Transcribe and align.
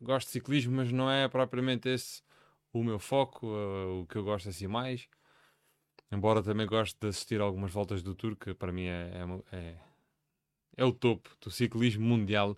gosto 0.00 0.26
de 0.28 0.32
ciclismo, 0.32 0.76
mas 0.76 0.92
não 0.92 1.10
é 1.10 1.28
propriamente 1.28 1.88
esse 1.88 2.22
o 2.72 2.84
meu 2.84 2.98
foco, 2.98 3.46
uh, 3.46 4.02
o 4.02 4.06
que 4.06 4.16
eu 4.16 4.24
gosto 4.24 4.48
assim 4.48 4.66
mais. 4.66 5.08
Embora 6.10 6.42
também 6.42 6.66
goste 6.66 6.96
de 7.00 7.08
assistir 7.08 7.40
algumas 7.40 7.72
voltas 7.72 8.02
do 8.02 8.14
Tour, 8.14 8.36
que 8.36 8.54
para 8.54 8.72
mim 8.72 8.84
é, 8.84 9.10
é, 9.52 9.56
é, 9.56 9.76
é 10.76 10.84
o 10.84 10.92
topo 10.92 11.30
do 11.40 11.50
ciclismo 11.50 12.04
mundial. 12.04 12.56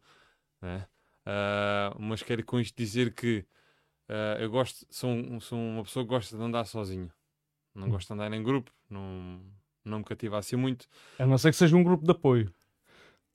Né? 0.61 0.87
Uh, 1.25 2.01
mas 2.01 2.23
quero 2.23 2.45
com 2.45 2.61
isto 2.61 2.77
dizer 2.77 3.15
que 3.15 3.45
uh, 4.09 4.41
eu 4.41 4.51
gosto, 4.51 4.87
sou, 4.91 5.41
sou 5.41 5.59
uma 5.59 5.85
pessoa 5.85 6.05
que 6.05 6.11
gosta 6.11 6.37
de 6.37 6.43
andar 6.43 6.65
sozinho. 6.65 7.11
Não 7.75 7.87
hum. 7.87 7.91
gosto 7.91 8.09
de 8.09 8.15
andar 8.15 8.33
em 8.33 8.43
grupo, 8.43 8.73
não, 8.91 9.41
não 9.85 9.99
me 9.99 10.05
cativa 10.05 10.39
assim 10.39 10.57
muito. 10.57 10.89
A 11.19 11.27
não 11.27 11.39
ser 11.39 11.51
que 11.51 11.57
seja 11.57 11.77
um 11.77 11.83
grupo 11.83 12.05
de 12.05 12.11
apoio. 12.11 12.53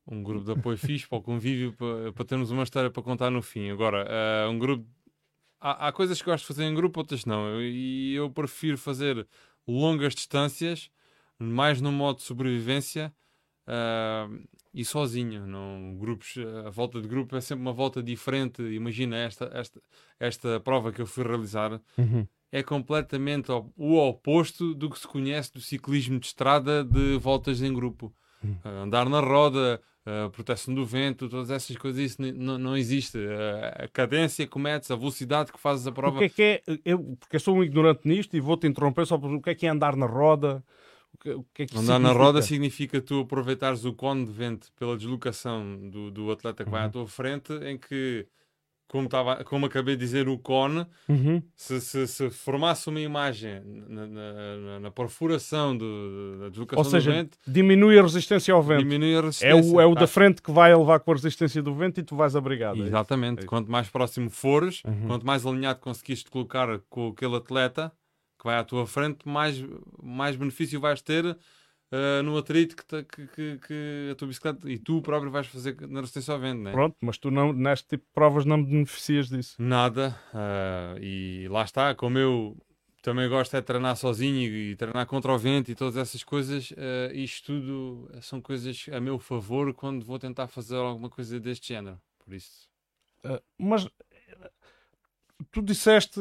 Um 0.05 0.21
grupo 0.21 0.45
de 0.45 0.51
apoio 0.51 0.77
fixe 0.77 1.07
para 1.07 1.17
o 1.17 1.21
convívio, 1.21 1.73
para, 1.73 2.11
para 2.11 2.25
termos 2.25 2.51
uma 2.51 2.63
história 2.63 2.89
para 2.89 3.01
contar 3.01 3.29
no 3.29 3.41
fim. 3.41 3.69
Agora, 3.69 4.05
uh, 4.05 4.51
um 4.51 4.59
grupo. 4.59 4.85
Há, 5.59 5.87
há, 5.87 5.91
coisas 5.93 6.21
que 6.21 6.29
gosto 6.29 6.43
de 6.43 6.47
fazer 6.47 6.65
em 6.65 6.73
grupo, 6.73 6.99
outras 6.99 7.25
não. 7.25 7.61
E 7.61 8.13
eu, 8.13 8.25
eu 8.25 8.29
prefiro 8.29 8.77
fazer 8.77 9.25
longas 9.65 10.13
distâncias, 10.13 10.89
mais 11.39 11.79
no 11.79 11.91
modo 11.91 12.17
de 12.17 12.23
sobrevivência 12.23 13.13
uh, 13.65 14.43
e 14.73 14.83
sozinho. 14.83 15.47
Não, 15.47 15.95
grupos, 15.97 16.35
a 16.65 16.69
volta 16.69 17.01
de 17.01 17.07
grupo 17.07 17.35
é 17.37 17.41
sempre 17.41 17.61
uma 17.61 17.73
volta 17.73 18.03
diferente. 18.03 18.61
Imagina 18.61 19.15
esta, 19.15 19.49
esta, 19.53 19.81
esta 20.19 20.59
prova 20.59 20.91
que 20.91 21.01
eu 21.01 21.07
fui 21.07 21.23
realizar. 21.23 21.81
Uhum 21.97 22.27
é 22.53 22.61
completamente 22.61 23.51
o 23.51 23.95
oposto 23.97 24.75
do 24.75 24.87
que 24.87 24.99
se 24.99 25.07
conhece 25.07 25.51
do 25.51 25.59
ciclismo 25.59 26.19
de 26.19 26.27
estrada 26.27 26.83
de 26.83 27.17
voltas 27.17 27.63
em 27.63 27.73
grupo. 27.73 28.13
Hum. 28.45 28.55
Uh, 28.63 28.83
andar 28.83 29.09
na 29.09 29.19
roda, 29.19 29.81
uh, 30.05 30.29
proteção 30.31 30.73
do 30.73 30.85
vento, 30.85 31.29
todas 31.29 31.49
essas 31.49 31.75
coisas, 31.77 32.01
isso 32.01 32.21
não 32.21 32.75
existe. 32.77 33.17
Uh, 33.17 33.83
a 33.83 33.87
cadência 33.87 34.45
que 34.47 34.59
metes, 34.59 34.89
a 34.91 34.95
velocidade 34.95 35.51
que 35.51 35.59
fazes 35.59 35.85
a 35.87 35.91
prova. 35.91 36.17
O 36.17 36.19
que 36.19 36.25
é 36.25 36.29
que 36.29 36.43
é? 36.43 36.61
Eu, 36.85 37.17
porque 37.19 37.35
eu 37.35 37.39
sou 37.39 37.55
um 37.55 37.63
ignorante 37.63 38.07
nisto 38.07 38.35
e 38.35 38.39
vou-te 38.39 38.67
interromper 38.67 39.05
só 39.05 39.17
por 39.17 39.31
o 39.31 39.41
que 39.41 39.49
é 39.49 39.55
que 39.55 39.65
é 39.65 39.69
andar 39.69 39.95
na 39.95 40.05
roda? 40.05 40.63
O 41.13 41.17
que, 41.17 41.29
o 41.29 41.45
que 41.53 41.63
é 41.63 41.65
que 41.67 41.77
andar 41.77 41.99
na 41.99 42.11
roda 42.11 42.41
significa 42.41 42.99
tu 42.99 43.21
aproveitares 43.21 43.85
o 43.85 43.93
cone 43.93 44.25
de 44.25 44.31
vento 44.31 44.71
pela 44.77 44.97
deslocação 44.97 45.89
do, 45.89 46.09
do 46.09 46.31
atleta 46.31 46.63
que 46.63 46.69
vai 46.69 46.81
à 46.81 46.85
uhum. 46.85 46.91
tua 46.91 47.07
frente, 47.07 47.53
em 47.53 47.77
que 47.77 48.25
como, 48.87 49.09
tava, 49.09 49.43
como 49.43 49.65
acabei 49.65 49.95
de 49.95 50.01
dizer, 50.01 50.27
o 50.27 50.37
cone, 50.37 50.85
uhum. 51.09 51.41
se, 51.55 51.81
se, 51.81 52.07
se, 52.07 52.29
formasse 52.29 52.87
uma 52.89 52.99
imagem 52.99 53.61
na, 53.65 54.07
na, 54.07 54.79
na 54.81 54.91
perfuração 54.91 55.75
do, 55.75 56.39
da 56.39 56.49
deslocação 56.49 56.83
Ou 56.83 56.89
seja, 56.89 57.11
do 57.11 57.15
vento, 57.15 57.37
diminui 57.47 57.97
a 57.97 58.01
resistência 58.03 58.53
ao 58.53 58.61
vento. 58.61 58.79
Diminui 58.79 59.15
a 59.15 59.21
resistência. 59.21 59.71
É 59.71 59.75
o, 59.75 59.81
é 59.81 59.85
o 59.85 59.93
tá. 59.95 60.01
da 60.01 60.07
frente 60.07 60.41
que 60.41 60.51
vai 60.51 60.75
levar 60.75 60.99
com 60.99 61.11
a 61.11 61.15
resistência 61.15 61.61
do 61.61 61.73
vento 61.73 61.99
e 61.99 62.03
tu 62.03 62.15
vais 62.15 62.35
abrigado. 62.35 62.83
É 62.83 62.87
Exatamente. 62.87 63.43
É 63.43 63.45
quanto 63.45 63.71
mais 63.71 63.89
próximo 63.89 64.29
fores, 64.29 64.83
uhum. 64.85 65.07
quanto 65.07 65.25
mais 65.25 65.45
alinhado 65.45 65.79
conseguiste 65.79 66.29
colocar 66.29 66.79
com 66.89 67.07
aquele 67.07 67.35
atleta 67.35 67.91
que 68.37 68.45
vai 68.45 68.57
à 68.57 68.63
tua 68.63 68.85
frente, 68.85 69.27
mais, 69.27 69.63
mais 70.01 70.35
benefício 70.35 70.79
vais 70.79 71.01
ter 71.01 71.37
uh, 71.93 72.23
no 72.23 72.37
atrito 72.37 72.75
que, 72.75 73.03
que, 73.03 73.27
que, 73.27 73.57
que, 73.59 74.09
a 74.11 74.15
tua 74.15 74.27
bicicleta 74.27 74.69
e 74.69 74.79
tu 74.79 75.01
próprio 75.01 75.31
vais 75.31 75.47
fazer 75.47 75.79
na 75.87 75.99
resistência 75.99 76.33
ao 76.33 76.39
vento, 76.39 76.61
né? 76.61 76.71
Pronto, 76.71 76.97
mas 76.99 77.17
tu 77.17 77.29
não, 77.29 77.53
neste 77.53 77.89
tipo 77.89 78.05
de 78.05 78.11
provas 78.13 78.45
não 78.45 78.63
beneficias 78.63 79.29
disso. 79.29 79.55
Nada, 79.61 80.19
uh, 80.33 80.99
e 80.99 81.47
lá 81.49 81.63
está, 81.63 81.93
como 81.93 82.17
eu 82.17 82.57
também 83.01 83.29
gosto 83.29 83.55
é 83.55 83.59
de 83.59 83.67
treinar 83.67 83.95
sozinho 83.95 84.37
e, 84.37 84.71
e 84.71 84.75
treinar 84.75 85.05
contra 85.05 85.31
o 85.31 85.37
vento 85.37 85.69
e 85.69 85.75
todas 85.75 85.97
essas 85.97 86.23
coisas, 86.23 86.71
uh, 86.71 87.13
isto 87.13 87.53
tudo 87.53 88.09
são 88.21 88.41
coisas 88.41 88.87
a 88.91 88.99
meu 88.99 89.19
favor 89.19 89.73
quando 89.73 90.05
vou 90.05 90.17
tentar 90.17 90.47
fazer 90.47 90.77
alguma 90.77 91.09
coisa 91.09 91.39
deste 91.39 91.67
género, 91.67 91.99
por 92.19 92.33
isso. 92.33 92.67
Mas 93.57 93.87
tu 95.51 95.61
disseste 95.61 96.19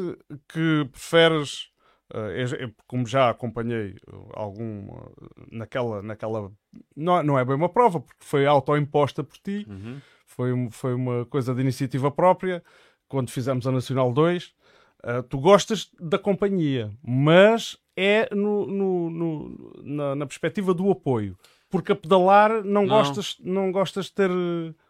que 0.48 0.88
preferes 0.92 1.71
Uh, 2.14 2.74
como 2.86 3.06
já 3.06 3.30
acompanhei 3.30 3.96
algum 4.34 4.86
uh, 4.90 5.12
naquela, 5.50 6.02
naquela 6.02 6.52
não, 6.94 7.22
não 7.22 7.38
é 7.38 7.44
bem 7.44 7.56
uma 7.56 7.70
prova, 7.70 8.00
porque 8.00 8.22
foi 8.22 8.44
autoimposta 8.44 9.24
por 9.24 9.38
ti, 9.38 9.66
uhum. 9.66 9.98
foi, 10.26 10.68
foi 10.70 10.94
uma 10.94 11.24
coisa 11.24 11.54
de 11.54 11.62
iniciativa 11.62 12.10
própria. 12.10 12.62
Quando 13.08 13.30
fizemos 13.30 13.66
a 13.66 13.72
Nacional 13.72 14.12
2, 14.12 14.44
uh, 14.44 15.22
tu 15.22 15.38
gostas 15.38 15.90
da 15.98 16.18
companhia, 16.18 16.90
mas 17.02 17.78
é 17.96 18.28
no, 18.34 18.66
no, 18.66 19.10
no 19.10 19.82
na, 19.82 20.14
na, 20.14 20.26
perspectiva 20.26 20.74
do 20.74 20.90
apoio, 20.90 21.34
porque 21.70 21.92
a 21.92 21.96
pedalar 21.96 22.62
não, 22.62 22.82
não. 22.82 22.86
gostas, 22.86 23.36
não 23.40 23.72
gostas 23.72 24.06
de 24.06 24.12
ter 24.12 24.30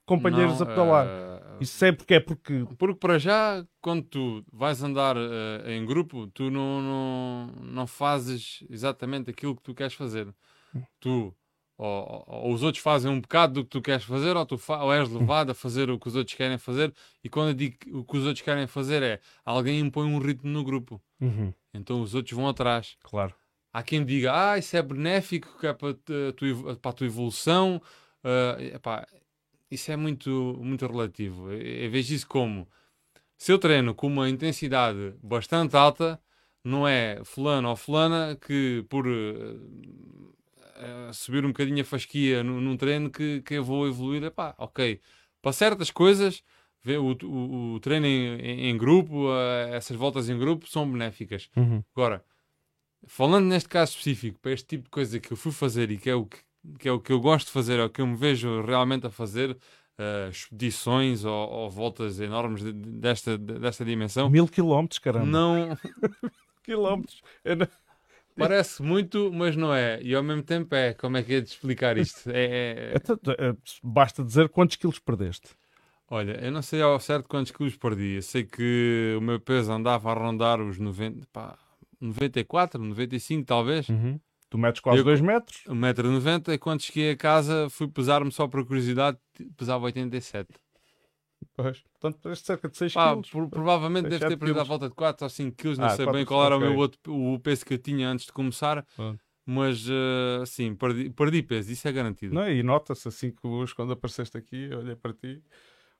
companheiros 0.05 0.59
não, 0.59 0.67
a 0.67 0.69
pedalar. 0.69 1.07
Uh, 1.07 1.52
Isso 1.63 1.85
é 1.85 1.93
porque 1.93 2.15
é 2.15 2.21
porque. 2.21 2.67
Porque 2.77 2.99
para 2.99 3.19
já, 3.19 3.65
quando 3.81 4.03
tu 4.03 4.45
vais 4.53 4.83
andar 4.83 5.17
uh, 5.17 5.69
em 5.69 5.85
grupo, 5.85 6.27
tu 6.29 6.51
não, 6.51 6.83
não, 6.83 7.47
não 7.63 7.87
fazes 7.87 8.65
exatamente 8.69 9.31
aquilo 9.31 9.57
que 9.57 9.63
tu 9.63 9.75
queres 9.75 9.95
fazer. 9.95 10.29
Tu 11.01 11.35
ou, 11.79 12.25
ou, 12.27 12.53
os 12.53 12.63
outros 12.63 12.83
fazem 12.83 13.11
um 13.11 13.21
bocado 13.21 13.55
do 13.55 13.65
que 13.65 13.71
tu 13.71 13.83
queres 13.83 14.05
fazer, 14.05 14.37
ou 14.37 14.47
tu 14.47 14.61
ou 14.69 14.93
és 14.93 15.09
levado 15.11 15.51
a 15.51 15.55
fazer 15.55 15.91
o 15.91 15.99
que 15.99 16.09
os 16.09 16.15
outros 16.15 16.37
querem 16.37 16.59
fazer. 16.59 16.93
E 17.25 17.29
quando 17.29 17.49
eu 17.49 17.55
digo 17.55 17.77
o 17.99 18.05
que 18.05 18.17
os 18.17 18.25
outros 18.25 18.43
querem 18.45 18.67
fazer 18.67 19.03
é 19.03 19.21
alguém 19.45 19.81
impõe 19.81 20.07
um 20.07 20.19
ritmo 20.19 20.51
no 20.51 20.63
grupo, 20.63 21.01
uhum. 21.21 21.53
então 21.73 22.01
os 22.01 22.15
outros 22.15 22.37
vão 22.37 22.49
atrás. 22.49 22.97
Claro. 23.03 23.35
Há 23.73 23.83
quem 23.83 24.05
diga, 24.05 24.33
ah, 24.33 24.59
isso 24.59 24.77
é 24.77 24.83
benéfico, 24.83 25.59
que 25.59 25.67
é 25.67 25.73
para, 25.73 25.95
tu, 25.95 26.79
para 26.81 26.91
a 26.91 26.95
tua 26.95 27.07
evolução. 27.07 27.81
Uh, 28.23 28.77
epá, 28.77 29.05
isso 29.73 29.91
é 29.91 29.97
muito, 29.97 30.59
muito 30.61 30.87
relativo. 30.87 31.51
Eu, 31.51 31.91
vejo 31.91 32.15
isso 32.15 32.27
como 32.27 32.69
se 33.37 33.51
eu 33.51 33.59
treino 33.59 33.95
com 33.95 34.07
uma 34.07 34.29
intensidade 34.29 35.15
bastante 35.23 35.75
alta, 35.77 36.21
não 36.63 36.87
é 36.87 37.25
fulano 37.25 37.71
ou 37.71 37.77
fulana 37.77 38.37
que 38.37 38.85
por 38.89 39.07
uh, 39.07 39.61
subir 41.13 41.45
um 41.45 41.49
bocadinho 41.49 41.81
a 41.81 41.85
fasquia 41.85 42.45
num, 42.45 42.61
num 42.61 42.77
treino 42.77 43.11
que, 43.11 43.41
que 43.43 43.55
eu 43.55 43.65
vou 43.65 43.89
evoluir. 43.89 44.23
Epá, 44.25 44.55
ok. 44.59 45.01
Para 45.41 45.53
certas 45.53 45.91
coisas, 45.91 46.45
o, 46.87 47.27
o, 47.27 47.75
o 47.75 47.81
treino 47.81 48.07
em, 48.07 48.69
em 48.69 48.77
grupo, 48.77 49.29
uh, 49.29 49.73
essas 49.73 49.97
voltas 49.97 50.29
em 50.29 50.39
grupo 50.39 50.69
são 50.69 50.89
benéficas. 50.91 51.49
Uhum. 51.57 51.83
Agora, 51.97 52.23
falando 53.07 53.47
neste 53.47 53.71
caso 53.71 53.93
específico, 53.93 54.39
para 54.39 54.53
este 54.53 54.67
tipo 54.67 54.85
de 54.85 54.91
coisa 54.91 55.19
que 55.19 55.33
eu 55.33 55.37
fui 55.37 55.51
fazer 55.51 55.91
e 55.91 55.97
que 55.97 56.11
é 56.11 56.15
o 56.15 56.27
que 56.27 56.39
que 56.79 56.89
é 56.89 56.93
o 56.93 57.01
que 57.01 57.13
eu 57.13 57.21
gosto 57.21 57.47
de 57.47 57.53
fazer, 57.53 57.79
é 57.79 57.85
o 57.85 57.91
que 57.91 58.01
eu 58.01 58.07
me 58.07 58.17
vejo 58.17 58.63
realmente 58.63 59.07
a 59.07 59.11
fazer, 59.11 59.51
uh, 59.53 60.31
expedições 60.31 61.25
ou, 61.25 61.51
ou, 61.51 61.71
voltas 61.71 62.21
enormes 62.21 62.63
de, 62.63 62.73
de, 62.73 62.91
desta, 62.91 63.39
de, 63.39 63.59
desta 63.59 63.85
dimensão. 63.85 64.29
Mil 64.31 64.49
quilómetros, 64.49 64.99
caramba. 64.99 65.27
Não. 65.27 65.79
quilómetros. 66.63 67.23
Não... 67.45 67.67
Parece 68.37 68.83
muito, 68.83 69.31
mas 69.33 69.57
não 69.57 69.75
é. 69.75 70.01
E 70.03 70.15
ao 70.15 70.23
mesmo 70.23 70.43
tempo 70.43 70.75
é. 70.75 70.95
Como 70.95 71.17
é 71.17 71.23
que 71.23 71.35
é 71.35 71.41
de 71.41 71.49
explicar 71.49 71.99
isto? 71.99 72.31
É, 72.31 72.45
é... 72.45 72.95
Então, 72.97 73.19
eh, 73.39 73.55
basta 73.83 74.25
dizer 74.25 74.49
quantos 74.49 74.77
quilos 74.77 74.99
perdeste. 74.99 75.51
Olha, 76.09 76.33
eu 76.45 76.51
não 76.51 76.63
sei 76.63 76.81
ao 76.83 76.99
certo 77.01 77.29
quantos 77.29 77.53
quilos 77.53 77.77
perdi. 77.77 78.17
Eu 78.17 78.23
sei 78.23 78.45
que 78.45 79.15
o 79.19 79.21
meu 79.21 79.41
peso 79.41 79.73
andava 79.73 80.11
a 80.11 80.15
rondar 80.15 80.61
os 80.61 80.79
90, 80.79 81.27
pá, 81.33 81.59
94, 82.01 82.83
95 82.83 83.47
talvez. 83.47 83.89
Uhum. 83.89 84.19
Tu 84.53 84.59
metes 84.59 84.83
quase 84.83 85.03
2 85.03 85.23
metros. 85.23 85.65
1,90m 85.67 86.53
e 86.53 86.59
quando 86.59 86.83
cheguei 86.83 87.13
a 87.13 87.17
casa 87.17 87.71
fui 87.71 87.89
pesar-me 87.89 88.31
só 88.31 88.47
por 88.47 88.67
curiosidade, 88.67 89.17
pesava 89.57 89.87
87. 89.87 90.47
Pois, 91.57 91.81
portanto, 91.81 92.21
perdeste 92.21 92.47
cerca 92.49 92.69
de 92.69 92.77
6 92.77 92.93
quilos. 92.93 93.31
Por, 93.31 93.49
provavelmente 93.49 94.11
deve 94.11 94.29
ter 94.29 94.37
perdido 94.37 94.61
à 94.61 94.63
volta 94.63 94.91
de 94.91 94.95
4 94.95 95.25
ou 95.25 95.31
5 95.31 95.57
quilos, 95.57 95.79
não 95.79 95.87
ah, 95.87 95.97
sei 95.97 96.05
bem 96.05 96.27
qual 96.27 96.45
era 96.45 96.59
okay. 96.59 96.69
o, 96.69 96.71
meu 96.71 96.79
outro, 96.79 97.01
o 97.15 97.41
peso 97.41 97.65
que 97.65 97.73
eu 97.73 97.79
tinha 97.79 98.11
antes 98.11 98.27
de 98.27 98.33
começar. 98.35 98.87
Mas, 99.47 99.89
uh, 99.89 100.45
sim, 100.45 100.75
perdi, 100.75 101.09
perdi 101.09 101.43
peso, 101.43 101.73
isso 101.73 101.89
é 101.89 101.93
garantido. 101.93 102.35
Não, 102.35 102.47
e 102.47 102.63
nota-se 102.63 103.09
assim 103.09 103.31
que 103.31 103.47
hoje, 103.47 103.75
quando 103.75 103.95
apareceste 103.95 104.37
aqui, 104.37 104.69
olhei 104.75 104.97
para 104.97 105.15
ti, 105.15 105.43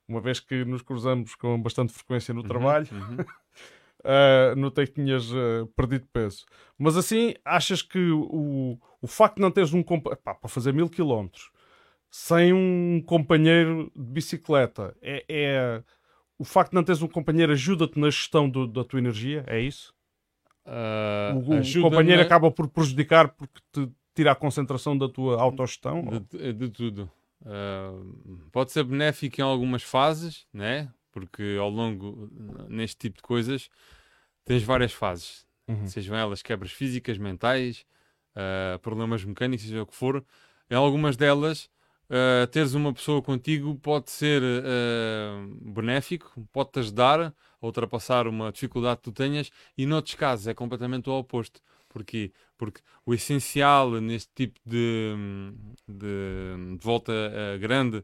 uma 0.07 0.21
vez 0.21 0.39
que 0.39 0.63
nos 0.63 0.83
cruzamos 0.83 1.33
com 1.33 1.59
bastante 1.59 1.91
frequência 1.91 2.35
no 2.35 2.41
uhum, 2.41 2.47
trabalho, 2.47 2.87
uhum. 2.91 3.17
uh, 4.03 4.55
notei 4.55 4.87
que 4.87 4.93
tinhas 4.93 5.31
uh, 5.31 5.67
perdido 5.75 6.07
peso. 6.11 6.45
Mas 6.77 6.97
assim, 6.97 7.33
achas 7.43 7.81
que 7.81 8.11
o, 8.11 8.77
o 9.01 9.07
facto 9.07 9.35
de 9.35 9.41
não 9.41 9.51
teres 9.51 9.73
um 9.73 9.83
companheiro 9.83 10.21
para 10.23 10.49
fazer 10.49 10.73
mil 10.73 10.89
quilómetros 10.89 11.51
sem 12.09 12.53
um 12.53 13.01
companheiro 13.03 13.91
de 13.95 14.03
bicicleta 14.03 14.95
é, 15.01 15.25
é, 15.27 15.83
o 16.37 16.43
facto 16.45 16.69
de 16.69 16.75
não 16.75 16.83
teres 16.83 17.01
um 17.01 17.07
companheiro 17.07 17.51
ajuda-te 17.51 17.99
na 17.99 18.07
gestão 18.07 18.47
do, 18.47 18.67
da 18.67 18.83
tua 18.83 18.99
energia? 18.99 19.43
É 19.47 19.59
isso? 19.59 19.91
Uh, 20.63 21.39
o, 21.39 21.59
o 21.59 21.81
companheiro 21.81 22.21
acaba 22.21 22.51
por 22.51 22.67
prejudicar 22.67 23.29
porque 23.29 23.59
te 23.71 23.89
tira 24.13 24.31
a 24.31 24.35
concentração 24.35 24.95
da 24.95 25.09
tua 25.09 25.41
autogestão? 25.41 26.03
De, 26.29 26.53
de 26.53 26.69
tudo. 26.69 27.09
Uh, 27.41 28.39
pode 28.51 28.71
ser 28.71 28.83
benéfico 28.83 29.41
em 29.41 29.43
algumas 29.43 29.81
fases, 29.81 30.45
né? 30.53 30.89
Porque 31.13 31.55
ao 31.59 31.69
longo, 31.69 32.29
neste 32.67 32.97
tipo 32.97 33.17
de 33.17 33.21
coisas, 33.21 33.69
tens 34.43 34.63
várias 34.63 34.91
fases. 34.91 35.45
Uhum. 35.67 35.87
Sejam 35.87 36.17
elas 36.17 36.41
quebras 36.41 36.71
físicas, 36.71 37.17
mentais, 37.17 37.85
uh, 38.35 38.79
problemas 38.79 39.23
mecânicos, 39.23 39.65
seja 39.65 39.83
o 39.83 39.85
que 39.85 39.95
for. 39.95 40.25
Em 40.69 40.75
algumas 40.75 41.15
delas, 41.15 41.69
uh, 42.09 42.47
teres 42.47 42.73
uma 42.73 42.91
pessoa 42.91 43.21
contigo 43.21 43.75
pode 43.75 44.11
ser 44.11 44.41
uh, 44.41 45.71
benéfico, 45.71 46.45
pode-te 46.51 46.79
ajudar 46.79 47.21
a 47.21 47.33
ultrapassar 47.65 48.27
uma 48.27 48.51
dificuldade 48.51 48.97
que 48.97 49.03
tu 49.03 49.11
tenhas, 49.11 49.51
e 49.77 49.85
noutros 49.85 50.15
casos 50.15 50.47
é 50.47 50.53
completamente 50.53 51.09
o 51.09 51.13
oposto. 51.13 51.61
Porquê? 51.87 52.33
Porque 52.57 52.81
o 53.05 53.13
essencial 53.13 53.91
neste 54.01 54.31
tipo 54.33 54.59
de, 54.65 55.13
de, 55.87 56.75
de 56.75 56.83
volta 56.83 57.13
grande 57.61 58.03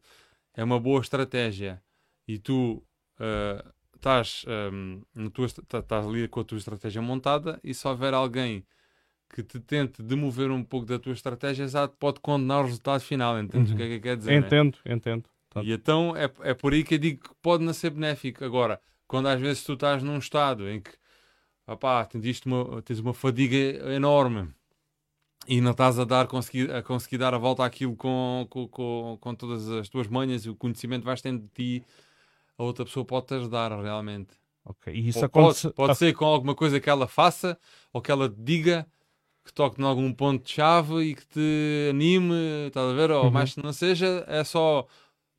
é 0.53 0.63
uma 0.63 0.79
boa 0.79 1.01
estratégia. 1.01 1.81
E 2.27 2.37
tu 2.37 2.83
estás, 3.95 4.45
um, 4.71 5.01
estás 5.73 6.05
ali 6.05 6.27
com 6.27 6.39
a 6.39 6.43
tua 6.43 6.57
estratégia 6.57 7.01
montada 7.01 7.59
e 7.63 7.73
se 7.73 7.87
houver 7.87 8.13
alguém 8.13 8.65
que 9.29 9.43
te 9.43 9.59
tente 9.59 10.01
demover 10.01 10.49
um 10.49 10.63
pouco 10.63 10.85
da 10.85 10.97
tua 10.97 11.13
estratégia, 11.13 11.67
já 11.67 11.87
pode 11.87 12.19
condenar 12.19 12.63
o 12.63 12.65
resultado 12.65 13.01
final. 13.01 13.39
Entendes 13.39 13.69
uhum. 13.69 13.75
o 13.75 13.77
que 13.77 13.83
é 13.83 13.87
que 13.87 13.99
quer 13.99 14.17
dizer? 14.17 14.33
Entendo, 14.33 14.77
né? 14.83 14.93
entendo. 14.93 15.29
E 15.63 15.71
então 15.71 16.15
é, 16.15 16.31
é 16.41 16.53
por 16.53 16.73
aí 16.73 16.83
que 16.83 16.95
eu 16.95 16.99
digo 16.99 17.23
que 17.23 17.35
pode 17.41 17.63
não 17.63 17.73
ser 17.73 17.91
benéfico. 17.91 18.43
Agora, 18.43 18.81
quando 19.07 19.27
às 19.27 19.39
vezes 19.39 19.63
tu 19.63 19.73
estás 19.73 20.01
num 20.01 20.17
estado 20.17 20.67
em 20.69 20.81
que 20.81 20.91
opá, 21.67 22.05
tens, 22.05 22.41
uma, 22.45 22.81
tens 22.81 22.99
uma 22.99 23.13
fadiga 23.13 23.57
enorme 23.93 24.49
e 25.47 25.61
não 25.61 25.71
estás 25.71 25.97
a, 25.97 26.05
dar, 26.05 26.27
conseguir, 26.27 26.71
a 26.71 26.81
conseguir 26.81 27.17
dar 27.17 27.33
a 27.33 27.37
volta 27.37 27.65
àquilo 27.65 27.95
com, 27.95 28.45
com, 28.49 28.67
com, 28.67 29.17
com 29.19 29.35
todas 29.35 29.67
as 29.69 29.89
tuas 29.89 30.07
manhas 30.07 30.45
e 30.45 30.49
o 30.49 30.55
conhecimento 30.55 31.03
vais 31.03 31.21
tendo 31.21 31.41
de 31.41 31.49
ti, 31.49 31.85
a 32.59 32.63
outra 32.63 32.83
pessoa 32.83 33.05
pode 33.05 33.27
te 33.27 33.33
ajudar 33.35 33.71
realmente. 33.81 34.35
Ok, 34.65 34.93
e 34.93 35.07
isso 35.07 35.23
acontece... 35.23 35.63
Pode, 35.63 35.75
pode 35.75 35.97
ser 35.97 36.13
com 36.13 36.25
alguma 36.25 36.53
coisa 36.53 36.79
que 36.79 36.89
ela 36.89 37.07
faça 37.07 37.57
ou 37.93 38.01
que 38.01 38.11
ela 38.11 38.27
diga 38.29 38.85
que 39.45 39.53
toque 39.53 39.81
em 39.81 39.85
algum 39.85 40.13
ponto-chave 40.13 41.01
e 41.01 41.15
que 41.15 41.25
te 41.25 41.89
anime, 41.89 42.67
estás 42.67 42.91
a 42.91 42.93
ver? 42.93 43.11
Ou 43.11 43.23
uhum. 43.25 43.31
mais 43.31 43.53
que 43.53 43.63
não 43.63 43.71
seja, 43.71 44.25
é 44.27 44.43
só 44.43 44.85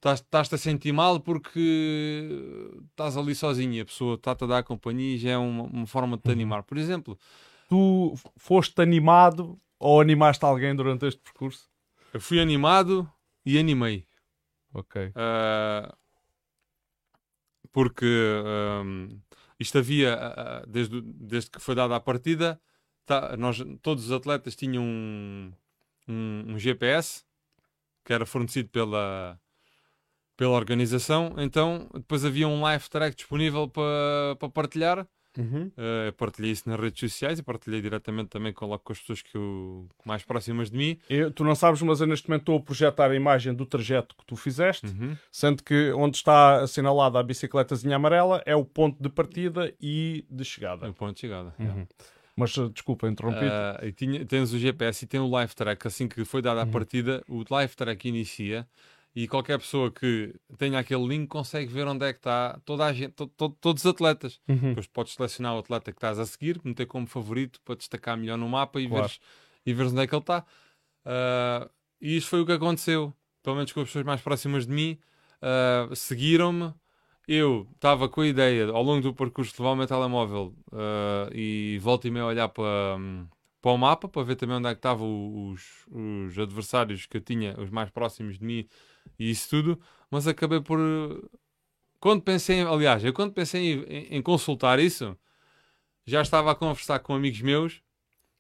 estás-te 0.02 0.55
a 0.55 0.58
sentir 0.58 0.93
mal 0.93 1.20
porque 1.20 2.70
estás 2.90 3.19
ali 3.19 3.34
sozinho 3.34 3.75
e 3.75 3.81
a 3.81 3.84
pessoa 3.84 4.14
está-te 4.14 4.44
a 4.44 4.46
dar 4.46 4.64
companhia 4.64 5.14
e 5.14 5.19
já 5.19 5.32
é 5.32 5.38
uma, 5.38 5.64
uma 5.64 5.87
forma 5.87 6.16
de 6.16 6.23
te 6.23 6.26
uhum. 6.28 6.32
animar. 6.32 6.62
Por 6.62 6.78
exemplo, 6.78 7.19
tu 7.69 8.14
foste 8.38 8.81
animado 8.81 9.58
ou 9.78 10.00
animaste 10.00 10.43
alguém 10.43 10.75
durante 10.75 11.06
este 11.06 11.20
percurso? 11.20 11.69
Eu 12.14 12.20
fui 12.20 12.40
animado 12.40 13.08
e 13.44 13.58
animei. 13.58 14.06
Ok. 14.73 15.08
Uh, 15.08 16.00
porque 17.72 18.06
um, 18.84 19.20
isto 19.58 19.78
havia, 19.78 20.19
desde, 20.67 21.00
desde 21.02 21.50
que 21.50 21.61
foi 21.61 21.75
dada 21.75 21.96
a 21.96 22.00
partida, 22.00 22.61
tá, 23.06 23.37
nós, 23.37 23.58
todos 23.82 24.06
os 24.06 24.12
atletas 24.12 24.56
tinham 24.56 24.82
um, 24.82 25.52
um, 26.08 26.44
um, 26.55 26.58
GPS 26.58 27.25
que 28.05 28.12
era 28.12 28.25
fornecido 28.26 28.69
pela, 28.70 29.38
pela 30.37 30.52
organização, 30.52 31.34
então 31.38 31.88
depois 31.94 32.25
havia 32.25 32.49
um 32.49 32.61
live 32.62 32.88
track 32.88 33.17
disponível 33.17 33.69
para 33.69 34.37
pa 34.38 34.49
partilhar. 34.49 35.06
Uhum. 35.38 35.70
Uh, 35.76 36.12
partilhei 36.16 36.50
isso 36.50 36.68
nas 36.68 36.78
redes 36.78 36.98
sociais 36.98 37.38
e 37.38 37.42
partilhei 37.42 37.80
diretamente 37.80 38.30
também 38.30 38.52
com, 38.52 38.66
com 38.78 38.92
as 38.92 38.98
pessoas 38.98 39.22
que 39.22 39.36
eu, 39.36 39.88
mais 40.04 40.24
próximas 40.24 40.70
de 40.70 40.76
mim. 40.76 40.98
Eu, 41.08 41.30
tu 41.30 41.44
não 41.44 41.54
sabes, 41.54 41.80
mas 41.82 42.00
eu 42.00 42.06
neste 42.06 42.28
momento 42.28 42.42
estou 42.42 42.58
a 42.58 42.60
projetar 42.60 43.10
a 43.10 43.14
imagem 43.14 43.54
do 43.54 43.64
trajeto 43.64 44.16
que 44.16 44.24
tu 44.24 44.36
fizeste, 44.36 44.86
uhum. 44.86 45.16
sendo 45.30 45.62
que 45.62 45.92
onde 45.92 46.16
está 46.16 46.60
assinalada 46.62 47.18
a 47.18 47.22
bicicletazinha 47.22 47.96
amarela 47.96 48.42
é 48.44 48.56
o 48.56 48.64
ponto 48.64 49.00
de 49.00 49.08
partida 49.08 49.72
e 49.80 50.24
de 50.28 50.44
chegada. 50.44 50.86
É 50.86 50.90
o 50.90 50.94
ponto 50.94 51.14
de 51.14 51.20
chegada. 51.20 51.54
Uhum. 51.58 51.82
É. 51.82 51.86
Mas 52.34 52.56
uh, 52.56 52.70
desculpa, 52.70 53.08
interrompi. 53.08 53.44
Uh, 53.44 53.86
e 53.86 53.92
tinha, 53.92 54.24
tens 54.24 54.52
o 54.52 54.58
GPS 54.58 55.04
e 55.04 55.08
tem 55.08 55.20
o 55.20 55.28
live 55.28 55.54
track. 55.54 55.86
Assim 55.86 56.08
que 56.08 56.24
foi 56.24 56.40
dada 56.40 56.62
a 56.62 56.64
uhum. 56.64 56.70
partida, 56.70 57.22
o 57.28 57.44
live 57.48 57.76
track 57.76 58.08
inicia 58.08 58.66
e 59.14 59.26
qualquer 59.26 59.58
pessoa 59.58 59.90
que 59.90 60.34
tenha 60.56 60.78
aquele 60.78 61.06
link 61.06 61.28
consegue 61.28 61.72
ver 61.72 61.86
onde 61.86 62.06
é 62.06 62.12
que 62.12 62.18
está 62.20 62.60
toda 62.64 62.84
a 62.84 62.92
gente, 62.92 63.12
to, 63.12 63.26
to, 63.26 63.50
todos 63.60 63.84
os 63.84 63.90
atletas. 63.90 64.40
Uhum. 64.48 64.70
Depois 64.70 64.86
podes 64.86 65.14
selecionar 65.14 65.56
o 65.56 65.58
atleta 65.58 65.90
que 65.90 65.98
estás 65.98 66.18
a 66.18 66.26
seguir, 66.26 66.60
meter 66.64 66.86
como 66.86 67.06
favorito 67.06 67.60
para 67.64 67.74
destacar 67.74 68.16
melhor 68.16 68.38
no 68.38 68.48
mapa 68.48 68.80
e, 68.80 68.88
claro. 68.88 69.02
veres, 69.02 69.20
e 69.66 69.74
veres 69.74 69.92
onde 69.92 70.02
é 70.02 70.06
que 70.06 70.14
ele 70.14 70.22
está. 70.22 70.44
Uh, 71.04 71.70
e 72.00 72.16
isso 72.16 72.28
foi 72.28 72.40
o 72.40 72.46
que 72.46 72.52
aconteceu. 72.52 73.12
Pelo 73.42 73.56
menos 73.56 73.72
com 73.72 73.80
as 73.80 73.88
pessoas 73.88 74.04
mais 74.04 74.20
próximas 74.20 74.66
de 74.66 74.72
mim, 74.72 74.98
uh, 75.42 75.94
seguiram-me 75.96 76.72
eu 77.28 77.68
estava 77.76 78.08
com 78.08 78.22
a 78.22 78.26
ideia, 78.26 78.68
ao 78.70 78.82
longo 78.82 79.02
do 79.02 79.14
percurso, 79.14 79.54
de 79.54 79.62
levar 79.62 79.74
o 79.74 79.76
meu 79.76 79.86
telemóvel 79.86 80.52
uh, 80.72 81.32
e 81.32 81.78
volto 81.80 82.08
e 82.08 82.10
meia 82.10 82.24
a 82.24 82.26
olhar 82.26 82.48
para, 82.48 82.96
um, 82.98 83.28
para 83.62 83.70
o 83.70 83.78
mapa, 83.78 84.08
para 84.08 84.24
ver 84.24 84.34
também 84.34 84.56
onde 84.56 84.66
é 84.66 84.74
que 84.74 84.78
estavam 84.78 85.52
os, 85.52 85.86
os 85.92 86.36
adversários 86.36 87.06
que 87.06 87.18
eu 87.18 87.20
tinha, 87.20 87.54
os 87.60 87.70
mais 87.70 87.88
próximos 87.88 88.36
de 88.36 88.44
mim 88.44 88.68
e 89.19 89.31
isso 89.31 89.49
tudo, 89.50 89.81
mas 90.11 90.26
acabei 90.26 90.61
por... 90.61 90.79
Quando 91.99 92.23
pensei, 92.23 92.62
aliás, 92.62 93.05
eu 93.05 93.12
quando 93.12 93.32
pensei 93.32 93.85
em, 93.85 94.17
em 94.17 94.23
consultar 94.23 94.79
isso, 94.79 95.17
já 96.06 96.23
estava 96.23 96.50
a 96.50 96.55
conversar 96.55 96.99
com 97.00 97.14
amigos 97.14 97.43
meus 97.43 97.82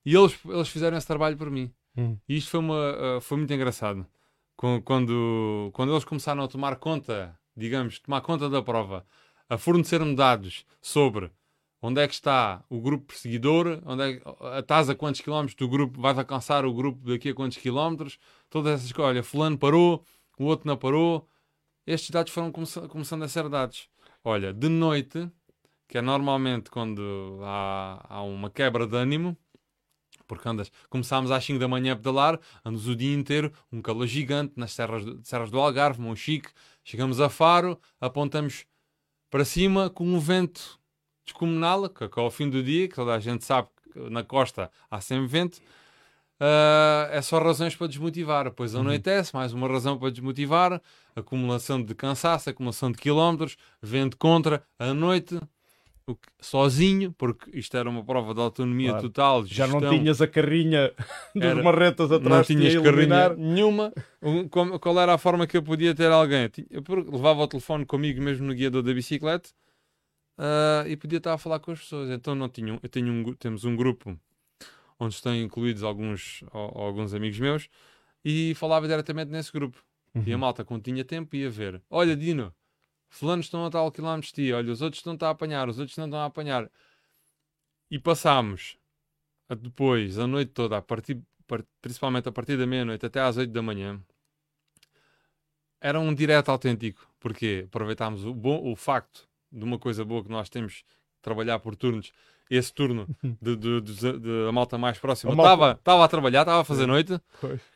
e 0.04 0.14
eles, 0.14 0.38
eles 0.46 0.68
fizeram 0.68 0.96
esse 0.96 1.06
trabalho 1.06 1.36
por 1.36 1.50
mim. 1.50 1.72
Hum. 1.96 2.16
E 2.28 2.36
isto 2.36 2.50
foi, 2.50 2.60
uma, 2.60 3.18
uh, 3.18 3.20
foi 3.20 3.36
muito 3.36 3.52
engraçado. 3.52 4.06
Quando, 4.56 5.70
quando 5.72 5.92
eles 5.92 6.04
começaram 6.04 6.42
a 6.42 6.48
tomar 6.48 6.76
conta 6.76 7.38
digamos, 7.56 7.98
tomar 7.98 8.20
conta 8.22 8.48
da 8.48 8.62
prova, 8.62 9.06
a 9.48 9.58
fornecer-me 9.58 10.14
dados 10.14 10.64
sobre 10.80 11.30
onde 11.82 12.00
é 12.00 12.06
que 12.06 12.14
está 12.14 12.62
o 12.68 12.80
grupo 12.80 13.06
perseguidor, 13.06 13.80
onde 13.84 14.02
é 14.02 14.12
que, 14.16 14.22
estás 14.58 14.90
a 14.90 14.94
quantos 14.94 15.20
quilómetros 15.20 15.54
do 15.56 15.68
grupo, 15.68 16.00
vais 16.00 16.18
alcançar 16.18 16.64
o 16.64 16.74
grupo 16.74 17.08
daqui 17.08 17.30
a 17.30 17.34
quantos 17.34 17.58
quilómetros, 17.58 18.18
todas 18.48 18.74
essas 18.74 18.92
coisas. 18.92 19.10
Olha, 19.10 19.22
fulano 19.22 19.58
parou, 19.58 20.04
o 20.40 20.46
outro 20.46 20.66
não 20.66 20.76
parou. 20.76 21.28
Estes 21.86 22.10
dados 22.10 22.32
foram 22.32 22.50
começando 22.50 23.22
a 23.22 23.28
ser 23.28 23.48
dados. 23.48 23.88
Olha, 24.24 24.52
de 24.54 24.68
noite, 24.68 25.30
que 25.86 25.98
é 25.98 26.00
normalmente 26.00 26.70
quando 26.70 27.40
há, 27.42 28.06
há 28.08 28.22
uma 28.22 28.48
quebra 28.48 28.86
de 28.86 28.96
ânimo, 28.96 29.36
porque 30.26 30.48
andas, 30.48 30.72
começámos 30.88 31.30
às 31.30 31.44
5 31.44 31.58
da 31.58 31.68
manhã 31.68 31.92
a 31.92 31.96
pedalar, 31.96 32.40
andas 32.64 32.86
o 32.86 32.96
dia 32.96 33.14
inteiro, 33.14 33.52
um 33.70 33.82
calor 33.82 34.06
gigante 34.06 34.54
nas 34.56 34.72
serras, 34.72 35.04
serras 35.24 35.50
do 35.50 35.58
Algarve, 35.60 36.00
Monchique, 36.00 36.48
chegamos 36.84 37.20
a 37.20 37.28
Faro, 37.28 37.78
apontamos 38.00 38.64
para 39.28 39.44
cima 39.44 39.90
com 39.90 40.04
um 40.04 40.18
vento 40.18 40.80
descomunal, 41.24 41.88
que, 41.88 42.08
que 42.08 42.20
ao 42.20 42.30
fim 42.30 42.48
do 42.48 42.62
dia, 42.62 42.88
que 42.88 42.94
toda 42.94 43.14
a 43.14 43.18
gente 43.18 43.44
sabe 43.44 43.68
que 43.92 43.98
na 44.08 44.24
costa 44.24 44.70
há 44.90 45.00
sempre 45.00 45.26
vento, 45.26 45.60
uh, 46.40 47.12
é 47.12 47.20
só 47.22 47.38
razões 47.38 47.76
para 47.76 47.86
desmotivar. 47.86 48.44
Depois 48.44 48.74
uhum. 48.74 48.80
anoitece, 48.80 49.34
mais 49.34 49.52
uma 49.52 49.68
razão 49.68 49.98
para 49.98 50.10
desmotivar, 50.10 50.80
acumulação 51.14 51.82
de 51.82 51.94
cansaço, 51.94 52.50
acumulação 52.50 52.90
de 52.90 52.98
quilómetros, 52.98 53.56
vento 53.82 54.16
contra, 54.16 54.62
a 54.78 54.94
noite 54.94 55.38
sozinho, 56.40 57.12
porque 57.12 57.56
isto 57.56 57.76
era 57.76 57.88
uma 57.88 58.02
prova 58.04 58.34
de 58.34 58.40
autonomia 58.40 58.90
claro. 58.90 59.08
total. 59.08 59.46
Já 59.46 59.66
não 59.66 59.80
tinhas 59.80 60.20
a 60.20 60.26
carrinha 60.26 60.92
dos 61.34 61.44
era, 61.44 61.62
marretas 61.62 62.10
atrás, 62.10 62.48
não 62.48 62.56
tinhas 62.56 62.82
carrinha 62.82 63.28
nenhuma. 63.36 63.92
Qual 64.80 64.98
era 64.98 65.14
a 65.14 65.18
forma 65.18 65.46
que 65.46 65.56
eu 65.56 65.62
podia 65.62 65.94
ter 65.94 66.10
alguém? 66.10 66.50
Eu 66.70 66.82
levava 67.10 67.42
o 67.42 67.46
telefone 67.46 67.84
comigo 67.84 68.20
mesmo 68.20 68.46
no 68.46 68.54
guiador 68.54 68.82
da 68.82 68.92
bicicleta 68.92 69.50
uh, 70.38 70.88
e 70.88 70.96
podia 70.96 71.18
estar 71.18 71.34
a 71.34 71.38
falar 71.38 71.60
com 71.60 71.72
as 71.72 71.80
pessoas. 71.80 72.10
Então 72.10 72.34
não 72.34 72.48
tinha, 72.48 72.78
eu 72.82 72.88
tenho 72.88 73.12
um, 73.12 73.34
temos 73.34 73.64
um 73.64 73.76
grupo 73.76 74.18
onde 75.00 75.14
estão 75.14 75.34
incluídos 75.34 75.82
alguns, 75.82 76.44
alguns 76.52 77.14
amigos 77.14 77.40
meus 77.40 77.68
e 78.24 78.54
falava 78.54 78.86
diretamente 78.86 79.30
nesse 79.30 79.50
grupo. 79.50 79.82
Uhum. 80.14 80.22
E 80.26 80.32
a 80.32 80.38
malta, 80.38 80.64
quando 80.64 80.82
tinha 80.82 81.04
tempo, 81.04 81.34
ia 81.34 81.50
ver: 81.50 81.82
Olha, 81.88 82.16
Dino, 82.16 82.54
fulanos 83.08 83.46
estão 83.46 83.64
a 83.64 83.70
tal 83.70 83.90
quilómetro 83.90 84.28
de 84.28 84.34
ti, 84.34 84.52
olha, 84.52 84.70
os 84.70 84.82
outros 84.82 85.04
estão 85.04 85.16
a 85.26 85.30
apanhar, 85.30 85.68
os 85.68 85.78
outros 85.78 85.96
não 85.96 86.04
estão 86.04 86.20
a 86.20 86.26
apanhar. 86.26 86.70
E 87.90 87.98
passámos 87.98 88.76
a 89.48 89.54
depois, 89.54 90.18
a 90.18 90.26
noite 90.26 90.52
toda, 90.52 90.76
a 90.76 90.82
partir, 90.82 91.20
principalmente 91.80 92.28
a 92.28 92.32
partir 92.32 92.56
da 92.56 92.66
meia-noite 92.66 93.04
até 93.04 93.20
às 93.20 93.36
8 93.36 93.52
da 93.52 93.62
manhã, 93.62 94.00
era 95.80 95.98
um 95.98 96.14
direto 96.14 96.50
autêntico, 96.50 97.08
porque 97.18 97.64
aproveitámos 97.66 98.24
o, 98.24 98.34
bom, 98.34 98.70
o 98.70 98.76
facto 98.76 99.28
de 99.50 99.64
uma 99.64 99.78
coisa 99.78 100.04
boa 100.04 100.22
que 100.22 100.30
nós 100.30 100.48
temos 100.48 100.84
trabalhar 101.22 101.58
por 101.58 101.74
turnos. 101.74 102.12
Esse 102.50 102.74
turno 102.74 103.06
de, 103.40 103.56
de, 103.56 103.80
de, 103.80 104.18
de 104.18 104.48
a 104.48 104.52
malta 104.52 104.76
mais 104.76 104.98
próxima 104.98 105.32
estava 105.32 106.04
a 106.04 106.08
trabalhar, 106.08 106.40
estava 106.40 106.60
a 106.60 106.64
fazer 106.64 106.86
noite, 106.86 107.20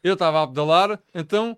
eu 0.02 0.14
estava 0.14 0.42
a 0.42 0.46
pedalar, 0.48 1.00
então 1.14 1.56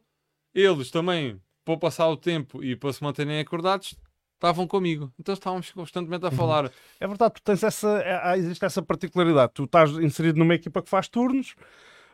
eles 0.55 0.91
também 0.91 1.41
para 1.65 1.77
passar 1.77 2.09
o 2.09 2.17
tempo 2.17 2.63
e 2.63 2.77
para 2.77 2.93
se 2.93 3.03
manterem 3.03 3.41
acordados, 3.41 3.97
estavam 4.37 4.67
comigo. 4.67 5.13
Então 5.19 5.33
estávamos 5.33 5.73
constantemente 5.73 6.25
a 6.25 6.29
uhum. 6.29 6.37
falar. 6.37 6.71
É 7.01 7.07
verdade, 7.09 7.35
tu 7.35 7.43
tens 7.43 7.63
essa, 7.63 8.01
é, 8.05 8.39
existe 8.39 8.65
essa 8.65 8.83
particularidade. 8.83 9.53
Tu 9.55 9.65
estás 9.65 9.91
inserido 9.93 10.39
numa 10.39 10.55
equipa 10.55 10.81
que 10.81 10.89
faz 10.89 11.09
turnos 11.09 11.57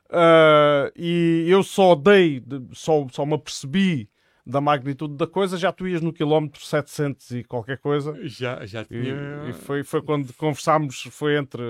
uh, 0.07 0.91
e 0.97 1.45
eu 1.49 1.63
só 1.63 1.95
dei, 1.95 2.43
só, 2.73 3.07
só 3.11 3.27
me 3.27 3.35
apercebi 3.35 4.09
da 4.45 4.61
magnitude 4.61 5.15
da 5.15 5.27
coisa, 5.27 5.57
já 5.57 5.73
tu 5.73 5.87
ias 5.87 6.01
no 6.01 6.13
quilómetro 6.13 6.65
700 6.65 7.31
e 7.31 7.45
qualquer 7.45 7.79
coisa. 7.79 8.17
Já, 8.27 8.67
já 8.67 8.85
tinha. 8.85 9.47
E, 9.47 9.51
e 9.51 9.53
foi, 9.53 9.85
foi 9.85 10.03
quando 10.03 10.33
conversámos, 10.35 11.03
foi 11.11 11.37
entre, 11.37 11.63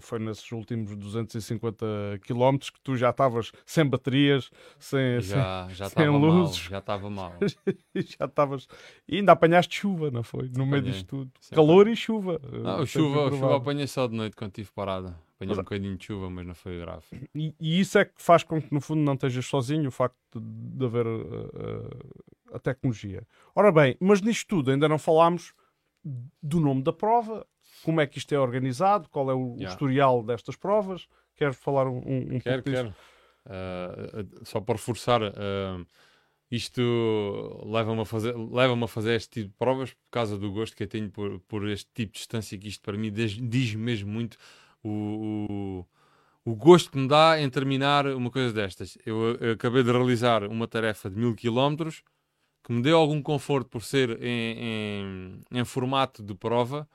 foi 0.00 0.18
nesses 0.18 0.50
últimos 0.52 0.94
250 0.94 1.86
quilómetros 2.22 2.70
que 2.70 2.80
tu 2.80 2.96
já 2.96 3.10
estavas 3.10 3.50
sem 3.64 3.86
baterias, 3.86 4.50
sem, 4.78 5.20
já, 5.20 5.66
sem, 5.66 5.74
já 5.74 5.88
sem 5.88 6.08
luzes. 6.08 6.60
Mal, 6.62 6.70
já 6.70 6.78
estava 6.78 7.10
mal. 7.10 7.34
já 7.94 8.26
estavas. 8.26 8.68
E 9.08 9.16
ainda 9.16 9.32
apanhaste 9.32 9.80
chuva, 9.80 10.10
não 10.10 10.22
foi? 10.22 10.50
No 10.54 10.66
meio 10.66 10.82
disto 10.82 11.06
tudo. 11.06 11.30
Calor 11.50 11.88
e 11.88 11.96
chuva. 11.96 12.40
Não, 12.52 12.84
chuva, 12.84 13.30
chuva 13.30 13.56
apanhei 13.56 13.86
só 13.86 14.06
de 14.06 14.14
noite 14.14 14.36
quando 14.36 14.50
estive 14.50 14.70
parada. 14.72 15.27
Apanhei 15.38 15.50
mas, 15.54 15.58
um 15.58 15.62
bocadinho 15.62 15.96
de 15.96 16.04
chuva, 16.04 16.28
mas 16.28 16.46
não 16.46 16.54
foi 16.54 16.78
grave. 16.80 17.04
E, 17.34 17.54
e, 17.60 17.80
isso 17.80 17.96
é 17.96 18.04
que 18.04 18.20
faz 18.20 18.42
com 18.42 18.60
que, 18.60 18.74
no 18.74 18.80
fundo, 18.80 19.00
não 19.02 19.14
estejas 19.14 19.46
sozinho, 19.46 19.88
o 19.88 19.92
facto 19.92 20.18
de, 20.34 20.40
de 20.40 20.84
haver 20.84 21.06
uh, 21.06 21.46
uh, 21.46 22.54
a 22.54 22.58
tecnologia. 22.58 23.22
Ora 23.54 23.70
bem, 23.70 23.96
mas 24.00 24.20
nisto 24.20 24.48
tudo 24.48 24.72
ainda 24.72 24.88
não 24.88 24.98
falámos 24.98 25.54
do 26.42 26.58
nome 26.58 26.82
da 26.82 26.92
prova, 26.92 27.46
como 27.84 28.00
é 28.00 28.06
que 28.06 28.18
isto 28.18 28.34
é 28.34 28.38
organizado, 28.38 29.08
qual 29.10 29.30
é 29.30 29.34
o, 29.34 29.54
yeah. 29.54 29.68
historial 29.68 30.22
destas 30.24 30.56
provas. 30.56 31.06
Queres 31.36 31.56
falar 31.56 31.86
um, 31.86 31.98
um, 31.98 32.34
um 32.34 32.40
quero, 32.40 32.62
pouco 32.62 32.70
quero. 32.70 32.94
Uh, 33.46 34.44
só 34.44 34.60
para 34.60 34.74
reforçar, 34.74 35.20
isto 36.50 37.62
leva-me 37.64 38.00
a, 38.00 38.04
fazer, 38.04 38.34
leva 38.36 38.84
a 38.84 38.88
fazer 38.88 39.14
este 39.14 39.42
tipo 39.42 39.48
de 39.50 39.54
provas 39.56 39.92
por 39.92 40.10
causa 40.10 40.36
do 40.36 40.50
gosto 40.50 40.76
que 40.76 40.82
eu 40.82 40.88
tenho 40.88 41.10
por, 41.10 41.38
por 41.40 41.68
este 41.68 41.88
tipo 41.94 42.12
de 42.12 42.18
distância, 42.18 42.58
que 42.58 42.66
isto 42.66 42.82
para 42.82 42.98
mim 42.98 43.12
diz 43.12 43.74
mesmo 43.74 44.10
muito 44.10 44.36
o, 44.82 45.84
o, 46.44 46.50
o, 46.52 46.54
gosto 46.54 46.90
que 46.90 46.98
me 46.98 47.08
dá 47.08 47.40
em 47.40 47.48
terminar 47.50 48.06
uma 48.06 48.30
coisa 48.30 48.52
destas. 48.52 48.96
Eu, 49.04 49.36
eu 49.36 49.52
acabei 49.52 49.82
de 49.82 49.90
realizar 49.90 50.44
uma 50.44 50.66
tarefa 50.66 51.10
de 51.10 51.16
mil 51.16 51.34
quilómetros 51.34 52.02
que 52.64 52.72
me 52.72 52.82
deu 52.82 52.98
algum 52.98 53.22
conforto 53.22 53.68
por 53.70 53.82
ser 53.82 54.22
em, 54.22 55.40
em, 55.50 55.60
em 55.60 55.64
formato 55.64 56.22
de 56.22 56.34
prova. 56.34 56.88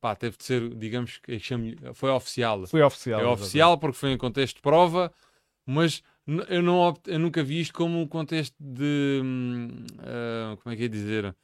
Pá, 0.00 0.16
teve 0.16 0.36
de 0.38 0.44
ser, 0.44 0.74
digamos 0.76 1.18
que 1.18 1.38
foi 1.92 2.10
oficial. 2.10 2.66
Foi 2.66 2.80
oficial. 2.80 3.20
É 3.20 3.26
oficial 3.26 3.78
porque 3.78 3.98
foi 3.98 4.12
em 4.12 4.16
contexto 4.16 4.56
de 4.56 4.62
prova, 4.62 5.12
mas 5.66 6.02
eu, 6.48 6.62
não, 6.62 6.94
eu 7.06 7.18
nunca 7.18 7.42
vi 7.42 7.60
isto 7.60 7.74
como 7.74 8.00
um 8.00 8.06
contexto 8.06 8.54
de. 8.58 9.20
Uh, 9.98 10.56
como 10.58 10.72
é 10.72 10.76
que 10.76 10.84
é 10.84 10.88
dizer? 10.88 11.36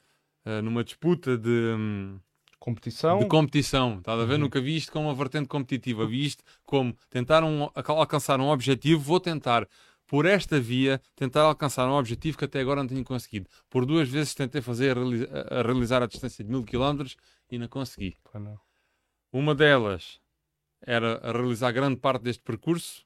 Uh, 0.45 0.61
numa 0.63 0.83
disputa 0.83 1.37
de. 1.37 1.75
Um, 1.77 2.19
competição. 2.59 3.19
De 3.19 3.27
competição, 3.27 3.97
estás 3.99 4.19
a 4.19 4.25
ver? 4.25 4.33
Uhum. 4.33 4.41
Nunca 4.41 4.59
vi 4.59 4.75
isto 4.75 4.91
como 4.91 5.07
uma 5.07 5.15
vertente 5.15 5.47
competitiva, 5.47 6.05
vi 6.05 6.25
isto 6.25 6.43
como 6.65 6.95
tentar 7.09 7.43
um, 7.43 7.69
alcançar 7.73 8.39
um 8.39 8.49
objetivo, 8.49 9.01
vou 9.01 9.19
tentar 9.19 9.67
por 10.07 10.25
esta 10.25 10.59
via 10.59 11.01
tentar 11.15 11.41
alcançar 11.41 11.87
um 11.87 11.93
objetivo 11.93 12.37
que 12.37 12.45
até 12.45 12.61
agora 12.61 12.81
não 12.81 12.87
tenho 12.87 13.03
conseguido. 13.03 13.49
Por 13.69 13.85
duas 13.85 14.07
vezes 14.09 14.33
tentei 14.33 14.61
fazer 14.61 14.97
a, 14.97 15.61
realizar 15.61 16.01
a 16.01 16.07
distância 16.07 16.43
de 16.43 16.49
mil 16.49 16.63
km 16.63 17.05
e 17.51 17.59
não 17.59 17.67
consegui. 17.67 18.17
Não. 18.33 18.57
Uma 19.31 19.53
delas 19.53 20.19
era 20.81 21.17
a 21.17 21.31
realizar 21.31 21.71
grande 21.71 21.97
parte 21.97 22.23
deste 22.23 22.41
percurso, 22.41 23.05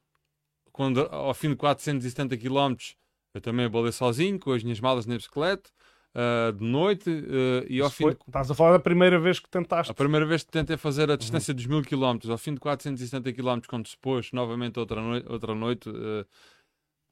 quando 0.72 1.02
ao 1.08 1.34
fim 1.34 1.50
de 1.50 1.56
470 1.56 2.38
km 2.38 2.76
eu 3.34 3.42
também 3.42 3.68
bolei 3.68 3.92
sozinho, 3.92 4.40
com 4.40 4.52
as 4.52 4.64
minhas 4.64 4.80
malas 4.80 5.06
na 5.06 5.16
bicicleta 5.16 5.72
uh, 6.16 6.54
de 6.54 6.64
noite 6.64 7.10
uh, 7.10 7.66
e 7.68 7.82
ao 7.82 7.88
Isso 7.88 7.98
fim. 7.98 8.04
Foi, 8.04 8.14
de... 8.14 8.20
Estás 8.28 8.52
a 8.52 8.56
falar 8.56 8.74
da 8.74 8.80
primeira 8.80 9.20
vez 9.20 9.40
que 9.40 9.50
tentaste? 9.50 9.92
A 9.92 9.96
primeira 9.96 10.26
vez 10.26 10.44
que 10.44 10.52
tentei 10.52 10.78
fazer 10.78 11.10
a 11.12 11.16
distância 11.16 11.52
uhum. 11.52 11.56
dos 11.56 11.66
mil 11.66 11.82
quilómetros, 11.82 12.30
ao 12.30 12.38
fim 12.38 12.54
de 12.54 12.60
470 12.60 13.32
quilómetros, 13.34 13.70
quando 13.70 13.88
se 13.88 13.98
pôs 13.98 14.32
novamente 14.32 14.80
outra 14.80 15.02
noite, 15.02 15.28
outra 15.30 15.56
noite 15.56 15.90
uh, 15.90 16.26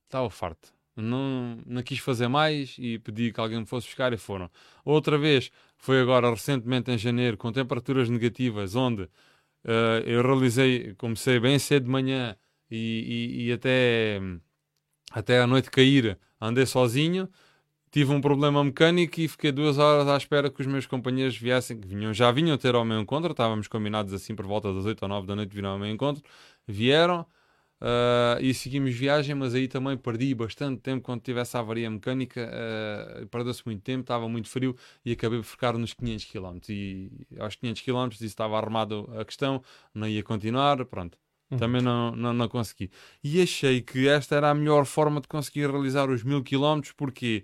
estava 0.06 0.30
farto. 0.30 0.74
Não, 0.96 1.62
não 1.66 1.82
quis 1.82 2.00
fazer 2.00 2.28
mais 2.28 2.76
e 2.78 3.00
pedi 3.00 3.32
que 3.32 3.40
alguém 3.40 3.60
me 3.60 3.66
fosse 3.66 3.88
buscar 3.88 4.12
e 4.12 4.18
foram. 4.18 4.52
Outra 4.84 5.18
vez 5.18 5.50
foi 5.78 6.02
agora 6.02 6.30
recentemente 6.30 6.92
em 6.92 6.98
janeiro, 6.98 7.38
com 7.38 7.54
temperaturas 7.54 8.10
negativas, 8.10 8.76
onde 8.76 9.08
eu 10.06 10.22
realizei, 10.22 10.94
comecei 10.96 11.40
bem 11.40 11.58
cedo 11.60 11.84
de 11.84 11.90
manhã 11.90 12.36
e, 12.70 13.38
e, 13.38 13.48
e 13.48 13.52
até, 13.54 14.20
até 15.12 15.40
a 15.40 15.48
noite 15.48 15.70
cair 15.72 16.18
andei 16.42 16.66
sozinho 16.66 17.30
tive 17.92 18.12
um 18.12 18.22
problema 18.22 18.64
mecânico 18.64 19.20
e 19.20 19.28
fiquei 19.28 19.52
duas 19.52 19.78
horas 19.78 20.08
à 20.08 20.16
espera 20.18 20.50
que 20.50 20.62
os 20.62 20.68
meus 20.68 20.86
companheiros 20.86 21.38
viessem, 21.38 21.80
que 21.80 21.88
vinham, 21.88 22.14
já 22.14 22.32
vinham 22.32 22.58
ter 22.58 22.76
ao 22.76 22.86
meu 22.86 23.00
encontro, 23.00 23.32
estávamos 23.32 23.68
combinados 23.68 24.14
assim 24.14 24.36
por 24.36 24.46
volta 24.46 24.74
das 24.74 24.86
8 24.86 25.02
ou 25.04 25.10
9 25.10 25.28
da 25.28 25.36
noite, 25.36 25.54
viram 25.54 25.70
ao 25.70 25.80
meu 25.80 25.90
encontro, 25.90 26.24
vieram 26.68 27.26
uh, 27.82 28.42
e 28.42 28.54
seguimos 28.54 28.94
viagem, 28.94 29.36
mas 29.36 29.56
aí 29.56 29.68
também 29.68 29.98
perdi 29.98 30.34
bastante 30.36 30.82
tempo 30.82 31.04
quando 31.04 31.22
tive 31.22 31.40
essa 31.40 31.60
avaria 31.60 31.90
mecânica, 31.90 32.50
uh, 32.50 33.28
perdeu-se 33.28 33.64
muito 33.66 33.82
tempo, 33.82 34.02
estava 34.02 34.28
muito 34.30 34.50
frio 34.50 34.76
e 35.04 35.12
acabei 35.12 35.40
por 35.40 35.46
ficar 35.46 35.74
nos 35.78 35.94
500 35.94 36.26
km 36.26 36.58
e 36.70 37.12
aos 37.40 37.56
500 37.56 37.82
km 37.82 38.10
disse 38.10 38.26
estava 38.26 38.58
armado 38.58 39.10
a 39.18 39.26
questão, 39.26 39.62
não 39.94 40.08
ia 40.08 40.24
continuar, 40.24 40.86
pronto. 40.86 41.18
Uhum. 41.52 41.58
Também 41.58 41.82
não, 41.82 42.16
não, 42.16 42.32
não 42.32 42.48
consegui. 42.48 42.92
E 43.24 43.42
achei 43.42 43.82
que 43.82 44.08
esta 44.08 44.36
era 44.36 44.52
a 44.52 44.54
melhor 44.54 44.86
forma 44.86 45.20
de 45.20 45.28
conseguir 45.28 45.68
realizar 45.70 46.08
os 46.08 46.24
mil 46.24 46.44
quilómetros, 46.44 46.94
porque 46.94 47.44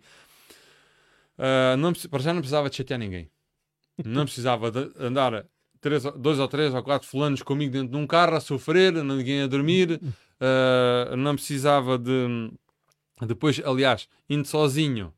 Uh, 1.38 1.77
não, 1.77 1.94
para 1.94 2.20
já 2.20 2.34
não 2.34 2.42
precisava 2.42 2.70
de 2.70 2.75
chatear 2.77 3.00
ninguém. 3.00 3.30
Não 4.04 4.25
precisava 4.25 4.72
de 4.72 4.92
andar 4.98 5.46
três, 5.80 6.04
dois 6.04 6.39
ou 6.39 6.48
três 6.48 6.74
ou 6.74 6.84
quatro 6.84 7.08
fulanos 7.08 7.42
comigo 7.42 7.72
dentro 7.72 7.89
de 7.89 7.98
um 7.98 8.08
carro 8.08 8.36
a 8.36 8.39
sofrer, 8.39 8.94
ninguém 9.04 9.44
a 9.44 9.48
dormir. 9.48 10.01
Uh, 10.01 11.15
não 11.15 11.36
precisava 11.36 11.98
de. 11.98 12.51
Depois, 13.25 13.62
aliás, 13.63 14.10
indo 14.30 14.48
sozinho, 14.48 15.13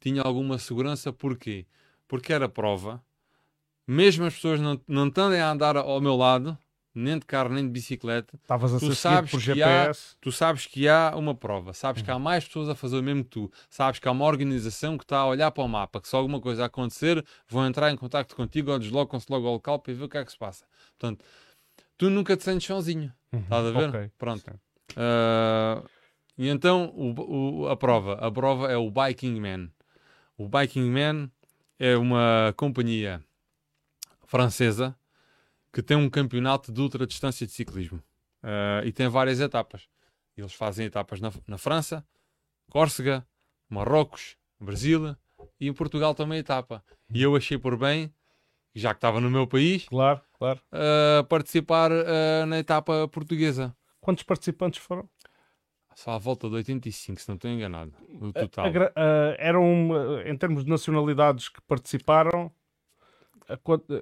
tinha 0.00 0.22
alguma 0.22 0.58
segurança. 0.58 1.12
Porquê? 1.12 1.66
Porque 2.08 2.32
era 2.32 2.48
prova. 2.48 3.02
Mesmo 3.86 4.24
as 4.24 4.34
pessoas 4.34 4.60
não, 4.60 4.80
não 4.88 5.10
tendem 5.10 5.40
a 5.40 5.50
andar 5.50 5.76
ao 5.76 6.00
meu 6.00 6.16
lado, 6.16 6.58
nem 6.98 7.18
de 7.18 7.26
carro 7.26 7.50
nem 7.50 7.64
de 7.64 7.70
bicicleta. 7.70 8.36
Estavas 8.40 8.74
a 8.74 8.78
tu 8.78 8.94
sabes 8.94 9.30
por 9.30 9.38
GPS. 9.38 10.14
Há, 10.14 10.16
tu 10.20 10.32
sabes 10.32 10.66
que 10.66 10.88
há 10.88 11.14
uma 11.14 11.34
prova, 11.34 11.72
sabes 11.72 12.02
que 12.02 12.10
há 12.10 12.16
uhum. 12.16 12.22
mais 12.22 12.44
pessoas 12.44 12.68
a 12.68 12.74
fazer 12.74 12.96
o 12.96 13.02
mesmo 13.02 13.22
que 13.22 13.30
tu, 13.30 13.52
sabes 13.68 14.00
que 14.00 14.08
há 14.08 14.10
uma 14.10 14.24
organização 14.24 14.96
que 14.96 15.04
está 15.04 15.18
a 15.18 15.26
olhar 15.26 15.50
para 15.50 15.62
o 15.62 15.68
mapa, 15.68 16.00
que 16.00 16.08
se 16.08 16.16
alguma 16.16 16.40
coisa 16.40 16.64
acontecer, 16.64 17.24
vão 17.48 17.66
entrar 17.66 17.92
em 17.92 17.96
contato 17.96 18.34
contigo 18.34 18.70
ou 18.70 18.78
deslocam-se 18.78 19.26
logo 19.30 19.46
ao 19.46 19.54
local 19.54 19.78
para 19.78 19.92
ver 19.92 20.04
o 20.04 20.08
que 20.08 20.16
é 20.16 20.24
que 20.24 20.32
se 20.32 20.38
passa. 20.38 20.64
Portanto, 20.98 21.24
tu 21.98 22.08
nunca 22.08 22.36
te 22.36 22.42
sentes 22.42 22.66
sozinho. 22.66 23.12
Uhum. 23.32 23.40
Estás 23.40 23.66
a 23.66 23.70
ver? 23.70 23.88
Okay. 23.90 24.10
Pronto. 24.16 24.50
Uh, 24.92 25.86
e 26.38 26.48
então 26.48 26.92
o, 26.96 27.62
o, 27.62 27.68
a 27.68 27.76
prova, 27.76 28.14
a 28.14 28.30
prova 28.30 28.72
é 28.72 28.76
o 28.76 28.90
Biking 28.90 29.38
Man. 29.38 29.68
O 30.38 30.48
Biking 30.48 30.90
Man 30.90 31.30
é 31.78 31.96
uma 31.96 32.54
companhia 32.56 33.22
francesa 34.26 34.96
que 35.76 35.82
tem 35.82 35.94
um 35.94 36.08
campeonato 36.08 36.72
de 36.72 36.80
ultra 36.80 37.06
distância 37.06 37.46
de 37.46 37.52
ciclismo 37.52 38.02
uh, 38.42 38.82
e 38.86 38.90
tem 38.92 39.08
várias 39.08 39.40
etapas. 39.40 39.86
Eles 40.34 40.54
fazem 40.54 40.86
etapas 40.86 41.20
na, 41.20 41.30
na 41.46 41.58
França, 41.58 42.02
Córcega, 42.70 43.26
Marrocos, 43.68 44.38
Brasil 44.58 45.14
e 45.60 45.68
em 45.68 45.74
Portugal 45.74 46.14
também 46.14 46.38
etapa. 46.38 46.82
E 47.12 47.22
eu 47.22 47.36
achei 47.36 47.58
por 47.58 47.76
bem, 47.76 48.10
já 48.74 48.94
que 48.94 48.96
estava 48.96 49.20
no 49.20 49.30
meu 49.30 49.46
país, 49.46 49.86
claro, 49.86 50.22
claro. 50.38 50.62
Uh, 50.72 51.22
participar 51.24 51.92
uh, 51.92 52.46
na 52.46 52.58
etapa 52.58 53.06
portuguesa. 53.08 53.76
Quantos 54.00 54.24
participantes 54.24 54.82
foram? 54.82 55.06
Só 55.94 56.12
à 56.12 56.18
volta 56.18 56.48
de 56.48 56.54
85, 56.54 57.20
se 57.20 57.28
não 57.28 57.34
estou 57.34 57.50
enganado, 57.50 57.92
o 58.18 58.32
total. 58.32 58.64
eram, 59.36 59.90
em 60.24 60.36
termos 60.38 60.64
de 60.64 60.70
nacionalidades 60.70 61.50
que 61.50 61.60
participaram, 61.68 62.50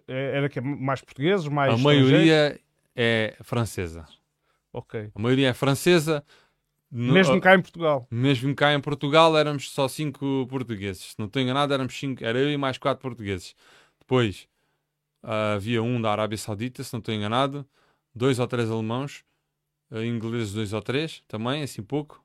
era 0.06 0.48
que 0.48 0.60
mais 0.60 1.00
portugueses, 1.00 1.46
mais 1.48 1.74
A 1.74 1.76
maioria 1.76 2.60
é 2.94 3.36
francesa. 3.42 4.06
Ok. 4.72 5.10
A 5.14 5.18
maioria 5.18 5.48
é 5.48 5.54
francesa. 5.54 6.24
Mesmo 6.90 7.40
cá 7.40 7.54
em 7.54 7.60
Portugal. 7.60 8.06
Mesmo 8.10 8.54
cá 8.54 8.72
em 8.72 8.80
Portugal 8.80 9.36
éramos 9.36 9.70
só 9.70 9.88
cinco 9.88 10.46
portugueses. 10.48 11.12
Se 11.12 11.18
não 11.18 11.26
estou 11.26 11.42
enganado, 11.42 11.74
éramos 11.74 11.98
cinco. 11.98 12.24
Era 12.24 12.38
eu 12.38 12.50
e 12.50 12.56
mais 12.56 12.78
quatro 12.78 13.02
portugueses. 13.02 13.54
Depois 13.98 14.48
uh, 15.24 15.56
havia 15.56 15.82
um 15.82 16.00
da 16.00 16.12
Arábia 16.12 16.38
Saudita, 16.38 16.82
se 16.82 16.92
não 16.92 16.98
estou 16.98 17.14
enganado. 17.14 17.66
Dois 18.14 18.38
ou 18.38 18.46
três 18.46 18.70
alemãos. 18.70 19.24
Uh, 19.90 20.04
ingleses 20.04 20.52
dois 20.52 20.72
ou 20.72 20.80
três, 20.80 21.22
também, 21.26 21.62
assim 21.62 21.82
pouco. 21.82 22.24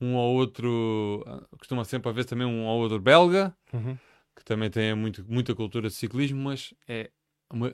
Um 0.00 0.14
ou 0.14 0.34
outro... 0.36 1.24
Uh, 1.26 1.56
costuma 1.58 1.84
sempre 1.84 2.08
haver 2.08 2.24
também 2.24 2.46
um 2.46 2.64
ou 2.66 2.80
outro 2.80 3.00
belga. 3.00 3.54
Uhum 3.72 3.96
que 4.34 4.44
também 4.44 4.70
tem 4.70 4.94
muito, 4.94 5.24
muita 5.28 5.54
cultura 5.54 5.88
de 5.88 5.94
ciclismo, 5.94 6.40
mas 6.42 6.74
é 6.88 7.10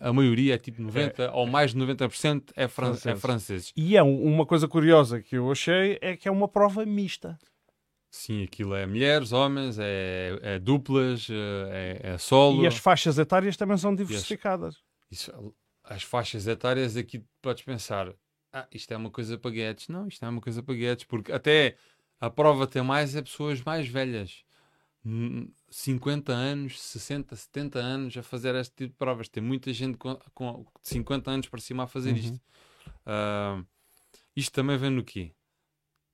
a 0.01 0.13
maioria 0.13 0.55
é 0.55 0.59
tipo 0.59 0.83
90 0.83 1.23
é, 1.23 1.31
ou 1.31 1.47
mais 1.47 1.73
de 1.73 1.79
90% 1.79 2.51
é, 2.55 2.69
fran 2.69 2.95
é 3.05 3.17
francês. 3.17 3.73
E 3.77 3.97
é 3.97 4.03
uma 4.03 4.45
coisa 4.45 4.69
curiosa 4.69 5.23
que 5.23 5.37
eu 5.37 5.51
achei 5.51 5.99
é 6.01 6.17
que 6.17 6.29
é 6.29 6.31
uma 6.31 6.49
prova 6.49 6.85
mista. 6.85 7.39
Sim, 8.11 8.43
aquilo 8.43 8.75
é 8.75 8.85
mulheres, 8.85 9.33
homens, 9.33 9.79
é, 9.79 10.39
é 10.43 10.59
duplas, 10.59 11.29
é, 11.31 12.01
é, 12.03 12.19
solo. 12.19 12.65
E 12.65 12.67
as 12.67 12.77
faixas 12.77 13.19
etárias 13.19 13.57
também 13.57 13.77
são 13.77 13.95
diversificadas. 13.95 14.75
As, 15.11 15.19
isso, 15.19 15.55
as 15.85 16.03
faixas 16.03 16.47
etárias 16.49 16.97
aqui 16.97 17.25
podes 17.41 17.63
pensar, 17.63 18.13
ah, 18.53 18.67
isto 18.73 18.93
é 18.93 18.97
uma 18.97 19.11
coisa 19.11 19.39
para 19.39 19.53
guedes. 19.53 19.87
Não, 19.89 20.09
isto 20.09 20.25
é 20.25 20.29
uma 20.29 20.41
coisa 20.41 20.61
para 20.61 20.75
guedes, 20.75 21.05
porque 21.05 21.31
até 21.31 21.77
a 22.21 22.29
prova 22.29 22.67
tem 22.67 22.83
mais 22.83 23.15
é 23.15 23.23
pessoas 23.23 23.63
mais 23.63 23.87
velhas 23.87 24.45
50 25.71 26.33
anos, 26.33 26.81
60, 26.81 27.35
70 27.35 27.79
anos 27.79 28.17
a 28.17 28.23
fazer 28.23 28.55
este 28.55 28.75
tipo 28.75 28.91
de 28.91 28.97
provas. 28.99 29.29
Tem 29.29 29.43
muita 29.43 29.73
gente 29.73 29.97
com, 29.97 30.17
com 30.35 30.67
50 30.83 31.31
anos 31.31 31.49
para 31.49 31.61
cima 31.61 31.85
a 31.85 31.87
fazer 31.87 32.11
uhum. 32.11 32.17
isto. 32.17 32.41
Uh, 33.07 33.67
isto 34.37 34.53
também 34.53 34.77
vem 34.77 34.91
no 34.91 35.03
quê? 35.03 35.33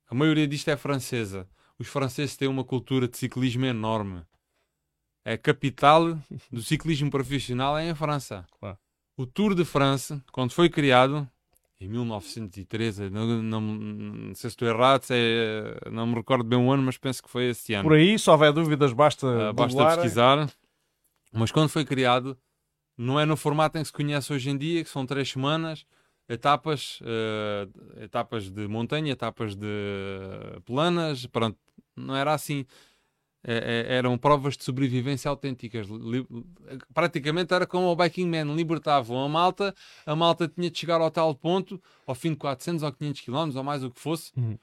A 0.09 0.14
maioria 0.14 0.47
disto 0.47 0.69
é 0.69 0.76
francesa. 0.76 1.49
Os 1.78 1.88
franceses 1.88 2.37
têm 2.37 2.49
uma 2.49 2.64
cultura 2.64 3.09
de 3.09 3.16
ciclismo 3.16 3.66
enorme. 3.66 4.25
É 5.25 5.33
a 5.33 5.38
capital 5.38 6.16
do 6.50 6.62
ciclismo 6.62 7.11
profissional 7.11 7.76
é 7.76 7.88
em 7.88 7.95
França. 7.95 8.47
Claro. 8.59 8.78
O 9.16 9.26
Tour 9.26 9.55
de 9.55 9.64
France, 9.64 10.23
quando 10.31 10.52
foi 10.52 10.69
criado, 10.69 11.28
em 11.78 11.88
1913, 11.88 13.11
não, 13.11 13.42
não, 13.42 13.61
não 13.61 14.35
sei 14.35 14.49
se 14.49 14.54
estou 14.54 14.66
errado, 14.66 15.02
se 15.02 15.14
é, 15.14 15.90
não 15.90 16.06
me 16.06 16.14
recordo 16.14 16.42
bem 16.42 16.59
o 16.59 16.71
ano, 16.71 16.83
mas 16.83 16.97
penso 16.97 17.23
que 17.23 17.28
foi 17.28 17.50
esse 17.50 17.75
ano. 17.75 17.87
Por 17.87 17.97
aí, 17.97 18.18
se 18.18 18.30
houver 18.30 18.52
dúvidas, 18.52 18.92
basta, 18.92 19.26
uh, 19.26 19.52
basta 19.52 19.85
pesquisar. 19.85 20.50
Mas 21.33 21.52
quando 21.52 21.68
foi 21.68 21.85
criado, 21.85 22.37
não 22.97 23.21
é 23.21 23.26
no 23.26 23.37
formato 23.37 23.76
em 23.76 23.83
que 23.83 23.88
se 23.88 23.92
conhece 23.92 24.33
hoje 24.33 24.49
em 24.49 24.56
dia, 24.56 24.83
que 24.83 24.88
são 24.88 25.04
três 25.04 25.30
semanas, 25.30 25.85
etapas, 26.26 26.99
uh, 27.02 28.02
etapas 28.02 28.50
de 28.50 28.66
montanha, 28.66 29.12
etapas 29.12 29.54
de 29.54 29.68
planas, 30.64 31.26
pronto, 31.26 31.59
não 31.95 32.16
era 32.16 32.33
assim. 32.33 32.64
É, 33.49 33.87
é, 33.88 33.95
eram 33.99 34.19
provas 34.19 34.57
de 34.57 34.65
sobrevivência 34.65 35.29
autênticas. 35.29 35.87
Praticamente 36.93 37.55
era 37.55 37.65
como 37.65 37.87
o 37.87 37.95
Biking 37.95 38.26
Man, 38.26 38.53
libertavam 38.57 39.23
a 39.23 39.29
malta, 39.29 39.73
a 40.05 40.17
malta 40.17 40.49
tinha 40.49 40.69
de 40.69 40.76
chegar 40.76 41.00
ao 41.00 41.12
tal 41.12 41.33
ponto, 41.33 41.81
ao 42.05 42.15
fim 42.17 42.31
de 42.31 42.38
400 42.38 42.83
ou 42.83 42.93
500 42.93 43.21
km, 43.21 43.57
ou 43.57 43.62
mais 43.62 43.85
o 43.85 43.91
que 43.93 44.00
fosse, 44.00 44.33
uhum. 44.37 44.59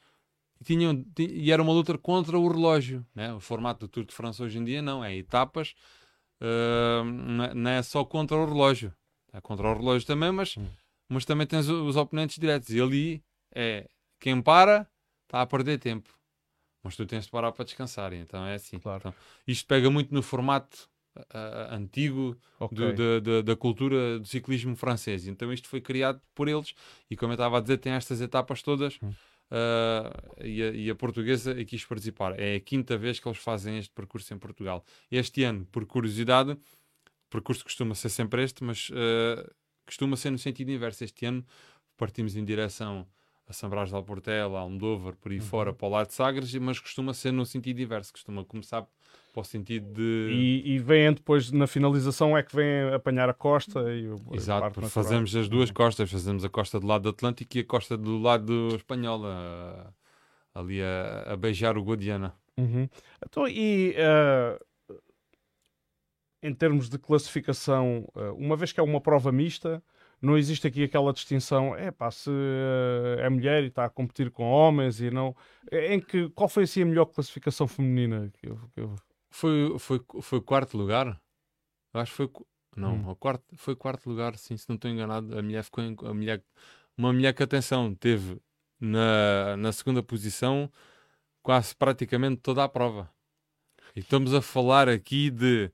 e, 0.60 0.63
tinham, 0.66 1.06
e 1.18 1.50
era 1.50 1.63
uma 1.63 1.72
luta 1.72 1.98
contra 1.98 2.38
o 2.38 2.46
relógio. 2.46 3.06
Né? 3.16 3.34
O 3.34 3.40
formato 3.40 3.88
do 3.88 3.88
Tour 3.88 4.04
de 4.04 4.13
França 4.13 4.44
hoje 4.44 4.60
em 4.60 4.66
dia 4.66 4.82
não, 4.82 5.02
é 5.02 5.16
etapas, 5.16 5.74
uh, 6.42 7.06
não 7.56 7.72
é 7.72 7.82
só 7.82 8.04
contra 8.04 8.36
o 8.36 8.46
relógio. 8.46 8.94
É 9.32 9.40
contra 9.40 9.66
o 9.66 9.78
relógio 9.78 10.06
também, 10.06 10.34
mas, 10.34 10.58
uhum. 10.58 10.68
mas 11.08 11.24
também 11.24 11.48
tens 11.48 11.70
os 11.70 11.96
oponentes 11.96 12.38
diretos. 12.38 12.70
E 12.70 12.82
ali 12.82 13.24
é 13.56 13.88
quem 14.20 14.42
para 14.42 14.86
está 15.25 15.42
a 15.42 15.48
perder 15.48 15.80
tempo 15.80 16.13
mas 16.84 16.96
tu 16.96 17.06
tens 17.06 17.25
de 17.25 17.32
parar 17.32 17.52
para 17.52 17.66
descansar, 17.66 18.13
então 18.13 18.46
é 18.46 18.56
assim. 18.56 18.78
Claro. 18.78 19.00
Então, 19.00 19.13
isto 19.48 19.66
pega 19.66 19.90
muito 19.90 20.13
no 20.13 20.22
formato 20.22 20.90
uh, 21.18 21.74
antigo 21.74 22.38
okay. 22.60 22.94
do, 22.94 23.22
de, 23.22 23.44
da 23.44 23.56
cultura 23.56 24.20
do 24.20 24.25
ciclismo 24.25 24.75
francês. 24.75 25.28
Então 25.28 25.52
isto 25.54 25.68
foi 25.68 25.82
criado 25.82 26.22
por 26.34 26.48
eles 26.48 26.74
e, 27.10 27.16
como 27.16 27.32
eu 27.32 27.36
estava 27.36 27.58
a 27.58 27.62
dizer, 27.62 27.78
tem 27.78 27.94
estas 27.94 28.22
etapas 28.22 28.62
todas. 28.62 29.00
Hum. 29.02 29.13
Uh, 29.52 30.44
e, 30.44 30.63
a, 30.63 30.72
e, 30.72 30.90
a, 30.90 30.96
portuguesa 30.96 31.54
quis 31.66 31.86
participar. 31.86 32.40
É 32.40 32.56
a 32.56 32.60
quinta 32.60 32.98
vez 32.98 33.20
que 33.20 33.28
eles 33.28 33.38
fazem 33.38 33.78
este 33.78 33.92
percurso 33.92 34.34
em 34.34 34.38
Portugal. 34.38 34.84
Este 35.12 35.44
ano, 35.44 35.66
por 35.72 35.86
curiosidade, 35.86 36.52
o 36.54 36.58
percurso 37.30 37.63
costuma 37.63 37.94
ser 37.94 38.10
sempre 38.10 38.44
este, 38.44 38.63
mas 38.63 38.90
uh, 38.90 39.54
costuma 39.86 40.16
ser 40.16 40.32
no 40.32 40.40
sentido 40.40 40.72
inverso. 40.72 41.04
Este 41.04 41.25
ano 41.25 41.46
partimos 41.98 42.36
em 42.36 42.44
direção 42.44 43.08
a 43.48 43.54
São 43.54 43.70
Brás 43.70 43.90
de 43.90 43.96
Alportela, 43.96 44.60
Almodóvar, 44.60 45.16
por 45.16 45.32
aí 45.32 45.40
uhum. 45.40 45.44
fora, 45.44 45.74
para 45.74 45.88
o 45.88 45.90
lado 45.90 46.08
de 46.08 46.14
Sagres, 46.14 46.54
mas 46.56 46.80
costuma 46.80 47.14
ser 47.14 47.32
no 47.32 47.46
sentido 47.46 47.82
inverso, 47.82 48.12
costuma 48.12 48.44
começar 48.44 48.86
para 49.34 49.42
o 49.42 49.44
sentido 49.44 49.94
de... 49.94 50.30
E, 50.32 50.76
e 50.76 50.80
vem 50.80 51.12
depois, 51.14 51.52
na 51.52 51.68
finalização, 51.68 52.38
é 52.38 52.44
que 52.44 52.56
vem 52.56 52.94
apanhar 52.94 53.30
a 53.30 53.34
costa 53.34 53.80
e 53.94 54.08
o, 54.08 54.22
Exato, 54.32 54.72
porque 54.72 54.90
fazemos 54.90 55.36
as 55.36 55.50
duas 55.50 55.72
costas, 55.72 56.10
fazemos 56.10 56.46
a 56.46 56.50
costa 56.50 56.80
do 56.80 56.88
lado 56.88 57.04
do 57.04 57.10
Atlântico 57.10 57.58
e 57.58 57.62
a 57.62 57.66
costa 57.66 57.98
do 57.98 58.18
lado 58.18 58.76
espanhol, 58.76 59.26
a, 59.26 59.92
ali 60.54 60.82
a, 60.82 61.34
a, 61.34 61.36
beijar 61.36 61.78
o 61.78 61.84
Guadiana. 61.84 62.34
Uhum. 62.58 62.88
Então, 63.26 63.48
e... 63.48 63.96
Uh 63.98 64.74
em 66.44 66.54
termos 66.54 66.90
de 66.90 67.00
classificação, 67.00 68.06
eh, 68.16 68.32
uma 68.32 68.58
vez 68.58 68.74
que 68.74 68.80
é 68.80 68.84
uma 68.84 69.00
prova 69.00 69.32
mista, 69.32 69.82
não 70.24 70.38
existe 70.38 70.65
aqui 70.65 70.84
aquela 70.86 71.12
distinção, 71.12 71.75
é 71.75 71.92
pá, 71.92 72.10
se 72.10 72.30
uh, 72.30 73.20
é 73.20 73.30
mulher 73.30 73.62
e 73.63 73.68
está 73.68 73.84
a 73.84 73.89
competir 73.89 74.32
com 74.32 74.50
homens 74.50 75.01
e 75.01 75.12
não. 75.12 75.36
Em 75.70 76.00
que, 76.00 76.30
qual 76.30 76.48
foi 76.48 76.63
assim 76.63 76.82
a 76.82 76.86
melhor 76.86 77.06
classificação 77.06 77.68
feminina? 77.68 78.32
Que 78.34 78.48
eu, 78.48 78.58
que 78.74 78.80
eu... 78.80 78.96
Foi, 79.30 79.77
foi, 79.77 80.01
foi 80.22 80.39
quarto 80.39 80.77
lugar? 80.77 81.22
Eu 81.94 82.00
acho 82.00 82.12
que 82.12 82.18
foi. 82.18 82.32
Não, 82.75 83.12
hum. 83.12 83.15
quarto, 83.15 83.44
foi 83.58 83.75
quarto 83.75 84.10
lugar, 84.10 84.38
sim, 84.38 84.56
se 84.56 84.68
não 84.70 84.75
estou 84.77 84.89
enganado. 84.89 85.38
A 85.38 85.42
mulher 85.42 85.63
ficou 85.63 85.84
em, 85.84 85.96
a 86.06 86.13
mulher, 86.13 86.42
uma 86.98 87.12
mulher 87.12 87.34
que, 87.34 87.43
atenção, 87.43 87.93
teve 87.93 88.41
na, 88.80 89.58
na 89.58 89.71
segunda 89.74 90.02
posição 90.02 90.71
quase 91.41 91.76
praticamente 91.76 92.38
toda 92.38 92.63
a 92.63 92.69
prova. 92.69 93.12
E 93.93 94.00
estamos 94.00 94.34
a 94.34 94.41
falar 94.41 94.88
aqui 94.88 95.30
de 95.30 95.69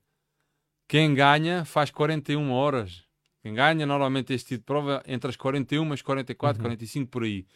quem 0.88 1.14
ganha 1.14 1.64
faz 1.64 1.90
41 1.90 2.50
horas 2.50 3.08
quem 3.42 3.54
ganha 3.54 3.86
normalmente 3.86 4.32
este 4.32 4.48
tipo 4.48 4.60
de 4.60 4.66
prova 4.66 5.02
entre 5.06 5.30
as 5.30 5.36
41, 5.36 5.92
as 5.92 6.02
44, 6.02 6.60
uhum. 6.62 6.68
45 6.68 7.10
por 7.10 7.24
aí. 7.24 7.46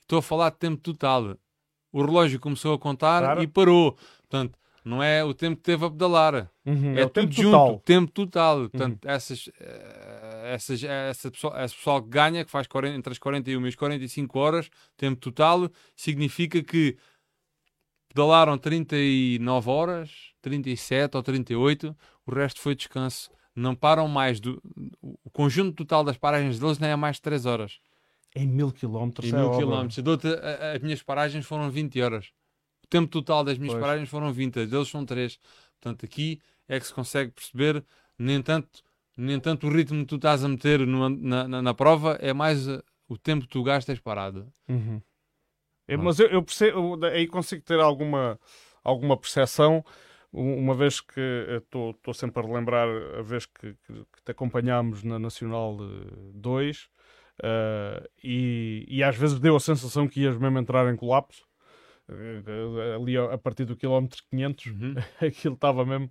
Estou 0.00 0.18
a 0.18 0.22
falar 0.22 0.50
de 0.50 0.56
tempo 0.56 0.80
total. 0.80 1.36
O 1.92 2.04
relógio 2.04 2.40
começou 2.40 2.74
a 2.74 2.78
contar 2.78 3.20
claro. 3.22 3.42
e 3.42 3.46
parou. 3.46 3.96
Portanto, 4.28 4.58
não 4.84 5.02
é 5.02 5.22
o 5.24 5.32
tempo 5.32 5.56
que 5.56 5.62
teve 5.62 5.84
a 5.84 5.90
pedalar. 5.90 6.50
Uhum, 6.64 6.96
é, 6.96 7.02
é 7.02 7.08
tudo 7.08 7.32
junto, 7.32 7.50
total. 7.50 7.82
tempo 7.84 8.12
total. 8.12 8.68
Portanto, 8.68 9.04
uhum. 9.04 9.10
essas, 9.10 9.50
eh, 9.60 10.52
essas, 10.54 10.82
essa, 10.82 11.30
pessoa, 11.30 11.64
esse 11.64 11.74
pessoal 11.74 12.02
que 12.02 12.08
ganha, 12.08 12.44
que 12.44 12.50
faz 12.50 12.66
40, 12.66 12.96
entre 12.96 13.12
as 13.12 13.18
41 13.18 13.64
e 13.64 13.68
as 13.68 13.74
45 13.74 14.38
horas, 14.38 14.70
tempo 14.96 15.20
total, 15.20 15.70
significa 15.96 16.62
que 16.62 16.96
pedalaram 18.08 18.58
39 18.58 19.70
horas, 19.70 20.10
37 20.42 21.16
ou 21.16 21.22
38, 21.22 21.96
o 22.26 22.34
resto 22.34 22.60
foi 22.60 22.74
descanso 22.74 23.30
não 23.54 23.74
param 23.74 24.08
mais 24.08 24.40
do. 24.40 24.60
O 25.02 25.30
conjunto 25.30 25.76
total 25.76 26.02
das 26.02 26.16
paragens 26.16 26.58
deles 26.58 26.78
nem 26.78 26.90
é 26.90 26.96
mais 26.96 27.16
de 27.16 27.22
3 27.22 27.46
horas. 27.46 27.78
Em 28.34 28.46
mil 28.46 28.72
quilómetros, 28.72 29.30
Em 29.30 29.34
é 29.34 29.38
mil 29.38 29.50
quilómetros. 29.56 29.98
As 30.74 30.82
minhas 30.82 31.02
paragens 31.02 31.46
foram 31.46 31.70
20 31.70 32.00
horas. 32.02 32.32
O 32.82 32.86
tempo 32.88 33.08
total 33.08 33.44
das 33.44 33.56
minhas 33.56 33.74
pois. 33.74 33.82
paragens 33.82 34.08
foram 34.08 34.32
20, 34.32 34.60
as 34.60 34.70
deles 34.70 34.88
são 34.88 35.04
3. 35.04 35.38
Portanto, 35.80 36.04
aqui 36.04 36.40
é 36.68 36.78
que 36.78 36.86
se 36.86 36.92
consegue 36.92 37.30
perceber, 37.30 37.84
nem 38.18 38.42
tanto, 38.42 38.82
nem 39.16 39.38
tanto 39.38 39.66
o 39.66 39.70
ritmo 39.70 40.00
que 40.00 40.06
tu 40.06 40.16
estás 40.16 40.44
a 40.44 40.48
meter 40.48 40.86
na, 40.86 41.46
na, 41.48 41.62
na, 41.62 41.74
prova, 41.74 42.18
é 42.20 42.32
mais 42.32 42.66
uh, 42.66 42.82
o 43.08 43.16
tempo 43.16 43.42
que 43.42 43.50
tu 43.50 43.62
gastas 43.62 44.00
parado. 44.00 44.52
Uhum. 44.68 45.00
É, 45.86 45.96
mas 45.96 46.18
eu, 46.18 46.28
eu 46.28 46.42
percebo, 46.42 46.98
aí 47.04 47.26
consigo 47.26 47.62
ter 47.62 47.78
alguma, 47.78 48.38
alguma 48.82 49.16
percepção 49.16 49.84
uma 50.34 50.74
vez 50.74 51.00
que 51.00 51.20
estou 51.62 52.12
sempre 52.12 52.42
a 52.42 52.46
relembrar 52.46 52.88
a 53.18 53.22
vez 53.22 53.46
que, 53.46 53.74
que, 53.86 53.92
que 53.92 54.22
te 54.24 54.32
acompanhámos 54.32 55.04
na 55.04 55.18
Nacional 55.18 55.78
2 56.34 56.82
uh, 56.82 56.88
eh, 57.42 58.10
e, 58.22 58.84
e, 58.88 59.02
às 59.02 59.16
vezes 59.16 59.38
deu 59.38 59.54
a 59.54 59.60
sensação 59.60 60.08
que 60.08 60.22
ias 60.22 60.36
mesmo 60.36 60.58
entrar 60.58 60.92
em 60.92 60.96
colapso 60.96 61.46
uh, 62.08 63.00
ali 63.00 63.16
a, 63.16 63.34
a, 63.34 63.38
partir 63.38 63.64
do 63.64 63.76
quilómetro 63.76 64.20
500 64.28 64.66
uhum. 64.66 64.94
aquilo 65.24 65.54
estava 65.54 65.86
mesmo 65.86 66.10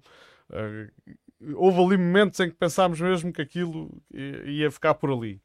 uh, 0.50 1.56
houve 1.56 1.82
ali 1.82 1.98
momentos 1.98 2.40
em 2.40 2.50
que 2.50 2.56
pensámos 2.56 3.02
mesmo 3.02 3.34
que 3.34 3.42
aquilo 3.42 4.02
ia 4.46 4.72
ficar 4.72 4.94
por 4.94 5.12
ali 5.12 5.42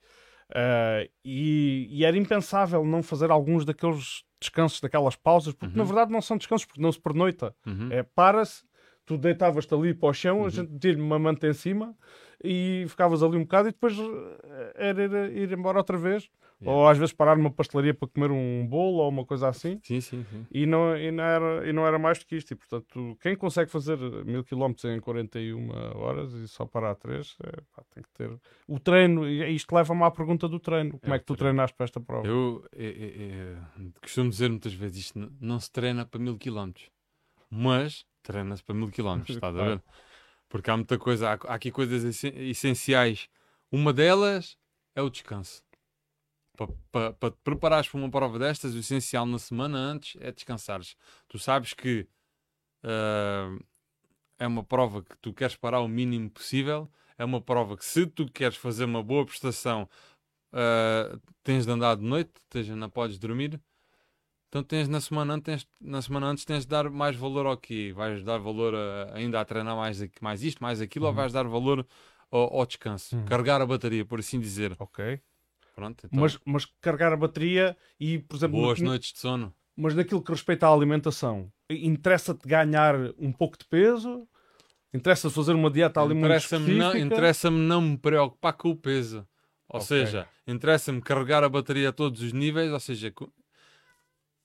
e, 1.24 1.88
e, 1.90 2.04
era 2.04 2.16
impensável 2.16 2.82
não 2.84 3.02
fazer 3.02 3.30
alguns 3.30 3.66
daqueles 3.66 4.24
descansos, 4.40 4.80
daquelas 4.80 5.16
pausas, 5.16 5.52
porque 5.52 5.76
uhum. 5.76 5.84
na 5.84 5.84
verdade 5.84 6.12
não 6.12 6.22
são 6.22 6.36
descansos, 6.36 6.64
porque 6.64 6.80
não 6.80 6.92
se 6.92 7.00
pernoita. 7.00 7.54
Uhum. 7.66 7.88
É 7.90 8.02
para-se, 8.02 8.64
tu 9.08 9.16
deitavas-te 9.16 9.74
ali 9.74 9.94
para 9.94 10.10
o 10.10 10.12
chão, 10.12 10.40
uhum. 10.40 10.46
a 10.46 10.50
gente 10.50 10.70
metia-lhe 10.70 11.00
uma 11.00 11.18
manta 11.18 11.48
em 11.48 11.54
cima 11.54 11.96
e 12.44 12.84
ficavas 12.88 13.22
ali 13.22 13.36
um 13.36 13.42
bocado 13.42 13.68
e 13.68 13.72
depois 13.72 13.98
eh, 13.98 14.72
era, 14.76 15.02
era 15.02 15.28
ir 15.32 15.50
embora 15.50 15.78
outra 15.78 15.96
vez. 15.96 16.30
Yeah. 16.60 16.76
Ou 16.76 16.88
às 16.88 16.98
vezes 16.98 17.12
parar 17.12 17.36
numa 17.36 17.52
pastelaria 17.52 17.94
para 17.94 18.08
comer 18.08 18.32
um 18.32 18.66
bolo 18.66 18.98
ou 18.98 19.08
uma 19.08 19.24
coisa 19.24 19.48
assim. 19.48 19.80
Sim, 19.82 20.00
sim, 20.00 20.26
sim. 20.28 20.46
E, 20.50 20.66
não, 20.66 20.96
e, 20.96 21.10
não 21.10 21.22
era, 21.22 21.68
e 21.68 21.72
não 21.72 21.86
era 21.86 21.98
mais 22.00 22.18
do 22.18 22.26
que 22.26 22.36
isto. 22.36 22.50
E, 22.50 22.56
portanto, 22.56 23.16
quem 23.20 23.36
consegue 23.36 23.70
fazer 23.70 23.96
mil 24.24 24.42
quilómetros 24.42 24.84
em 24.84 25.00
41 25.00 25.70
horas 25.96 26.32
e 26.34 26.48
só 26.48 26.66
parar 26.66 26.96
3, 26.96 27.36
é, 27.44 27.60
pá, 27.74 27.84
tem 27.94 28.02
que 28.02 28.10
ter. 28.10 28.36
O 28.66 28.80
treino, 28.80 29.26
e 29.26 29.54
isto 29.54 29.72
leva-me 29.72 30.02
à 30.02 30.10
pergunta 30.10 30.48
do 30.48 30.58
treino. 30.58 30.98
Como 30.98 31.12
é, 31.12 31.16
é 31.16 31.18
que 31.20 31.24
tu 31.24 31.36
treino. 31.36 31.54
treinaste 31.54 31.76
para 31.76 31.84
esta 31.84 32.00
prova? 32.00 32.26
Eu, 32.26 32.64
eu, 32.72 32.90
eu, 32.90 33.56
eu 33.78 33.92
costumo 34.02 34.28
dizer 34.28 34.50
muitas 34.50 34.74
vezes 34.74 34.96
isto: 34.96 35.18
não, 35.18 35.30
não 35.40 35.60
se 35.60 35.70
treina 35.70 36.04
para 36.04 36.20
mil 36.20 36.36
quilómetros. 36.36 36.90
Mas 37.50 38.04
treina-se 38.22 38.62
para 38.62 38.74
mil 38.74 38.90
quilómetros, 38.90 39.36
estás 39.36 39.56
a 39.56 39.64
ver? 39.64 39.82
Porque 40.48 40.70
há 40.70 40.76
muita 40.76 40.98
coisa, 40.98 41.30
há, 41.30 41.32
há 41.34 41.54
aqui 41.54 41.70
coisas 41.70 42.24
essenciais. 42.24 43.28
Uma 43.70 43.92
delas 43.92 44.56
é 44.94 45.02
o 45.02 45.10
descanso. 45.10 45.62
Para 46.56 46.66
pa, 46.90 47.12
pa 47.12 47.30
te 47.30 47.38
preparares 47.44 47.88
para 47.88 48.00
uma 48.00 48.10
prova 48.10 48.38
destas, 48.38 48.74
o 48.74 48.78
essencial 48.78 49.26
na 49.26 49.38
semana 49.38 49.78
antes 49.78 50.20
é 50.20 50.32
descansares. 50.32 50.96
Tu 51.28 51.38
sabes 51.38 51.72
que 51.74 52.08
uh, 52.84 53.64
é 54.38 54.46
uma 54.46 54.64
prova 54.64 55.02
que 55.02 55.16
tu 55.18 55.32
queres 55.32 55.54
parar 55.54 55.80
o 55.80 55.88
mínimo 55.88 56.30
possível, 56.30 56.90
é 57.16 57.24
uma 57.24 57.40
prova 57.40 57.76
que 57.76 57.84
se 57.84 58.06
tu 58.06 58.30
queres 58.30 58.56
fazer 58.56 58.84
uma 58.84 59.02
boa 59.02 59.24
prestação, 59.26 59.88
uh, 60.52 61.20
tens 61.42 61.66
de 61.66 61.72
andar 61.72 61.96
de 61.96 62.02
noite, 62.02 62.32
ou 62.34 62.52
seja, 62.52 62.74
não 62.74 62.88
podes 62.88 63.18
dormir, 63.18 63.60
Então 64.48 64.62
tens 64.62 64.88
na 64.88 65.00
semana 65.00 65.34
antes, 65.34 65.44
tens, 65.44 65.68
na 65.80 66.00
semana 66.00 66.26
antes 66.28 66.44
tens 66.44 66.64
de 66.64 66.68
dar 66.68 66.88
mais 66.90 67.14
valor 67.16 67.46
ao 67.46 67.56
quê? 67.56 67.92
Vais 67.94 68.22
dar 68.24 68.38
valor 68.38 68.74
a, 68.74 69.14
ainda 69.14 69.40
a 69.40 69.44
treinar 69.44 69.76
mais, 69.76 70.00
mais 70.22 70.42
isto, 70.42 70.62
mais 70.62 70.80
aquilo, 70.80 71.04
Uhum. 71.04 71.10
ou 71.10 71.16
vais 71.16 71.32
dar 71.32 71.46
valor 71.46 71.86
ao, 72.30 72.58
ao 72.60 72.66
descanso? 72.66 73.14
Uhum. 73.16 73.26
Carregar 73.26 73.60
a 73.60 73.66
bateria, 73.66 74.04
por 74.06 74.18
assim 74.20 74.40
dizer. 74.40 74.74
Ok. 74.78 75.20
Pronto, 75.74 76.06
então, 76.06 76.18
Mas, 76.20 76.38
mas 76.44 76.64
carregar 76.80 77.12
a 77.12 77.16
bateria 77.16 77.76
e, 78.00 78.18
por 78.18 78.36
exemplo, 78.36 78.56
boas 78.60 78.80
no- 78.80 78.86
noites 78.86 79.12
de 79.12 79.18
sono. 79.18 79.54
mas 79.76 79.94
naquilo 79.94 80.22
que 80.22 80.32
respeita 80.32 80.66
à 80.66 80.72
alimentação, 80.72 81.52
interessa-te 81.70 82.48
ganhar 82.48 82.94
um 83.18 83.30
pouco 83.30 83.56
de 83.58 83.66
peso? 83.66 84.26
Interessa 84.92 85.28
fazer 85.30 85.52
uma 85.52 85.70
dieta 85.70 86.00
ali 86.00 86.14
muito 86.14 86.24
Interessa-me 86.24 87.00
interessa-me 87.00 87.58
não 87.58 87.82
me 87.82 87.98
preocupar 87.98 88.54
com 88.54 88.70
o 88.70 88.76
peso. 88.76 89.28
Ou 89.68 89.78
Ok. 89.80 89.86
seja, 89.86 90.26
interessa-me 90.46 91.02
carregar 91.02 91.44
a 91.44 91.48
bateria 91.48 91.90
a 91.90 91.92
todos 91.92 92.22
os 92.22 92.32
níveis. 92.32 92.72
Ou 92.72 92.80
seja, 92.80 93.12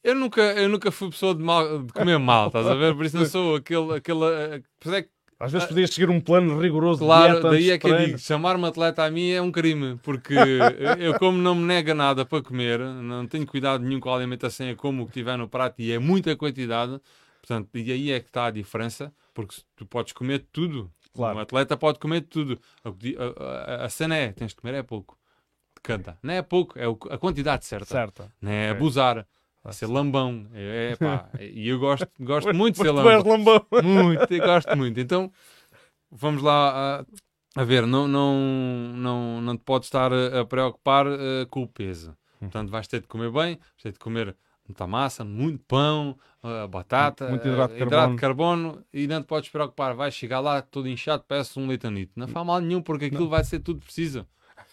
eu 0.03 0.15
nunca, 0.15 0.41
eu 0.41 0.67
nunca 0.69 0.91
fui 0.91 1.09
pessoa 1.09 1.33
de, 1.33 1.41
mal, 1.43 1.83
de 1.83 1.93
comer 1.93 2.17
mal, 2.19 2.47
estás 2.47 2.67
a 2.67 2.75
ver? 2.75 2.95
Por 2.95 3.05
isso 3.05 3.17
não 3.17 3.25
sou 3.25 3.55
aquele. 3.55 3.93
aquele 3.95 4.23
eh, 4.25 4.61
isso 4.83 4.93
é 4.95 5.01
que, 5.03 5.09
Às 5.39 5.51
vezes 5.51 5.67
podias 5.67 5.89
seguir 5.93 6.09
um 6.09 6.19
plano 6.19 6.59
rigoroso 6.59 6.99
de 7.01 7.05
claro, 7.05 7.33
dieta 7.33 7.47
antes 7.47 7.57
daí 7.57 7.63
de 7.65 7.71
é 7.71 7.77
que 7.77 7.87
eu 7.87 7.97
digo: 7.97 8.17
chamar-me 8.17 8.65
atleta 8.65 9.03
a 9.05 9.09
mim 9.11 9.29
é 9.31 9.41
um 9.41 9.51
crime, 9.51 9.97
porque 10.03 10.33
eu, 10.99 11.17
como 11.19 11.37
não 11.37 11.55
me 11.55 11.63
nega 11.63 11.93
nada 11.93 12.25
para 12.25 12.43
comer, 12.43 12.79
não 12.79 13.25
tenho 13.27 13.45
cuidado 13.47 13.83
nenhum 13.83 13.99
com 13.99 14.09
a 14.09 14.15
alimentação, 14.15 14.67
é 14.67 14.75
como 14.75 15.03
o 15.03 15.07
que 15.07 15.13
tiver 15.13 15.37
no 15.37 15.47
prato 15.47 15.81
e 15.81 15.91
é 15.91 15.99
muita 15.99 16.35
quantidade. 16.35 16.99
Portanto, 17.41 17.69
e 17.75 17.91
aí 17.91 18.11
é 18.11 18.19
que 18.21 18.27
está 18.27 18.45
a 18.45 18.51
diferença, 18.51 19.11
porque 19.33 19.55
tu 19.75 19.85
podes 19.85 20.13
comer 20.13 20.45
tudo. 20.51 20.89
Claro. 21.13 21.37
Um 21.37 21.41
atleta 21.41 21.75
pode 21.77 21.99
comer 21.99 22.21
tudo. 22.21 22.57
A, 22.83 22.89
a- 22.89 23.85
a- 23.85 23.89
cena 23.89 24.15
é, 24.15 24.31
tens 24.31 24.49
de 24.51 24.55
comer 24.55 24.73
é 24.75 24.81
pouco. 24.81 25.17
De 25.75 25.81
cada. 25.83 26.17
Não 26.23 26.33
é 26.33 26.41
pouco, 26.41 26.79
é 26.79 26.85
a 26.85 27.17
quantidade 27.17 27.65
certa. 27.65 27.85
Certa. 27.85 28.31
Não 28.41 28.49
é 28.51 28.67
Ok. 28.71 28.77
abusar. 28.77 29.27
É 29.65 29.71
ser 29.71 29.87
lambão. 29.87 30.47
É, 30.53 30.91
é 30.93 30.95
pá. 30.95 31.29
E 31.39 31.67
eu 31.67 31.79
gosto, 31.79 32.07
gosto 32.19 32.53
muito 32.53 32.75
de 32.75 32.81
ser 32.81 32.93
tu 32.93 33.09
és 33.09 33.23
lambão. 33.23 33.63
lambão. 33.71 33.83
Muito, 33.83 34.33
eu 34.33 34.45
gosto 34.45 34.75
muito. 34.75 34.99
Então, 34.99 35.31
vamos 36.11 36.41
lá 36.41 37.05
a, 37.55 37.61
a 37.61 37.63
ver. 37.63 37.85
Não, 37.87 38.07
não, 38.07 38.35
não, 38.95 39.41
não 39.41 39.57
te 39.57 39.63
podes 39.63 39.87
estar 39.87 40.11
a, 40.11 40.41
a 40.41 40.45
preocupar 40.45 41.07
eh, 41.07 41.45
com 41.49 41.63
o 41.63 41.67
peso. 41.67 42.15
Portanto, 42.39 42.69
vais 42.69 42.87
ter 42.87 42.99
de 42.99 43.07
comer 43.07 43.31
bem, 43.31 43.55
vais 43.55 43.81
ter 43.81 43.91
de 43.93 43.99
comer 43.99 44.35
muita 44.67 44.85
massa, 44.85 45.23
muito 45.23 45.63
pão, 45.65 46.17
eh, 46.43 46.67
batata, 46.67 47.29
Muito 47.29 47.47
hidrato 47.47 47.73
de 47.73 47.81
eh, 47.81 47.85
carbono. 47.85 48.17
carbono 48.17 48.85
e 48.93 49.07
não 49.07 49.21
te 49.21 49.27
podes 49.27 49.49
preocupar. 49.49 49.93
Vais 49.93 50.13
chegar 50.13 50.41
lá 50.41 50.61
todo 50.61 50.89
inchado, 50.89 51.23
parece 51.25 51.57
um 51.57 51.67
leitanito. 51.67 52.11
Não 52.17 52.27
faz 52.27 52.45
mal 52.45 52.59
nenhum, 52.59 52.81
porque 52.81 53.05
aquilo 53.05 53.29
vai 53.29 53.43
ser 53.45 53.59
tudo 53.59 53.79
preciso. 53.79 54.27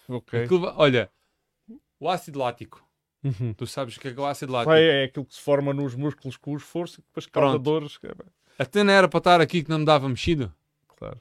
Ok. 0.09 0.43
Aquilo 0.43 0.73
olha, 0.75 1.09
o 1.97 2.09
ácido 2.09 2.39
lático. 2.39 2.85
Uhum. 3.23 3.53
Tu 3.53 3.67
sabes 3.67 3.95
o 3.97 3.99
que 3.99 4.07
é, 4.07 4.11
é 4.11 4.19
o 4.19 4.25
ácido 4.25 4.51
lático? 4.51 4.71
Vai, 4.71 4.83
é 4.83 5.03
aquilo 5.03 5.25
que 5.25 5.35
se 5.35 5.41
forma 5.41 5.73
nos 5.73 5.93
músculos 5.95 6.37
com 6.37 6.53
o 6.53 6.57
esforço 6.57 6.99
e 6.99 7.03
depois 7.03 7.25
causa 7.27 7.49
Pronto. 7.59 7.63
dores. 7.63 7.99
Até 8.57 8.83
não 8.83 8.93
era 8.93 9.07
para 9.07 9.17
estar 9.19 9.41
aqui 9.41 9.63
que 9.63 9.69
não 9.69 9.79
me 9.79 9.85
dava 9.85 10.09
mexido. 10.09 10.53
Claro. 10.97 11.19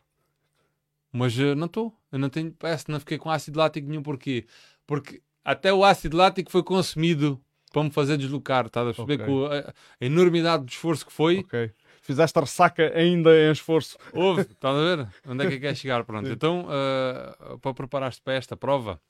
Mas 1.12 1.38
eh, 1.38 1.54
não 1.54 1.66
estou. 1.66 1.94
Eu 2.10 2.18
não 2.18 2.28
tenho. 2.28 2.52
Parece 2.52 2.84
que 2.86 2.92
não 2.92 3.00
fiquei 3.00 3.18
com 3.18 3.30
ácido 3.30 3.58
lático 3.58 3.88
nenhum. 3.88 4.02
Porquê? 4.02 4.46
Porque 4.86 5.20
até 5.44 5.72
o 5.72 5.84
ácido 5.84 6.16
lático 6.16 6.50
foi 6.50 6.62
consumido 6.62 7.40
para 7.72 7.82
me 7.84 7.90
fazer 7.90 8.16
deslocar. 8.16 8.66
Estás 8.66 8.88
a 8.88 8.94
perceber 8.94 9.22
Ok. 9.22 9.26
com 9.26 9.46
a, 9.46 9.58
a 10.00 10.04
enormidade 10.04 10.64
do 10.64 10.68
esforço 10.70 11.06
que 11.06 11.12
foi? 11.12 11.44
Fizeste 12.02 12.38
a 12.38 12.42
ressaca 12.42 12.92
ainda 12.96 13.30
em 13.36 13.52
esforço. 13.52 13.96
Houve. 14.12 14.42
Estás 14.42 14.74
a 14.74 14.96
ver? 14.96 15.08
Onde 15.28 15.44
é 15.46 15.48
que 15.50 15.60
quer 15.60 15.76
chegar? 15.76 16.04
Pronto. 16.04 16.26
Sim. 16.26 16.32
Então, 16.32 16.66
eh, 16.70 17.56
para 17.60 17.74
preparar-te 17.74 18.20
para 18.22 18.34
esta 18.34 18.56
prova, 18.56 19.00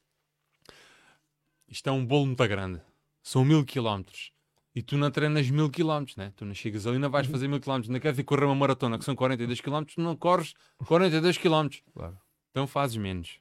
isto 1.71 1.89
é 1.89 1.93
um 1.93 2.05
bolo 2.05 2.27
muito 2.27 2.49
grande. 2.49 2.81
São 3.23 3.45
mil 3.45 3.65
quilómetros. 3.65 4.33
E 4.75 4.83
tu 4.83 4.97
não 4.97 5.11
treinas 5.11 5.49
mil 5.51 5.69
quilómetros, 5.71 6.17
né? 6.17 6.33
Tu 6.37 6.45
não 6.45 6.55
chegas 6.55 6.87
ali, 6.87 6.99
não 6.99 7.11
vais 7.11 7.27
Uhum. 7.27 7.33
fazer 7.33 7.49
mil 7.49 7.61
quilómetros. 7.61 7.89
Não 7.93 7.99
queres 8.01 8.19
ir 8.19 8.25
correr 8.25 8.45
uma 8.45 8.55
maratona 8.55 8.99
que 8.99 9.05
são 9.05 9.17
42 9.17 9.61
quilómetros, 9.61 9.95
tu 9.97 10.01
não 10.01 10.17
corres 10.17 10.55
42 10.87 11.37
quilómetros. 11.39 11.83
Claro. 11.93 12.17
Então 12.51 12.67
fazes 12.67 12.97
menos. 12.97 13.41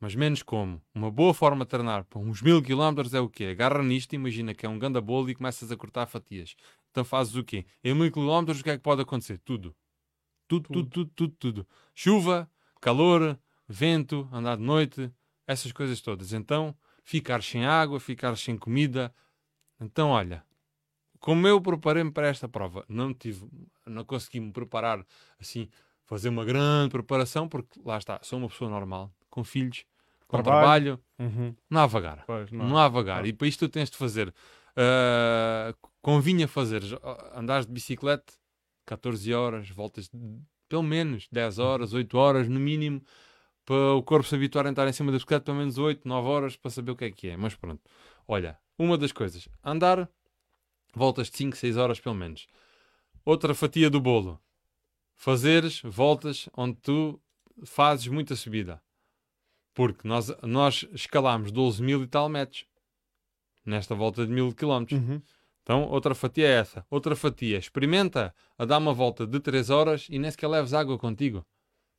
Mas 0.00 0.14
menos 0.14 0.42
como? 0.42 0.80
Uma 0.94 1.10
boa 1.10 1.34
forma 1.34 1.64
de 1.64 1.70
treinar 1.70 2.04
para 2.04 2.20
uns 2.20 2.40
mil 2.40 2.62
quilómetros 2.62 3.12
é 3.14 3.20
o 3.20 3.28
quê? 3.28 3.46
Agarra 3.46 3.82
nisto, 3.82 4.12
imagina 4.14 4.54
que 4.54 4.64
é 4.64 4.68
um 4.68 4.78
ganda 4.78 5.00
bolo 5.00 5.28
e 5.28 5.34
começas 5.34 5.72
a 5.72 5.76
cortar 5.76 6.06
fatias. 6.06 6.54
Então 6.90 7.04
fazes 7.04 7.34
o 7.34 7.42
quê? 7.42 7.66
Em 7.82 7.94
mil 7.94 8.10
quilómetros 8.12 8.60
o 8.60 8.64
que 8.64 8.70
é 8.70 8.76
que 8.76 8.82
pode 8.82 9.02
acontecer? 9.02 9.38
Tudo. 9.38 9.74
Tudo, 10.46 10.68
tudo, 10.68 10.88
tudo, 10.88 11.10
tudo, 11.14 11.34
tudo. 11.38 11.66
Chuva, 11.94 12.48
calor, 12.80 13.38
vento, 13.68 14.28
andar 14.32 14.56
de 14.56 14.62
noite, 14.62 15.10
essas 15.46 15.72
coisas 15.72 16.00
todas. 16.00 16.32
Então, 16.32 16.74
ficar 17.08 17.42
sem 17.42 17.64
água, 17.64 17.98
ficar 17.98 18.36
sem 18.36 18.54
comida. 18.58 19.10
Então, 19.80 20.10
olha, 20.10 20.44
como 21.18 21.48
eu 21.48 21.58
preparei-me 21.58 22.12
para 22.12 22.26
esta 22.28 22.46
prova, 22.46 22.84
não 22.86 23.14
tive, 23.14 23.48
não 23.86 24.04
consegui 24.04 24.40
me 24.40 24.52
preparar 24.52 25.02
assim, 25.40 25.70
fazer 26.04 26.28
uma 26.28 26.44
grande 26.44 26.90
preparação, 26.90 27.48
porque 27.48 27.80
lá 27.82 27.96
está, 27.96 28.20
sou 28.22 28.38
uma 28.38 28.48
pessoa 28.48 28.70
normal, 28.70 29.10
com 29.30 29.42
filhos, 29.42 29.86
com 30.26 30.36
Trabalho. 30.42 30.98
trabalho, 30.98 31.00
Uhum. 31.18 31.54
não 31.70 31.80
há 31.80 31.86
vagar. 31.86 32.24
Pois, 32.26 32.52
Não, 32.52 32.68
não. 32.68 32.76
há 32.78 32.88
vagar. 32.88 33.22
Não. 33.22 33.26
E 33.26 33.32
para 33.32 33.48
isto 33.48 33.66
tu 33.66 33.72
tens 33.72 33.88
de 33.90 33.96
fazer. 33.96 34.34
ah, 34.76 35.74
convinha 36.02 36.46
fazer. 36.46 36.82
Andares 37.34 37.64
de 37.66 37.72
bicicleta 37.72 38.34
14 38.84 39.32
horas, 39.32 39.70
voltas 39.70 40.08
de, 40.10 40.18
pelo 40.68 40.82
menos 40.82 41.26
10 41.32 41.58
horas, 41.58 41.94
8 41.94 42.18
horas 42.18 42.48
no 42.50 42.60
mínimo, 42.60 43.02
para 43.68 43.96
o 43.96 44.02
corpo 44.02 44.26
se 44.26 44.34
habituar 44.34 44.66
a 44.66 44.70
entrar 44.70 44.88
em 44.88 44.92
cima 44.94 45.12
da 45.12 45.18
bicicleta 45.18 45.44
pelo 45.44 45.58
menos 45.58 45.76
8, 45.76 46.08
9 46.08 46.26
horas 46.26 46.56
para 46.56 46.70
saber 46.70 46.92
o 46.92 46.96
que 46.96 47.04
é 47.04 47.10
que 47.10 47.28
é. 47.28 47.36
Mas 47.36 47.54
pronto. 47.54 47.82
Olha, 48.26 48.58
uma 48.78 48.96
das 48.96 49.12
coisas, 49.12 49.46
andar 49.62 50.08
voltas 50.94 51.28
de 51.28 51.36
5, 51.36 51.54
6 51.54 51.76
horas 51.76 52.00
pelo 52.00 52.14
menos. 52.14 52.46
Outra 53.26 53.54
fatia 53.54 53.90
do 53.90 54.00
bolo. 54.00 54.40
Fazeres 55.14 55.82
voltas 55.84 56.48
onde 56.56 56.76
tu 56.76 57.20
fazes 57.62 58.06
muita 58.06 58.34
subida. 58.34 58.80
Porque 59.74 60.08
nós, 60.08 60.34
nós 60.42 60.88
escalámos 60.94 61.52
12 61.52 61.82
mil 61.82 62.02
e 62.02 62.06
tal 62.06 62.26
metros 62.26 62.64
nesta 63.66 63.94
volta 63.94 64.26
de 64.26 64.32
mil 64.32 64.50
quilómetros. 64.54 64.98
Uhum. 64.98 65.20
Então, 65.62 65.82
outra 65.90 66.14
fatia 66.14 66.46
é 66.46 66.52
essa. 66.52 66.86
Outra 66.88 67.14
fatia, 67.14 67.58
experimenta 67.58 68.34
a 68.56 68.64
dar 68.64 68.78
uma 68.78 68.94
volta 68.94 69.26
de 69.26 69.38
3 69.38 69.68
horas 69.68 70.06
e 70.08 70.18
nem 70.18 70.30
sequer 70.30 70.48
leves 70.48 70.72
água 70.72 70.98
contigo. 70.98 71.44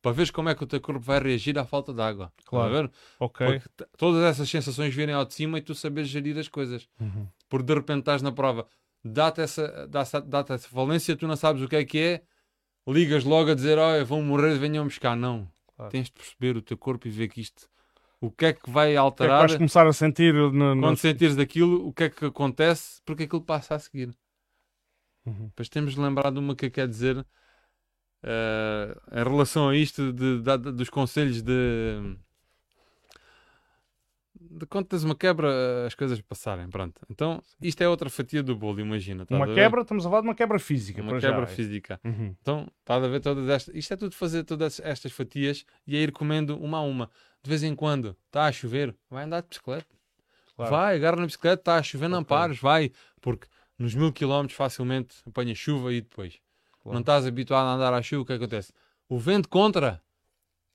Para 0.02 0.12
veres 0.12 0.30
como 0.30 0.48
é 0.48 0.54
que 0.54 0.64
o 0.64 0.66
teu 0.66 0.80
corpo 0.80 1.00
vai 1.00 1.20
reagir 1.20 1.58
à 1.58 1.64
falta 1.64 1.92
de 1.92 2.00
água. 2.00 2.32
Claro. 2.44 2.72
Ver? 2.72 2.90
Ok. 3.18 3.46
Porque 3.46 3.68
todas 3.96 4.22
essas 4.24 4.48
sensações 4.48 4.94
virem 4.94 5.14
ao 5.14 5.24
de 5.24 5.34
cima 5.34 5.58
e 5.58 5.62
tu 5.62 5.74
sabes 5.74 6.08
gerir 6.08 6.38
as 6.38 6.48
coisas. 6.48 6.88
Uhum. 6.98 7.26
Porque 7.48 7.66
de 7.66 7.74
repente 7.74 8.00
estás 8.00 8.22
na 8.22 8.32
prova, 8.32 8.66
dá-te 9.04 9.42
essa, 9.42 9.86
dá-te 9.88 10.20
dá-te 10.22 10.52
essa 10.52 10.68
falência, 10.68 11.16
tu 11.16 11.26
não 11.26 11.36
sabes 11.36 11.62
o 11.62 11.68
que 11.68 11.76
é 11.76 11.84
que 11.84 11.98
é, 11.98 12.22
ligas 12.86 13.24
logo 13.24 13.50
a 13.50 13.54
dizer, 13.54 13.78
oh, 13.78 14.04
vão 14.06 14.22
morrer, 14.22 14.58
venham 14.58 14.84
buscar. 14.84 15.16
Não. 15.16 15.46
Claro. 15.76 15.90
Tens 15.90 16.06
de 16.06 16.12
perceber 16.12 16.56
o 16.56 16.62
teu 16.62 16.78
corpo 16.78 17.06
e 17.06 17.10
ver 17.10 17.28
que 17.28 17.40
isto, 17.40 17.68
o 18.20 18.30
que 18.30 18.46
é 18.46 18.52
que 18.52 18.70
vai 18.70 18.88
que 18.88 18.92
é 18.92 18.94
que 18.94 18.98
alterar 18.98 19.40
vais 19.40 19.56
começar 19.56 19.86
a 19.86 19.92
sentir 19.92 20.32
no, 20.32 20.74
no... 20.74 20.82
quando 20.82 20.96
sentires 20.96 21.36
daquilo, 21.36 21.86
o 21.86 21.92
que 21.92 22.04
é 22.04 22.10
que 22.10 22.24
acontece, 22.26 23.00
porque 23.04 23.24
aquilo 23.24 23.42
passa 23.42 23.74
a 23.74 23.78
seguir. 23.78 24.14
Uhum. 25.26 25.46
Depois 25.46 25.68
temos 25.68 25.94
de 25.94 26.00
lembrar 26.00 26.30
de 26.30 26.38
uma 26.38 26.54
que 26.54 26.70
quer 26.70 26.88
dizer 26.88 27.24
eh, 28.22 28.96
em 29.12 29.24
relação 29.24 29.68
a 29.68 29.76
isto 29.76 30.12
de, 30.12 30.40
de- 30.40 30.58
de- 30.58 30.72
dos 30.72 30.90
conselhos 30.90 31.42
de 31.42 32.16
de 34.52 34.66
quando 34.66 34.86
tens 34.86 35.04
uma 35.04 35.14
quebra 35.14 35.86
as 35.86 35.94
coisas 35.94 36.20
passarem, 36.20 36.68
pronto. 36.68 37.00
Então, 37.10 37.42
isto 37.60 37.80
é 37.82 37.88
outra 37.88 38.08
fatia 38.10 38.42
do 38.42 38.56
bolo, 38.56 38.80
imagina. 38.80 39.22
estás 39.22 39.38
Uma 39.40 39.54
quebra, 39.54 39.82
estamos 39.82 40.04
a 40.04 40.08
falar 40.08 40.22
de 40.22 40.28
uma 40.28 40.34
quebra 40.34 40.58
física. 40.58 41.02
uma 41.02 41.20
quebra 41.20 41.40
já. 41.42 41.46
física. 41.46 42.00
Uhum. 42.04 42.34
Então, 42.40 42.66
estás 42.80 43.04
a 43.04 43.08
ver 43.08 43.20
todas 43.20 43.48
estas. 43.48 43.74
Isto 43.74 43.94
é 43.94 43.96
tudo 43.96 44.14
fazer 44.14 44.44
todas 44.44 44.80
estas 44.80 45.12
fatias 45.12 45.64
e 45.86 45.96
a 45.96 46.00
ir 46.00 46.10
comendo 46.10 46.56
uma 46.58 46.78
a 46.78 46.82
uma. 46.82 47.10
De 47.42 47.48
vez 47.48 47.62
em 47.62 47.74
quando, 47.76 48.16
está 48.26 48.46
a 48.46 48.52
chover, 48.52 48.94
vai 49.08 49.24
andar 49.24 49.42
de 49.42 49.48
bicicleta. 49.48 49.86
Claro. 50.56 50.70
Vai, 50.70 50.96
agarra 50.96 51.16
na 51.16 51.26
bicicleta, 51.26 51.60
está 51.60 51.76
a 51.76 51.82
chover, 51.82 52.08
não 52.08 52.20
Ok. 52.20 52.28
pares, 52.28 52.58
vai. 52.58 52.90
Porque 53.20 53.46
nos 53.78 53.94
mil 53.94 54.12
quilómetros 54.12 54.56
facilmente 54.56 55.16
apanha 55.26 55.54
chuva 55.54 55.92
e 55.92 56.00
depois. 56.00 56.38
Claro. 56.82 56.94
Não 56.94 57.00
estás 57.00 57.26
habituado 57.26 57.66
a 57.66 57.72
andar 57.74 57.92
à 57.92 58.02
chuva, 58.02 58.22
o 58.22 58.24
que 58.26 58.32
acontece? 58.32 58.72
O 59.08 59.18
vento 59.18 59.48
contra 59.48 60.02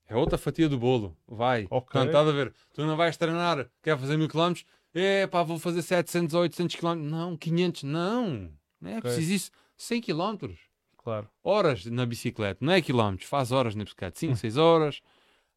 é 0.08 0.16
outra 0.16 0.38
fatia 0.38 0.70
do 0.70 0.78
bolo. 0.78 1.18
Vai. 1.28 1.64
Ok. 1.70 1.92
Portanto, 1.92 2.08
estás 2.08 2.28
a 2.28 2.32
ver? 2.32 2.54
Tu 2.74 2.86
não 2.86 2.96
vais 2.96 3.18
treinar, 3.18 3.68
quer 3.82 3.98
fazer 3.98 4.18
mil 4.18 4.28
quilómetros, 4.30 4.66
é 4.94 5.26
pá, 5.28 5.42
vou 5.44 5.58
fazer 5.60 5.82
700 5.82 6.34
ou 6.36 6.42
800 6.42 6.76
quilómetros. 6.76 7.12
Não, 7.12 7.36
500, 7.36 7.84
não. 7.84 8.52
Não 8.80 8.92
é 8.92 9.02
preciso 9.02 9.34
isso. 9.34 9.52
100 9.78 10.02
quilómetros 10.02 10.60
Claro. 10.98 11.28
horas 11.44 11.86
na 11.86 12.06
bicicleta, 12.06 12.64
não 12.64 12.72
é 12.74 12.82
quilómetros, 12.82 13.28
faz 13.30 13.52
horas 13.52 13.76
na 13.76 13.84
bicicleta, 13.84 14.16
Hum. 14.18 14.30
5, 14.30 14.36
6 14.38 14.58
horas, 14.58 15.02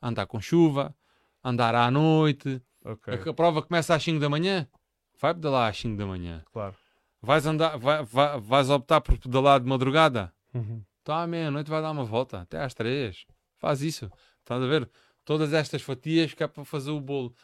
andar 0.02 0.26
com 0.26 0.40
chuva, 0.40 0.94
andar 1.44 1.74
à 1.74 1.90
noite. 1.90 2.60
Ok. 2.84 3.14
A, 3.14 3.30
a 3.30 3.34
prova 3.34 3.62
começa 3.62 3.94
às 3.94 4.02
5 4.02 4.18
da 4.18 4.28
manhã, 4.28 4.66
vai 5.20 5.34
pedalar 5.34 5.70
às 5.70 5.76
5 5.78 5.96
da 5.96 6.06
manhã. 6.06 6.42
Claro. 6.52 6.74
Vais, 7.22 7.46
andar, 7.46 7.76
vai, 7.78 8.02
vai- 8.04 8.40
vais 8.40 8.70
optar 8.70 9.00
por 9.00 9.18
pedalar 9.18 9.60
de 9.60 9.66
madrugada, 9.68 10.32
Uhum. 10.58 10.82
está 11.00 11.22
à 11.22 11.26
meia-noite, 11.26 11.70
vai 11.70 11.80
dar 11.82 11.90
uma 11.90 12.04
volta, 12.04 12.40
até 12.40 12.58
às 12.62 12.74
3. 12.74 13.24
Faz 13.58 13.82
isso, 13.82 14.10
estás 14.40 14.62
a 14.62 14.66
ver? 14.66 14.88
Todas 15.24 15.52
estas 15.52 15.82
fatias 15.82 16.32
que 16.34 16.42
é 16.42 16.46
para 16.46 16.64
fazer 16.64 16.90
o 16.90 17.00
bolo, 17.00 17.34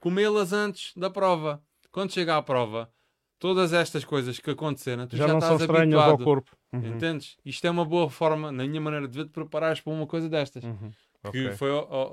comê-las 0.00 0.52
antes 0.52 0.92
da 0.96 1.08
prova. 1.10 1.62
Quando 1.90 2.12
chega 2.12 2.36
à 2.36 2.42
prova, 2.42 2.90
todas 3.38 3.72
estas 3.72 4.04
coisas 4.04 4.38
que 4.38 4.50
aconteceram, 4.50 5.06
tu 5.06 5.16
já, 5.16 5.26
já 5.26 5.32
não 5.34 5.40
são 5.40 5.52
estás 5.56 5.60
estranhas 5.62 5.94
habituado. 6.00 6.10
ao 6.20 6.24
corpo. 6.24 6.56
Uhum. 6.72 6.86
Entendes? 6.94 7.36
Isto 7.44 7.66
é 7.66 7.70
uma 7.70 7.84
boa 7.84 8.08
forma, 8.08 8.50
na 8.50 8.64
minha 8.66 8.80
maneira 8.80 9.06
de 9.08 9.16
ver, 9.18 9.24
de 9.24 9.30
preparares 9.30 9.80
para 9.80 9.92
uma 9.92 10.06
coisa 10.06 10.28
destas. 10.28 10.64
Uhum. 10.64 10.90
Que 11.30 11.46
Ok, 11.48 11.52
foi, 11.52 11.70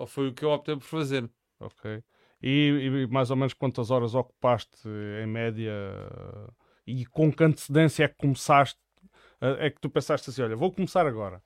foi 0.07 0.27
o 0.27 0.33
que 0.33 0.43
eu 0.45 0.51
optei 0.51 0.75
por 0.75 0.83
fazer. 0.83 1.29
ok. 1.59 2.03
E, 2.41 3.03
e 3.03 3.07
mais 3.07 3.29
ou 3.31 3.35
menos 3.35 3.53
quantas 3.53 3.91
horas 3.91 4.15
ocupaste 4.15 4.87
em 5.21 5.27
média 5.27 5.73
e 6.87 7.05
com 7.05 7.31
que 7.31 7.43
antecedência 7.43 8.05
é 8.05 8.07
que 8.07 8.15
começaste? 8.15 8.79
Eh, 9.41 9.67
É 9.67 9.69
que 9.69 9.79
tu 9.79 9.89
pensaste 9.89 10.29
assim: 10.29 10.41
olha, 10.41 10.55
vou 10.55 10.71
começar 10.71 11.05
agora 11.05 11.41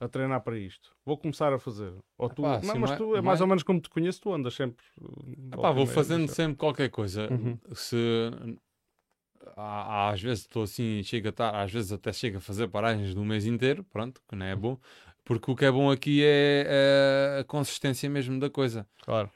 a 0.00 0.08
treinar 0.08 0.40
para 0.42 0.58
isto, 0.58 0.90
vou 1.04 1.16
começar 1.16 1.52
a 1.52 1.58
fazer. 1.58 1.92
Ou 2.18 2.28
tu, 2.28 2.42
Epá, 2.42 2.60
não, 2.66 2.76
mas 2.80 2.90
mai- 2.90 2.96
tu 2.98 3.16
é 3.16 3.20
mais 3.22 3.38
mai- 3.38 3.44
ou 3.44 3.46
menos 3.48 3.62
como 3.62 3.80
te 3.80 3.88
conheço, 3.88 4.20
tu 4.20 4.32
andas 4.32 4.54
sempre. 4.54 4.84
uh, 5.00 5.54
Epá, 5.54 5.70
vou 5.70 5.86
fazendo 5.86 6.28
sempre 6.32 6.56
qualquer 6.56 6.90
coisa. 6.90 7.28
Uhum. 7.30 7.56
Se 7.74 8.40
às 9.56 10.20
vezes 10.20 10.40
estou 10.40 10.62
assim, 10.64 11.02
chega 11.02 11.28
a 11.28 11.30
estar, 11.30 11.54
às 11.62 11.70
vezes 11.72 11.92
até 11.92 12.12
chego 12.12 12.38
a 12.38 12.40
fazer 12.40 12.68
paragens 12.68 13.14
do 13.14 13.24
mês 13.24 13.44
inteiro, 13.46 13.84
pronto, 13.84 14.20
que 14.28 14.36
não 14.36 14.46
é 14.46 14.54
bom. 14.56 14.78
Porque 15.24 15.50
o 15.50 15.54
que 15.56 15.64
é 15.64 15.70
bom 15.70 15.90
aqui 15.90 16.22
é, 16.24 17.36
é 17.36 17.40
a 17.40 17.44
consistência 17.44 18.08
mesmo 18.10 18.40
da 18.40 18.50
coisa. 18.50 18.86
Claro. 19.02 19.30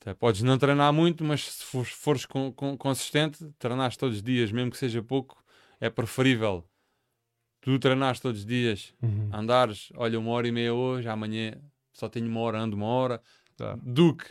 Até 0.00 0.14
podes 0.14 0.42
não 0.42 0.58
treinar 0.58 0.92
muito, 0.92 1.24
mas 1.24 1.44
se 1.44 1.64
fores, 1.64 1.90
fores 1.90 2.26
con- 2.26 2.52
con- 2.52 2.76
consistente, 2.76 3.44
treinares 3.58 3.96
todos 3.96 4.16
os 4.16 4.22
dias, 4.22 4.50
mesmo 4.50 4.70
que 4.70 4.76
seja 4.78 5.02
pouco, 5.02 5.42
é 5.80 5.90
preferível. 5.90 6.64
Tu 7.68 7.78
treinares 7.78 8.18
todos 8.18 8.40
os 8.40 8.46
dias, 8.46 8.94
Uhum. 9.02 9.28
andares, 9.30 9.90
olha, 9.94 10.18
uma 10.18 10.30
hora 10.30 10.48
e 10.48 10.50
meia 10.50 10.72
hoje, 10.72 11.06
amanhã 11.06 11.52
só 11.92 12.08
tenho 12.08 12.26
uma 12.26 12.40
hora, 12.40 12.58
ando 12.58 12.74
uma 12.74 12.86
hora, 12.86 13.20
Tá. 13.58 13.76
do 13.82 14.16
que 14.16 14.24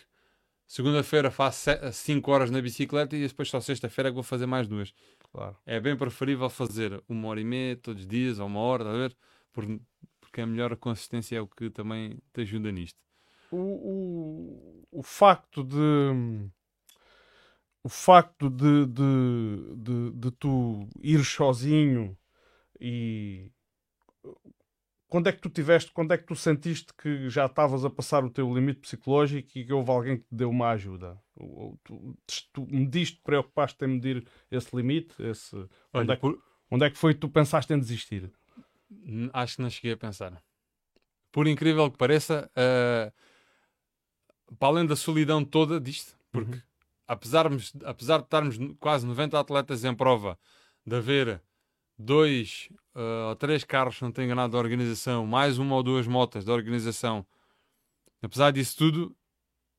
segunda-feira 0.65 1.29
faço 1.29 1.69
5 1.93 2.31
horas 2.31 2.49
na 2.49 2.59
bicicleta 2.59 3.15
e 3.15 3.27
depois 3.27 3.47
só 3.47 3.61
sexta-feira 3.61 4.09
é 4.09 4.11
que 4.11 4.15
vou 4.15 4.23
fazer 4.23 4.47
mais 4.47 4.67
duas. 4.67 4.91
Claro. 5.31 5.55
É 5.67 5.79
bem 5.79 5.95
preferível 5.95 6.49
fazer 6.49 6.99
uma 7.07 7.27
hora 7.27 7.39
e 7.39 7.43
meia 7.43 7.75
todos 7.75 8.01
os 8.01 8.07
dias 8.07 8.39
ou 8.39 8.47
uma 8.47 8.59
hora, 8.59 8.81
estás 8.85 8.95
a 8.95 8.99
ver? 9.07 9.17
Por- 9.53 9.81
porque 10.19 10.41
é 10.41 10.45
melhor 10.47 10.73
a 10.73 10.75
consistência, 10.75 11.35
é 11.37 11.41
o 11.41 11.47
que 11.47 11.69
também 11.69 12.17
te 12.33 12.41
ajuda 12.41 12.71
nisto. 12.71 12.97
o, 13.51 13.57
o, 13.57 14.87
o 14.99 15.03
facto 15.03 15.63
de 15.63 16.49
o 17.83 17.87
facto 17.89 18.49
de, 18.49 18.87
de, 18.87 19.75
de, 19.77 20.11
de 20.11 20.31
tu 20.31 20.89
ires 21.03 21.27
sozinho 21.27 22.17
e 22.79 23.51
quando 25.07 25.27
é 25.27 25.31
que 25.31 25.39
tu 25.41 25.49
tiveste, 25.49 25.91
quando 25.91 26.13
é 26.13 26.17
que 26.17 26.25
tu 26.25 26.35
sentiste 26.35 26.93
que 26.93 27.29
já 27.29 27.45
estavas 27.45 27.85
a 27.85 27.89
passar 27.89 28.25
o 28.25 28.29
teu 28.29 28.53
limite 28.53 28.81
psicológico 28.81 29.49
e 29.57 29.65
que 29.65 29.73
houve 29.73 29.89
alguém 29.89 30.17
que 30.17 30.23
te 30.23 30.35
deu 30.35 30.49
uma 30.49 30.69
ajuda? 30.69 31.17
Ou- 31.35 31.79
Tu, 31.83 32.17
tu 32.53 32.67
mediste, 32.69 33.21
preocupaste 33.23 33.83
em 33.85 33.87
medir 33.87 34.27
esse 34.51 34.75
limite? 34.75 35.15
Esse, 35.23 35.55
onde, 35.55 35.69
Olha, 35.93 36.11
é 36.11 36.15
que, 36.15 36.21
por- 36.21 36.43
onde 36.69 36.85
é 36.85 36.89
que 36.89 36.97
foi 36.97 37.13
que 37.13 37.21
tu 37.21 37.29
pensaste 37.29 37.73
em 37.73 37.79
desistir? 37.79 38.31
Acho 39.33 39.55
que 39.55 39.61
não 39.61 39.69
cheguei 39.69 39.93
a 39.93 39.97
pensar. 39.97 40.43
Por 41.31 41.47
incrível 41.47 41.89
que 41.89 41.97
pareça, 41.97 42.49
ah, 42.55 43.11
para 44.59 44.67
além 44.69 44.85
da 44.85 44.95
solidão 44.95 45.43
toda 45.43 45.79
disto, 45.79 46.17
porque 46.31 46.55
Uhum. 46.55 46.61
apesar, 47.07 47.45
apesar 47.85 48.17
de 48.17 48.23
estarmos 48.25 48.57
quase 48.79 49.05
90 49.05 49.39
atletas 49.39 49.83
em 49.85 49.93
prova, 49.95 50.37
de 50.85 50.95
haver 50.95 51.41
dois 51.97 52.69
ah, 52.95 53.29
ou 53.29 53.35
três 53.35 53.63
carros, 53.63 54.01
não 54.01 54.11
tenho 54.11 54.25
enganado, 54.27 54.53
da 54.53 54.59
organização, 54.59 55.25
mais 55.25 55.57
uma 55.57 55.75
ou 55.75 55.83
duas 55.83 56.07
motas 56.07 56.45
da 56.45 56.53
organização, 56.53 57.25
apesar 58.21 58.51
disso 58.51 58.77
tudo, 58.77 59.17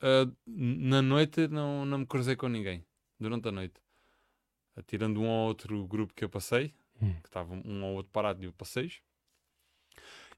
ah, 0.03 0.31
n- 0.47 0.89
na 0.89 1.03
noite 1.03 1.49
não, 1.49 1.85
não 1.87 1.99
me 1.99 2.07
cruzei 2.07 2.37
com 2.37 2.49
ninguém. 2.49 2.85
Durante 3.21 3.49
a 3.49 3.53
noite. 3.53 3.81
Ah, 4.77 4.83
Tirando 4.83 5.21
um 5.21 5.29
ou 5.29 5.49
outro 5.49 5.87
grupo 5.87 6.15
que 6.15 6.25
eu 6.25 6.31
passei, 6.31 6.75
Hum. 7.01 7.15
que 7.23 7.29
estava 7.29 7.55
um 7.55 7.85
ou 7.85 7.97
outro 7.97 8.13
parado 8.13 8.43
e 8.43 8.47
eu 8.47 8.53
passei. 8.53 8.93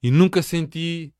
E 0.02 0.10
nunca 0.10 0.42
senti 0.42 1.12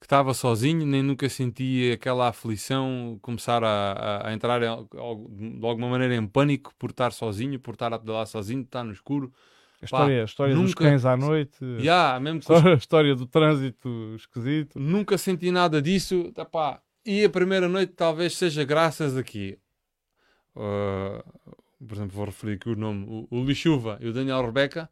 que 0.00 0.06
estava 0.06 0.34
sozinho, 0.34 0.86
nem 0.86 1.02
nunca 1.02 1.28
senti 1.28 1.92
aquela 1.92 2.28
aflição 2.28 3.18
começar 3.22 3.64
a, 3.64 3.92
a- 4.22 4.28
a 4.28 4.34
entrar 4.34 4.62
em 4.62 4.86
de 5.60 5.66
alguma 5.66 5.88
maneira 5.90 6.16
em 6.16 6.26
pânico 6.26 6.74
por 6.78 6.90
estar 6.90 7.12
sozinho, 7.12 7.60
por 7.60 7.74
estar 7.74 7.92
a 7.92 7.98
pedalar 7.98 8.26
sozinho, 8.26 8.62
estar 8.62 8.84
no 8.84 8.92
escuro. 8.92 9.32
A 9.82 9.84
história, 9.84 10.22
a 10.22 10.24
história 10.24 10.54
dos 10.54 10.64
nunca- 10.70 10.84
cães 10.84 11.04
à 11.04 11.16
noite, 11.16 11.58
há, 11.90 12.20
mesmo 12.20 12.40
que 12.40 12.52
a 12.52 12.74
história 12.74 13.14
do 13.16 13.26
trânsito 13.26 14.14
esquisito. 14.16 14.78
nunca 14.78 15.18
senti 15.18 15.50
nada 15.50 15.82
disso. 15.82 16.32
Epá, 16.36 16.80
e 17.04 17.24
a 17.24 17.28
primeira 17.28 17.68
noite 17.68 17.92
talvez 17.94 18.36
seja 18.36 18.62
graças 18.64 19.16
aqui. 19.16 19.58
Uh, 20.54 21.22
por 21.84 21.94
exemplo, 21.96 22.14
vou 22.16 22.26
referir 22.26 22.54
aqui 22.54 22.68
o 22.68 22.76
nome: 22.76 23.26
o, 23.30 23.40
o 23.40 23.54
Chuva 23.54 23.98
e 24.00 24.06
o 24.06 24.12
Daniel 24.12 24.44
Rebeca. 24.44 24.88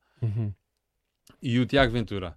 e 1.40 1.58
o 1.60 1.66
Tiago 1.66 1.92
Ventura. 1.92 2.36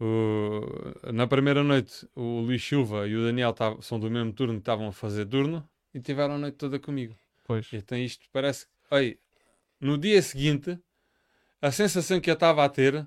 O- 0.00 1.12
na 1.12 1.26
primeira 1.28 1.62
noite, 1.62 2.08
o 2.16 2.40
Luís 2.40 2.60
Chuva 2.60 3.06
e 3.06 3.14
o 3.14 3.22
Daniel 3.24 3.52
tav- 3.52 3.80
são 3.82 4.00
do 4.00 4.10
mesmo 4.10 4.32
turno 4.32 4.54
que 4.54 4.60
estavam 4.60 4.88
a 4.88 4.92
fazer 4.92 5.26
turno 5.26 5.66
e 5.94 6.00
tiveram 6.00 6.34
a 6.34 6.38
noite 6.38 6.56
toda 6.56 6.78
comigo. 6.80 7.14
Pois. 7.44 7.68
Então 7.72 7.96
isto 7.96 8.26
parece. 8.32 8.66
Oi, 8.90 9.18
no 9.80 9.96
dia 9.96 10.20
seguinte, 10.20 10.78
a 11.62 11.70
sensação 11.70 12.20
que 12.20 12.28
eu 12.28 12.34
estava 12.34 12.64
a 12.64 12.68
ter 12.68 13.06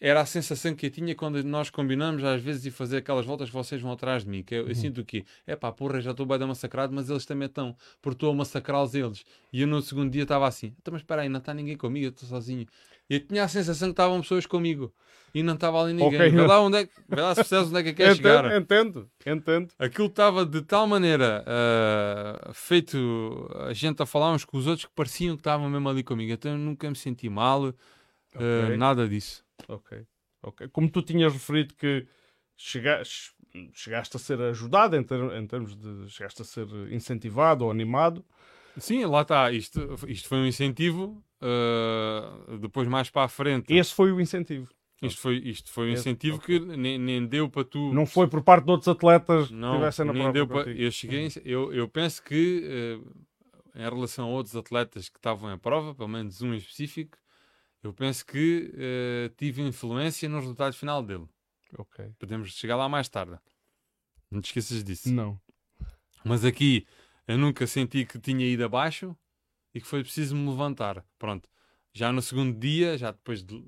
era 0.00 0.20
a 0.20 0.26
sensação 0.26 0.74
que 0.74 0.86
eu 0.86 0.90
tinha 0.90 1.14
quando 1.14 1.42
nós 1.44 1.70
combinamos 1.70 2.22
às 2.24 2.42
vezes 2.42 2.62
de 2.62 2.70
fazer 2.70 2.98
aquelas 2.98 3.24
voltas 3.24 3.48
que 3.48 3.54
vocês 3.54 3.80
vão 3.80 3.92
atrás 3.92 4.24
de 4.24 4.30
mim. 4.30 4.42
Que 4.42 4.54
eu, 4.56 4.68
eu 4.68 4.74
sinto 4.74 5.04
que 5.04 5.24
é 5.46 5.56
pá, 5.56 5.72
porra, 5.72 6.00
já 6.00 6.10
estou 6.10 6.26
bem 6.26 6.42
a 6.42 6.46
massacrado, 6.46 6.92
mas 6.94 7.08
eles 7.08 7.24
também 7.24 7.46
estão, 7.46 7.76
porque 8.02 8.16
estou 8.16 8.30
a 8.30 8.34
massacrá-los 8.34 8.94
eles. 8.94 9.24
E 9.52 9.62
eu 9.62 9.66
no 9.66 9.80
segundo 9.80 10.10
dia 10.10 10.24
estava 10.24 10.46
assim: 10.46 10.74
então, 10.80 10.92
mas 10.92 11.02
espera 11.02 11.22
aí, 11.22 11.28
não 11.28 11.38
está 11.38 11.54
ninguém 11.54 11.76
comigo, 11.76 12.06
eu 12.06 12.10
estou 12.10 12.28
sozinho. 12.28 12.66
Eu 13.08 13.20
tinha 13.20 13.44
a 13.44 13.48
sensação 13.48 13.88
que 13.88 13.92
estavam 13.92 14.20
pessoas 14.22 14.46
comigo 14.46 14.92
e 15.34 15.42
não 15.42 15.54
estava 15.54 15.82
ali 15.82 15.92
ninguém. 15.92 16.20
Ok. 16.20 16.30
Vê 16.30 16.40
lá 16.46 16.60
onde 16.60 16.78
é 16.78 16.86
que, 16.86 16.92
vê 17.08 17.20
lá 17.20 17.34
se 17.34 17.40
percebes 17.42 17.68
onde 17.68 17.78
é 17.78 17.82
que 17.82 17.88
eu 17.90 17.94
quero 17.94 18.16
chegar. 18.16 18.44
Entendo, 18.56 19.10
entendo, 19.20 19.38
entendo. 19.40 19.68
Aquilo 19.78 20.06
estava 20.06 20.46
de 20.46 20.62
tal 20.62 20.86
maneira 20.86 21.44
ah, 21.46 22.50
feito 22.54 23.48
a 23.68 23.72
gente 23.72 24.02
a 24.02 24.06
falar 24.06 24.32
uns 24.32 24.44
com 24.44 24.56
os 24.56 24.66
outros 24.66 24.86
que 24.86 24.92
pareciam 24.94 25.36
que 25.36 25.40
estavam 25.40 25.68
mesmo 25.68 25.88
ali 25.88 26.02
comigo. 26.02 26.32
Então 26.32 26.52
eu 26.52 26.58
nunca 26.58 26.88
me 26.88 26.96
senti 26.96 27.28
mal, 27.28 27.66
ah, 27.66 28.38
Ok. 28.38 28.76
nada 28.76 29.06
disso. 29.08 29.43
Ok, 29.68 30.06
ok. 30.42 30.68
Como 30.68 30.90
tu 30.90 31.02
tinhas 31.02 31.32
referido 31.32 31.74
que 31.74 32.06
chegaste, 32.56 33.32
chegaste 33.72 34.16
a 34.16 34.20
ser 34.20 34.40
ajudado 34.40 34.96
em, 34.96 35.02
ter- 35.02 35.32
em 35.36 35.46
termos 35.46 35.76
de. 35.76 36.08
chegaste 36.10 36.42
a 36.42 36.44
ser 36.44 36.66
incentivado 36.92 37.64
ou 37.64 37.70
animado. 37.70 38.24
Sim, 38.78 39.04
lá 39.04 39.22
está. 39.22 39.50
Isto, 39.52 39.80
isto 40.08 40.28
foi 40.28 40.38
um 40.38 40.46
incentivo. 40.46 41.22
ah, 41.40 42.56
depois, 42.60 42.88
mais 42.88 43.10
para 43.10 43.24
a 43.24 43.28
frente, 43.28 43.72
Esse 43.74 43.94
foi 43.94 44.10
o 44.12 44.20
incentivo. 44.20 44.68
isto 45.02 45.20
foi, 45.20 45.36
isto 45.36 45.70
foi 45.70 45.88
um 45.90 45.92
incentivo 45.92 46.38
ok. 46.38 46.58
que 46.60 46.64
nem, 46.76 46.98
nem 46.98 47.26
deu 47.26 47.48
para 47.48 47.64
tu. 47.64 47.92
Não 47.92 48.06
foi 48.06 48.26
por 48.28 48.42
parte 48.42 48.64
de 48.64 48.70
outros 48.70 48.88
atletas 48.88 49.48
que 49.48 49.54
Não, 49.54 49.72
estivessem 49.72 50.04
na 50.06 50.12
nem 50.12 50.22
prova. 50.22 50.32
deu 50.32 50.46
para. 50.46 50.70
Eu, 50.70 50.90
cheguei, 50.90 51.28
eu, 51.44 51.72
eu 51.72 51.88
penso 51.88 52.22
que, 52.22 52.62
eh, 52.64 52.98
em 53.76 53.82
relação 53.82 54.26
a 54.26 54.30
outros 54.30 54.56
atletas 54.56 55.08
que 55.08 55.18
estavam 55.18 55.52
em 55.52 55.58
prova, 55.58 55.94
pelo 55.94 56.08
menos 56.08 56.40
um 56.42 56.54
em 56.54 56.56
específico, 56.56 57.18
eu 57.84 57.92
penso 57.92 58.24
que 58.24 58.72
eh, 58.74 59.30
tive 59.36 59.60
influência 59.60 60.28
no 60.28 60.40
resultado 60.40 60.74
final 60.74 61.02
dele. 61.02 61.26
Ok. 61.76 62.14
Podemos 62.18 62.50
chegar 62.52 62.76
lá 62.76 62.88
mais 62.88 63.08
tarde. 63.08 63.38
Não 64.30 64.40
te 64.40 64.46
esqueças 64.46 64.82
disso. 64.82 65.12
Não. 65.12 65.38
Mas 66.24 66.44
aqui 66.44 66.86
eu 67.28 67.36
nunca 67.36 67.66
senti 67.66 68.06
que 68.06 68.18
tinha 68.18 68.46
ido 68.46 68.64
abaixo 68.64 69.14
e 69.74 69.80
que 69.80 69.86
foi 69.86 70.02
preciso 70.02 70.34
me 70.34 70.48
levantar. 70.48 71.04
Pronto. 71.18 71.48
Já 71.92 72.10
no 72.10 72.22
segundo 72.22 72.58
dia, 72.58 72.96
já 72.96 73.10
depois 73.10 73.44
de, 73.44 73.62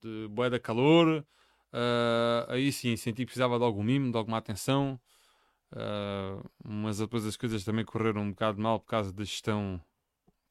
de 0.00 0.28
bué 0.30 0.48
da 0.48 0.60
calor, 0.60 1.26
ah, 1.72 2.46
aí 2.48 2.70
sim 2.70 2.96
senti 2.96 3.22
que 3.22 3.26
precisava 3.26 3.58
de 3.58 3.64
algum 3.64 3.82
mimo, 3.82 4.10
de 4.10 4.16
alguma 4.16 4.38
atenção. 4.38 5.00
Ah, 5.72 6.40
mas 6.64 6.98
depois 6.98 7.26
as 7.26 7.36
coisas 7.36 7.64
também 7.64 7.84
correram 7.84 8.22
um 8.22 8.30
bocado 8.30 8.60
mal 8.60 8.78
por 8.78 8.86
causa 8.86 9.12
da 9.12 9.24
gestão. 9.24 9.80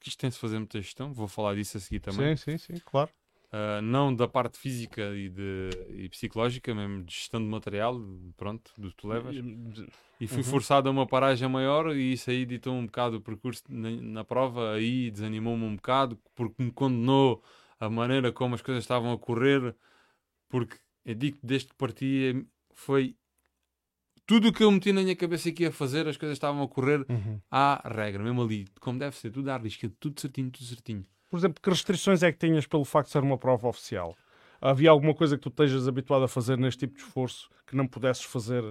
Que 0.01 0.09
isto 0.09 0.19
tem-se 0.19 0.37
fazer 0.39 0.57
muita 0.57 0.81
gestão, 0.81 1.13
vou 1.13 1.27
falar 1.27 1.55
disso 1.55 1.77
a 1.77 1.79
seguir 1.79 1.99
também. 2.01 2.35
Sim, 2.35 2.35
sim, 2.37 2.57
sim, 2.57 2.79
claro. 2.85 3.11
Uh, 3.53 3.81
não 3.81 4.15
da 4.15 4.27
parte 4.29 4.57
física 4.57 5.13
e, 5.13 5.29
de, 5.29 5.69
e 5.89 6.09
psicológica, 6.09 6.73
mesmo 6.73 7.03
de 7.03 7.13
gestão 7.13 7.39
de 7.41 7.47
material, 7.47 7.99
pronto, 8.37 8.71
do 8.77 8.89
que 8.89 8.95
tu 8.95 9.07
levas. 9.09 9.35
E 10.19 10.27
fui 10.27 10.41
Uhum. 10.43 10.51
forçado 10.51 10.87
a 10.87 10.91
uma 10.91 11.05
paragem 11.05 11.49
maior 11.49 11.95
e 11.95 12.13
isso 12.13 12.29
aí 12.29 12.45
ditou 12.45 12.73
um 12.73 12.85
bocado 12.85 13.17
o 13.17 13.21
percurso 13.21 13.63
na, 13.67 13.89
na 13.91 14.23
prova, 14.23 14.73
aí 14.75 15.11
desanimou-me 15.11 15.65
um 15.65 15.75
bocado, 15.75 16.17
porque 16.35 16.63
me 16.63 16.71
condenou 16.71 17.43
a 17.79 17.89
maneira 17.89 18.31
como 18.31 18.55
as 18.55 18.61
coisas 18.61 18.83
estavam 18.83 19.11
a 19.11 19.17
correr, 19.19 19.75
porque 20.49 20.77
eu 21.05 21.15
digo 21.15 21.37
que 21.39 21.45
desde 21.45 21.69
que 21.69 21.75
parti 21.75 22.33
eh, 22.35 22.45
foi 22.73 23.17
tudo 24.31 24.47
o 24.47 24.53
que 24.53 24.63
eu 24.63 24.71
meti 24.71 24.93
na 24.93 25.01
minha 25.01 25.13
cabeça 25.13 25.51
que 25.51 25.63
ia 25.63 25.73
fazer, 25.73 26.07
as 26.07 26.15
coisas 26.15 26.37
estavam 26.37 26.63
a 26.63 26.67
correr 26.67 27.05
Uhum. 27.09 27.41
à 27.51 27.81
regra, 27.85 28.23
mesmo 28.23 28.41
ali, 28.41 28.65
como 28.79 28.97
deve 28.97 29.13
ser, 29.17 29.29
tudo 29.29 29.49
à 29.51 29.57
risca, 29.57 29.91
tudo 29.99 30.21
certinho, 30.21 30.49
tudo 30.49 30.63
certinho. 30.63 31.03
Por 31.29 31.35
exemplo, 31.35 31.61
que 31.61 31.69
restrições 31.69 32.23
é 32.23 32.31
que 32.31 32.37
tinhas 32.37 32.65
pelo 32.65 32.85
facto 32.85 33.07
de 33.07 33.11
ser 33.11 33.23
uma 33.23 33.37
prova 33.37 33.67
oficial? 33.67 34.15
Havia 34.61 34.89
alguma 34.89 35.13
coisa 35.13 35.35
que 35.35 35.41
tu 35.43 35.49
estejas 35.49 35.85
habituado 35.85 36.23
a 36.23 36.29
fazer 36.29 36.57
neste 36.57 36.87
tipo 36.87 36.97
de 36.97 37.03
esforço 37.03 37.49
que 37.67 37.75
não 37.75 37.85
pudesses 37.85 38.23
fazer 38.23 38.63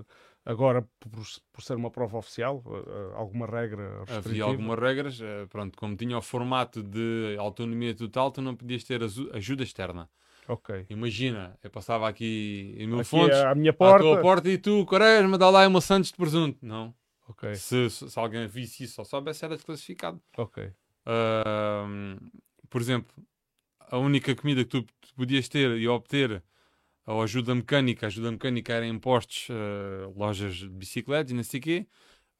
Agora, 0.42 0.88
por, 0.98 1.10
por 1.52 1.62
ser 1.62 1.76
uma 1.76 1.90
prova 1.90 2.16
oficial, 2.16 2.62
uh, 2.64 3.14
alguma 3.14 3.44
regra 3.46 3.98
restritiva? 3.98 4.28
Havia 4.30 4.44
algumas 4.44 4.78
regras, 4.78 5.20
uh, 5.20 5.46
pronto, 5.50 5.76
como 5.76 5.94
tinha 5.94 6.16
o 6.16 6.22
formato 6.22 6.82
de 6.82 7.36
autonomia 7.38 7.94
total, 7.94 8.30
tu 8.30 8.40
não 8.40 8.56
podias 8.56 8.82
ter 8.82 9.02
ajuda 9.34 9.62
externa. 9.62 10.08
Ok. 10.50 10.86
Imagina, 10.90 11.56
eu 11.62 11.70
passava 11.70 12.08
aqui 12.08 12.74
em 12.76 12.86
mil 12.86 13.00
Aqui 13.00 13.08
fontes, 13.08 13.38
à 13.38 13.54
minha 13.54 13.72
porta. 13.72 13.96
à 13.96 14.00
tua 14.00 14.20
porta 14.20 14.48
e 14.48 14.58
tu, 14.58 14.84
Quaresma, 14.84 15.38
dá 15.38 15.48
lá 15.48 15.66
uma 15.68 15.80
Santos 15.80 16.10
de 16.10 16.16
presunto. 16.16 16.58
Não. 16.60 16.92
Se, 17.54 17.88
se, 17.88 18.18
alguém 18.18 18.48
visse 18.48 18.82
isso 18.82 19.00
ou 19.00 19.04
soubesse, 19.04 19.44
era 19.44 19.54
desclassificado. 19.54 20.20
Ok. 20.36 20.64
Uh, 20.64 22.30
por 22.68 22.80
exemplo, 22.80 23.14
a 23.78 23.96
única 23.98 24.34
comida 24.34 24.64
que 24.64 24.70
tu, 24.70 24.82
tu 24.82 25.14
podias 25.14 25.48
ter 25.48 25.70
e 25.78 25.86
obter 25.86 26.42
ou 27.06 27.22
ajuda 27.22 27.54
mecânica, 27.54 28.08
ajuda 28.08 28.32
mecânica 28.32 28.72
era 28.72 28.84
em 28.84 28.98
postos, 28.98 29.48
uh, 29.48 30.12
lojas 30.18 30.56
de 30.56 30.68
bicicletas 30.68 31.30
e 31.30 31.34
não 31.34 31.44
sei 31.44 31.60
o 31.60 31.62
quê, 31.62 31.86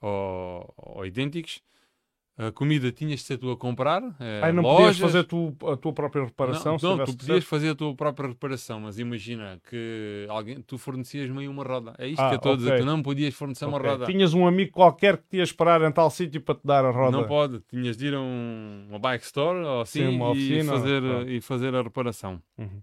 ou, 0.01 0.75
ou 0.77 1.07
idênticos. 1.07 1.63
A 2.39 2.51
comida 2.51 2.91
tinhas 2.91 3.21
de 3.21 3.27
ser 3.27 3.37
tu 3.37 3.51
a 3.51 3.57
comprar. 3.57 4.03
Eh, 4.19 4.41
Ai, 4.43 4.53
não 4.53 4.63
lojas. 4.63 4.99
podias 4.99 4.99
fazer 4.99 5.25
tu, 5.25 5.55
a 5.71 5.77
tua 5.77 5.93
própria 5.93 6.25
reparação? 6.25 6.79
Não, 6.83 6.97
não 6.97 7.05
tu 7.05 7.15
podias 7.15 7.45
fazer 7.45 7.71
a 7.71 7.75
tua 7.75 7.95
própria 7.95 8.29
reparação, 8.29 8.81
mas 8.81 8.99
imagina 8.99 9.61
que 9.69 10.27
alguém, 10.29 10.63
tu 10.63 10.79
fornecias-me 10.79 11.47
uma 11.47 11.63
roda. 11.63 11.95
É 11.99 12.07
isto 12.07 12.23
Ah, 12.23 12.29
que 12.29 12.35
eu 12.35 12.37
estou 12.37 12.53
a 12.55 12.57
dizer. 12.57 12.79
Tu 12.79 12.87
não 12.87 13.03
podias 13.03 13.35
fornecer 13.35 13.67
uma 13.67 13.77
Ok. 13.77 13.91
roda. 13.91 14.07
Tinhas 14.07 14.33
um 14.33 14.47
amigo 14.47 14.73
qualquer 14.73 15.19
que 15.19 15.25
te 15.29 15.37
ia 15.37 15.43
esperar 15.43 15.83
em 15.83 15.93
tal 15.93 16.11
sítio 16.11 16.41
para 16.41 16.55
te 16.55 16.63
dar 16.65 16.85
a 16.85 16.91
roda. 16.91 17.19
Não 17.19 17.27
pode. 17.27 17.61
Tinhas 17.69 17.97
de 17.97 18.07
ir 18.07 18.15
a 18.15 18.21
um, 18.21 18.87
uma 18.89 18.99
bike 18.99 19.25
store 19.25 19.59
ou 19.59 19.83
assim 19.83 20.01
Sim, 20.07 20.17
uma 20.17 20.29
e, 20.29 20.31
oficina, 20.31 20.73
fazer, 20.73 21.03
e 21.29 21.41
fazer 21.43 21.75
a 21.75 21.83
reparação. 21.83 22.43
Uhum. 22.57 22.81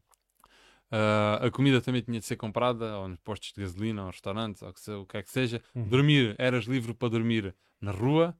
Ah, 0.91 1.39
a 1.41 1.51
comida 1.51 1.81
também 1.81 2.01
tinha 2.01 2.19
de 2.19 2.25
ser 2.25 2.35
comprada 2.35 2.97
ou 2.99 3.07
nos 3.07 3.19
postos 3.19 3.51
de 3.53 3.61
gasolina, 3.61 4.03
ou 4.03 4.11
restaurantes, 4.11 4.61
ou 4.61 4.73
que 4.73 4.91
o 4.91 5.05
que 5.05 5.17
é 5.17 5.23
que 5.23 5.29
seja. 5.31 5.61
Uhum. 5.75 5.87
Dormir, 5.87 6.35
eras 6.37 6.65
livre 6.65 6.93
para 6.93 7.09
dormir 7.09 7.55
na 7.81 7.91
rua, 7.91 8.35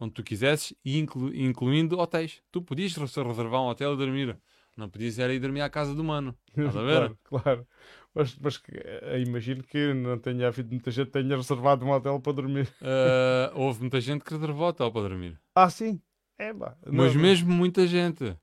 onde 0.00 0.12
tu 0.14 0.22
quisesses, 0.22 0.74
e 0.84 0.98
inclu- 0.98 1.34
incluindo 1.34 1.98
hotéis. 1.98 2.42
Tu 2.50 2.60
podias 2.62 2.94
re- 2.96 3.04
reservar 3.04 3.60
um 3.62 3.68
hotel 3.68 3.94
e 3.94 3.96
dormir. 3.96 4.36
Não 4.76 4.88
podias 4.88 5.18
ir 5.18 5.38
dormir 5.38 5.60
à 5.60 5.68
casa 5.68 5.94
do 5.94 6.02
mano. 6.02 6.34
Estás 6.56 6.76
a 6.76 6.82
ver? 6.82 6.94
claro, 6.96 7.18
claro. 7.24 7.66
Mas, 8.14 8.36
mas 8.38 8.62
eh, 8.72 9.22
imagino 9.26 9.62
que 9.62 9.92
não 9.94 10.18
tenha 10.18 10.46
havido 10.48 10.70
muita 10.70 10.90
gente 10.90 11.06
que 11.06 11.12
tenha 11.12 11.36
reservado 11.36 11.84
um 11.84 11.90
hotel 11.90 12.20
para 12.20 12.32
dormir. 12.32 12.68
Ah, 12.80 13.52
houve 13.56 13.80
muita 13.80 14.00
gente 14.00 14.24
que 14.24 14.32
reservou 14.34 14.68
hotel 14.68 14.90
para 14.92 15.08
dormir. 15.08 15.38
Ah, 15.54 15.68
sim. 15.70 16.00
É. 16.38 16.52
Mas 16.52 17.14
Não- 17.14 17.20
mesmo 17.22 17.52
muita 17.52 17.86
gente. 17.86 18.36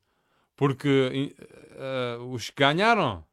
Porque 0.55 1.33
eh, 1.77 2.17
os 2.29 2.49
que 2.49 2.62
ganharam, 2.63 3.23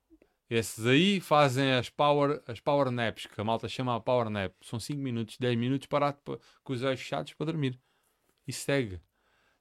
esses 0.48 0.87
aí 0.87 1.20
fazem 1.20 1.72
as 1.72 1.88
power, 1.90 2.40
as 2.46 2.61
power 2.61 2.90
naps, 2.90 3.26
que 3.26 3.40
a 3.40 3.44
malta 3.44 3.68
chama 3.68 3.96
a 3.96 4.00
power 4.00 4.31
nap. 4.31 4.52
São 4.62 4.79
5 4.79 5.00
minutos, 5.00 5.37
10 5.38 5.57
minutos 5.59 5.87
parado 5.87 6.18
pa- 6.24 6.38
com 6.62 6.72
os 6.72 6.83
olhos 6.83 7.00
fechados 7.00 7.33
para 7.35 7.46
dormir. 7.46 7.79
E 8.46 8.52
segue. 8.52 9.00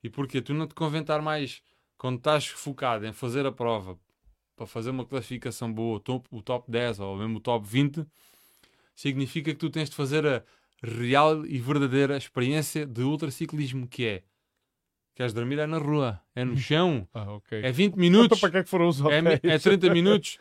E 0.03 0.09
porquê? 0.09 0.41
Tu 0.41 0.53
não 0.53 0.67
te 0.67 0.75
convém 0.75 1.01
estar 1.01 1.21
mais, 1.21 1.61
quando 1.97 2.17
estás 2.17 2.45
focado 2.47 3.05
em 3.05 3.13
fazer 3.13 3.45
a 3.45 3.51
prova, 3.51 3.97
para 4.55 4.65
fazer 4.67 4.91
uma 4.91 5.05
classificação 5.05 5.71
boa, 5.71 5.97
o 5.97 5.99
top, 5.99 6.27
o 6.31 6.41
top 6.41 6.69
10 6.71 6.99
ou 6.99 7.17
mesmo 7.17 7.37
o 7.37 7.41
top 7.41 7.67
20, 7.67 8.05
significa 8.95 9.51
que 9.51 9.59
tu 9.59 9.69
tens 9.69 9.89
de 9.89 9.95
fazer 9.95 10.25
a 10.25 10.43
real 10.83 11.45
e 11.45 11.59
verdadeira 11.59 12.15
experiência 12.17 12.85
de 12.85 13.01
ultraciclismo, 13.01 13.87
que 13.87 14.05
é 14.05 14.23
queres 15.15 15.33
dormir 15.33 15.59
é 15.59 15.65
na 15.65 15.77
rua, 15.77 16.21
é 16.35 16.43
no 16.43 16.55
chão, 16.57 17.07
Ah, 17.13 17.31
ok. 17.33 17.61
é 17.63 17.71
20 17.71 17.93
Então 17.95 17.99
minutos, 17.99 18.39
para 18.39 18.51
que 18.51 18.57
é 18.57 18.63
que 18.63 18.69
foram 18.69 18.87
os 18.87 19.01
é, 19.01 19.39
é 19.43 19.59
30 19.59 19.89
minutos. 19.93 20.37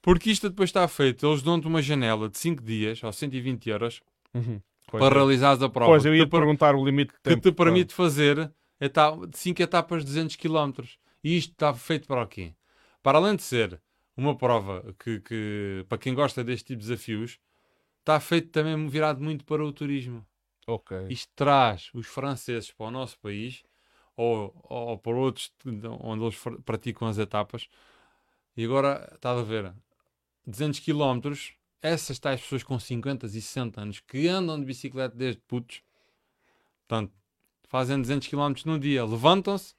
Porque 0.00 0.30
isto 0.30 0.48
depois 0.50 0.68
está 0.70 0.86
feito, 0.88 1.24
eles 1.26 1.42
dão-te 1.42 1.66
uma 1.66 1.80
janela 1.80 2.28
de 2.28 2.36
5 2.36 2.62
dias, 2.62 3.02
ou 3.02 3.12
120 3.12 3.68
euros, 3.70 4.00
Uhum. 4.34 4.60
Pois 4.92 5.00
para 5.02 5.14
é. 5.14 5.18
realizares 5.18 5.62
a 5.62 5.68
prova. 5.68 5.90
Pois, 5.92 6.04
eu 6.04 6.12
que 6.12 6.18
ia 6.18 6.24
te 6.24 6.28
te 6.28 6.30
per- 6.30 6.40
perguntar 6.40 6.74
o 6.76 6.84
limite 6.84 7.12
de 7.12 7.16
que 7.18 7.22
tempo. 7.22 7.42
te 7.42 7.52
permite 7.52 7.94
fazer 7.94 8.52
eta 8.78 9.12
5 9.32 9.60
etapas 9.62 10.00
de 10.04 10.06
200 10.06 10.36
km. 10.36 10.98
E 11.24 11.36
isto 11.36 11.52
está 11.52 11.72
feito 11.74 12.06
para 12.06 12.22
o 12.22 12.26
quê? 12.26 12.54
Para 13.02 13.18
além 13.18 13.36
de 13.36 13.42
ser 13.42 13.80
uma 14.16 14.36
prova 14.36 14.94
que, 14.98 15.20
que, 15.20 15.84
para 15.88 15.98
quem 15.98 16.14
gosta 16.14 16.44
deste 16.44 16.66
tipo 16.68 16.82
de 16.82 16.88
desafios, 16.88 17.38
está 18.00 18.20
feito 18.20 18.50
também 18.50 18.86
virado 18.88 19.20
muito 19.22 19.44
para 19.44 19.64
o 19.64 19.72
turismo. 19.72 20.24
Isto 21.10 21.32
traz 21.34 21.90
os 21.94 22.06
franceses 22.06 22.70
para 22.70 22.86
o 22.86 22.90
nosso 22.90 23.18
país 23.18 23.62
ou, 24.16 24.54
ou 24.68 24.98
para 24.98 25.12
outros 25.16 25.50
de- 25.64 25.88
onde 25.88 26.22
eles 26.24 26.38
praticam 26.64 27.08
as 27.08 27.18
etapas. 27.18 27.68
E 28.56 28.64
agora, 28.64 29.10
estás 29.14 29.38
a 29.38 29.42
ver, 29.42 29.72
200 30.46 30.80
km, 30.80 31.56
essas 31.82 32.18
tais 32.18 32.40
pessoas 32.40 32.62
com 32.62 32.78
50 32.78 33.26
e 33.26 33.28
60 33.28 33.80
anos 33.80 34.00
que 34.00 34.28
andam 34.28 34.58
de 34.58 34.64
bicicleta 34.64 35.16
desde 35.16 35.40
putos, 35.42 35.82
portanto, 36.86 37.12
fazem 37.64 38.00
200 38.00 38.28
km 38.28 38.54
num 38.64 38.78
dia, 38.78 39.04
levantam-se, 39.04 39.74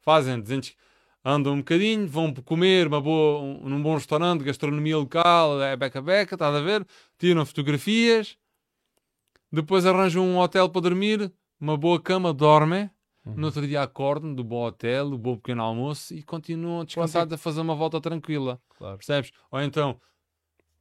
fazem 0.00 0.40
200 0.40 0.74
andam 1.24 1.54
um 1.54 1.58
bocadinho, 1.58 2.06
vão 2.08 2.34
comer 2.34 2.88
uma 2.88 3.00
boa, 3.00 3.40
um, 3.40 3.68
num 3.68 3.82
bom 3.82 3.94
restaurante, 3.94 4.42
gastronomia 4.42 4.96
local, 4.96 5.62
é 5.62 5.76
beca-beca, 5.76 6.34
estás 6.34 6.54
a 6.54 6.60
ver? 6.60 6.86
Tiram 7.18 7.46
fotografias, 7.46 8.36
depois 9.50 9.86
arranjam 9.86 10.24
um 10.24 10.38
hotel 10.38 10.68
para 10.68 10.80
dormir, 10.80 11.32
uma 11.60 11.76
boa 11.76 12.00
cama, 12.00 12.32
dormem. 12.32 12.90
Uhum. 13.24 13.34
No 13.36 13.46
outro 13.46 13.64
dia 13.64 13.82
acordam 13.82 14.34
do 14.34 14.42
bom 14.42 14.66
hotel, 14.66 15.10
do 15.10 15.16
bom 15.16 15.36
pequeno 15.36 15.62
almoço 15.62 16.12
e 16.12 16.24
continuam 16.24 16.84
descansados 16.84 17.32
a 17.32 17.38
fazer 17.38 17.60
uma 17.60 17.74
volta 17.74 18.00
tranquila. 18.00 18.60
Claro. 18.76 18.96
Percebes? 18.96 19.30
Ou 19.48 19.60
então, 19.60 20.00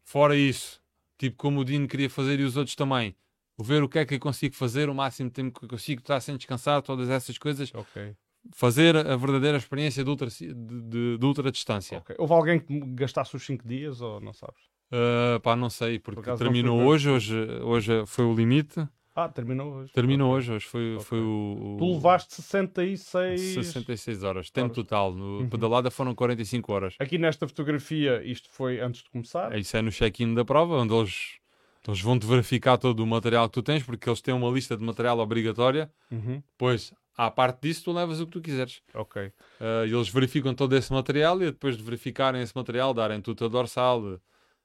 fora 0.04 0.36
isso, 0.36 0.82
tipo 1.18 1.38
como 1.38 1.60
o 1.62 1.66
Dino 1.66 1.88
queria 1.88 2.10
fazer 2.10 2.40
e 2.40 2.44
os 2.44 2.58
outros 2.58 2.76
também, 2.76 3.16
ver 3.60 3.84
o 3.84 3.90
que 3.90 4.00
é 4.00 4.06
que 4.06 4.16
eu 4.16 4.20
consigo 4.20 4.56
fazer, 4.56 4.90
o 4.90 4.96
máximo 4.96 5.30
de 5.30 5.34
tempo 5.36 5.60
que 5.60 5.66
eu 5.66 5.70
consigo 5.70 6.02
estar 6.02 6.20
sem 6.20 6.36
descansar, 6.36 6.82
todas 6.82 7.10
essas 7.10 7.38
coisas, 7.38 7.72
Ok. 7.74 8.16
fazer 8.54 8.96
a 8.96 9.16
verdadeira 9.16 9.58
experiência 9.58 10.04
de 10.04 10.10
ultra, 10.10 10.28
de, 10.28 10.54
de, 10.54 11.18
de 11.18 11.26
ultra 11.26 11.52
distância. 11.52 12.00
ok. 12.00 12.16
Houve 12.18 12.34
alguém 12.34 12.60
que 12.60 12.80
gastasse 12.94 13.36
os 13.36 13.46
5 13.46 13.68
dias 13.68 14.02
ou 14.02 14.20
não 14.20 14.34
sabes? 14.34 14.64
Uh, 14.92 15.40
pá, 15.40 15.56
não 15.56 15.70
sei, 15.70 16.00
porque 16.00 16.30
não 16.30 16.38
terminou 16.38 16.82
hoje, 16.82 17.10
hoje, 17.10 17.36
hoje 17.62 18.06
foi 18.06 18.26
o 18.26 18.34
limite. 18.34 18.86
Ah, 19.16 19.28
terminou 19.28 19.74
hoje. 19.74 19.92
Terminou 19.92 20.32
hoje, 20.34 20.52
hoje 20.54 20.66
foi, 20.66 20.94
Ok. 20.96 21.04
foi 21.06 21.20
o, 21.20 21.74
o 21.76 21.78
Tu 21.78 21.94
levaste 21.94 22.34
66. 22.36 23.42
66 23.42 24.24
horas. 24.24 24.50
Tempo 24.50 24.66
horas. 24.68 24.76
total. 24.76 25.14
No 25.14 25.40
Uhum. 25.40 25.50
pedalada 25.50 25.92
foram 25.92 26.16
45 26.16 26.72
horas. 26.74 26.96
Aqui 27.00 27.18
nesta 27.18 27.48
fotografia, 27.48 28.24
isto 28.24 28.50
foi 28.50 28.80
antes 28.80 29.04
de 29.04 29.10
começar. 29.10 29.58
Isso 29.58 29.76
é 29.76 29.82
no 29.82 29.92
check-in 29.92 30.34
da 30.34 30.46
prova, 30.46 30.76
onde 30.78 30.94
eles, 30.94 31.40
eles 31.86 32.00
vão-te 32.02 32.26
verificar 32.26 32.78
todo 32.78 33.02
o 33.02 33.08
material 33.08 33.48
que 33.50 33.54
tu 33.54 33.62
tens, 33.64 33.84
porque 33.84 34.08
eles 34.08 34.22
têm 34.22 34.34
uma 34.34 34.50
lista 34.50 34.78
de 34.78 34.84
material 34.84 35.20
obrigatória. 35.20 35.92
Uhum. 36.10 36.42
Pois, 36.58 36.94
à 37.18 37.30
parte 37.30 37.64
disso, 37.64 37.84
tu 37.86 37.92
levas 37.92 38.22
o 38.22 38.26
que 38.26 38.32
tu 38.32 38.42
quiseres. 38.42 38.82
Ok. 38.94 39.30
E 39.60 39.94
eles 39.94 40.08
verificam 40.08 40.54
todo 40.56 40.74
esse 40.76 40.92
material 40.94 41.36
e 41.42 41.46
depois 41.48 41.76
de 41.76 41.84
verificarem 41.84 42.42
esse 42.42 42.56
material, 42.56 42.94
darem 42.94 43.20
tudo 43.22 43.44
a 43.44 43.48
dorsal. 43.50 44.20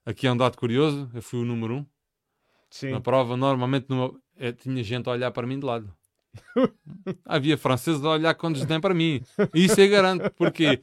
Aqui 0.05 0.29
é 0.29 0.33
um 0.33 0.37
dado 0.37 0.57
curioso, 0.57 1.11
eu 1.13 1.21
fui 1.21 1.41
o 1.41 1.45
número 1.45 1.75
1. 1.75 1.77
Um. 1.79 1.87
Sim. 2.71 2.91
Na 2.91 3.01
prova, 3.01 3.37
normalmente, 3.37 3.87
numa... 3.89 4.13
eh, 4.39 4.53
tinha 4.53 4.83
gente 4.83 5.09
a 5.09 5.13
olhar 5.13 5.31
para 5.31 5.47
mim 5.47 5.59
de 5.59 5.67
lado. 5.67 5.93
Havia 7.25 7.57
franceses 7.57 8.05
a 8.05 8.11
olhar 8.11 8.35
com 8.35 8.53
desdém 8.53 8.81
para 8.81 8.95
mim. 8.95 9.23
Isso 9.55 9.81
eu 9.81 9.91
garanto, 9.91 10.31
porque 10.33 10.81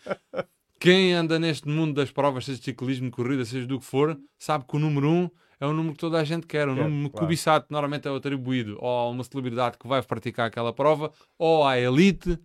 quem 0.80 1.14
anda 1.14 1.38
neste 1.40 1.68
mundo 1.68 1.94
das 1.94 2.12
provas, 2.12 2.46
seja 2.46 2.60
de 2.60 2.66
ciclismo, 2.66 3.12
corrida, 3.12 3.46
seja 3.46 3.66
do 3.68 3.80
que 3.80 3.86
for, 3.86 4.20
sabe 4.38 4.66
que 4.68 4.76
o 4.76 4.80
número 4.80 5.08
1 5.10 5.12
um 5.24 5.30
é 5.60 5.66
o 5.66 5.72
número 5.74 5.94
que 5.94 6.00
toda 6.00 6.20
a 6.20 6.24
gente 6.24 6.46
quer, 6.46 6.68
o 6.68 6.76
Quer, 6.76 6.84
número 6.90 7.10
claro. 7.10 7.26
cobiçado, 7.26 7.66
normalmente 7.70 8.08
é 8.08 8.12
atribuído 8.16 8.78
ou 8.82 8.90
a 8.90 9.10
uma 9.10 9.24
celebridade 9.24 9.78
que 9.78 9.88
vai 9.88 10.02
praticar 10.02 10.48
aquela 10.48 10.74
prova, 10.74 11.12
ou 11.38 11.66
à 11.66 11.80
elite. 11.80 12.38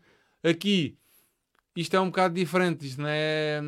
Aqui, 0.44 0.96
isto 1.74 1.96
é 1.96 2.00
um 2.00 2.06
bocado 2.06 2.34
diferente, 2.34 2.86
isto 2.86 3.00
não 3.02 3.08
é... 3.08 3.60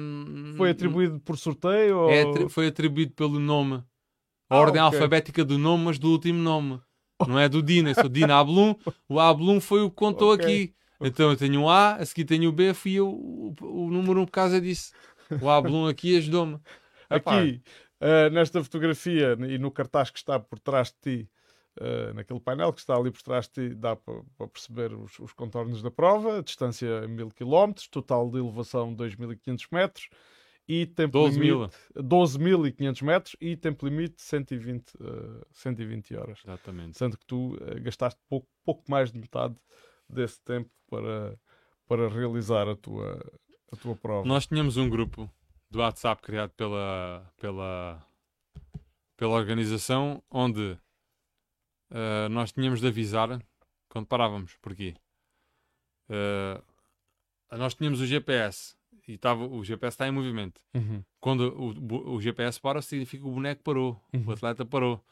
Foi 0.57 0.71
atribuído 0.71 1.19
por 1.21 1.37
sorteio? 1.37 1.99
Ou... 1.99 2.11
É 2.11 2.49
foi 2.49 2.69
atribuído 2.69 3.13
pelo 3.13 3.41
nome. 3.41 3.83
A 4.49 4.57
Ah, 4.57 4.59
ordem 4.59 4.81
ok. 4.83 4.97
alfabética 4.99 5.45
do 5.45 5.59
nome, 5.59 5.85
mas 5.85 5.99
do 5.99 6.11
último 6.11 6.39
nome. 6.39 6.81
Não 7.27 7.39
é 7.39 7.49
do 7.49 7.63
Dina, 7.63 7.91
eu 7.91 7.95
sou 7.95 8.09
Dina 8.09 8.39
Ablum. 8.39 8.75
O 9.09 9.19
Ablum 9.21 9.61
foi 9.61 9.83
o 9.83 9.91
que 9.91 9.97
contou 9.97 10.33
Ok. 10.33 10.45
aqui. 10.45 10.75
Então 11.01 11.31
eu 11.31 11.37
tenho 11.37 11.61
um 11.61 11.69
A, 11.69 11.97
a 11.97 12.05
seguir 12.07 12.25
tenho 12.25 12.49
o 12.51 12.53
B, 12.53 12.75
fui 12.75 12.93
eu 12.95 13.09
o, 13.09 13.55
o 13.61 13.91
número 13.91 14.21
um 14.21 14.27
por 14.27 14.33
causa 14.33 14.61
disso. 14.61 14.93
O 15.41 15.49
Ablum 15.49 15.87
aqui 15.87 16.17
ajudou-me. 16.19 16.59
Aqui, 17.09 17.61
eh, 18.01 18.31
nesta 18.31 18.63
fotografia 18.63 19.37
e 19.49 19.59
no 19.59 19.71
cartaz 19.71 20.11
que 20.11 20.19
está 20.19 20.39
por 20.39 20.59
trás 20.61 20.89
de 20.93 21.25
ti, 21.25 21.31
eh, 21.81 22.13
naquele 22.13 22.39
painel 22.39 22.73
que 22.73 22.81
está 22.81 22.95
ali 22.95 23.11
por 23.11 23.23
trás 23.23 23.49
de 23.49 23.69
ti, 23.71 23.75
dá 23.75 23.97
para 23.97 24.23
para 24.37 24.47
perceber 24.49 24.93
os, 24.95 25.19
os 25.19 25.33
contornos 25.33 25.83
da 25.83 25.91
prova, 25.91 26.39
a 26.39 26.43
distância 26.43 27.09
1000 27.09 27.29
km, 27.31 27.73
total 27.91 28.31
de 28.31 28.39
elevação 28.39 28.95
2500 28.95 29.67
metros 29.73 30.09
e 30.71 30.87
tempo 30.87 31.11
12 31.11 31.41
mil. 31.41 31.57
limite 31.59 31.77
12.500 31.97 33.03
metros 33.03 33.37
e 33.41 33.57
tempo 33.57 33.85
limite 33.89 34.23
120, 34.23 34.95
eh, 35.01 35.47
120 35.51 36.15
horas. 36.15 36.39
Exatamente. 36.45 36.97
Sendo 36.97 37.19
que 37.19 37.27
tu 37.27 37.59
eh, 37.61 37.81
gastaste 37.81 38.21
pouco, 38.29 38.47
pouco 38.65 38.89
mais 38.89 39.11
de 39.11 39.19
metade 39.19 39.57
desse 40.09 40.41
tempo 40.43 40.71
para, 40.89 41.37
para 41.89 42.09
realizar 42.09 42.69
a 42.69 42.77
tua, 42.77 43.21
a 43.73 43.77
tua 43.77 43.97
prova. 43.97 44.25
Nós 44.25 44.47
tínhamos 44.47 44.77
um 44.77 44.89
grupo 44.89 45.29
do 45.69 45.81
WhatsApp 45.81 46.23
criado 46.23 46.51
pela, 46.51 47.29
pela, 47.37 48.07
pela 49.17 49.35
organização 49.35 50.23
onde 50.31 50.79
uh, 51.91 52.29
nós 52.31 52.53
tínhamos 52.53 52.81
de 52.81 52.87
avisar 52.87 53.43
quando 53.89 54.07
parávamos. 54.07 54.57
Porquê? 54.63 54.95
Uh, 56.09 56.63
nós 57.59 57.75
tínhamos 57.75 58.01
o 58.01 58.07
GPS 58.07 58.77
e 59.13 59.19
tava, 59.19 59.45
o 59.47 59.65
GPS 59.65 59.95
está 59.95 60.07
em 60.07 60.13
movimento. 60.13 60.61
Uhum. 60.75 61.03
Quando 61.21 61.41
o, 61.57 62.15
o, 62.15 62.21
GPS 62.21 62.61
para, 62.61 62.81
significa 62.81 63.23
que 63.23 63.29
o 63.29 63.33
boneco 63.33 63.63
parou, 63.63 64.01
uhum. 64.13 64.25
o 64.27 64.33
atleta 64.33 64.65
parou. 64.65 65.05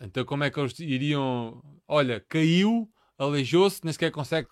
Então, 0.00 0.24
como 0.24 0.44
é 0.44 0.50
que 0.50 0.58
eles 0.58 0.78
iriam? 0.80 1.62
Olha, 1.86 2.24
caiu, 2.28 2.88
aleijou-se, 3.18 3.80
nem 3.84 3.92
sequer 3.92 4.10
consegue. 4.10 4.48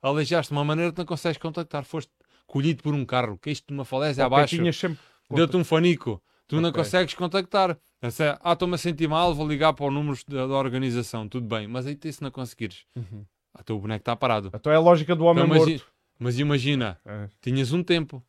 Aleijaste 0.00 0.50
de 0.52 0.56
uma 0.56 0.64
maneira 0.64 0.92
que 0.92 0.98
não 0.98 1.04
consegues 1.06 1.38
contactar. 1.38 1.84
Foste 1.84 2.12
colhido 2.46 2.82
por 2.82 2.94
um 2.94 3.04
carro, 3.04 3.38
caíste 3.38 3.66
numa 3.70 3.84
falésia 3.84 4.24
abaixo, 4.24 4.56
sempre... 4.72 4.98
deu-te 5.30 5.56
um 5.56 5.64
fanico, 5.64 6.22
tu 6.46 6.56
okay. 6.56 6.62
não 6.62 6.72
consegues 6.72 7.14
contactar. 7.14 7.78
É, 8.02 8.08
ah, 8.42 8.52
estou-me 8.52 8.74
a 8.74 8.78
sentir 8.78 9.08
mal, 9.08 9.34
vou 9.34 9.48
ligar 9.48 9.72
para 9.72 9.86
o 9.86 9.90
número 9.90 10.16
da, 10.28 10.46
da 10.46 10.54
organização, 10.54 11.26
tudo 11.28 11.46
bem, 11.46 11.66
mas 11.66 11.86
aí 11.86 11.98
se 12.12 12.22
não 12.22 12.30
conseguires, 12.30 12.84
uhum. 12.94 13.24
ah, 13.54 13.62
teu 13.62 13.78
boneco 13.78 14.02
está 14.02 14.14
parado. 14.14 14.50
Então 14.54 14.70
é 14.70 14.76
a 14.76 14.80
lógica 14.80 15.16
do 15.16 15.24
homem 15.24 15.44
então, 15.44 15.56
morto. 15.56 15.93
Mas 16.18 16.38
imagina, 16.38 17.00
é. 17.04 17.28
tinhas 17.40 17.72
um 17.72 17.82
tempo. 17.82 18.24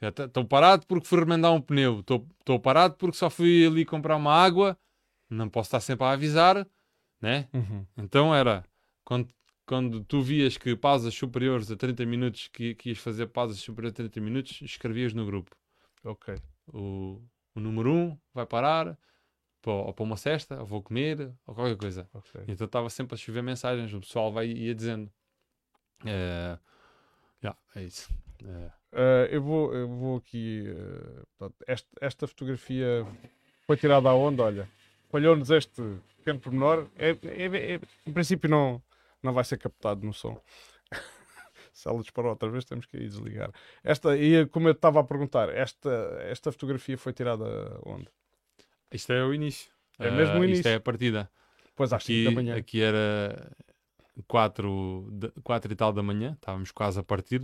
Estou 0.00 0.44
parado 0.44 0.86
porque 0.86 1.06
fui 1.06 1.18
remendar 1.18 1.52
um 1.52 1.60
pneu. 1.60 2.00
Estou 2.00 2.60
parado 2.60 2.94
porque 2.94 3.16
só 3.16 3.28
fui 3.28 3.66
ali 3.66 3.84
comprar 3.84 4.16
uma 4.16 4.32
água. 4.32 4.78
Não 5.28 5.48
posso 5.48 5.68
estar 5.68 5.80
sempre 5.80 6.06
a 6.06 6.12
avisar, 6.12 6.66
né? 7.20 7.48
Uhum. 7.52 7.84
Então 7.96 8.34
era 8.34 8.64
quando, 9.04 9.28
quando 9.66 10.04
tu 10.04 10.22
vias 10.22 10.56
que 10.56 10.74
pausas 10.74 11.12
superiores 11.14 11.70
a 11.70 11.76
30 11.76 12.06
minutos, 12.06 12.48
que, 12.48 12.74
que 12.74 12.90
ias 12.90 12.98
fazer 12.98 13.26
pausas 13.26 13.58
superiores 13.58 13.94
a 13.94 13.96
30 13.96 14.20
minutos, 14.20 14.60
escrevias 14.62 15.12
no 15.12 15.26
grupo. 15.26 15.54
Ok. 16.04 16.36
O, 16.72 17.20
o 17.54 17.60
número 17.60 17.92
1 17.92 17.94
um 17.94 18.18
vai 18.32 18.46
parar, 18.46 18.98
ou 19.66 19.92
para 19.92 20.04
uma 20.04 20.16
cesta, 20.16 20.60
ou 20.60 20.66
vou 20.66 20.82
comer, 20.82 21.34
ou 21.46 21.54
qualquer 21.54 21.76
coisa. 21.76 22.08
Okay. 22.14 22.44
Então 22.48 22.64
estava 22.64 22.88
sempre 22.88 23.14
a 23.14 23.18
chover 23.18 23.42
mensagens, 23.42 23.92
o 23.92 24.00
pessoal 24.00 24.32
vai 24.32 24.46
ia 24.46 24.74
dizendo. 24.74 25.10
É, 26.06 26.58
yeah, 27.42 27.58
é 27.74 27.82
isso. 27.82 28.08
É. 28.44 28.78
Uh, 28.92 29.26
eu, 29.30 29.42
vou, 29.42 29.74
eu 29.74 29.88
vou 29.88 30.16
aqui. 30.16 30.64
Uh, 31.40 31.52
esta, 31.66 31.88
esta 32.00 32.26
fotografia 32.26 33.06
foi 33.66 33.76
tirada 33.76 34.08
aonde? 34.08 34.40
Olha, 34.40 34.68
falhou-nos 35.10 35.50
este 35.50 35.82
pequeno 36.18 36.40
pormenor. 36.40 36.88
É, 36.96 37.10
é, 37.10 37.74
é, 37.74 37.80
em 38.06 38.12
princípio, 38.12 38.48
não, 38.48 38.82
não 39.22 39.32
vai 39.32 39.44
ser 39.44 39.58
captado 39.58 40.04
no 40.04 40.12
som. 40.12 40.40
Se 41.72 41.88
ela 41.88 42.00
disparou 42.00 42.30
outra 42.30 42.48
vez, 42.48 42.64
temos 42.64 42.86
que 42.86 42.96
ir 42.96 43.08
desligar. 43.08 43.52
Esta, 43.84 44.16
e 44.16 44.46
como 44.46 44.68
eu 44.68 44.72
estava 44.72 45.00
a 45.00 45.04
perguntar, 45.04 45.48
esta, 45.50 46.18
esta 46.22 46.50
fotografia 46.50 46.96
foi 46.96 47.12
tirada 47.12 47.44
onde? 47.84 48.08
Isto 48.92 49.12
é 49.12 49.24
o 49.24 49.34
início. 49.34 49.70
É 49.98 50.10
mesmo 50.10 50.40
o 50.40 50.44
início. 50.44 50.60
Isto 50.60 50.68
é 50.68 50.74
a 50.76 50.80
partida. 50.80 51.30
Pois 51.76 51.92
às 51.92 52.02
aqui, 52.02 52.24
5 52.24 52.30
da 52.30 52.34
manhã. 52.34 52.56
Aqui 52.56 52.80
era 52.80 53.52
4, 54.26 55.08
4 55.42 55.72
e 55.72 55.76
tal 55.76 55.92
da 55.92 56.02
manhã, 56.02 56.32
estávamos 56.32 56.70
quase 56.72 56.98
a 56.98 57.02
partir. 57.02 57.42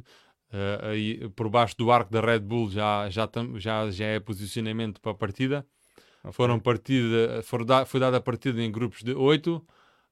Uh, 0.51 0.87
aí, 0.91 1.29
por 1.31 1.49
baixo 1.49 1.77
do 1.77 1.91
arco 1.91 2.13
da 2.13 2.21
Red 2.21 2.41
Bull 2.41 2.71
já, 2.71 3.09
já, 3.11 3.27
tam, 3.27 3.59
já, 3.59 3.91
já 3.91 4.07
é 4.07 4.21
posicionamento 4.21 5.01
para 5.01 5.13
a 5.13 5.15
partida. 5.15 5.67
Okay. 6.21 6.33
Foram 6.33 6.61
partida, 6.61 7.43
for 7.43 7.65
da, 7.65 7.85
foi 7.85 8.01
dada 8.01 8.19
a 8.19 8.21
partida 8.21 8.63
em 8.63 8.71
grupos 8.71 9.03
de 9.03 9.13
8 9.13 9.65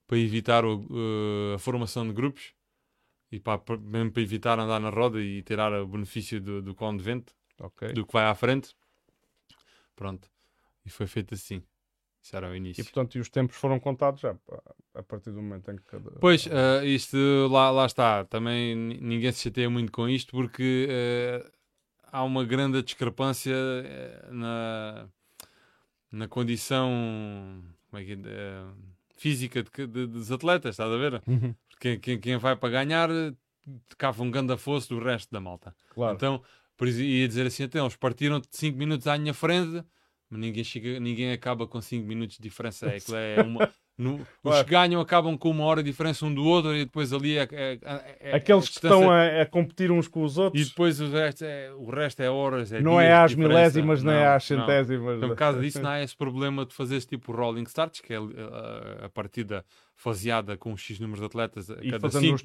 para 0.06 0.18
evitar 0.18 0.64
o, 0.64 0.80
uh, 0.90 1.54
a 1.54 1.58
formação 1.58 2.06
de 2.06 2.12
grupos 2.12 2.54
e 3.30 3.38
para, 3.40 3.60
mesmo 3.78 4.12
para 4.12 4.22
evitar 4.22 4.58
andar 4.58 4.80
na 4.80 4.90
roda 4.90 5.20
e 5.20 5.42
tirar 5.42 5.72
o 5.72 5.86
benefício 5.86 6.40
do, 6.40 6.60
do 6.60 6.74
cone 6.74 6.98
de 6.98 7.04
vento 7.04 7.34
okay. 7.58 7.92
do 7.92 8.04
que 8.04 8.12
vai 8.12 8.24
à 8.24 8.34
frente. 8.34 8.74
Pronto. 9.94 10.28
E 10.84 10.90
foi 10.90 11.06
feito 11.06 11.34
assim. 11.34 11.62
Isso 12.20 12.36
era 12.36 12.50
o 12.50 12.54
início. 12.54 12.80
E 12.80 12.84
portanto, 12.84 13.16
e 13.16 13.20
os 13.20 13.28
tempos 13.28 13.56
foram 13.56 13.80
contados 13.80 14.20
já 14.20 14.36
partir 15.12 15.30
do 15.30 15.42
momento 15.42 15.70
em 15.70 15.76
que 15.76 15.84
cada. 15.84 16.10
Pois, 16.12 16.46
uh, 16.46 16.84
isto 16.84 17.16
lá, 17.50 17.70
lá 17.70 17.84
está. 17.84 18.24
Também 18.24 18.74
ninguém 18.74 19.30
se 19.30 19.42
chateia 19.42 19.68
muito 19.68 19.92
com 19.92 20.08
isto 20.08 20.30
porque 20.32 20.88
uh, 20.88 21.52
há 22.04 22.24
uma 22.24 22.44
grande 22.44 22.82
discrepância 22.82 23.54
eh, 23.54 24.28
na, 24.30 25.08
na 26.10 26.28
condição 26.28 27.62
como 27.90 28.02
é 28.02 28.06
que, 28.06 28.14
uh, 28.14 28.74
física 29.16 29.62
de, 29.62 29.86
de, 29.86 30.06
dos 30.06 30.32
atletas, 30.32 30.74
estás 30.74 30.90
a 30.90 30.96
ver? 30.96 31.22
Uhum. 31.26 31.54
Quem, 31.78 32.00
quem, 32.00 32.18
quem, 32.18 32.36
vai 32.38 32.56
para 32.56 32.70
ganhar 32.70 33.10
cava 33.98 34.22
um 34.22 34.30
grande 34.30 34.56
fosso 34.56 34.94
do 34.94 35.04
resto 35.04 35.30
da 35.30 35.40
malta. 35.40 35.74
Claro. 35.90 36.14
Então, 36.14 36.42
por 36.76 36.88
isso, 36.88 37.00
ia 37.00 37.28
dizer 37.28 37.46
assim: 37.46 37.64
até 37.64 37.78
eles 37.78 37.96
partiram 37.96 38.40
5 38.50 38.78
minutos 38.78 39.06
à 39.06 39.18
minha 39.18 39.34
frente 39.34 39.84
mas 40.32 40.40
ninguém, 40.40 40.64
chega, 40.64 40.98
ninguém 40.98 41.30
acaba 41.30 41.66
com 41.66 41.78
5 41.78 42.06
minutos 42.06 42.38
de 42.38 42.42
diferença. 42.42 42.86
É, 42.86 43.36
é 43.36 43.42
uma, 43.42 43.70
no, 43.96 44.26
os 44.42 44.62
que 44.62 44.70
ganham 44.70 45.00
acabam 45.00 45.36
com 45.36 45.50
uma 45.50 45.64
hora 45.64 45.82
de 45.82 45.90
diferença 45.90 46.24
um 46.24 46.34
do 46.34 46.44
outro 46.44 46.74
e 46.74 46.84
depois 46.84 47.12
ali 47.12 47.36
é, 47.36 47.46
é, 47.52 47.78
é 48.20 48.34
Aqueles 48.34 48.68
que 48.68 48.74
estão 48.76 49.10
a, 49.10 49.42
a, 49.42 49.46
competir 49.46 49.90
uns 49.90 50.08
com 50.08 50.24
os 50.24 50.38
outros. 50.38 50.60
E 50.60 50.68
depois 50.68 51.00
o 51.00 51.10
resto 51.10 51.44
é, 51.44 51.72
o 51.72 51.90
resto 51.90 52.20
é 52.20 52.30
horas. 52.30 52.72
É 52.72 52.80
não 52.80 53.00
é 53.00 53.12
às 53.12 53.34
milésimas, 53.34 54.02
nem 54.02 54.24
às 54.24 54.44
centésimas. 54.44 55.18
Então, 55.18 55.28
por 55.28 55.36
causa 55.36 55.60
disso, 55.60 55.80
não 55.82 55.90
há 55.90 56.02
esse 56.02 56.16
problema 56.16 56.64
de 56.64 56.74
fazer 56.74 56.96
esse 56.96 57.06
tipo 57.06 57.32
rolling 57.32 57.64
starts, 57.64 58.00
que 58.00 58.14
é 58.14 58.16
a, 58.16 59.06
a 59.06 59.08
partida 59.10 59.64
faseada 59.94 60.56
com 60.56 60.76
X 60.76 60.98
números 60.98 61.20
de 61.20 61.26
atletas 61.26 61.70
a 61.70 61.74
e 61.80 61.90
cada 61.90 62.10
5 62.10 62.36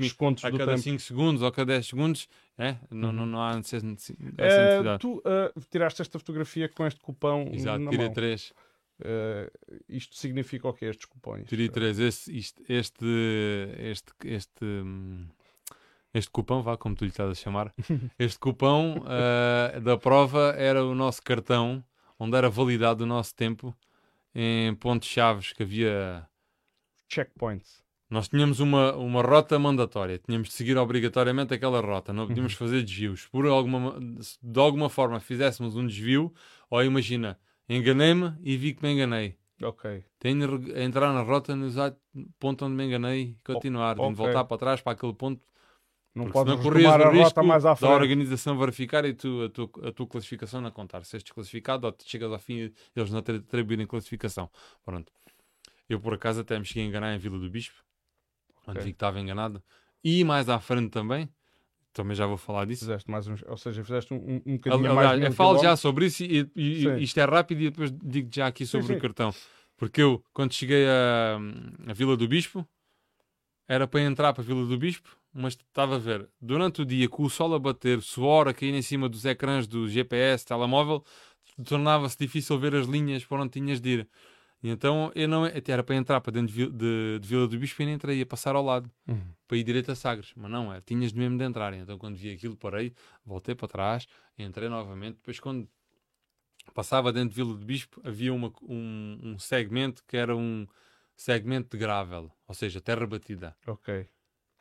a 0.44 0.52
cada 0.52 0.78
5 0.78 1.00
segundos 1.00 1.42
ou 1.42 1.48
a 1.48 1.52
cada 1.52 1.74
10 1.74 1.88
segundos. 1.88 2.28
É? 2.58 2.76
Não, 2.92 3.10
uhum. 3.10 3.16
não, 3.16 3.26
não 3.26 3.42
há 3.42 3.56
necessidade. 3.56 4.14
Uh, 4.14 5.00
tu 5.00 5.18
uh, 5.20 5.62
tiraste 5.72 6.02
esta 6.02 6.20
fotografia 6.20 6.68
com 6.70 6.86
este 6.86 7.00
cupão. 7.00 7.50
Exato, 7.54 7.90
tirei 7.90 8.10
3. 8.10 8.54
Uh, 9.00 9.52
isto 9.88 10.16
significa 10.16 10.68
o 10.68 10.74
que 10.74 10.86
estes 10.86 11.06
cupões? 11.06 11.48
Tirei 11.48 11.70
3. 11.70 12.00
Este, 12.00 12.38
este, 12.38 12.64
este, 12.68 13.06
este, 13.78 14.14
este, 14.24 14.66
este 16.14 16.32
cupão, 16.32 16.64
vá 16.64 16.78
como 16.78 16.96
tu 16.96 17.04
lhe 17.04 17.12
estás 17.12 17.30
a 17.30 17.36
chamar, 17.36 17.74
este 18.18 18.40
cupão 18.40 18.96
uh, 18.98 19.80
da 19.82 19.98
prova 19.98 20.56
era 20.58 20.84
o 20.84 20.96
nosso 20.96 21.22
cartão 21.22 21.84
onde 22.20 22.36
era 22.36 22.50
validado 22.50 23.04
o 23.04 23.08
nosso 23.08 23.36
tempo 23.36 23.76
em 24.34 24.74
pontos-chave 24.76 25.54
que 25.54 25.64
havia. 25.64 26.28
Checkpoints. 27.10 27.84
Nós 28.10 28.30
tínhamos 28.30 28.60
uma, 28.62 28.96
uma 28.96 29.22
rota 29.22 29.60
mandatória, 29.60 30.18
tínhamos 30.18 30.48
de 30.48 30.54
seguir 30.54 30.78
obrigatoriamente 30.78 31.54
aquela 31.54 31.82
rota, 31.82 32.14
não 32.14 32.26
podíamos 32.26 32.54
uhum. 32.54 32.60
fazer 32.60 32.82
desvios. 32.82 33.28
Por 33.28 33.46
alguma, 33.46 34.00
de 34.42 34.60
alguma 34.60 34.90
forma 34.90 35.20
fizéssemos 35.20 35.76
um 35.76 35.86
desvio, 35.86 36.34
ou 36.70 36.82
imagina, 36.82 37.38
enganei-me 37.70 38.34
e 38.42 38.58
vi 38.58 38.74
que 38.74 38.84
me 38.84 38.94
enganei. 38.94 39.38
Ok. 39.62 40.04
Tenho 40.20 40.60
de 40.60 40.80
entrar 40.80 41.12
na 41.14 41.22
rota 41.22 41.56
no 41.56 41.66
exato 41.66 42.00
ponto 42.40 42.66
onde 42.66 42.76
me 42.76 42.86
enganei 42.86 43.22
e 43.22 43.38
continuar. 43.44 44.00
Okay. 44.00 44.10
de 44.10 44.16
voltar 44.16 44.44
para 44.46 44.58
trás 44.58 44.82
para 44.82 44.94
aquele 44.94 45.14
ponto. 45.14 45.42
Não 46.14 46.30
pode 46.32 46.58
correr 46.58 46.88
a 46.88 47.10
rota 47.10 47.44
mais 47.44 47.64
à 47.64 47.76
frente. 47.76 47.92
da 47.92 47.96
organização 47.96 48.58
verificar 48.58 49.06
e 49.06 49.14
tu, 49.14 49.44
a, 49.44 49.50
tua, 49.50 49.70
a 49.88 49.92
tua 49.92 50.08
classificação 50.08 50.62
não 50.62 50.72
contar. 50.72 51.04
Se 51.06 51.16
és 51.16 51.24
desclassificado 51.24 51.86
ou 51.86 51.92
te 51.92 52.10
chegas 52.10 52.32
ao 52.32 52.40
fim 52.40 52.54
e 52.56 52.74
eles 52.96 53.12
não 53.12 53.22
te 53.22 53.34
atribuírem 53.34 53.86
classificação. 53.86 54.50
Pronto. 54.84 55.12
Eu 55.88 56.00
por 56.00 56.14
acaso 56.16 56.42
até 56.42 56.58
me 56.58 56.66
cheguei 56.66 56.84
a 56.84 56.88
enganar 56.88 57.16
em 57.16 57.20
Vila 57.20 57.38
do 57.38 57.50
Bispo. 57.50 57.84
Okay. 58.62 58.74
Onde 58.74 58.80
vi 58.80 58.86
que 58.86 58.96
estava 58.96 59.20
enganado. 59.20 59.62
E 60.04 60.24
mais 60.24 60.50
à 60.50 60.60
frente 60.60 60.90
também 60.90 61.30
também 61.98 62.16
já 62.16 62.26
vou 62.26 62.38
falar 62.38 62.66
disso. 62.66 62.86
Fizeste 62.86 63.10
mais 63.12 63.28
uns, 63.28 63.44
ou 63.48 63.58
seja, 63.58 63.84
fizeste 63.84 64.14
um, 64.14 64.18
um, 64.18 64.42
um 64.46 64.56
bocadinho 64.56 64.92
Aliás, 64.92 65.20
mais. 65.20 65.24
Eu 65.24 65.32
falo 65.34 65.62
já 65.62 65.76
sobre 65.76 66.06
isso 66.06 66.24
e, 66.24 66.50
e 66.56 67.04
isto 67.04 67.20
é 67.20 67.26
rápido 67.26 67.62
e 67.62 67.70
depois 67.70 67.92
digo 67.92 68.30
já 68.32 68.48
aqui 68.48 68.66
sobre 68.66 68.88
sim, 68.88 68.94
sim. 68.94 69.00
o 69.00 69.02
cartão. 69.02 69.34
Porque 69.76 70.02
eu, 70.02 70.24
quando 70.34 70.54
cheguei 70.54 70.88
a, 70.88 71.40
a 71.88 71.94
Vila 71.94 72.16
do 72.16 72.28
Bispo, 72.28 72.68
era 73.68 73.88
para 73.88 74.02
entrar 74.02 74.34
para 74.34 74.42
a 74.42 74.46
Vila 74.46 74.66
do 74.66 74.78
Bispo, 74.78 75.10
mas 75.34 75.54
estava 75.54 75.96
a 75.96 76.00
ver, 76.00 76.28
durante 76.42 76.82
o 76.82 76.86
dia, 76.86 77.08
com 77.10 77.24
o 77.24 77.30
sol 77.30 77.54
a 77.54 77.60
bater, 77.60 78.02
suor 78.02 78.48
a 78.48 78.54
cair 78.54 78.74
em 78.74 78.82
cima 78.82 79.10
dos 79.10 79.26
ecrãs 79.26 79.68
do 79.68 79.88
GPS, 79.88 80.46
telemóvel, 80.46 81.04
tornava-se 81.66 82.18
difícil 82.18 82.58
ver 82.58 82.76
as 82.76 82.88
linhas 82.88 83.24
por 83.26 83.40
onde 83.40 83.52
tinhas 83.52 83.80
de 83.80 83.90
ir. 83.90 84.10
E 84.68 84.70
então 84.70 85.14
eu 85.16 85.30
não 85.30 85.46
era 85.46 85.82
para 85.82 85.96
entrar 85.96 86.20
para 86.20 86.34
dentro 86.34 86.54
de, 86.54 86.70
de, 86.70 87.20
de 87.20 87.28
Vila 87.28 87.48
do 87.48 87.58
Bispo 87.58 87.82
e 87.82 87.86
não 87.86 87.94
entrei, 87.94 88.18
ia 88.18 88.26
passar 88.26 88.54
ao 88.54 88.62
lado 88.62 88.92
uhum. 89.08 89.32
para 89.48 89.56
ir 89.56 89.64
direito 89.64 89.90
a 89.90 89.96
Sagres, 89.96 90.34
mas 90.36 90.52
não 90.52 90.74
é, 90.74 90.82
tinhas 90.82 91.14
mesmo 91.14 91.38
de 91.38 91.46
entrar. 91.46 91.74
Então 91.74 91.98
quando 91.98 92.18
vi 92.18 92.34
aquilo, 92.34 92.58
parei, 92.58 92.94
voltei 93.26 93.56
para 93.56 93.70
trás, 93.70 94.08
entrei 94.38 94.68
novamente. 94.68 95.16
Depois, 95.16 95.40
quando 95.40 95.70
passava 96.74 97.14
dentro 97.14 97.30
de 97.30 97.36
Vila 97.36 97.58
do 97.58 97.66
Bispo, 97.66 98.02
havia 98.04 98.34
uma, 98.34 98.52
um, 98.62 99.20
um 99.24 99.40
segmento 99.40 100.04
que 100.06 100.18
era 100.18 100.36
um 100.36 100.68
segmento 101.16 101.70
de 101.70 101.78
gravel, 101.78 102.30
ou 102.46 102.54
seja, 102.54 102.82
terra 102.82 103.08
batida. 103.08 103.56
Ok. 103.66 104.06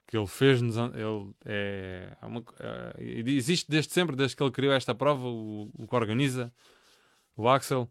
Que 0.06 0.16
ele 0.16 0.28
fez-nos. 0.28 0.76
Ele 0.76 1.34
é, 1.44 2.16
é 2.22 2.26
uma, 2.26 2.44
é, 2.60 2.94
existe 3.02 3.68
desde 3.68 3.92
sempre, 3.92 4.14
desde 4.14 4.36
que 4.36 4.42
ele 4.44 4.52
criou 4.52 4.72
esta 4.72 4.94
prova, 4.94 5.26
o, 5.26 5.68
o 5.74 5.84
que 5.84 5.96
organiza, 5.96 6.54
o 7.36 7.48
Axel 7.48 7.90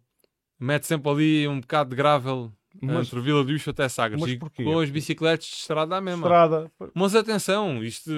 mete 0.59 0.85
sempre 0.85 1.09
ali 1.09 1.47
um 1.47 1.59
bocado 1.59 1.89
de 1.89 1.95
gravel 1.95 2.51
mas, 2.81 3.07
entre 3.07 3.21
Vila 3.21 3.43
do 3.43 3.53
Bicho 3.53 3.69
até 3.69 3.87
Sagres. 3.87 4.19
Mas 4.19 4.35
porquê? 4.35 4.63
com 4.63 4.79
as 4.79 4.89
bicicletas 4.89 5.45
de 5.45 5.55
estrada 5.55 5.95
à 5.95 6.01
mesma. 6.01 6.25
Estrada. 6.25 6.71
Mas 6.93 7.15
atenção, 7.15 7.83
isto, 7.83 8.11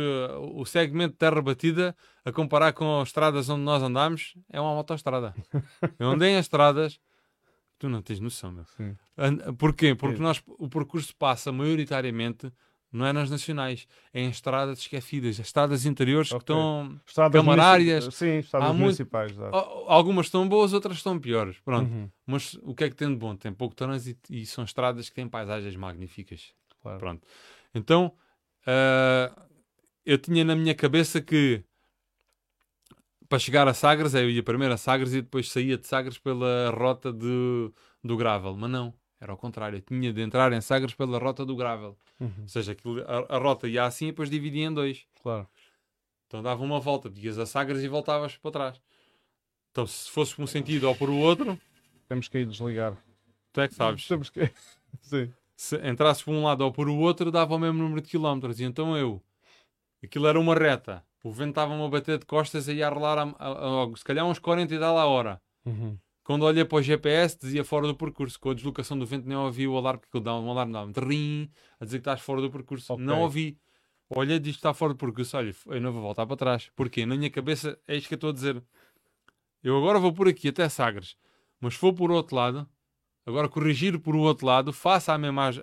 o 0.53 0.65
segmento 0.65 1.13
de 1.13 1.17
terra 1.19 1.41
batida, 1.41 1.95
a 2.25 2.31
comparar 2.31 2.73
com 2.73 2.99
as 2.99 3.09
estradas 3.09 3.49
onde 3.49 3.61
nós 3.61 3.83
andamos, 3.83 4.33
é 4.51 4.59
uma 4.59 4.71
autoestrada. 4.71 5.35
Eu 5.99 6.09
andei 6.09 6.31
em 6.31 6.39
estradas 6.39 6.99
Tu 7.79 7.88
não 7.88 8.01
tens 8.01 8.19
noção, 8.19 8.51
meu. 8.51 8.65
Sim. 8.75 8.95
Porquê? 9.57 9.93
Porque 9.93 10.19
nós, 10.19 10.41
o 10.47 10.67
percurso 10.67 11.15
passa 11.15 11.51
maioritariamente, 11.51 12.51
não 12.91 13.05
é 13.05 13.11
nas 13.13 13.29
nacionais, 13.29 13.88
é 14.13 14.21
em 14.21 14.29
estradas 14.29 14.79
esquecidas, 14.79 15.38
estradas 15.39 15.85
interiores 15.85 16.29
que 16.29 16.35
Ok. 16.35 16.43
estão. 16.43 16.99
Estradas 17.05 17.41
Camarárias. 17.41 18.05
Sim, 18.13 18.38
estradas 18.39 18.69
muito- 18.69 18.81
municipais. 18.81 19.38
Al- 19.39 19.85
Algumas 19.89 20.27
estão 20.27 20.47
boas, 20.47 20.73
outras 20.73 20.97
estão 20.97 21.19
piores. 21.19 21.59
Pronto. 21.59 21.91
Uhum, 21.91 22.09
Mas 22.25 22.53
o 22.63 22.73
que 22.73 22.85
é 22.85 22.89
que 22.89 22.95
tem 22.95 23.09
de 23.09 23.15
bom? 23.15 23.35
Tem 23.35 23.53
pouco 23.53 23.75
trânsito 23.75 24.33
e 24.33 24.45
são 24.45 24.63
estradas 24.63 25.09
que 25.09 25.15
têm 25.15 25.27
paisagens 25.27 25.75
magníficas. 25.75 26.53
claro. 26.81 26.99
Pronto. 26.99 27.27
Então, 27.75 28.13
ah, 28.65 29.45
eu 30.05 30.17
tinha 30.17 30.43
na 30.45 30.55
minha 30.55 30.73
cabeça 30.73 31.19
que 31.21 31.63
para 33.29 33.39
chegar 33.39 33.67
a 33.67 33.73
Sagres, 33.73 34.13
eu 34.13 34.29
ia 34.29 34.41
primeiro 34.41 34.73
a 34.73 34.77
Sagres 34.77 35.13
e 35.13 35.21
depois 35.21 35.51
saía 35.51 35.77
de 35.77 35.85
Sagres 35.85 36.17
pela 36.17 36.69
rota 36.71 37.11
de, 37.11 37.69
do 38.03 38.15
Gravel. 38.15 38.55
Mas 38.55 38.69
não, 38.71 38.93
era 39.20 39.32
ao 39.32 39.38
contrário. 39.38 39.82
Tinha 39.82 40.11
de 40.13 40.22
entrar 40.22 40.51
em 40.53 40.61
Sagres 40.61 40.93
pela 40.93 41.18
rota 41.18 41.45
do 41.45 41.55
Gravel. 41.55 41.97
Uhum, 42.20 42.32
Ou 42.41 42.47
seja, 42.47 42.72
aquilo- 42.74 43.03
a, 43.07 43.36
a 43.36 43.38
rota 43.38 43.68
ia 43.68 43.84
assim 43.86 44.05
e 44.07 44.11
depois 44.11 44.30
dividia 44.30 44.65
em 44.65 44.74
dois. 44.74 45.05
claro. 45.22 45.47
Então 46.28 46.43
dava 46.43 46.61
uma 46.61 46.80
volta, 46.80 47.09
ias 47.15 47.39
a 47.39 47.45
Sagres 47.45 47.82
e 47.84 47.88
voltavas 47.88 48.36
para 48.38 48.51
trás. 48.51 48.82
Então 49.72 49.88
se 49.88 50.09
fosse 50.09 50.36
por 50.36 50.43
um 50.43 50.47
sentido 50.47 50.86
ou 50.88 50.95
por 50.95 51.09
o 51.09 51.15
outro, 51.18 51.57
Temos 52.09 52.28
que 52.28 52.38
ir 52.39 52.45
desligar. 52.45 52.97
tu 53.53 53.61
é 53.61 53.68
que 53.68 53.74
sabes. 53.76 54.05
Temos 54.07 54.30
que... 54.30 54.51
Sim. 55.01 55.32
se 55.55 55.78
entrasses 55.88 56.24
por 56.24 56.34
um 56.34 56.43
lado 56.43 56.61
ou 56.61 56.72
por 56.72 56.89
o 56.89 56.97
outro, 56.97 57.32
dava 57.32 57.55
o 57.55 57.59
mesmo 57.59 57.78
número 57.82 58.01
de 58.01 58.09
quilómetros. 58.09 58.59
E 58.59 58.63
então 58.65 58.97
eu, 58.97 59.22
aquilo 60.03 60.28
era 60.28 60.38
uma 60.39 60.53
reta, 60.53 61.05
o 61.24 61.32
vento 61.32 61.49
estava-me 61.51 61.82
a 61.84 61.88
bater 61.88 62.18
de 62.20 62.26
costas 62.26 62.68
e 62.68 62.74
ia 62.76 62.88
a 62.88 62.89
rolar 62.89 63.18
a, 63.20 63.24
a- 63.39 63.84
a- 63.86 63.95
se 63.95 64.03
calhar 64.03 64.26
uns 64.26 64.39
40 64.39 64.74
e 64.76 64.80
tal 64.80 64.97
a 64.97 65.05
hora. 65.05 65.41
Uhum. 65.65 65.97
Quando 66.28 66.43
olhei 66.43 66.65
para 66.65 66.80
o 66.80 66.82
GPS, 66.82 67.38
dizia 67.39 67.63
fora 67.63 67.88
do 67.88 67.95
percurso. 67.95 68.38
Com 68.38 68.49
a 68.49 68.53
deslocação 68.53 68.99
do 68.99 69.05
vento, 69.05 69.25
nem 69.25 69.38
ouvi 69.38 69.65
o 69.65 69.78
alarme, 69.78 70.01
porque 70.01 70.17
ele 70.17 70.25
dá 70.25 70.38
um 70.38 70.51
alarme, 70.51 70.73
dá-me 70.73 70.91
trim, 70.91 71.49
a 71.80 71.86
dizer 71.86 71.99
que 71.99 72.01
estás 72.01 72.19
fora 72.19 72.41
do 72.41 72.51
percurso. 72.51 72.91
Ok. 72.91 73.05
Não 73.05 73.21
ouvi. 73.21 73.57
Olhei, 74.09 74.38
diz 74.38 74.55
que 74.55 74.59
está 74.59 74.73
fora 74.73 74.91
do 74.93 74.99
percurso. 74.99 75.38
Olha, 75.38 75.55
eu 75.67 75.80
não 75.80 75.93
vou 75.93 76.01
voltar 76.01 76.25
para 76.25 76.36
trás. 76.36 76.69
Porquê? 76.75 77.05
Na 77.05 77.15
minha 77.15 77.30
cabeça, 77.30 77.80
é 77.88 77.95
isto 77.95 78.09
que 78.09 78.15
eu 78.15 78.17
estou 78.17 78.32
a 78.32 78.34
dizer. 78.34 78.61
Eu 79.63 79.78
agora 79.78 79.99
vou 79.99 80.11
por 80.11 80.28
aqui 80.28 80.49
até 80.49 80.67
Sagres, 80.67 81.15
mas 81.61 81.75
for 81.75 81.93
por 81.93 82.11
outro 82.11 82.36
lado, 82.36 82.69
agora 83.25 83.47
corrigir 83.47 83.97
por 83.97 84.13
o 84.13 84.19
outro 84.19 84.47
lado, 84.47 84.73
faça 84.73 85.13
a 85.13 85.17
mesma 85.17 85.47
as, 85.47 85.61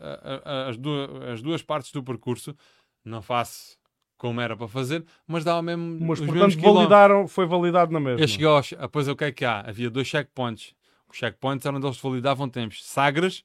as, 0.71 0.79
duas, 0.79 1.11
as 1.25 1.43
duas 1.43 1.63
partes 1.63 1.93
do 1.93 2.03
percurso, 2.03 2.57
não 3.05 3.21
faço 3.21 3.79
como 4.17 4.41
era 4.41 4.57
para 4.57 4.69
fazer, 4.69 5.05
mas 5.27 5.45
dá 5.45 5.59
o 5.59 5.63
mesmo, 5.63 5.99
Mas, 6.01 6.21
os 6.21 6.27
portanto, 6.27 6.59
validaram, 6.61 7.29
foi 7.29 7.47
validado 7.47 7.93
na 7.93 8.01
mesma. 8.01 8.21
Eu 8.21 8.29
cheguei 8.29 8.47
aos. 8.47 8.71
Depois 8.71 9.09
o 9.09 9.17
que 9.17 9.25
é 9.25 9.33
que 9.33 9.45
há? 9.45 9.61
Havia 9.61 9.91
dois 9.91 10.07
checkpoints. 10.07 10.75
Os 11.11 11.17
checkpoints 11.17 11.67
eram 11.67 11.79
onde 11.79 11.87
eles 11.87 11.99
validavam 11.99 12.49
tempos. 12.49 12.85
Sagres, 12.85 13.45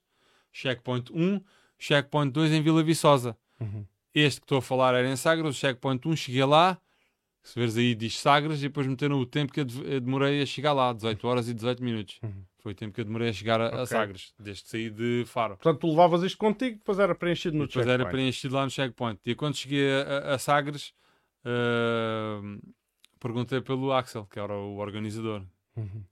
checkpoint 0.51 1.11
1, 1.13 1.41
checkpoint 1.77 2.31
2 2.31 2.53
em 2.53 2.61
Vila 2.61 2.83
Viçosa. 2.83 3.37
Uhum. 3.59 3.85
Este 4.13 4.41
que 4.41 4.45
estou 4.45 4.57
a 4.57 4.61
falar 4.61 4.95
era 4.95 5.09
em 5.09 5.15
Sagres, 5.15 5.49
o 5.49 5.53
checkpoint 5.53 6.07
1 6.07 6.15
cheguei 6.15 6.45
lá. 6.45 6.77
Se 7.41 7.57
veres 7.57 7.77
aí 7.77 7.95
diz 7.95 8.19
Sagres 8.19 8.59
e 8.59 8.63
depois 8.63 8.85
meteram 8.85 9.19
o 9.19 9.25
tempo 9.25 9.53
que 9.53 9.61
eu 9.61 9.65
demorei 10.01 10.41
a 10.41 10.45
chegar 10.45 10.73
lá, 10.73 10.91
18 10.93 11.27
horas 11.27 11.47
e 11.47 11.53
18 11.53 11.83
minutos. 11.83 12.19
Uhum. 12.21 12.43
Foi 12.61 12.73
o 12.73 12.75
tempo 12.75 12.93
que 12.93 12.99
eu 13.01 13.05
demorei 13.05 13.29
a 13.29 13.33
chegar 13.33 13.61
a, 13.61 13.67
a 13.67 13.73
Ok. 13.75 13.85
Sagres, 13.87 14.33
desde 14.37 14.63
que 14.63 14.69
saí 14.69 14.89
de 14.89 15.23
Faro. 15.25 15.55
Portanto, 15.55 15.79
tu 15.79 15.87
levavas 15.89 16.23
isto 16.23 16.37
contigo, 16.37 16.77
depois 16.77 16.99
era 16.99 17.15
preenchido 17.15 17.57
no 17.57 17.65
Depois 17.67 17.85
era 17.87 17.93
checkpoint. 18.03 18.11
preenchido 18.11 18.55
lá 18.55 18.63
no 18.65 18.69
checkpoint. 18.69 19.19
E 19.25 19.33
quando 19.35 19.55
cheguei 19.55 19.89
a, 19.89 20.01
a- 20.31 20.35
a 20.35 20.37
Sagres, 20.37 20.93
ah, 21.45 22.41
perguntei 23.19 23.61
pelo 23.61 23.91
Axel, 23.93 24.25
que 24.25 24.39
era 24.39 24.53
o 24.53 24.77
organizador. 24.77 25.43
Uhum. 25.75 26.03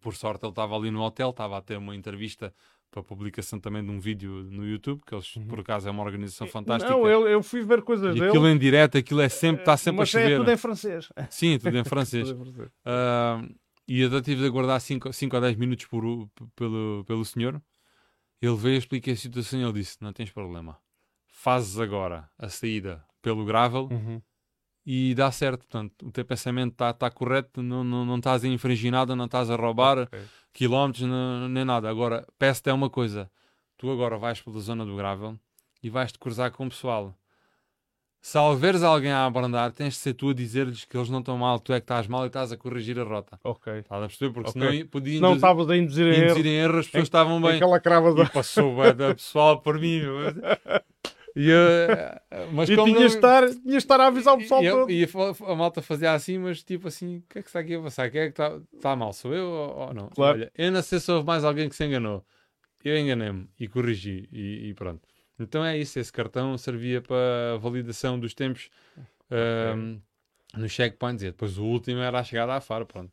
Por 0.00 0.14
sorte 0.14 0.44
ele 0.44 0.50
estava 0.52 0.74
ali 0.76 0.90
no 0.90 1.02
hotel, 1.02 1.30
estava 1.30 1.58
a 1.58 1.60
ter 1.60 1.76
uma 1.76 1.94
entrevista 1.94 2.54
para 2.90 3.00
a 3.00 3.04
publicação 3.04 3.58
também 3.58 3.84
de 3.84 3.90
um 3.90 3.98
vídeo 3.98 4.30
no 4.50 4.66
YouTube, 4.66 5.02
que 5.04 5.14
eles 5.14 5.34
por 5.48 5.60
acaso 5.60 5.88
é 5.88 5.90
uma 5.90 6.02
organização 6.02 6.46
fantástica. 6.46 6.94
Uhum. 6.96 7.02
Não, 7.02 7.10
eu, 7.10 7.28
eu 7.28 7.42
fui 7.42 7.60
ver 7.62 7.82
coisas 7.82 8.14
e 8.14 8.18
dele. 8.18 8.28
aquilo 8.30 8.48
em 8.48 8.56
direto, 8.56 8.96
aquilo 8.96 9.20
é 9.20 9.28
sempre, 9.28 9.60
está 9.62 9.76
sempre 9.76 9.98
mas 10.00 10.08
a 10.08 10.12
chover. 10.12 10.32
é 10.32 10.36
tudo 10.38 10.50
em 10.50 10.56
francês. 10.56 11.08
Sim, 11.28 11.58
tudo 11.58 11.76
em 11.76 11.84
francês. 11.84 12.28
Tudo 12.32 12.48
em 12.48 12.52
francês. 12.54 12.70
Ah, 12.86 13.42
e 13.86 14.00
eu 14.00 14.22
tive 14.22 14.40
de 14.42 14.46
aguardar 14.46 14.80
5 14.80 15.08
ou 15.08 15.40
10 15.40 15.56
minutos 15.56 15.86
por, 15.86 16.02
pelo, 16.56 17.04
pelo 17.06 17.24
senhor. 17.24 17.60
Ele 18.40 18.56
veio, 18.56 18.76
expliquei 18.78 19.14
a 19.14 19.16
situação 19.16 19.58
e 19.60 19.62
ele 19.62 19.72
disse: 19.74 19.96
Não 20.00 20.12
tens 20.12 20.30
problema, 20.30 20.78
fazes 21.26 21.78
agora 21.78 22.28
a 22.38 22.48
saída 22.48 23.04
pelo 23.22 23.44
gravel 23.44 23.88
Uhum. 23.90 24.20
e 24.84 25.14
dá 25.14 25.30
certo. 25.30 25.60
Portanto, 25.60 26.06
o 26.06 26.10
teu 26.12 26.24
pensamento 26.24 26.72
está 26.72 26.92
tá 26.92 27.10
correto, 27.10 27.62
não, 27.62 27.82
não, 27.82 28.04
não 28.04 28.16
estás 28.18 28.44
a 28.44 28.48
infringir 28.48 28.90
nada, 28.92 29.16
não 29.16 29.24
estás 29.26 29.50
a 29.50 29.56
roubar 29.56 29.98
Ok. 30.00 30.20
quilómetros 30.52 31.06
não- 31.06 31.48
nem 31.48 31.64
nada. 31.64 31.88
Agora, 31.88 32.26
peço-te 32.38 32.68
é 32.70 32.72
uma 32.72 32.90
coisa: 32.90 33.30
tu 33.78 33.90
agora 33.90 34.18
vais 34.18 34.40
pela 34.42 34.60
zona 34.60 34.84
do 34.84 34.96
gravel 34.96 35.38
e 35.82 35.88
vais-te 35.90 36.18
cruzar 36.18 36.50
com 36.52 36.66
o 36.66 36.68
pessoal. 36.68 37.14
Se 38.26 38.38
ao 38.38 38.56
veres 38.56 38.82
alguém 38.82 39.12
a 39.12 39.26
abrandar, 39.26 39.70
tens 39.70 39.92
de 39.92 39.98
ser 39.98 40.14
tu 40.14 40.30
a 40.30 40.34
dizer-lhes 40.34 40.86
que 40.86 40.96
eles 40.96 41.10
não 41.10 41.18
estão 41.18 41.36
mal, 41.36 41.60
tu 41.60 41.74
é 41.74 41.78
que 41.78 41.84
estás 41.84 42.06
mal 42.06 42.24
e 42.24 42.28
estás 42.28 42.50
a 42.50 42.56
corrigir 42.56 42.98
a 42.98 43.02
rota. 43.04 43.38
Ok. 43.44 43.70
Estás 43.80 44.02
a 44.02 44.06
perceber? 44.06 44.32
Porque 44.32 44.48
Ok. 44.48 44.62
senão 44.62 44.86
podia 44.86 45.20
Não 45.20 45.34
estavas 45.34 45.68
a 45.68 45.76
induzir 45.76 46.06
em 46.06 46.10
erro. 46.14 46.24
induzir 46.24 46.46
em 46.46 46.54
erro, 46.56 46.78
as 46.78 46.86
pessoas 46.86 47.02
estavam 47.04 47.38
bem. 47.42 47.56
Aquela 47.56 47.78
crava 47.78 48.14
da... 48.14 48.24
Passou 48.24 48.76
bué 48.76 48.94
da 48.94 49.14
pessoal 49.14 49.60
por 49.60 49.78
mim. 49.78 50.00
meu. 50.00 50.14
E, 51.36 51.50
eu- 51.50 52.48
mas 52.52 52.70
E 52.70 52.76
como 52.76 52.94
tinhas 52.94 53.10
não- 53.10 53.16
estar, 53.18 53.42
tinhas 53.48 53.60
de 53.64 53.76
estar 53.76 54.00
a 54.00 54.06
avisar 54.06 54.34
o 54.34 54.38
pessoal 54.38 54.62
e, 54.62 54.70
todo. 54.70 54.88
e 54.90 55.04
a, 55.04 55.52
a 55.52 55.56
malta 55.56 55.82
fazia 55.82 56.12
assim, 56.12 56.38
mas 56.38 56.62
tipo 56.62 56.86
assim, 56.86 57.16
o 57.16 57.22
que 57.28 57.40
é 57.40 57.42
que 57.42 57.48
está 57.48 57.58
aqui 57.58 57.74
a 57.74 57.80
passar? 57.82 58.08
Quem 58.08 58.20
é 58.20 58.24
que 58.26 58.30
está 58.40 58.56
tá 58.80 58.94
mal? 58.94 59.12
Sou 59.12 59.34
eu 59.34 59.44
ou, 59.48 59.76
ou 59.88 59.92
não? 59.94 60.08
Claro. 60.10 60.38
Olha, 60.38 60.52
eu 60.56 60.70
não 60.70 60.80
sei 60.80 61.00
se 61.00 61.10
houve 61.10 61.26
mais 61.26 61.42
alguém 61.42 61.68
que 61.68 61.74
se 61.74 61.84
enganou. 61.84 62.24
Eu 62.84 62.96
enganei-me 62.96 63.48
e 63.58 63.66
corrigi 63.66 64.28
e, 64.32 64.68
e 64.68 64.74
pronto. 64.74 65.00
Então 65.38 65.64
é 65.64 65.76
isso, 65.76 65.98
esse 65.98 66.12
cartão 66.12 66.56
servia 66.56 67.02
para 67.02 67.54
a 67.54 67.56
validação 67.58 68.18
dos 68.18 68.34
tempos 68.34 68.70
ahm, 69.30 69.98
nos 70.56 70.72
checkpoints 70.72 71.22
e 71.22 71.26
depois 71.26 71.58
o 71.58 71.64
último 71.64 72.00
era 72.00 72.20
a 72.20 72.24
chegada 72.24 72.54
à 72.54 72.60
Faro, 72.60 72.86
pronto. 72.86 73.12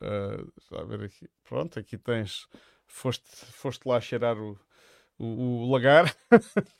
Deixa 0.00 0.74
lá 0.74 0.84
ver 0.84 1.04
aqui. 1.04 1.28
Pronto, 1.42 1.78
aqui 1.78 1.96
tens. 1.96 2.46
Foste, 2.86 3.26
foste 3.46 3.88
lá 3.88 4.00
cheirar 4.00 4.36
o, 4.38 4.58
o, 5.18 5.64
o 5.64 5.70
lagar. 5.70 6.14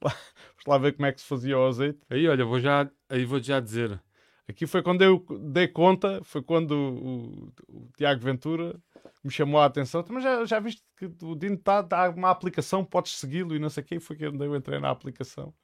Lá, 0.00 0.16
lá 0.64 0.78
ver 0.78 0.92
como 0.92 1.06
é 1.06 1.12
que 1.12 1.20
se 1.20 1.26
fazia 1.26 1.58
o 1.58 1.66
azeite. 1.66 1.98
Aí 2.08 2.26
olha, 2.28 2.44
vou 2.44 2.60
já, 2.60 2.88
aí 3.10 3.24
vou 3.24 3.42
já 3.42 3.58
dizer, 3.58 4.00
Aqui 4.48 4.66
foi 4.66 4.82
quando 4.82 5.02
eu 5.02 5.24
dei 5.50 5.68
conta, 5.68 6.20
foi 6.24 6.42
quando 6.42 6.72
o, 6.72 7.52
o 7.68 7.88
Tiago 7.96 8.20
Ventura 8.20 8.78
me 9.22 9.30
chamou 9.30 9.60
a 9.60 9.66
atenção. 9.66 10.04
Mas 10.08 10.24
já, 10.24 10.44
já 10.44 10.60
viste 10.60 10.82
que 10.96 11.06
o 11.22 11.34
Dino 11.34 11.54
está 11.54 11.82
tá 11.82 12.10
uma 12.10 12.30
aplicação, 12.30 12.84
podes 12.84 13.12
segui-lo 13.18 13.54
e 13.54 13.58
não 13.58 13.68
sei 13.70 13.82
o 13.82 13.86
quê. 13.86 14.00
Foi 14.00 14.16
quando 14.16 14.42
eu 14.44 14.56
entrei 14.56 14.78
na 14.78 14.90
aplicação. 14.90 15.54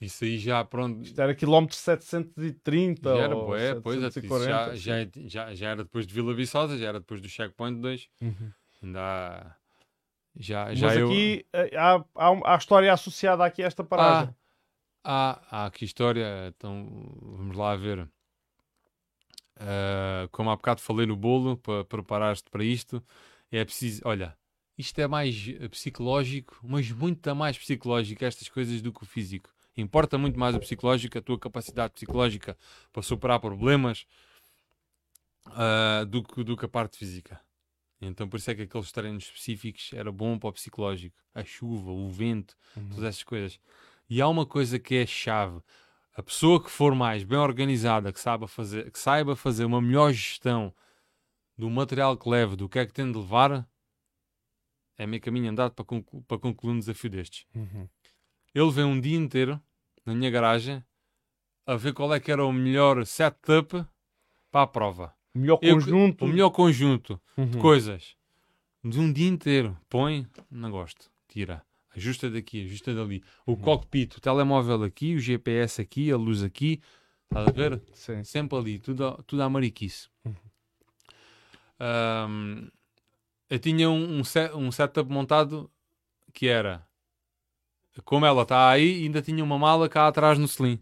isso 0.00 0.24
aí 0.24 0.38
já 0.38 0.64
pronto, 0.64 1.02
Isto 1.02 1.20
era 1.20 1.34
quilómetro 1.34 1.76
730 1.76 3.08
já 3.16 3.22
era 3.22 3.34
ou 3.36 3.46
pois 3.46 3.62
é, 3.62 3.70
isso 4.08 4.10
740. 4.12 4.48
já, 4.50 4.66
assim. 4.66 4.78
já, 5.28 5.46
já, 5.48 5.54
já 5.54 5.68
era 5.70 5.84
depois 5.84 6.06
de 6.06 6.14
Vila 6.14 6.34
Viçosa, 6.34 6.76
já 6.76 6.88
era 6.88 7.00
depois 7.00 7.20
do 7.20 7.28
checkpoint 7.28 7.80
2. 7.80 8.08
Uhum. 8.20 8.52
Ainda 8.82 9.00
há- 9.00 9.56
já, 10.38 10.74
já 10.74 10.86
Mas 10.88 10.96
eu... 10.98 11.08
aqui 11.08 11.46
eh, 11.52 11.70
há, 11.76 12.04
há, 12.14 12.54
há 12.54 12.56
história 12.56 12.92
associada 12.92 13.44
aqui 13.44 13.62
a 13.62 13.66
esta 13.66 13.82
paragem. 13.82 14.34
Há, 15.02 15.40
há 15.50 15.66
aqui 15.66 15.84
história, 15.84 16.48
então 16.48 17.10
vamos 17.22 17.56
lá 17.56 17.74
ver. 17.76 18.08
Ah, 19.58 20.28
como 20.32 20.50
há 20.50 20.56
bocado 20.56 20.80
falei 20.80 21.06
no 21.06 21.16
bolo, 21.16 21.56
para 21.56 21.84
preparar-te 21.84 22.44
para 22.50 22.64
isto, 22.64 23.02
é 23.50 23.64
preciso. 23.64 24.02
Olha, 24.04 24.36
isto 24.76 24.98
é 25.00 25.06
mais 25.06 25.48
eh, 25.48 25.68
psicológico, 25.68 26.58
mas 26.62 26.90
muito 26.90 27.34
mais 27.34 27.56
psicológico 27.58 28.24
estas 28.24 28.48
coisas 28.48 28.82
do 28.82 28.92
que 28.92 29.02
o 29.02 29.06
físico. 29.06 29.50
Importa 29.76 30.16
muito 30.18 30.38
mais 30.38 30.54
o 30.54 30.60
psicológico, 30.60 31.18
a 31.18 31.22
tua 31.22 31.38
capacidade 31.38 31.92
psicológica 31.94 32.56
para 32.92 33.02
superar 33.02 33.38
problemas 33.40 34.06
ah, 35.46 36.04
do, 36.08 36.22
que, 36.22 36.42
do 36.44 36.56
que 36.56 36.64
a 36.64 36.68
parte 36.68 36.96
física. 36.96 37.40
Então 38.00 38.28
por 38.28 38.36
isso 38.36 38.50
é 38.50 38.54
que 38.54 38.62
aqueles 38.62 38.92
treinos 38.92 39.24
específicos 39.24 39.90
era 39.94 40.12
bom 40.12 40.38
para 40.38 40.50
o 40.50 40.52
psicológico. 40.52 41.16
A 41.34 41.44
chuva, 41.44 41.90
o 41.90 42.08
vento, 42.10 42.56
Uhum. 42.76 42.88
todas 42.90 43.04
essas 43.04 43.22
coisas. 43.22 43.60
E 44.08 44.20
há 44.20 44.28
uma 44.28 44.46
coisa 44.46 44.78
que 44.78 44.94
é 44.96 45.06
chave. 45.06 45.60
A 46.16 46.22
pessoa 46.22 46.62
que 46.62 46.70
for 46.70 46.94
mais 46.94 47.22
bem 47.24 47.38
organizada, 47.38 48.12
que 48.12 48.18
saiba 48.20 48.48
fazer, 48.48 48.90
que 48.90 48.98
saiba 48.98 49.36
fazer 49.36 49.64
uma 49.66 49.82
melhor 49.82 50.12
gestão 50.12 50.72
do 51.58 51.68
material 51.68 52.16
que 52.16 52.28
leva, 52.28 52.56
do 52.56 52.68
que 52.68 52.78
é 52.78 52.86
que 52.86 52.92
tem 52.92 53.10
de 53.10 53.18
levar, 53.18 53.68
é 54.96 55.06
meio 55.06 55.20
caminho 55.22 55.50
andado 55.50 55.72
para, 55.72 55.84
conclu 55.84 56.22
para 56.22 56.38
concluir 56.38 56.72
um 56.72 56.78
desafio 56.78 57.10
destes. 57.10 57.44
Uhum. 57.54 57.86
Eu 58.54 58.66
levei 58.66 58.84
um 58.84 58.98
dia 58.98 59.16
inteiro 59.16 59.60
na 60.06 60.14
minha 60.14 60.30
garagem 60.30 60.82
a 61.66 61.76
ver 61.76 61.92
qual 61.92 62.14
é 62.14 62.18
que 62.20 62.32
era 62.32 62.44
o 62.44 62.52
melhor 62.52 63.04
setup 63.04 63.84
para 64.50 64.62
a 64.62 64.66
prova. 64.66 65.14
O 65.34 65.38
melhor 65.38 65.58
Eu- 65.60 65.74
conjunto. 65.74 66.24
O 66.24 66.28
melhor 66.28 66.50
conjunto 66.50 67.20
Uhum. 67.36 67.50
de 67.50 67.58
coisas 67.58 68.16
de 68.82 68.98
um 68.98 69.12
dia 69.12 69.28
inteiro. 69.28 69.76
Põe, 69.90 70.26
não 70.50 70.70
gosto, 70.70 71.10
tira. 71.28 71.62
Ajusta 71.96 72.30
daqui, 72.30 72.64
ajusta 72.66 72.94
dali. 72.94 73.22
O 73.46 73.52
Uhum. 73.52 73.56
cockpit, 73.58 74.16
o 74.16 74.20
telemóvel 74.20 74.82
aqui, 74.82 75.14
o 75.14 75.18
GPS 75.18 75.80
aqui, 75.80 76.10
a 76.12 76.16
luz 76.16 76.42
aqui. 76.42 76.80
Estás 77.24 77.48
a 77.48 77.52
ver? 77.52 77.82
Sim. 77.92 78.22
Sempre 78.24 78.58
ali, 78.58 78.78
tudo, 78.78 79.06
a- 79.06 79.22
tudo 79.26 79.42
à 79.42 79.48
mariquice. 79.48 80.08
Uhum. 80.24 80.34
Ahm, 81.78 82.68
eu 83.50 83.58
tinha 83.58 83.88
um, 83.90 84.18
um, 84.18 84.24
set, 84.24 84.52
um 84.54 84.70
setup 84.72 85.10
montado 85.10 85.70
que 86.32 86.46
era 86.48 86.86
como 88.04 88.26
ela 88.26 88.42
está 88.42 88.68
aí, 88.68 89.04
ainda 89.04 89.22
tinha 89.22 89.42
uma 89.42 89.58
mala 89.58 89.88
cá 89.88 90.06
atrás 90.06 90.38
no 90.38 90.46
selim. 90.46 90.78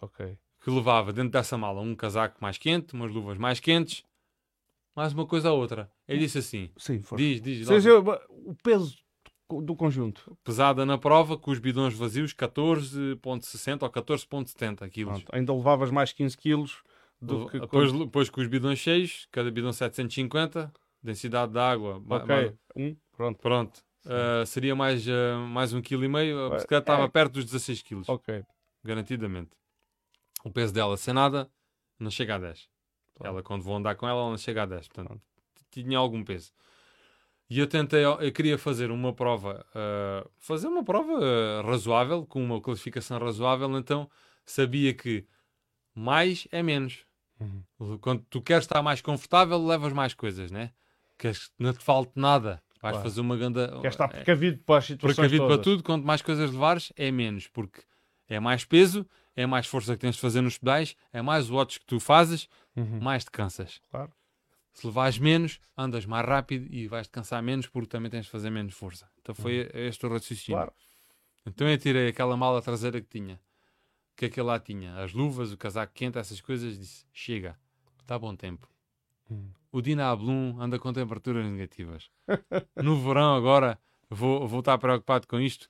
Ok. 0.00 0.38
Que 0.60 0.70
levava 0.70 1.12
dentro 1.12 1.30
dessa 1.30 1.56
mala 1.58 1.80
um 1.80 1.94
casaco 1.94 2.38
mais 2.40 2.56
quente, 2.56 2.94
umas 2.94 3.12
luvas 3.12 3.36
mais 3.36 3.60
quentes, 3.60 4.02
mais 4.96 5.12
uma 5.12 5.26
coisa 5.26 5.52
ou 5.52 5.60
outra. 5.60 5.90
Ele 6.06 6.20
disse 6.20 6.38
assim: 6.38 6.70
Sim, 6.78 7.02
força. 7.02 7.22
diz, 7.22 7.40
diz, 7.42 7.66
logo. 7.66 7.80
seja, 7.80 7.98
o 8.30 8.54
peso 8.62 8.96
do 9.50 9.74
conjunto. 9.74 10.36
pesada 10.44 10.84
na 10.84 10.98
prova, 10.98 11.36
com 11.36 11.50
os 11.50 11.58
bidões 11.58 11.94
vazios, 11.94 12.34
14,60 12.34 13.82
ou 13.82 13.90
14,70 13.90 14.88
quilos. 14.90 15.22
Pronto, 15.22 15.34
ainda 15.34 15.54
levavas 15.54 15.90
mais 15.90 16.12
15 16.12 16.36
quilos 16.36 16.82
do 17.20 17.46
que 17.48 17.58
Depois, 17.58 17.92
depois 17.92 18.30
com 18.30 18.40
os 18.40 18.46
bidões 18.46 18.78
cheios, 18.78 19.26
cada 19.32 19.50
bidão 19.50 19.72
750, 19.72 20.72
densidade 21.02 21.52
de 21.52 21.58
água. 21.58 22.02
Ok, 22.08 22.26
ma- 22.26 22.52
um, 22.76 22.96
pronto. 23.16 23.38
pronto. 23.40 23.84
Uh, 24.04 24.46
seria 24.46 24.74
mais, 24.74 25.06
uh, 25.06 25.38
mais 25.48 25.72
um 25.72 25.82
quilo 25.82 26.04
e 26.04 26.08
meio, 26.08 26.46
a 26.46 26.50
bicicleta 26.50 26.92
estava 26.92 27.04
é. 27.04 27.08
perto 27.08 27.34
dos 27.34 27.44
16 27.44 27.82
quilos, 27.82 28.08
Ok. 28.08 28.42
garantidamente. 28.82 29.50
O 30.44 30.50
peso 30.50 30.72
dela, 30.72 30.96
sem 30.96 31.12
nada, 31.12 31.50
não 31.98 32.10
chega 32.10 32.36
a 32.36 32.38
10. 32.38 32.68
Claro. 33.14 33.32
Ela, 33.34 33.42
quando 33.42 33.62
vou 33.62 33.76
andar 33.76 33.96
com 33.96 34.06
ela, 34.08 34.20
ela 34.20 34.30
não 34.30 34.38
chega 34.38 34.62
a 34.62 34.66
10. 34.66 34.88
Portanto, 34.88 35.20
tinha 35.70 35.98
algum 35.98 36.22
peso. 36.24 36.52
E 37.50 37.58
eu 37.58 37.66
tentei, 37.66 38.04
eu 38.04 38.30
queria 38.32 38.58
fazer 38.58 38.90
uma 38.90 39.12
prova, 39.12 39.64
uh, 39.70 40.30
fazer 40.38 40.66
uma 40.68 40.84
prova 40.84 41.12
uh, 41.14 41.66
razoável, 41.66 42.26
com 42.26 42.44
uma 42.44 42.60
classificação 42.60 43.18
razoável, 43.18 43.76
então 43.78 44.08
sabia 44.44 44.92
que 44.92 45.26
mais 45.94 46.46
é 46.52 46.62
menos. 46.62 47.06
Uhum. 47.40 47.98
Quando 48.00 48.22
tu 48.28 48.42
queres 48.42 48.64
estar 48.64 48.82
mais 48.82 49.00
confortável, 49.00 49.64
levas 49.64 49.92
mais 49.92 50.12
coisas, 50.12 50.50
né? 50.50 50.72
Queres 51.16 51.46
que 51.48 51.54
não 51.58 51.72
te 51.72 51.82
falte 51.82 52.12
nada. 52.16 52.62
Vais 52.80 52.92
Claro. 52.94 53.02
fazer 53.08 53.20
uma 53.20 53.36
ganda. 53.36 53.80
Quer 53.80 53.88
estar 53.88 54.04
é, 54.04 54.08
precavido 54.08 54.58
para 54.58 54.78
as 54.78 54.84
situações 54.84 55.16
precavido 55.16 55.46
para 55.46 55.56
todas. 55.56 55.64
tudo, 55.64 55.82
quanto 55.82 56.04
mais 56.06 56.22
coisas 56.22 56.50
levares, 56.50 56.92
é 56.96 57.10
menos, 57.10 57.48
porque 57.48 57.80
é 58.28 58.38
mais 58.38 58.64
peso, 58.64 59.06
é 59.34 59.46
mais 59.46 59.66
força 59.66 59.94
que 59.94 60.00
tens 60.00 60.14
de 60.16 60.20
fazer 60.20 60.40
nos 60.42 60.58
pedais, 60.58 60.94
é 61.12 61.20
mais 61.22 61.48
watts 61.48 61.78
que 61.78 61.86
tu 61.86 61.98
fazes, 61.98 62.48
Uhum. 62.76 63.00
mais 63.00 63.24
te 63.24 63.30
cansas. 63.32 63.80
Claro. 63.90 64.12
Se 64.78 64.86
levares 64.86 65.18
menos, 65.18 65.58
andas 65.76 66.06
mais 66.06 66.24
rápido 66.24 66.72
e 66.72 66.86
vais 66.86 67.08
te 67.08 67.10
cansar 67.10 67.42
menos 67.42 67.66
porque 67.66 67.88
também 67.88 68.08
tens 68.08 68.26
de 68.26 68.30
fazer 68.30 68.48
menos 68.48 68.74
força. 68.74 69.10
Então 69.20 69.34
foi 69.34 69.68
este 69.74 70.06
o 70.06 70.08
raciocínio. 70.08 70.56
Claro. 70.56 70.72
Então 71.44 71.68
eu 71.68 71.76
tirei 71.76 72.06
aquela 72.06 72.36
mala 72.36 72.62
traseira 72.62 73.00
que 73.00 73.08
tinha, 73.08 73.40
que 74.14 74.26
aquele 74.26 74.46
lá 74.46 74.60
tinha, 74.60 74.94
as 75.02 75.12
luvas, 75.12 75.50
o 75.50 75.56
casaco 75.56 75.92
quente, 75.92 76.16
essas 76.16 76.40
coisas, 76.40 76.78
disse: 76.78 77.04
chega, 77.12 77.58
está 78.00 78.16
bom 78.16 78.36
tempo. 78.36 78.68
Hum. 79.28 79.50
O 79.72 79.82
Dina 79.82 80.12
Ablum 80.12 80.60
anda 80.60 80.78
com 80.78 80.92
temperaturas 80.92 81.44
negativas. 81.44 82.08
No 82.80 83.00
verão 83.02 83.34
agora 83.34 83.80
vou, 84.08 84.46
vou 84.46 84.60
estar 84.60 84.78
preocupado 84.78 85.26
com 85.26 85.40
isto. 85.40 85.68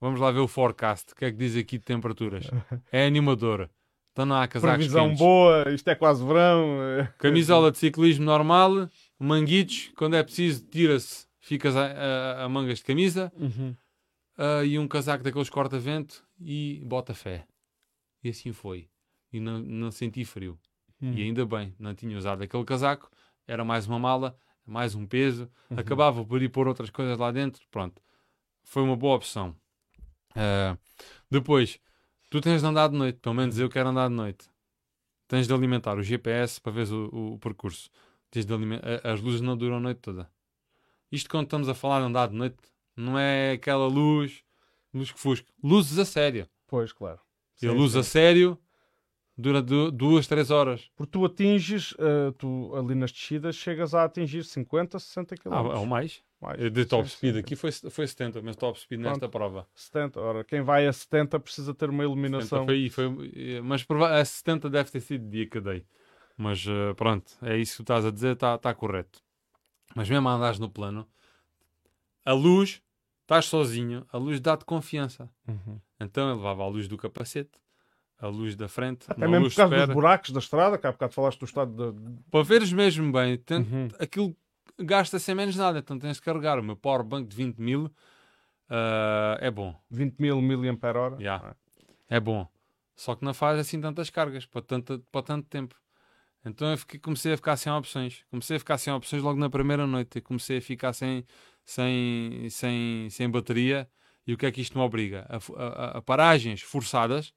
Vamos 0.00 0.20
lá 0.20 0.30
ver 0.30 0.38
o 0.38 0.46
forecast. 0.46 1.12
O 1.12 1.16
que 1.16 1.24
é 1.24 1.32
que 1.32 1.36
diz 1.36 1.56
aqui 1.56 1.76
de 1.76 1.84
temperaturas? 1.84 2.44
É 2.92 3.04
animador. 3.04 3.68
Então 4.16 4.24
não 4.24 4.36
há 4.36 4.48
casacos 4.48 4.76
Previsão 4.78 5.08
quentes. 5.08 5.18
boa, 5.18 5.70
isto 5.74 5.88
é 5.88 5.94
quase 5.94 6.24
verão. 6.24 6.82
eh, 6.82 7.12
Camisola 7.18 7.70
de 7.70 7.76
ciclismo 7.76 8.24
normal, 8.24 8.88
manguitos, 9.18 9.92
quando 9.94 10.16
é 10.16 10.22
preciso, 10.22 10.64
tira-se, 10.68 11.26
ficas 11.38 11.76
a, 11.76 11.84
a- 11.84 12.44
a 12.44 12.48
mangas 12.48 12.78
de 12.78 12.84
camisa 12.84 13.30
Uhum. 13.36 13.76
ah, 14.38 14.64
e 14.64 14.78
um 14.78 14.88
casaco 14.88 15.22
daqueles 15.22 15.50
corta-vento 15.50 16.24
e 16.40 16.80
bota 16.86 17.12
fé. 17.12 17.46
E 18.24 18.30
assim 18.30 18.54
foi. 18.54 18.88
E 19.30 19.38
não, 19.38 19.58
não 19.58 19.90
senti 19.90 20.24
frio. 20.24 20.58
Hum. 21.02 21.12
E 21.12 21.20
ainda 21.22 21.44
bem, 21.44 21.74
não 21.78 21.94
tinha 21.94 22.16
usado 22.16 22.42
aquele 22.42 22.64
casaco, 22.64 23.10
era 23.46 23.66
mais 23.66 23.86
uma 23.86 23.98
mala, 23.98 24.34
mais 24.64 24.94
um 24.94 25.06
peso, 25.06 25.46
Uhum. 25.70 25.78
acabava 25.78 26.24
por 26.24 26.40
ir 26.42 26.48
pôr 26.48 26.66
outras 26.66 26.88
coisas 26.88 27.18
lá 27.18 27.30
dentro, 27.30 27.60
pronto. 27.70 28.00
Foi 28.64 28.82
uma 28.82 28.96
boa 28.96 29.16
opção. 29.16 29.54
Ah, 30.34 30.74
depois, 31.30 31.78
tu 32.30 32.40
tens 32.40 32.60
de 32.60 32.66
andar 32.66 32.88
de 32.88 32.96
noite, 32.96 33.18
pelo 33.20 33.34
menos 33.34 33.58
eu 33.58 33.68
quero 33.68 33.88
andar 33.88 34.08
de 34.08 34.14
noite. 34.14 34.48
Tens 35.28 35.46
de 35.46 35.52
alimentar 35.52 35.98
o 35.98 36.02
GPS 36.02 36.60
para 36.60 36.72
veres 36.72 36.90
o, 36.90 37.06
o 37.34 37.38
percurso. 37.38 37.90
Tens 38.30 38.46
de 38.46 38.52
As 39.02 39.20
luzes 39.20 39.40
não 39.40 39.56
duram 39.56 39.76
a 39.76 39.80
noite 39.80 39.98
toda. 40.00 40.30
Isto 41.10 41.30
quando 41.30 41.44
estamos 41.44 41.68
a 41.68 41.74
falar 41.74 42.00
de 42.00 42.06
andar 42.06 42.28
de 42.28 42.34
noite, 42.34 42.56
não 42.96 43.18
é 43.18 43.52
aquela 43.52 43.86
luz, 43.86 44.42
luz 44.92 45.10
que 45.12 45.18
fusca. 45.18 45.50
Luzes 45.62 45.98
a 45.98 46.04
sério. 46.04 46.48
Pois, 46.66 46.92
claro. 46.92 47.20
E 47.62 47.66
a 47.66 47.72
luz 47.72 47.92
sim. 47.92 47.98
a 48.00 48.02
sério 48.02 48.58
dura 49.36 49.62
du- 49.62 49.90
duas, 49.90 50.26
três 50.26 50.50
horas. 50.50 50.90
Porque 50.96 51.10
tu 51.12 51.24
atinges, 51.24 51.94
eh, 51.98 52.32
tu 52.38 52.74
ali 52.74 52.94
nas 52.94 53.12
descidas, 53.12 53.54
chegas 53.56 53.94
a 53.94 54.04
atingir 54.04 54.44
50, 54.44 54.98
60 54.98 55.36
km. 55.36 55.52
Ah, 55.52 55.78
ou 55.78 55.86
mais. 55.86 56.22
Mais. 56.40 56.72
De 56.72 56.84
top 56.84 57.08
Sim, 57.08 57.16
speed 57.16 57.34
sim. 57.34 57.40
aqui 57.40 57.56
foi, 57.56 57.70
foi 57.72 58.06
70, 58.06 58.42
mas 58.42 58.56
top 58.56 58.78
speed 58.78 59.00
nesta 59.00 59.28
prova. 59.28 59.66
70. 59.74 60.20
Ora, 60.20 60.44
quem 60.44 60.62
vai 60.62 60.86
a 60.86 60.92
70 60.92 61.38
precisa 61.40 61.74
ter 61.74 61.88
uma 61.90 62.02
70 62.04 62.04
iluminação. 62.04 62.64
foi, 62.66 62.90
foi, 62.90 63.60
mas 63.62 63.86
a 64.10 64.24
70 64.24 64.68
deve 64.70 64.90
ter 64.90 65.00
sido 65.00 65.28
dia 65.28 65.46
que 65.48 65.60
dei. 65.60 65.84
Mas 66.36 66.64
eh, 66.68 66.92
pronto, 66.94 67.32
é 67.42 67.56
isso 67.56 67.72
que 67.72 67.76
tu 67.78 67.82
estás 67.82 68.04
a 68.04 68.10
dizer, 68.10 68.32
está 68.34 68.58
tá 68.58 68.74
correto. 68.74 69.20
Mas 69.94 70.08
mesmo 70.10 70.28
andares 70.28 70.58
no 70.58 70.68
plano, 70.68 71.08
a 72.24 72.32
luz, 72.32 72.82
estás 73.22 73.46
sozinho, 73.46 74.04
a 74.12 74.18
luz 74.18 74.40
dá-te 74.40 74.64
confiança. 74.64 75.30
Uhum. 75.48 75.80
Então 75.98 76.28
eu 76.28 76.36
levava 76.36 76.62
a 76.62 76.68
luz 76.68 76.86
do 76.88 76.98
capacete, 76.98 77.58
a 78.18 78.26
luz 78.26 78.54
da 78.54 78.68
frente, 78.68 79.06
Até 79.10 79.26
mesmo 79.26 79.48
por 79.48 79.54
causa 79.54 79.86
dos 79.86 79.94
buracos 79.94 80.30
da 80.30 80.38
estrada, 80.40 80.76
que 80.76 80.86
há 80.86 80.92
bocado 80.92 81.14
falaste 81.14 81.38
do 81.38 81.44
estado 81.46 81.92
de. 81.94 82.22
para 82.30 82.42
veres 82.44 82.72
mesmo 82.72 83.10
bem, 83.12 83.38
tem- 83.38 83.58
Uhum. 83.60 83.88
aquilo 83.98 84.36
gasta 84.78 85.18
sem 85.18 85.34
menos 85.34 85.56
nada, 85.56 85.78
então 85.78 85.98
tens 85.98 86.16
de 86.16 86.22
carregar. 86.22 86.58
O 86.58 86.62
meu 86.62 86.76
power 86.76 87.02
bank 87.04 87.28
de 87.28 87.36
20 87.36 87.58
mil 87.58 87.90
ah, 88.68 89.38
é 89.40 89.50
bom. 89.50 89.74
20 89.90 90.18
mil 90.18 90.40
mAh. 90.40 91.16
Já. 91.20 91.54
É 92.08 92.20
bom. 92.20 92.46
Só 92.94 93.14
que 93.14 93.24
não 93.24 93.34
faz 93.34 93.58
assim 93.58 93.80
tantas 93.80 94.10
cargas 94.10 94.46
para, 94.46 94.62
tanta, 94.62 94.98
para 95.10 95.22
tanto 95.22 95.48
tempo. 95.48 95.74
Então 96.44 96.70
eu 96.70 96.78
fiquei- 96.78 97.00
comecei 97.00 97.32
a 97.32 97.36
ficar 97.36 97.56
sem 97.56 97.72
opções. 97.72 98.24
Comecei 98.30 98.56
a 98.56 98.58
ficar 98.58 98.78
sem 98.78 98.92
opções 98.92 99.22
logo 99.22 99.38
na 99.38 99.50
primeira 99.50 99.86
noite. 99.86 100.20
Comecei 100.20 100.58
a 100.58 100.62
ficar 100.62 100.92
sem, 100.92 101.24
sem, 101.64 102.48
sem, 102.48 103.10
sem 103.10 103.28
bateria. 103.30 103.88
E 104.26 104.32
o 104.32 104.38
que 104.38 104.46
é 104.46 104.50
que 104.52 104.60
isto 104.60 104.78
me 104.78 104.84
obriga? 104.84 105.26
A, 105.28 105.36
a- 105.62 105.98
a- 105.98 106.02
paragens 106.02 106.62
forçadas 106.62 107.32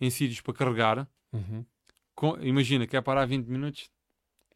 em 0.00 0.10
sítios 0.10 0.40
para 0.40 0.54
carregar. 0.54 1.08
Uhum. 1.32 1.64
Com- 2.14 2.38
imagina, 2.42 2.86
quer 2.86 3.02
parar 3.02 3.26
20 3.26 3.46
minutos? 3.46 3.90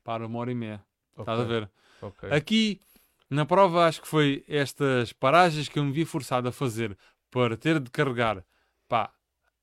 Para 0.04 0.26
uma 0.26 0.38
hora 0.38 0.52
e 0.52 0.54
meia. 0.54 0.84
Estás 1.18 1.40
a 1.40 1.44
ver? 1.44 1.70
Ok. 2.02 2.30
Aqui, 2.30 2.80
na 3.28 3.44
prova, 3.44 3.86
acho 3.86 4.00
que 4.02 4.08
foi 4.08 4.44
estas 4.48 5.12
paragens 5.12 5.68
que 5.68 5.78
eu 5.78 5.84
me 5.84 5.92
vi 5.92 6.04
forçado 6.04 6.48
a 6.48 6.52
fazer 6.52 6.96
para 7.30 7.56
ter 7.56 7.80
de 7.80 7.90
carregar. 7.90 8.44
Pá, 8.88 9.10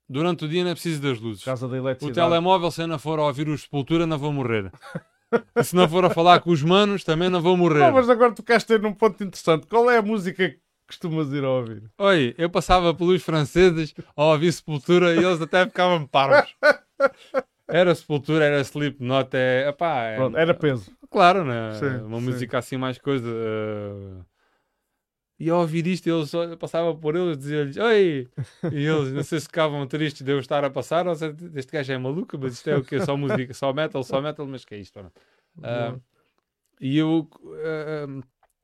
durante 0.08 0.46
o 0.46 0.48
dia 0.48 0.64
não 0.64 0.72
é 0.72 0.74
preciso 0.74 1.02
das 1.02 1.20
luzes. 1.20 1.44
Casa 1.44 1.68
da 1.68 1.78
O 2.02 2.12
telemóvel, 2.12 2.72
se 2.72 2.82
eu 2.82 2.88
não 2.88 3.00
for 3.00 3.20
a 3.20 3.24
ouvir 3.24 3.48
o 3.48 3.58
Sepultura, 3.58 4.06
não 4.06 4.18
vou 4.18 4.32
morrer. 4.32 4.72
E 5.56 5.64
se 5.64 5.76
não 5.76 5.90
for 5.90 6.06
a 6.06 6.12
falar 6.12 6.42
com 6.42 6.52
os 6.52 6.62
manos, 6.62 7.04
também 7.04 7.28
não 7.28 7.42
vou 7.42 7.58
morrer. 7.58 7.80
Não, 7.80 7.94
mas 7.94 8.08
agora 8.08 8.34
tu 8.34 8.44
queres 8.44 8.64
ter 8.64 8.80
num 8.80 8.94
ponto 8.94 9.24
interessante. 9.24 9.66
Qual 9.66 9.90
é 9.90 9.98
a 9.98 10.02
música 10.02 10.48
que 10.48 10.60
costumas 10.88 11.32
ir 11.34 11.44
a 11.44 11.50
ouvir? 11.50 11.90
Oi, 11.98 12.36
eu 12.38 12.52
passava 12.52 12.94
pelos 12.94 13.24
franceses 13.24 13.96
a 14.16 14.26
ouvir 14.26 14.52
Sepultura 14.52 15.16
e 15.16 15.18
eles 15.24 15.42
até 15.42 15.66
ficavam 15.66 16.06
parvos. 16.06 16.56
Era 17.68 17.96
Sepultura, 17.96 18.46
era 18.46 18.62
Slipknot, 18.64 19.34
é... 19.36 19.70
Epá, 19.70 20.04
é... 20.06 20.18
Pronto, 20.18 20.38
era 20.38 20.54
peso. 20.54 20.92
Claro, 21.10 21.46
né? 21.46 21.54
Sim, 21.80 22.06
Uma 22.06 22.20
sim. 22.20 22.26
música 22.26 22.58
assim 22.58 22.78
mais 22.78 22.98
coisa. 22.98 23.28
eh, 23.30 24.24
E 25.40 25.50
ao 25.50 25.62
ouvir 25.62 25.86
isto, 25.88 26.26
só- 26.26 26.44
eu 26.44 26.58
passava 26.58 26.96
por 26.96 27.16
eles 27.16 27.36
e 27.38 27.40
dizia-lhes 27.40 27.78
Oi! 27.78 28.28
E 28.72 28.76
eles 28.86 29.12
não 29.14 29.24
sei 29.24 29.40
se 29.40 29.46
ficavam 29.48 29.86
tristes 29.88 30.22
de 30.24 30.32
eu 30.32 30.40
estar 30.40 30.64
a 30.64 30.70
passar, 30.70 31.08
ou 31.08 31.16
se 31.16 31.26
este 31.56 31.72
gajo 31.72 31.92
é 31.92 31.98
maluco, 31.98 32.38
mas 32.40 32.54
isto 32.54 32.68
é 32.70 32.78
o 32.78 32.84
quê? 32.84 33.00
Só 33.00 33.16
música, 33.18 33.54
só 33.54 33.74
metal, 33.74 34.04
só 34.04 34.22
metal, 34.22 34.48
mas 34.48 34.64
que 34.66 34.76
é 34.76 34.80
isto? 34.80 35.00
Ah, 35.62 35.96
e 36.82 36.98
eu 36.98 37.30
ah, 37.66 38.08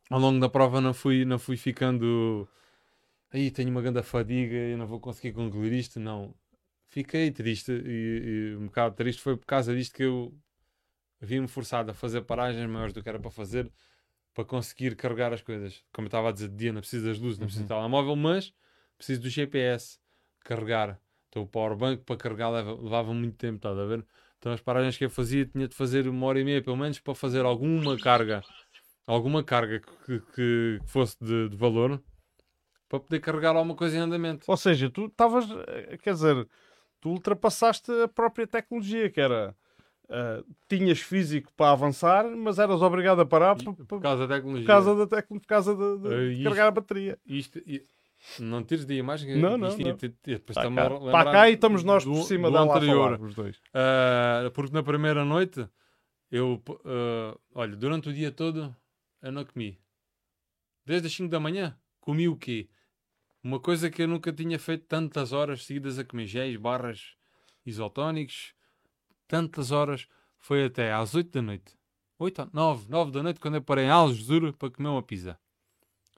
ao 0.09 0.19
longo 0.19 0.39
da 0.39 0.49
prova 0.49 0.81
não 0.81 0.93
fui, 0.93 1.25
não 1.25 1.39
fui 1.39 1.57
ficando 1.57 2.47
aí 3.31 3.51
tenho 3.51 3.69
uma 3.71 3.81
grande 3.81 4.03
fadiga 4.03 4.55
e 4.55 4.75
não 4.75 4.87
vou 4.87 4.99
conseguir 4.99 5.33
concluir 5.33 5.73
isto, 5.73 5.99
não. 5.99 6.33
Fiquei 6.89 7.31
triste 7.31 7.71
e, 7.71 8.51
e 8.51 8.55
um 8.57 8.65
bocado 8.65 8.95
triste 8.95 9.21
foi 9.21 9.37
por 9.37 9.45
causa 9.45 9.75
disto 9.75 9.93
que 9.95 10.03
eu 10.03 10.33
vi-me 11.21 11.47
forçado 11.47 11.91
a 11.91 11.93
fazer 11.93 12.21
paragens 12.21 12.67
maiores 12.69 12.93
do 12.93 13.03
que 13.03 13.09
era 13.09 13.19
para 13.19 13.29
fazer 13.31 13.71
para 14.33 14.43
conseguir 14.45 14.95
carregar 14.95 15.33
as 15.33 15.41
coisas. 15.41 15.83
Como 15.93 16.05
eu 16.05 16.09
estava 16.09 16.29
a 16.29 16.31
dizer 16.31 16.49
de 16.49 16.55
dia, 16.55 16.73
não 16.73 16.81
preciso 16.81 17.05
das 17.05 17.19
luzes, 17.19 17.37
não 17.39 17.45
preciso 17.45 17.65
do 17.65 17.67
telemóvel, 17.67 18.15
mas 18.15 18.53
preciso 18.97 19.21
do 19.21 19.29
GPS 19.29 19.99
carregar. 20.43 20.99
Então 21.29 21.43
o 21.43 21.47
powerbank 21.47 22.03
para 22.03 22.17
carregar 22.17 22.49
leva- 22.49 22.73
levava 22.81 23.13
muito 23.13 23.37
tempo, 23.37 23.57
estás 23.57 23.77
a 23.77 23.85
ver? 23.85 24.05
Então 24.39 24.51
as 24.51 24.61
paragens 24.61 24.97
que 24.97 25.05
eu 25.05 25.09
fazia 25.09 25.45
tinha 25.45 25.67
de 25.67 25.75
fazer 25.75 26.07
uma 26.07 26.25
hora 26.25 26.39
e 26.39 26.43
meia 26.43 26.61
pelo 26.61 26.77
menos 26.77 26.99
para 26.99 27.13
fazer 27.13 27.45
alguma 27.45 27.97
carga, 27.99 28.41
alguma 29.05 29.43
carga 29.43 29.81
que, 30.05 30.19
que 30.33 30.79
fosse 30.85 31.17
de, 31.21 31.49
de 31.49 31.55
valor 31.57 32.01
para 32.87 32.99
poder 32.99 33.19
carregar 33.19 33.55
alguma 33.55 33.75
coisa 33.75 33.97
em 33.97 33.99
andamento. 33.99 34.45
Ou 34.47 34.57
seja, 34.57 34.89
tu 34.89 35.05
estavas, 35.05 35.45
eh, 35.67 35.97
quer 35.97 36.13
dizer, 36.13 36.47
tu 36.99 37.09
ultrapassaste 37.09 37.91
a 38.03 38.07
própria 38.07 38.47
tecnologia, 38.47 39.09
que 39.09 39.19
era 39.19 39.55
Uh, 40.09 40.43
tinhas 40.67 40.99
físico 40.99 41.53
para 41.55 41.71
avançar, 41.71 42.27
mas 42.35 42.57
eras 42.57 42.81
obrigado 42.81 43.21
a 43.21 43.25
parar 43.27 43.55
por, 43.55 43.75
por, 43.85 44.01
causa 44.01 44.25
da 44.25 44.37
tecnologia. 44.37 44.65
Por 44.65 44.67
causa 44.67 44.95
da 44.95 45.05
tecnologia, 45.05 45.41
por 45.41 45.47
causa 45.47 45.75
de, 45.75 45.97
de 45.99 46.07
uh, 46.07 46.31
isto, 46.31 46.43
carregar 46.45 46.67
a 46.67 46.71
bateria. 46.71 47.19
Isto, 47.27 47.61
não 48.39 48.63
tires 48.63 48.87
de 48.87 48.95
imagem. 48.95 49.37
Não, 49.37 49.55
não, 49.55 49.69
não. 49.69 49.97
Tá 50.51 50.71
cá. 50.71 50.89
Para 51.11 51.31
cá 51.31 51.49
e 51.51 51.53
estamos 51.53 51.83
nós 51.83 52.03
por 52.03 52.23
cima 52.23 52.49
da 52.49 52.61
anterior. 52.61 53.17
Falar, 53.17 53.21
os 53.21 53.35
dois. 53.35 53.57
Uh, 53.57 54.49
porque 54.55 54.73
na 54.73 54.81
primeira 54.81 55.23
noite, 55.23 55.69
eu, 56.31 56.59
olha, 57.53 57.75
durante 57.75 58.09
o 58.09 58.13
dia 58.13 58.31
todo, 58.31 58.75
eu 59.21 59.31
não 59.31 59.45
comi. 59.45 59.79
Desde 60.87 61.05
as 61.05 61.13
5 61.13 61.29
da 61.29 61.39
manhã, 61.39 61.77
comi 61.99 62.27
o 62.27 62.35
quê? 62.35 62.67
Uma 63.43 63.59
coisa 63.59 63.89
que 63.89 64.01
eu 64.01 64.07
nunca 64.07 64.33
tinha 64.33 64.59
feito 64.59 64.85
tantas 64.85 65.31
horas 65.31 65.65
seguidas 65.65 65.97
a 65.97 66.03
comer 66.03 66.27
géis, 66.27 66.57
barras, 66.57 67.15
isotónicos, 67.65 68.53
tantas 69.27 69.71
horas, 69.71 70.07
foi 70.37 70.65
até 70.65 70.91
às 70.91 71.15
8 71.15 71.31
da 71.31 71.41
noite. 71.41 71.77
8, 72.17 72.49
9, 72.51 72.89
9 72.89 73.11
da 73.11 73.23
noite, 73.23 73.39
quando 73.39 73.55
eu 73.55 73.61
parei 73.61 73.85
em 73.85 73.89
Algesur 73.89 74.51
para 74.53 74.69
comer 74.69 74.89
uma 74.89 75.03
pizza. 75.03 75.39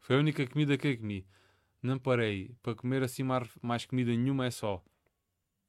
Foi 0.01 0.15
a 0.15 0.19
única 0.19 0.47
comida 0.47 0.77
que 0.77 0.87
eu 0.87 0.97
comi. 0.97 1.27
Não 1.81 1.99
parei 1.99 2.55
para 2.61 2.75
comer 2.75 3.03
assim 3.03 3.23
mais, 3.23 3.49
mais 3.61 3.85
comida 3.85 4.11
nenhuma, 4.11 4.45
é 4.45 4.51
só 4.51 4.83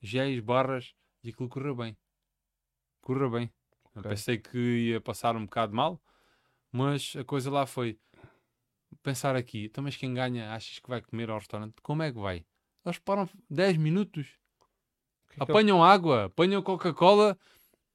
géis, 0.00 0.40
barras 0.40 0.94
e 1.22 1.30
aquilo 1.30 1.48
correu 1.48 1.76
bem. 1.76 1.96
Correu 3.00 3.30
bem. 3.30 3.53
Okay. 3.94 4.11
Pensei 4.11 4.38
que 4.38 4.59
ia 4.59 5.00
passar 5.00 5.36
um 5.36 5.44
bocado 5.44 5.74
mal, 5.74 6.03
mas 6.70 7.14
a 7.16 7.24
coisa 7.24 7.50
lá 7.50 7.66
foi 7.66 7.98
pensar 9.03 9.36
aqui, 9.36 9.64
então 9.64 9.84
mas 9.84 9.96
quem 9.96 10.14
ganha 10.14 10.53
achas 10.53 10.78
que 10.78 10.88
vai 10.88 11.00
comer 11.00 11.30
ao 11.30 11.38
restaurante? 11.38 11.74
Como 11.82 12.03
é 12.03 12.12
que 12.12 12.18
vai? 12.18 12.44
Eles 12.84 12.98
param 12.98 13.28
10 13.50 13.76
minutos, 13.76 14.26
que 15.30 15.40
é 15.40 15.42
apanham 15.42 15.78
que 15.78 15.80
eu... 15.80 15.84
água, 15.84 16.24
apanham 16.24 16.62
Coca-Cola, 16.62 17.38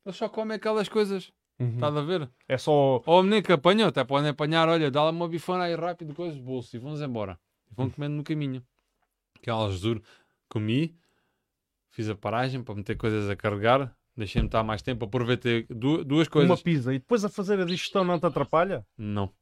eles 0.06 0.16
só 0.18 0.30
comem 0.30 0.56
aquelas 0.56 0.88
coisas. 0.88 1.32
Uhum. 1.60 1.74
Estás 1.74 1.96
a 1.96 2.02
ver? 2.02 2.30
É 2.48 2.58
só. 2.58 3.02
Ou 3.06 3.24
nem 3.24 3.42
que 3.42 3.52
apanham, 3.52 3.88
até 3.88 4.04
podem 4.04 4.30
apanhar, 4.30 4.70
olha, 4.70 4.92
dá-lhe 4.92 5.10
uma 5.10 5.28
bifana 5.28 5.64
aí 5.64 5.76
rápido, 5.76 6.14
coisas, 6.14 6.40
bolso, 6.40 6.76
e 6.76 6.80
vamos 6.80 7.02
embora. 7.02 7.40
E 7.72 7.74
vão 7.74 7.90
comendo 7.90 8.16
no 8.16 8.24
caminho. 8.24 8.64
Que 9.42 9.50
é 9.50 9.70
juro, 9.72 10.04
comi, 10.48 10.96
fiz 11.90 12.10
a 12.10 12.16
paragem 12.16 12.64
para 12.64 12.76
meter 12.76 12.96
coisas 12.96 13.30
a 13.30 13.36
carregar, 13.36 13.96
deixei-me 14.16 14.48
estar 14.48 14.64
mais 14.64 14.82
tempo, 14.82 15.06
aproveitei 15.06 15.66
duas 16.06 16.28
coisas. 16.28 16.50
Uma 16.50 16.58
pizza 16.58 16.94
e 16.94 17.00
depois 17.00 17.26
a 17.26 17.30
fazer 17.30 17.60
a 17.60 17.66
digestão 17.66 18.04
não 18.04 18.20
te 18.20 18.26
atrapalha? 18.26 18.86
Não. 18.98 19.34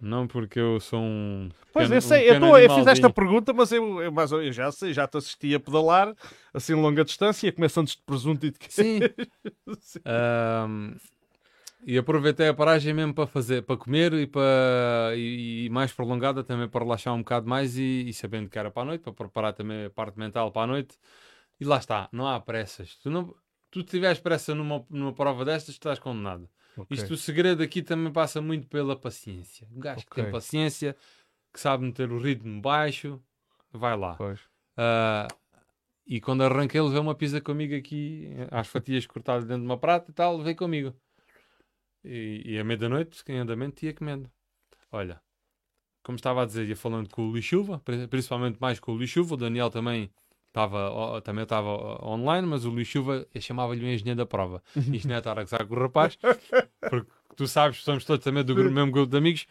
Não, 0.00 0.26
porque 0.26 0.58
eu 0.58 0.78
sou 0.78 1.00
um. 1.00 1.48
Pois, 1.72 1.90
eu 1.90 2.00
sei, 2.00 2.30
um 2.30 2.34
eu, 2.34 2.40
tô, 2.40 2.58
eu 2.58 2.74
fiz 2.74 2.86
esta 2.86 3.10
pergunta, 3.10 3.52
mas 3.52 3.72
eu, 3.72 4.02
eu, 4.02 4.12
mas 4.12 4.30
eu 4.30 4.52
já 4.52 4.70
sei, 4.70 4.92
já 4.92 5.06
te 5.06 5.16
assisti 5.16 5.54
a 5.54 5.60
pedalar 5.60 6.14
assim 6.52 6.74
longa 6.74 7.04
distância, 7.04 7.50
começando 7.50 7.88
de 7.88 7.98
presunto 7.98 8.44
e 8.46 8.50
de 8.50 8.58
Sim. 8.68 9.00
Sim. 9.80 10.00
Um, 10.06 10.96
e 11.86 11.96
aproveitei 11.96 12.48
a 12.48 12.54
paragem 12.54 12.92
mesmo 12.92 13.14
para 13.14 13.26
fazer, 13.26 13.62
para 13.62 13.76
comer 13.76 14.12
e, 14.14 14.26
para, 14.26 15.12
e, 15.14 15.66
e, 15.66 15.70
mais 15.70 15.92
prolongada 15.92 16.42
também 16.42 16.68
para 16.68 16.84
relaxar 16.84 17.14
um 17.14 17.18
bocado 17.18 17.48
mais 17.48 17.78
e, 17.78 18.08
e, 18.08 18.12
sabendo 18.12 18.50
que 18.50 18.58
era 18.58 18.70
para 18.70 18.82
a 18.82 18.84
noite, 18.86 19.02
para 19.02 19.12
preparar 19.12 19.52
também 19.52 19.84
a 19.86 19.90
parte 19.90 20.18
mental 20.18 20.50
para 20.50 20.62
a 20.62 20.66
noite. 20.66 20.98
E 21.60 21.64
lá 21.64 21.78
está, 21.78 22.08
não 22.12 22.26
há 22.26 22.40
pressas. 22.40 22.96
Tu, 22.96 23.08
não, 23.08 23.34
tu 23.70 23.82
tiveres 23.82 24.18
pressa 24.18 24.54
numa, 24.54 24.84
numa 24.90 25.12
prova 25.12 25.44
destas, 25.44 25.74
estás 25.76 25.98
condenado. 25.98 26.48
Okay. 26.76 26.96
Isto, 26.96 27.14
o 27.14 27.16
segredo 27.16 27.62
aqui 27.62 27.82
também 27.82 28.12
passa 28.12 28.40
muito 28.40 28.66
pela 28.68 28.94
paciência. 28.94 29.66
Um 29.72 29.80
gajo 29.80 30.00
okay. 30.00 30.08
que 30.08 30.14
tem 30.14 30.30
paciência, 30.30 30.96
que 31.52 31.58
sabe 31.58 31.84
meter 31.84 32.10
o 32.12 32.18
ritmo 32.18 32.60
baixo, 32.60 33.20
vai 33.72 33.96
lá. 33.96 34.16
Uh, 34.20 35.34
e 36.06 36.20
quando 36.20 36.42
arranquei, 36.42 36.80
levei 36.80 37.00
uma 37.00 37.14
pizza 37.14 37.40
comigo 37.40 37.74
aqui, 37.74 38.30
às 38.50 38.68
fatias 38.68 39.06
cortadas 39.08 39.44
dentro 39.44 39.62
de 39.62 39.66
uma 39.66 39.78
prata 39.78 40.10
e 40.10 40.14
tal, 40.14 40.42
veio 40.42 40.56
comigo. 40.56 40.94
E, 42.04 42.42
e 42.44 42.58
à 42.58 42.64
meia-noite, 42.64 43.24
em 43.28 43.38
andamento, 43.38 43.84
ia 43.84 43.94
comendo. 43.94 44.30
Olha, 44.92 45.20
como 46.04 46.16
estava 46.16 46.42
a 46.42 46.46
dizer, 46.46 46.68
ia 46.68 46.76
falando 46.76 47.08
com 47.08 47.22
o 47.22 47.30
Luís 47.30 47.44
Chuva, 47.44 47.82
principalmente 48.08 48.60
mais 48.60 48.78
com 48.78 48.92
o 48.92 48.94
Luís 48.94 49.10
Chuva, 49.10 49.34
o 49.34 49.36
Daniel 49.36 49.70
também 49.70 50.12
estava 50.56 51.20
também 51.20 51.42
estava 51.42 51.68
online, 52.02 52.46
mas 52.46 52.64
o 52.64 52.70
Luís 52.70 52.88
Chuva 52.88 53.26
chamava-lhe 53.38 53.84
o 53.84 53.88
engenheiro 53.88 54.16
da 54.16 54.26
prova. 54.26 54.62
Isto 54.74 55.06
não 55.06 55.14
é 55.14 55.18
estar 55.18 55.38
a 55.38 55.42
gozar 55.42 55.66
com 55.66 55.74
o 55.74 55.78
rapaz, 55.78 56.18
porque 56.80 57.10
tu 57.36 57.46
sabes, 57.46 57.82
somos 57.82 58.04
todos 58.04 58.24
também 58.24 58.42
do 58.42 58.54
mesmo 58.54 58.90
grupo 58.90 59.10
de 59.10 59.18
amigos, 59.18 59.46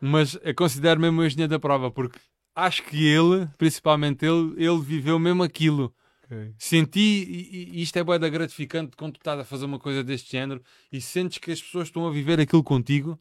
mas 0.00 0.38
eu 0.42 0.54
considero 0.54 0.98
mesmo 0.98 1.20
o 1.20 1.24
engenheiro 1.24 1.50
da 1.50 1.58
prova, 1.58 1.90
porque 1.90 2.18
acho 2.54 2.82
que 2.84 3.06
ele, 3.06 3.46
principalmente 3.58 4.24
ele, 4.24 4.54
ele 4.56 4.80
viveu 4.80 5.18
mesmo 5.18 5.42
aquilo. 5.42 5.94
Okay. 6.24 6.52
Senti, 6.58 7.00
e, 7.00 7.78
e, 7.78 7.82
isto 7.82 7.96
é 7.96 8.04
boa 8.04 8.18
da 8.18 8.28
gratificante 8.28 8.96
quando 8.96 9.14
tu 9.14 9.20
estás 9.20 9.40
a 9.40 9.44
fazer 9.44 9.64
uma 9.64 9.78
coisa 9.78 10.04
deste 10.04 10.32
género 10.32 10.62
e 10.92 11.00
sentes 11.00 11.38
que 11.38 11.50
as 11.50 11.62
pessoas 11.62 11.88
estão 11.88 12.06
a 12.06 12.10
viver 12.10 12.38
aquilo 12.38 12.62
contigo. 12.62 13.18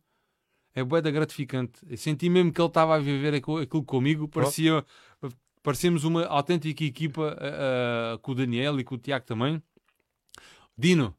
É 0.76 0.84
boa 0.84 1.02
da 1.02 1.10
gratificante. 1.10 1.80
Eu 1.90 1.98
senti 1.98 2.30
mesmo 2.30 2.52
que 2.52 2.62
ele 2.62 2.68
estava 2.68 2.96
a 2.96 3.00
viver 3.00 3.34
aquilo, 3.34 3.58
aquilo 3.58 3.84
comigo. 3.84 4.28
Parecia, 4.28 4.86
parecemos 5.68 6.06
uma 6.06 6.26
autêntica 6.28 6.82
equipa 6.82 7.36
uh, 7.36 8.18
com 8.20 8.32
o 8.32 8.36
Daniel 8.36 8.80
e 8.80 8.86
com 8.86 8.96
o 8.96 8.98
Tiago 8.98 9.26
também. 9.26 9.62
Dino, 10.78 11.14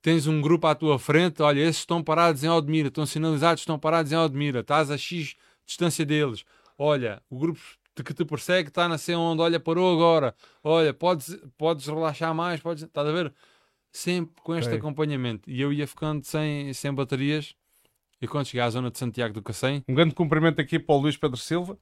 tens 0.00 0.28
um 0.28 0.40
grupo 0.40 0.68
à 0.68 0.74
tua 0.76 1.00
frente, 1.00 1.42
olha, 1.42 1.58
esses 1.58 1.78
estão 1.78 2.00
parados 2.00 2.44
em 2.44 2.46
Aldemira, 2.46 2.86
estão 2.86 3.04
sinalizados, 3.04 3.62
estão 3.62 3.76
parados 3.80 4.12
em 4.12 4.14
Aldemira, 4.14 4.60
estás 4.60 4.88
a 4.88 4.96
X 4.96 5.34
distância 5.66 6.06
deles. 6.06 6.44
Olha, 6.78 7.20
o 7.28 7.36
grupo 7.36 7.58
que 7.96 8.14
te 8.14 8.24
persegue 8.24 8.68
está 8.68 8.88
na 8.88 8.98
C 8.98 9.16
onde, 9.16 9.42
olha, 9.42 9.58
parou 9.58 9.92
agora. 9.92 10.32
Olha, 10.62 10.94
podes, 10.94 11.36
podes 11.58 11.84
relaxar 11.84 12.32
mais, 12.32 12.60
podes, 12.60 12.84
estás 12.84 13.08
a 13.08 13.10
ver? 13.10 13.34
Sempre 13.90 14.40
com 14.44 14.54
este 14.54 14.68
okay. 14.68 14.78
acompanhamento. 14.78 15.50
E 15.50 15.60
eu 15.60 15.72
ia 15.72 15.88
ficando 15.88 16.24
sem, 16.24 16.72
sem 16.72 16.94
baterias. 16.94 17.56
E 18.20 18.28
quando 18.28 18.46
cheguei 18.46 18.60
à 18.60 18.70
zona 18.70 18.92
de 18.92 18.98
Santiago 18.98 19.34
do 19.34 19.42
Cacém... 19.42 19.82
Um 19.88 19.94
grande 19.94 20.14
cumprimento 20.14 20.60
aqui 20.60 20.78
para 20.78 20.94
o 20.94 20.98
Luís 20.98 21.16
Pedro 21.16 21.36
Silva. 21.36 21.76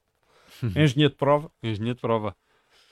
Engenheiro 0.76 1.12
de 1.12 1.16
prova. 1.16 1.52
Engenheiro 1.62 1.96
de 1.96 2.00
prova. 2.00 2.36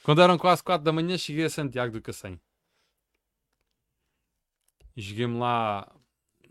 Quando 0.02 0.22
eram 0.22 0.38
quase 0.38 0.62
4 0.62 0.84
da 0.84 0.92
manhã, 0.92 1.18
cheguei 1.18 1.44
a 1.44 1.50
Santiago 1.50 1.92
do 1.92 2.00
Cacém. 2.00 2.40
E 4.96 5.02
joguei-me 5.02 5.38
lá 5.38 5.94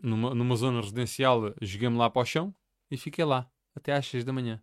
numa, 0.00 0.34
numa 0.34 0.56
zona 0.56 0.80
residencial, 0.80 1.54
joguei-me 1.60 1.96
lá 1.96 2.08
para 2.08 2.22
o 2.22 2.24
chão 2.24 2.54
e 2.90 2.96
fiquei 2.96 3.24
lá 3.24 3.50
até 3.74 3.92
às 3.92 4.06
6 4.06 4.24
da 4.24 4.32
manhã. 4.32 4.62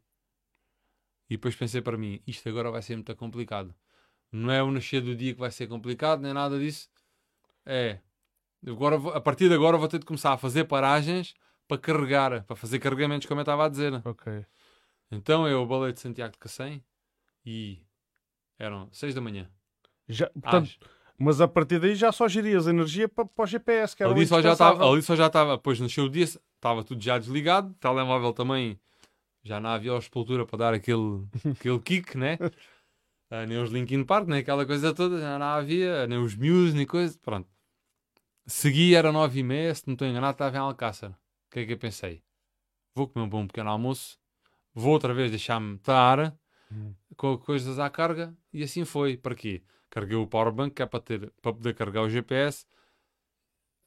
E 1.30 1.36
depois 1.36 1.56
pensei 1.56 1.82
para 1.82 1.98
mim: 1.98 2.22
isto 2.26 2.48
agora 2.48 2.72
vai 2.72 2.82
ser 2.82 2.96
muito 2.96 3.16
complicado. 3.16 3.74
Não 4.32 4.52
é 4.52 4.62
o 4.62 4.72
nascer 4.72 5.02
do 5.02 5.16
dia 5.16 5.34
que 5.34 5.40
vai 5.40 5.52
ser 5.52 5.68
complicado, 5.68 6.22
nem 6.22 6.34
nada 6.34 6.60
disso. 6.60 6.90
É. 7.66 8.00
Agora, 8.66 8.96
a 9.16 9.22
partir 9.22 9.48
de 9.48 9.56
agora 9.56 9.78
vou 9.78 9.88
ter 9.88 10.00
de 10.00 10.06
começar 10.06 10.34
a 10.34 10.38
fazer 10.38 10.66
paragens 10.66 11.34
para 11.68 11.78
carregar, 11.78 12.44
para 12.44 12.56
fazer 12.56 12.80
carregamentos, 12.80 13.28
como 13.28 13.40
eu 13.40 13.44
estava 13.44 13.66
a 13.66 13.70
dizer. 13.70 14.02
Ok. 14.06 14.46
Então 15.16 15.48
eu 15.48 15.66
balei 15.66 15.94
de 15.94 16.00
Santiago 16.00 16.34
de 16.34 16.40
Cacém 16.40 16.84
e 17.46 17.82
eram 18.60 18.90
6 18.92 19.16
da 19.16 19.22
manhã. 19.22 19.50
Já, 20.08 20.30
portanto, 20.30 20.78
mas 21.18 21.40
a 21.40 21.48
partir 21.48 21.80
daí 21.80 21.96
já 21.96 22.12
só 22.12 22.28
gerias 22.28 22.68
energia 22.68 23.08
para, 23.08 23.26
para 23.26 23.44
o 23.44 23.48
GPS, 23.48 23.96
que 23.96 24.04
era 24.04 24.12
ali 24.12 24.28
só 24.28 24.42
já 24.42 24.54
estava, 24.54 24.92
Ali 24.92 25.02
só 25.02 25.16
já 25.16 25.28
estava, 25.28 25.56
depois 25.56 25.80
nasceu 25.80 26.06
o 26.06 26.10
dia, 26.10 26.26
estava 26.26 26.84
tudo 26.84 27.02
já 27.02 27.18
desligado, 27.18 27.74
telemóvel 27.76 28.34
também 28.34 28.80
já 29.44 29.60
não 29.60 29.70
havia 29.70 29.96
espultura 29.98 30.46
para 30.46 30.58
dar 30.58 30.74
aquele, 30.74 31.26
aquele 31.58 31.80
kick, 31.80 32.18
né? 32.18 32.38
Uh, 33.32 33.46
nem 33.48 33.58
os 33.58 33.72
Linkin 33.72 34.04
Park, 34.04 34.28
nem 34.28 34.40
aquela 34.40 34.66
coisa 34.66 34.94
toda, 34.94 35.20
já 35.20 35.40
não 35.40 35.46
havia, 35.46 36.06
nem 36.08 36.18
os 36.18 36.36
Muse, 36.36 36.76
nem 36.76 36.86
coisa, 36.86 37.18
pronto. 37.22 37.48
Segui, 38.48 38.94
era 38.94 39.12
9 39.12 39.40
e 39.40 39.44
meia, 39.44 39.74
se 39.74 39.84
não 39.88 39.94
estou 39.94 40.08
enganado, 40.08 40.34
estava 40.34 40.58
em 40.58 40.60
Alcácer. 40.60 41.10
O 41.10 41.16
que 41.52 41.60
é 41.60 41.66
que 41.66 41.74
eu 41.74 41.78
pensei? 41.78 42.22
Vou 42.94 43.08
comer 43.08 43.26
um 43.26 43.30
bom 43.30 43.48
pequeno 43.48 43.70
almoço, 43.70 44.20
vou 44.76 44.92
outra 44.92 45.14
vez 45.14 45.32
deixar-me 45.32 45.76
estar 45.76 46.38
hum. 46.72 46.94
com 47.16 47.38
coisas 47.38 47.80
à 47.80 47.90
carga 47.90 48.36
e 48.54 48.62
assim 48.62 48.86
foi. 48.86 49.18
Para 49.18 49.34
quê? 49.34 49.64
Carreguei 49.90 50.18
o 50.18 50.28
powerbank 50.28 50.76
que 50.76 50.84
é 50.84 50.86
para, 50.86 51.00
ter, 51.00 51.32
para 51.42 51.54
poder 51.54 51.74
carregar 51.74 52.02
o 52.02 52.10
GPS. 52.10 52.66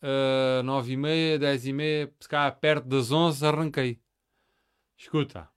Uh, 0.01 0.63
9 0.63 0.93
e 0.93 0.97
meia, 0.97 1.39
10 1.39 1.67
e 1.67 1.73
meia, 1.73 2.15
se 2.19 2.29
cá 2.29 2.51
perto 2.51 2.89
das 2.89 3.13
11 3.13 3.45
arranquei. 3.47 4.01
Escuta, 4.97 5.49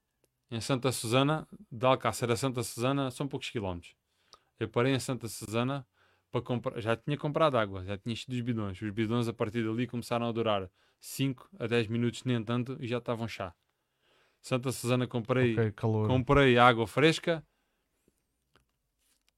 em 0.50 0.60
Santa 0.60 0.92
Susana, 0.92 1.48
de 1.72 1.86
Alcácer 1.86 2.30
a 2.30 2.36
Santa 2.36 2.62
Susana 2.64 3.10
são 3.10 3.28
poucos 3.28 3.50
quilómetros. 3.50 3.96
Eu 4.60 4.68
parei 4.68 4.94
em 4.94 5.00
Santa 5.00 5.28
Susana 5.28 5.88
para 6.32 6.42
comprar, 6.42 6.80
já 6.80 6.96
tinha 6.96 7.18
comprado 7.18 7.58
água, 7.58 7.84
já 7.86 7.98
tinha 7.98 8.14
enchido 8.14 8.34
os 8.34 8.42
bidões. 8.42 8.82
Os 8.82 8.90
bidões 8.92 9.28
a 9.28 9.34
partir 9.34 9.64
dali 9.64 9.88
começaram 9.88 10.28
a 10.28 10.32
durar 10.32 10.70
5 11.00 11.50
a 11.60 11.68
10 11.68 11.88
minutos, 11.88 12.24
nem 12.24 12.44
tanto, 12.44 12.78
e 12.80 12.88
já 12.88 12.98
estavam 12.98 13.28
chá. 13.28 13.54
Santa 14.42 14.72
Susana 14.72 15.06
comprei, 15.08 15.54
okay, 15.54 15.72
comprei 15.72 16.58
água 16.58 16.88
fresca. 16.88 17.46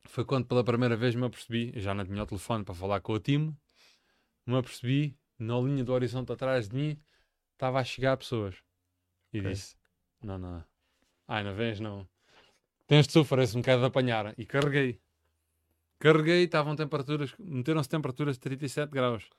Foi 0.05 0.23
quando 0.23 0.45
pela 0.45 0.63
primeira 0.63 0.95
vez 0.95 1.13
me 1.13 1.25
apercebi, 1.25 1.73
já 1.75 1.93
não 1.93 2.05
tinha 2.05 2.23
o 2.23 2.25
telefone 2.25 2.63
para 2.63 2.73
falar 2.73 3.01
com 3.01 3.13
o 3.13 3.19
time, 3.19 3.55
me 4.45 4.57
apercebi, 4.57 5.17
na 5.37 5.59
linha 5.59 5.83
do 5.83 5.91
horizonte 5.91 6.31
atrás 6.31 6.69
de 6.69 6.75
mim, 6.75 7.01
estava 7.53 7.79
a 7.79 7.83
chegar 7.83 8.15
pessoas. 8.17 8.55
E 9.31 9.39
okay. 9.39 9.51
disse, 9.51 9.75
não, 10.21 10.37
não, 10.37 10.63
ai 11.27 11.43
não 11.43 11.53
vens 11.53 11.79
não. 11.79 12.07
Tens 12.87 13.07
de 13.07 13.13
sofrer 13.13 13.47
se 13.47 13.57
me 13.57 13.63
quer 13.63 13.79
de 13.79 13.85
apanhar. 13.85 14.33
E 14.37 14.45
carreguei. 14.45 15.01
Carreguei, 15.99 16.43
estavam 16.43 16.75
temperaturas, 16.75 17.33
meteram-se 17.39 17.89
temperaturas 17.89 18.35
de 18.35 18.41
37 18.41 18.89
graus. 18.91 19.29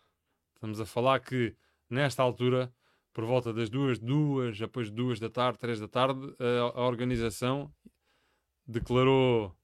Estamos 0.55 0.81
a 0.81 0.87
falar 0.87 1.21
que, 1.21 1.55
nesta 1.91 2.23
altura, 2.23 2.73
por 3.15 3.25
volta 3.25 3.53
das 3.55 3.71
duas, 3.71 3.99
duas, 3.99 4.59
depois 4.59 4.91
duas 4.91 5.19
da 5.19 5.31
tarde, 5.31 5.59
três 5.59 5.81
da 5.81 5.89
tarde, 5.89 6.21
a, 6.39 6.79
a 6.81 6.87
organização 6.87 7.73
declarou 8.67 9.55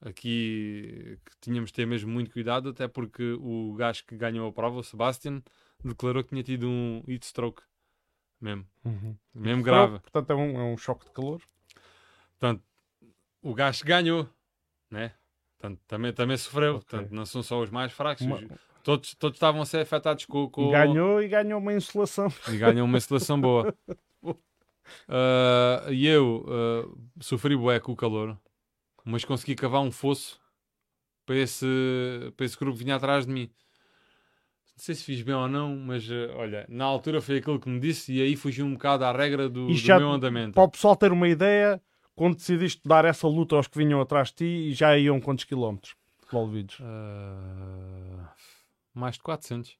aqui 0.00 1.18
que 1.24 1.32
tínhamos 1.40 1.70
de 1.70 1.74
ter 1.74 1.86
mesmo 1.86 2.10
muito 2.10 2.30
cuidado, 2.30 2.70
até 2.70 2.88
porque 2.88 3.32
o 3.40 3.74
gajo 3.74 4.04
que 4.06 4.16
ganhou 4.16 4.48
a 4.48 4.52
prova, 4.52 4.78
o 4.78 4.82
Sebastian, 4.84 5.42
declarou 5.84 6.22
que 6.22 6.30
tinha 6.30 6.42
tido 6.42 6.68
um 6.68 7.02
heat 7.08 7.24
stroke 7.26 7.62
mesmo, 8.40 8.66
Uhum. 8.84 9.16
mesmo 9.34 9.62
grave. 9.62 9.98
Portanto, 10.00 10.30
é 10.30 10.34
um, 10.34 10.60
é 10.60 10.64
um 10.64 10.76
choque 10.76 11.04
de 11.06 11.12
calor. 11.12 11.40
Portanto, 12.38 12.62
o 13.40 13.54
gajo 13.54 13.84
ganhou, 13.84 14.28
né? 14.90 15.14
Portanto, 15.58 15.80
também, 15.86 16.12
também 16.12 16.36
sofreu. 16.36 16.76
Ok. 16.76 16.88
Portanto, 16.88 17.12
não 17.14 17.24
são 17.24 17.42
só 17.42 17.60
os 17.60 17.70
mais 17.70 17.92
fracos. 17.92 18.24
Uma- 18.26 18.36
os- 18.36 18.71
Todos, 18.82 19.14
todos 19.14 19.36
estavam 19.36 19.62
a 19.62 19.66
ser 19.66 19.80
afetados 19.80 20.24
com, 20.26 20.48
com 20.48 20.68
E 20.68 20.72
ganhou 20.72 21.22
e 21.22 21.28
ganhou 21.28 21.60
uma 21.60 21.72
insolação. 21.72 22.28
e 22.48 22.56
ganham 22.58 22.84
uma 22.84 22.98
instalação 22.98 23.40
boa. 23.40 23.74
Ah, 25.08 25.86
e 25.90 26.06
eu 26.06 26.44
ah, 26.48 26.96
sofri 27.20 27.56
bué 27.56 27.78
com 27.80 27.92
o 27.92 27.96
calor, 27.96 28.36
mas 29.04 29.24
consegui 29.24 29.54
cavar 29.54 29.80
um 29.80 29.90
fosso 29.90 30.40
para 31.24 31.36
esse, 31.36 31.66
para 32.36 32.44
esse 32.46 32.56
grupo 32.58 32.76
que 32.78 32.84
vinha 32.84 32.96
atrás 32.96 33.24
de 33.26 33.32
mim. 33.32 33.50
Não 34.76 34.78
sei 34.84 34.94
se 34.94 35.04
fiz 35.04 35.22
bem 35.22 35.34
ou 35.34 35.48
não, 35.48 35.76
mas 35.76 36.04
ah, 36.10 36.34
olha, 36.36 36.66
na 36.68 36.84
altura 36.84 37.20
foi 37.20 37.38
aquilo 37.38 37.60
que 37.60 37.68
me 37.68 37.78
disse 37.80 38.12
e 38.12 38.20
aí 38.22 38.36
fugi 38.36 38.62
um 38.62 38.72
bocado 38.74 39.04
à 39.04 39.12
regra 39.12 39.48
do, 39.48 39.66
do 39.68 39.74
já- 39.74 39.98
meu 39.98 40.10
andamento. 40.10 40.54
Para 40.54 40.64
o 40.64 40.68
pessoal 40.70 40.96
ter 40.96 41.10
uma 41.12 41.28
ideia, 41.28 41.80
quando 42.14 42.36
decidiste 42.36 42.82
dar 42.84 43.04
essa 43.04 43.26
luta 43.28 43.56
aos 43.56 43.68
que 43.68 43.78
vinham 43.78 44.00
atrás 44.00 44.28
de 44.28 44.34
ti, 44.34 44.44
e 44.44 44.72
já 44.74 44.96
iam 44.98 45.20
quantos 45.20 45.44
quilómetros? 45.44 45.94
Envolvidos. 46.28 46.78
Ah, 46.80 48.34
mais 48.94 49.16
de 49.16 49.22
400. 49.22 49.78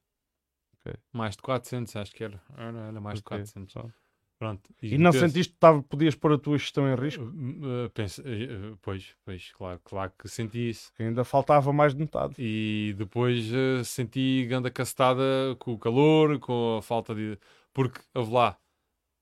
Ok. 0.85 0.93
Mais 1.11 1.35
de 1.35 1.41
400, 1.41 1.95
acho 1.95 2.11
que 2.13 2.23
era. 2.23 2.41
Era, 2.57 2.79
era 2.79 3.01
mais 3.01 3.19
de 3.19 3.25
Ok. 3.25 3.37
400. 3.37 3.73
Pronto. 3.73 3.93
Pronto. 4.39 4.75
E 4.81 4.97
não 4.97 5.11
penso- 5.11 5.25
sentiste 5.27 5.53
que 5.53 5.59
tava- 5.59 5.81
podias 5.83 6.15
pôr 6.15 6.33
a 6.33 6.37
tua 6.37 6.57
gestão 6.57 6.85
em 6.91 6.95
risco? 6.95 7.23
Uh, 7.23 7.89
penso- 7.93 8.21
uh, 8.21 8.77
pois, 8.81 9.15
pois, 9.23 9.51
claro, 9.53 9.79
claro 9.83 10.11
que 10.19 10.27
senti 10.27 10.69
isso. 10.69 10.91
Que 10.95 11.03
ainda 11.03 11.23
faltava 11.23 11.71
mais 11.71 11.93
de 11.93 12.01
metade. 12.01 12.35
E 12.37 12.93
depois 12.97 13.45
uh, 13.53 13.85
senti 13.85 14.45
ganda 14.49 14.69
castada 14.69 15.23
com 15.59 15.71
o 15.73 15.77
calor, 15.79 16.39
com 16.39 16.77
a 16.77 16.81
falta 16.81 17.15
de. 17.15 17.37
Porque, 17.71 18.01
houve 18.13 18.33
lá, 18.33 18.57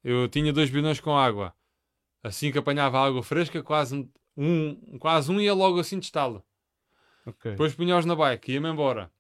eu 0.04 0.28
tinha 0.28 0.52
dois 0.52 0.72
bidões 0.72 1.00
com 1.00 1.16
água. 1.16 1.54
Assim 2.24 2.52
que 2.52 2.58
apanhava 2.58 2.98
água 3.00 3.22
fresca, 3.22 3.62
quase 3.62 4.10
um, 4.36 4.98
quase 4.98 5.32
um 5.32 5.40
ia 5.40 5.54
logo 5.54 5.80
assim 5.80 6.00
de 6.00 6.06
estalo. 6.06 6.44
Ok. 7.28 7.52
Depois 7.52 7.76
punha-os 7.76 8.06
na 8.06 8.16
bike, 8.16 8.54
ia-me 8.54 8.70
embora. 8.70 9.12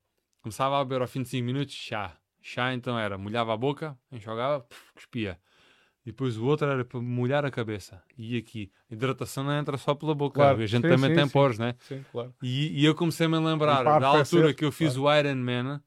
Começava 0.41 0.79
a 0.79 0.83
beber 0.83 1.01
ao 1.01 1.07
fim 1.07 1.21
de 1.21 1.29
5 1.29 1.45
minutos, 1.45 1.73
chá. 1.75 2.17
Chá 2.41 2.73
então 2.73 2.97
era, 2.97 3.17
molhava 3.17 3.53
a 3.53 3.57
boca, 3.57 3.97
enxugava, 4.11 4.65
cuspia. 4.95 5.39
E 6.03 6.11
depois 6.11 6.35
o 6.35 6.45
outro 6.45 6.67
era 6.67 6.83
para 6.83 6.99
molhar 6.99 7.45
a 7.45 7.51
cabeça. 7.51 8.01
E 8.17 8.35
aqui, 8.35 8.71
a 8.89 8.93
hidratação 8.95 9.43
não 9.43 9.53
entra 9.53 9.77
só 9.77 9.93
pela 9.93 10.15
boca. 10.15 10.35
Claro. 10.35 10.59
A 10.59 10.65
gente 10.65 10.81
Sim, 10.81 10.89
também 10.89 11.11
sim, 11.11 11.15
tem 11.15 11.25
sim. 11.27 11.31
poros, 11.31 11.59
né? 11.59 11.75
Sim, 11.81 12.03
claro. 12.11 12.33
E, 12.41 12.81
e 12.81 12.85
eu 12.85 12.95
comecei-me 12.95 13.37
a 13.37 13.39
lembrar 13.39 13.83
da 13.99 14.07
altura 14.07 14.53
que 14.53 14.65
eu 14.65 14.71
fiz 14.71 14.97
o 14.97 15.13
Iron 15.13 15.35
Man, 15.35 15.79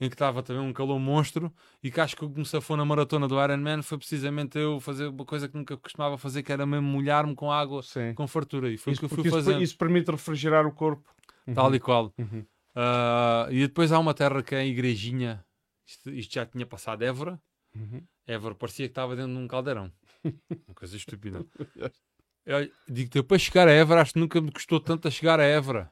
em 0.00 0.08
que 0.08 0.14
estava 0.14 0.42
também 0.42 0.62
um 0.62 0.72
calor 0.72 0.98
monstro, 0.98 1.52
e 1.82 1.90
que 1.90 2.00
acho 2.00 2.16
que 2.16 2.24
o 2.24 2.30
que 2.30 2.38
me 2.38 2.46
safou 2.46 2.78
na 2.78 2.84
maratona 2.84 3.28
do 3.28 3.34
Iron 3.42 3.58
Man 3.58 3.82
foi 3.82 3.98
precisamente 3.98 4.58
eu 4.58 4.80
fazer 4.80 5.08
uma 5.08 5.24
coisa 5.26 5.46
que 5.46 5.56
nunca 5.56 5.76
costumava 5.76 6.16
fazer, 6.16 6.42
que 6.42 6.50
era 6.50 6.64
mesmo 6.64 6.86
molhar-me 6.86 7.34
com 7.34 7.52
água, 7.52 7.82
com 8.14 8.26
fartura. 8.26 8.70
E 8.70 8.78
foi 8.78 8.94
Isso, 8.94 9.00
o 9.00 9.00
que 9.00 9.04
eu 9.04 9.08
fui 9.10 9.16
porque 9.18 9.28
isso, 9.28 9.36
fazendo, 9.36 9.62
isso 9.62 9.76
permite 9.76 10.10
refrigerar 10.10 10.66
o 10.66 10.72
corpo. 10.72 11.06
tal 11.54 11.74
e 11.74 11.80
qual. 11.80 12.10
Uhum. 12.16 12.46
Ah, 12.80 13.48
e 13.50 13.66
depois 13.66 13.90
há 13.90 13.98
uma 13.98 14.14
terra 14.14 14.40
que 14.40 14.54
é 14.54 14.58
a 14.58 14.64
Igrejinha. 14.64 15.44
Isto, 15.84 16.10
isto 16.10 16.34
já 16.34 16.46
tinha 16.46 16.64
passado 16.64 17.02
Évora. 17.02 17.42
Uhum. 17.74 18.06
Évora 18.24 18.54
parecia 18.54 18.86
que 18.86 18.92
estava 18.92 19.16
dentro 19.16 19.32
de 19.32 19.38
um 19.38 19.48
caldeirão. 19.48 19.92
Uma 20.66 20.74
coisa 20.74 20.96
estúpida. 20.96 21.44
Eu 22.46 22.70
digo-te, 22.88 23.18
eu 23.18 23.24
para 23.24 23.38
chegar 23.38 23.66
a 23.66 23.72
Évora, 23.72 24.00
acho 24.00 24.12
que 24.12 24.20
nunca 24.20 24.40
me 24.40 24.52
custou 24.52 24.78
tanto 24.78 25.08
a 25.08 25.10
chegar 25.10 25.40
a 25.40 25.44
Évora. 25.44 25.90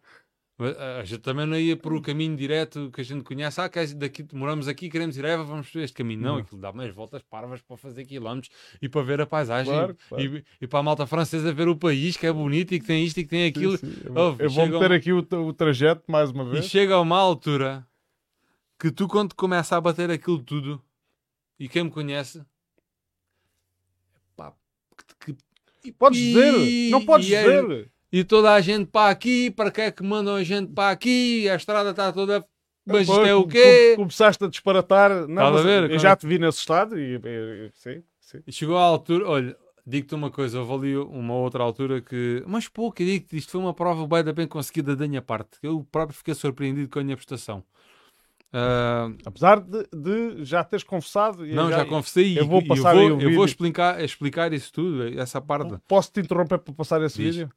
Mas, 0.58 0.74
ah, 0.78 0.98
A 1.00 1.04
gente 1.04 1.20
também 1.20 1.44
não 1.46 1.58
ia 1.58 1.76
por 1.76 1.92
o 1.92 2.00
caminho 2.00 2.34
direto 2.34 2.90
que 2.90 3.00
a 3.02 3.04
gente 3.04 3.22
conhece. 3.22 3.60
Ah, 3.60 3.68
daqui, 3.96 4.24
moramos 4.32 4.68
aqui, 4.68 4.88
queremos 4.88 5.16
ir 5.18 5.24
a 5.26 5.28
Évora, 5.28 5.48
vamos 5.48 5.68
por 5.68 5.82
este 5.82 5.94
caminho. 5.94 6.22
Não, 6.22 6.32
Não. 6.34 6.38
aquilo 6.40 6.60
dá 6.60 6.70
umas 6.70 6.94
voltas 6.94 7.22
parvas 7.22 7.60
para 7.60 7.76
fazer 7.76 8.04
quilómetros 8.06 8.50
e 8.80 8.88
para 8.88 9.02
ver 9.02 9.20
a 9.20 9.26
paisagem. 9.26 9.70
Claro, 9.72 9.92
e, 9.92 10.08
claro. 10.08 10.24
E, 10.24 10.44
e 10.62 10.66
para 10.66 10.78
a 10.78 10.82
malta 10.82 11.06
francesa 11.06 11.52
ver 11.52 11.68
o 11.68 11.76
país 11.76 12.16
que 12.16 12.26
é 12.26 12.32
bonito 12.32 12.72
e 12.72 12.80
que 12.80 12.86
tem 12.86 13.04
isto 13.04 13.18
e 13.18 13.24
que 13.24 13.28
tem 13.30 13.44
aquilo. 13.46 13.76
Sim, 13.76 13.92
sim. 13.92 14.00
Eu, 14.06 14.14
Ouve, 14.16 14.44
eu 14.44 14.50
vou 14.50 14.66
meter 14.66 14.90
um- 14.90 14.94
aqui 14.94 15.12
o, 15.12 15.18
o 15.18 15.52
trajeto 15.52 16.04
mais 16.10 16.30
uma 16.30 16.44
E 16.44 16.50
vez. 16.52 16.64
chega 16.66 16.94
a 16.94 17.00
uma 17.00 17.18
altura 17.18 17.86
que 18.78 18.90
tu, 18.90 19.06
quando 19.06 19.34
começa 19.34 19.76
a 19.76 19.80
bater 19.80 20.10
aquilo 20.10 20.38
tudo, 20.42 20.82
e 21.58 21.68
quem 21.68 21.84
me 21.84 21.90
conhece, 21.90 22.42
pá, 24.36 24.52
que- 25.20 25.34
que- 25.34 25.92
Podes 25.92 26.18
e- 26.18 26.24
dizer, 26.32 26.90
não 26.90 27.04
podes 27.04 27.28
e 27.28 27.34
é- 27.34 27.42
dizer. 27.62 27.90
E 28.12 28.22
toda 28.24 28.52
a 28.54 28.60
gente 28.60 28.86
para 28.86 29.10
aqui, 29.10 29.50
para 29.50 29.70
que 29.70 29.80
é 29.80 29.90
que 29.90 30.02
mandam 30.02 30.36
a 30.36 30.42
gente 30.44 30.72
para 30.72 30.90
aqui? 30.90 31.48
A 31.48 31.56
estrada 31.56 31.90
está 31.90 32.12
toda. 32.12 32.44
Mas 32.86 33.08
isto 33.08 33.20
é 33.24 33.34
o 33.34 33.46
quê? 33.46 33.94
Começaste 33.96 34.44
a 34.44 34.48
disparatar. 34.48 35.26
Não, 35.26 35.42
a 35.56 35.62
ver? 35.62 35.84
Eu 35.84 35.88
Quando- 35.90 36.00
já 36.00 36.14
te 36.14 36.26
vi 36.26 36.38
nesse 36.38 36.58
estado 36.60 36.98
e, 36.98 37.16
e- 37.16 37.66
e- 37.66 37.70
sim, 37.74 38.02
sim. 38.20 38.38
Chegou 38.48 38.78
à 38.78 38.82
altura, 38.82 39.28
olha, 39.28 39.56
digo-te 39.84 40.14
uma 40.14 40.30
coisa, 40.30 40.60
houve 40.60 40.72
ali 40.88 40.96
uma 40.96 41.34
outra 41.34 41.64
altura 41.64 42.00
que. 42.00 42.44
Mas 42.46 42.68
pouco, 42.68 43.02
eu 43.02 43.06
digo-te, 43.06 43.36
isto 43.36 43.50
foi 43.50 43.60
uma 43.60 43.74
prova 43.74 44.06
bem, 44.06 44.32
bem 44.32 44.46
conseguida 44.46 44.94
da 44.94 45.08
minha 45.08 45.20
parte. 45.20 45.58
Eu 45.60 45.84
próprio 45.90 46.16
fiquei 46.16 46.34
surpreendido 46.34 46.88
com 46.88 47.00
a 47.00 47.04
minha 47.04 47.16
prestação. 47.16 47.64
Ah, 48.52 49.10
Apesar 49.24 49.60
de, 49.60 49.82
de 49.92 50.44
já 50.44 50.62
teres 50.62 50.84
confessado. 50.84 51.44
Não, 51.44 51.68
já, 51.70 51.84
confessei 51.84 52.38
eu 52.38 52.46
vou 52.46 52.64
passar 52.64 52.96
eu 52.96 53.16
vou, 53.16 53.20
eu 53.20 53.34
vou 53.34 53.44
explicar, 53.44 54.02
explicar 54.02 54.52
isso 54.52 54.72
tudo, 54.72 55.18
essa 55.20 55.40
parte. 55.40 55.74
Posso 55.88 56.12
te 56.12 56.20
interromper 56.20 56.58
para 56.58 56.72
passar 56.72 57.02
esse 57.02 57.20
Diz. 57.20 57.34
vídeo? 57.36 57.50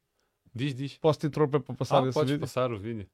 Diz, 0.54 0.74
diz. 0.74 0.98
Posso 0.98 1.18
te 1.20 1.26
interromper 1.26 1.60
para 1.60 1.74
passar 1.74 2.02
Ah, 2.02 2.08
esse 2.08 2.14
podes 2.14 2.30
vídeo? 2.32 2.40
passar 2.40 2.72
o 2.72 2.78
vídeo. 2.78 3.08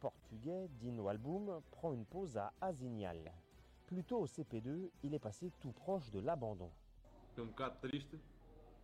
portugais 0.00 0.70
Dino 0.78 1.08
Album 1.08 1.62
prend 1.70 1.92
une 1.92 2.04
pause 2.06 2.36
à 2.36 2.52
Asignal. 2.60 3.32
Plus 3.86 4.04
tôt 4.04 4.20
au 4.22 4.26
CP2, 4.26 4.88
il 5.02 5.14
est 5.14 5.18
passé 5.18 5.50
tout 5.60 5.72
proche 5.72 6.10
de 6.10 6.20
l'abandon. 6.20 6.70
Estou 7.30 7.44
um 7.44 7.48
bocado 7.48 7.76
triste, 7.80 8.18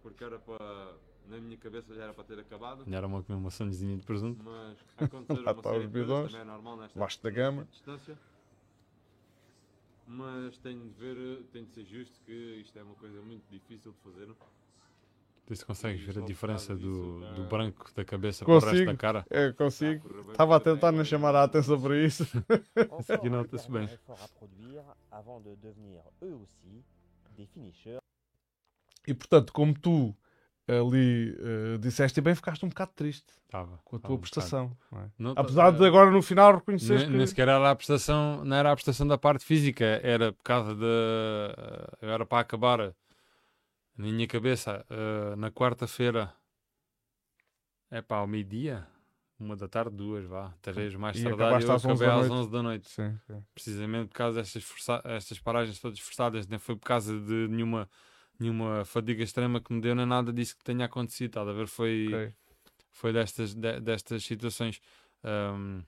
porque 0.03 0.25
era 0.25 0.39
para. 0.39 0.95
Na 1.29 1.39
minha 1.41 1.57
cabeça 1.57 1.93
já 1.95 2.05
era 2.05 2.15
para 2.15 2.23
ter 2.25 2.39
acabado. 2.39 2.85
Já 2.89 2.97
era 2.97 3.07
uma 3.07 3.23
comemoraçãozinha 3.23 3.97
de 3.97 4.05
presunto. 4.05 4.43
Mas 4.45 4.79
aconteceu 4.97 5.43
Lá 5.43 5.53
uma 5.53 5.61
está 5.61 5.71
série 5.71 5.79
os 5.79 5.87
de 5.87 5.93
coisas, 5.93 6.07
bidões. 6.07 6.33
também 6.33 6.41
é 6.41 6.45
normal 6.45 6.77
nesta 6.77 6.99
Baixo 6.99 7.23
da 7.23 7.31
gama. 7.31 7.65
distância. 7.65 8.19
Mas 10.09 10.57
tenho 10.59 10.85
de 10.89 10.95
ver, 10.95 11.43
tenho 11.53 11.67
de 11.67 11.73
ser 11.73 11.85
justo 11.85 12.21
que 12.25 12.33
isto 12.61 12.79
é 12.79 12.83
uma 12.83 12.95
coisa 12.95 13.21
muito 13.23 13.45
difícil 13.51 13.91
de 13.93 13.99
fazer. 13.99 14.29
Vê 15.49 15.55
se 15.55 15.65
consegues 15.65 16.03
ver 16.03 16.19
a 16.19 16.23
diferença 16.23 16.75
do, 16.75 17.21
do 17.35 17.45
branco 17.45 17.89
da 17.95 18.05
cabeça 18.05 18.45
para 18.45 18.55
o 18.55 18.59
resto 18.59 18.85
da 18.85 18.97
cara. 18.97 19.25
É, 19.31 19.53
consigo. 19.53 20.31
Estava 20.31 20.57
a 20.57 20.61
tentar 20.61 20.91
não 20.91 21.05
chamar 21.05 21.37
a 21.37 21.45
atenção 21.45 21.81
para 21.81 21.97
isso. 21.97 22.25
Note 23.31 23.51
dernier 23.51 23.71
bem. 23.71 23.87
de. 23.87 23.99
E 29.07 29.15
portanto, 29.15 29.53
como 29.53 29.73
tu 29.79 30.17
ali 30.69 31.37
eh, 31.39 31.79
disseste 31.79 32.19
e 32.19 32.23
bem, 32.23 32.35
ficaste 32.35 32.65
um 32.65 32.69
bocado 32.69 32.91
triste 32.97 33.33
Estava. 33.45 33.79
com 33.85 33.97
a 33.97 33.99
tua 34.01 34.17
um 34.17 34.19
prestação. 34.19 34.77
não 35.17 35.31
é? 35.31 35.35
Apesar 35.37 35.71
de 35.71 35.85
agora 35.87 36.11
no 36.11 36.21
final 36.21 36.55
reconheceres 36.57 37.03
Nem, 37.03 37.11
que. 37.13 37.17
nem 37.19 37.27
sequer 37.27 37.47
era 37.47 37.71
a 37.71 37.77
prestação, 37.77 38.45
não 38.45 38.57
era 38.57 38.73
a 38.73 38.75
prestação 38.75 39.07
da 39.07 39.17
parte 39.17 39.45
física, 39.45 39.85
era 40.03 40.33
por 40.33 40.43
causa 40.43 40.75
de. 40.75 40.85
eh, 40.85 41.87
Eu 42.03 42.11
era 42.11 42.27
para 42.27 42.41
acabar 42.41 42.93
na 43.97 44.07
minha 44.07 44.27
cabeça 44.27 44.85
eh, 44.91 45.37
na 45.37 45.51
quarta-feira. 45.51 46.33
É 47.91 48.03
pá, 48.03 48.17
ao 48.17 48.27
meio-dia, 48.27 48.87
uma 49.39 49.57
da 49.57 49.69
tarde, 49.69 49.95
duas, 49.97 50.25
vá, 50.25 50.53
três 50.61 50.95
mais 50.97 51.17
tarde. 51.23 51.35
acabaste 51.43 51.69
Eu 51.71 51.75
às 51.77 51.85
11 51.85 52.05
acabei 52.05 52.09
às 52.09 52.29
noite. 52.29 52.33
11 52.43 52.51
da 52.51 52.63
noite, 52.63 52.91
Sim, 52.91 53.19
sim. 53.27 53.45
precisamente 53.55 54.09
por 54.09 54.15
causa 54.15 54.41
destas, 54.41 54.65
força- 54.65 55.03
estas 55.05 55.39
paragens 55.39 55.79
todas 55.79 55.99
forçadas, 56.01 56.47
nem 56.49 56.59
foi 56.59 56.75
por 56.77 56.85
causa 56.87 57.19
de 57.21 57.47
nenhuma, 57.49 57.89
nenhuma 58.41 58.85
fadiga 58.85 59.23
extrema 59.23 59.61
que 59.61 59.73
me 59.73 59.81
deu, 59.81 59.95
nem 59.95 60.05
nada 60.07 60.33
disso 60.33 60.57
que 60.57 60.65
tenha 60.65 60.85
acontecido. 60.85 61.39
A 61.39 61.45
ver? 61.53 61.69
Foi 61.69 62.07
Ok. 62.09 62.33
foi 62.91 63.13
destas, 63.13 63.55
de- 63.55 63.81
destas 63.81 64.25
situações. 64.25 64.81
Ahm, 65.23 65.83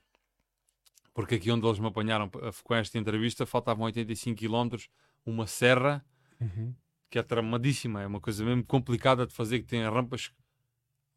porque 1.13 1.35
aqui 1.35 1.51
onde 1.51 1.65
eles 1.65 1.79
me 1.79 1.87
apanharam 1.87 2.29
com 2.63 2.75
esta 2.75 2.97
entrevista 2.97 3.45
faltavam 3.45 3.83
85 3.85 4.37
km, 4.39 4.87
uma 5.25 5.45
serra 5.47 6.05
Uhum. 6.39 6.73
Que 7.09 7.17
é 7.17 7.23
tramadíssima, 7.23 8.01
é 8.01 8.07
uma 8.07 8.19
coisa 8.19 8.43
mesmo 8.43 8.63
complicada 8.63 9.25
de 9.25 9.33
fazer, 9.33 9.59
que 9.59 9.65
tem 9.65 9.83
rampas 9.83 10.31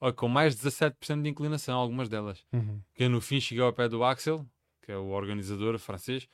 olha, 0.00 0.12
com 0.12 0.28
mais 0.28 0.56
de 0.56 0.62
17% 0.62 1.22
de 1.22 1.28
inclinação, 1.28 1.78
algumas 1.78 2.08
delas. 2.08 2.44
Uhum. 2.52 2.80
Que 2.94 3.08
no 3.08 3.20
fim 3.20 3.40
cheguei 3.40 3.62
ao 3.62 3.72
pé 3.72 3.88
do 3.88 4.02
Axel, 4.02 4.46
que 4.82 4.90
é 4.90 4.96
o 4.96 5.08
organizador 5.08 5.78
francês, 5.78 6.28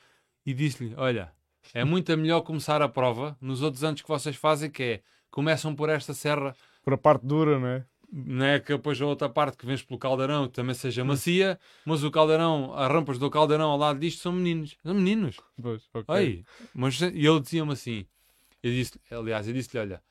e 0.46 0.54
disse-lhe: 0.54 0.94
Olha, 0.96 1.32
é 1.74 1.84
muito 1.84 2.16
melhor 2.16 2.40
começar 2.42 2.80
a 2.80 2.88
prova 2.88 3.36
nos 3.40 3.62
outros 3.62 3.84
anos 3.84 4.00
que 4.00 4.08
vocês 4.08 4.36
fazem, 4.36 4.70
que 4.70 4.82
é 4.82 5.02
começam 5.30 5.74
por 5.74 5.88
esta 5.90 6.14
serra 6.14 6.56
Por 6.82 6.94
a 6.94 6.98
parte 6.98 7.26
dura, 7.26 7.58
não 7.58 7.66
é? 7.66 7.84
não 8.10 8.46
é 8.46 8.58
que 8.58 8.72
depois 8.72 9.00
a 9.00 9.06
outra 9.06 9.28
parte 9.28 9.56
que 9.56 9.66
vens 9.66 9.82
pelo 9.82 9.98
caldeirão 9.98 10.48
também 10.48 10.74
seja 10.74 11.04
macia, 11.04 11.58
mas 11.84 12.02
o 12.02 12.10
caldeirão, 12.10 12.72
as 12.74 12.90
rampas 12.90 13.18
do 13.18 13.30
caldeirão 13.30 13.70
ao 13.70 13.78
lado 13.78 13.98
disto 13.98 14.22
são 14.22 14.32
meninos. 14.32 14.76
São 14.82 14.94
meninos. 14.94 15.36
Pois, 15.60 15.88
ok. 15.92 16.16
Ei, 16.16 16.44
mas, 16.74 17.00
e 17.00 17.26
ele 17.26 17.40
dizia-me 17.40 17.72
assim, 17.72 18.06
eu 18.62 18.70
disse, 18.70 19.00
aliás, 19.10 19.46
eu 19.46 19.54
disse-lhe, 19.54 19.80
olha, 19.80 20.02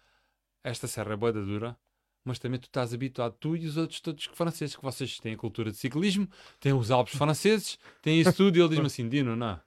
esta 0.64 0.88
serra 0.88 1.14
é 1.14 1.16
boa 1.16 1.34
da 1.34 1.42
dura, 1.42 1.78
mas 2.24 2.40
também 2.40 2.60
tu 2.60 2.66
estás 2.66 2.94
habituado, 2.94 3.36
tu 3.40 3.56
e 3.56 3.66
os 3.66 3.78
outros 3.78 4.02
todos 4.02 4.26
franceses, 4.34 4.76
que 4.76 4.84
vocês 4.84 5.18
têm 5.20 5.34
a 5.34 5.38
cultura 5.38 5.72
de 5.72 5.78
ciclismo, 5.78 6.28
têm 6.60 6.74
os 6.74 6.92
Alpes 6.92 7.16
franceses, 7.18 7.80
têm 8.02 8.20
isso 8.20 8.34
tudo, 8.34 8.58
e 8.58 8.62
ele 8.62 8.70
diz-me 8.70 8.86
assim, 8.88 9.08
Dino, 9.08 9.36
não, 9.36 9.60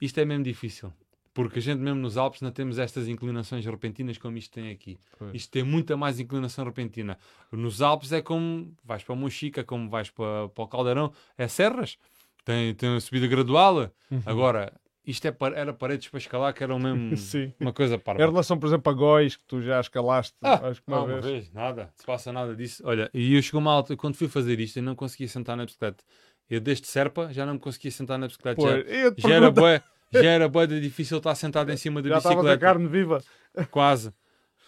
isto 0.00 0.18
é 0.18 0.24
mesmo 0.24 0.44
difícil. 0.44 0.92
Porque 1.32 1.58
a 1.58 1.62
gente 1.62 1.80
mesmo 1.80 1.98
nos 1.98 2.16
Alpes 2.16 2.40
não 2.40 2.52
temos 2.52 2.78
estas 2.78 3.08
inclinações 3.08 3.66
repentinas 3.66 4.16
como 4.16 4.38
isto 4.38 4.52
tem 4.52 4.70
aqui. 4.70 4.96
Pois. 5.18 5.34
Isto 5.34 5.50
tem 5.50 5.64
muita 5.64 5.96
mais 5.96 6.20
inclinação 6.20 6.64
repentina. 6.64 7.18
Nos 7.50 7.82
Alpes 7.82 8.12
é 8.12 8.22
como 8.22 8.72
vais 8.84 9.02
para 9.02 9.16
a 9.16 9.18
Monchica, 9.18 9.64
como 9.64 9.90
vais 9.90 10.10
para, 10.10 10.48
para 10.50 10.64
o 10.64 10.68
Caldeirão. 10.68 11.12
É 11.36 11.48
serras. 11.48 11.98
Tem, 12.44 12.72
tem 12.74 12.88
uma 12.88 13.00
subida 13.00 13.26
gradual. 13.26 13.90
Uhum. 14.10 14.22
Agora, 14.24 14.72
isto 15.06 15.26
é, 15.26 15.36
era 15.54 15.72
paredes 15.72 16.08
para 16.08 16.18
escalar 16.18 16.52
que 16.54 16.62
eram 16.62 16.78
mesmo 16.78 17.10
uma 17.60 17.72
coisa 17.72 17.96
Em 17.96 17.98
parva. 17.98 18.24
relação, 18.24 18.58
por 18.58 18.66
exemplo, 18.66 18.90
a 18.90 18.94
Góis, 18.94 19.36
que 19.36 19.44
tu 19.44 19.60
já 19.60 19.80
escalaste, 19.80 20.34
Ah, 20.42 20.68
acho 20.68 20.82
que 20.82 20.88
uma 20.88 20.96
Não, 20.98 21.04
uma 21.06 21.12
vez. 21.20 21.24
vez, 21.24 21.52
nada, 21.52 21.90
se 21.94 22.04
passa 22.06 22.32
nada 22.32 22.54
disso. 22.56 22.82
Olha, 22.86 23.10
e 23.12 23.34
eu 23.34 23.42
chegou 23.42 23.60
uma 23.60 23.72
altura, 23.72 23.96
quando 23.96 24.16
fui 24.16 24.28
fazer 24.28 24.58
isto, 24.60 24.78
eu 24.78 24.82
não 24.82 24.94
conseguia 24.94 25.28
sentar 25.28 25.56
na 25.56 25.64
bicicleta. 25.64 26.02
Eu 26.48 26.60
desde 26.60 26.86
Serpa 26.86 27.32
já 27.32 27.44
não 27.46 27.54
me 27.54 27.60
conseguia 27.60 27.90
sentar 27.90 28.18
na 28.18 28.26
bicicleta. 28.26 28.56
Pô, 28.60 28.68
Já, 28.68 28.76
eu 28.78 29.14
já 29.16 29.34
era 29.34 29.50
bué, 29.50 29.82
já 30.12 30.24
era 30.30 30.48
bué 30.48 30.66
de 30.66 30.80
difícil 30.80 31.18
estar 31.18 31.34
sentado 31.34 31.70
em 31.72 31.76
cima 31.76 32.00
da 32.02 32.08
já 32.08 32.16
bicicleta. 32.16 32.58
carne 32.58 32.86
viva. 32.88 33.22
Quase. 33.70 34.12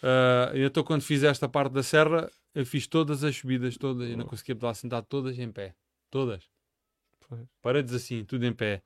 Ah, 0.03 0.53
e 0.55 0.63
então 0.65 0.83
quando 0.85 1.03
fiz 1.03 1.23
esta 1.23 1.49
parte 1.49 1.73
da 1.73 1.83
serra, 1.83 2.31
eu 2.55 2.65
fiz 2.65 2.87
todas 2.87 3.25
as 3.25 3.37
subidas, 3.37 3.77
todas, 3.77 4.09
eu 4.09 4.17
não 4.17 4.25
conseguia 4.27 4.55
estar 4.55 4.73
sentado 4.75 5.05
todas 5.09 5.39
em 5.39 5.51
pé. 5.51 5.75
Todas. 6.11 6.45
Paredes 7.61 7.93
assim, 7.93 8.25
tudo 8.25 8.47
em 8.47 8.53
pé. 8.53 8.83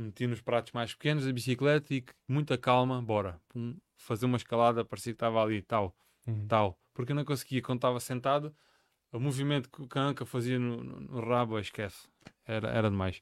Meti 0.00 0.28
nos 0.28 0.40
pratos 0.40 0.70
mais 0.72 0.94
pequenos 0.94 1.26
a 1.26 1.32
bicicleta 1.32 1.92
e 1.92 2.02
com 2.02 2.12
muita 2.28 2.56
calma, 2.56 3.02
bora. 3.02 3.40
Pum, 3.48 3.76
fazer 3.96 4.26
uma 4.26 4.36
escalada, 4.36 4.84
parecia 4.84 5.12
que 5.12 5.16
estava 5.16 5.42
ali, 5.42 5.60
tal, 5.60 5.92
Uhum. 6.24 6.46
tal. 6.46 6.78
Porque 6.94 7.10
eu 7.10 7.16
não 7.16 7.24
conseguia, 7.24 7.60
quando 7.60 7.78
estava 7.78 7.98
sentado, 7.98 8.54
o 9.12 9.18
movimento 9.18 9.68
que 9.68 9.98
a 9.98 10.02
anca 10.02 10.24
fazia 10.24 10.56
no, 10.58 10.84
no- 10.84 11.00
no 11.00 11.20
rabo, 11.28 11.58
esquece. 11.58 12.06
Era, 12.46 12.68
era 12.70 12.88
demais. 12.88 13.20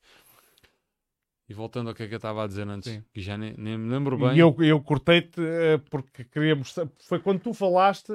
E 1.49 1.55
voltando 1.55 1.89
ao 1.89 1.95
que 1.95 2.03
é 2.03 2.09
que 2.09 2.15
eu 2.15 2.19
estava 2.19 2.45
a 2.45 2.47
dizer 2.47 2.69
antes, 2.69 2.93
Sim. 2.93 3.05
que 3.13 3.21
já 3.23 3.39
nem, 3.39 3.55
nem 3.57 3.79
me 3.79 3.89
lembro 3.89 4.19
bem. 4.19 4.35
E 4.37 4.39
eu, 4.41 4.55
eu 4.61 4.83
cortei-te 4.83 5.41
eh, 5.41 5.79
porque 5.91 6.25
queria 6.25 6.57
mostrar. 6.57 6.89
Foi 7.05 7.21
quando 7.21 7.41
tu 7.41 7.55
falaste 7.55 8.13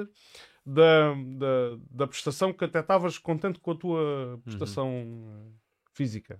da, 0.64 1.14
da, 1.14 1.78
da 1.90 2.06
prestação 2.06 2.52
que 2.52 2.64
até 2.64 2.80
estavas 2.80 3.18
contente 3.18 3.58
com 3.58 3.70
a 3.72 3.76
tua 3.76 4.40
prestação 4.44 4.88
eh, 4.90 5.52
física. 5.94 6.38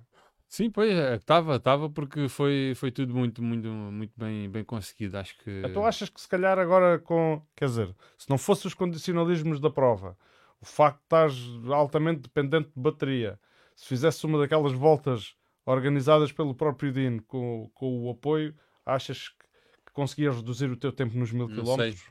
Sim, 0.52 0.70
pois 0.70 0.94
é, 0.94 1.14
estava, 1.14 1.56
estava 1.56 1.88
porque 1.88 2.28
foi, 2.28 2.74
foi 2.76 2.90
tudo 2.90 3.14
muito, 3.14 3.42
muito, 3.42 3.68
muito 3.68 4.12
bem, 4.14 4.50
bem 4.50 4.62
conseguido. 4.62 5.16
Acho 5.16 5.34
que. 5.38 5.62
Então 5.64 5.86
achas 5.86 6.10
que 6.10 6.20
se 6.20 6.28
calhar 6.28 6.58
agora 6.58 6.98
com. 6.98 7.40
Quer 7.56 7.64
dizer, 7.64 7.96
se 8.18 8.28
não 8.28 8.36
fosse 8.36 8.66
os 8.66 8.74
condicionalismos 8.74 9.58
da 9.58 9.70
prova, 9.70 10.14
o 10.60 10.66
facto 10.66 10.98
de 10.98 11.04
estás 11.04 11.34
altamente 11.70 12.20
dependente 12.20 12.68
de 12.68 12.82
bateria, 12.82 13.40
se 13.74 13.86
fizesse 13.86 14.26
uma 14.26 14.38
daquelas 14.38 14.74
voltas 14.74 15.34
organizadas 15.64 16.30
pelo 16.32 16.54
próprio 16.54 16.92
Dino 16.92 17.22
com, 17.22 17.70
com 17.72 18.04
o 18.04 18.10
apoio, 18.10 18.54
achas 18.84 19.30
que, 19.30 19.46
que 19.86 19.92
conseguias 19.94 20.36
reduzir 20.36 20.70
o 20.70 20.76
teu 20.76 20.92
tempo 20.92 21.16
nos 21.16 21.32
mil 21.32 21.48
Não 21.48 21.54
quilómetros? 21.54 22.04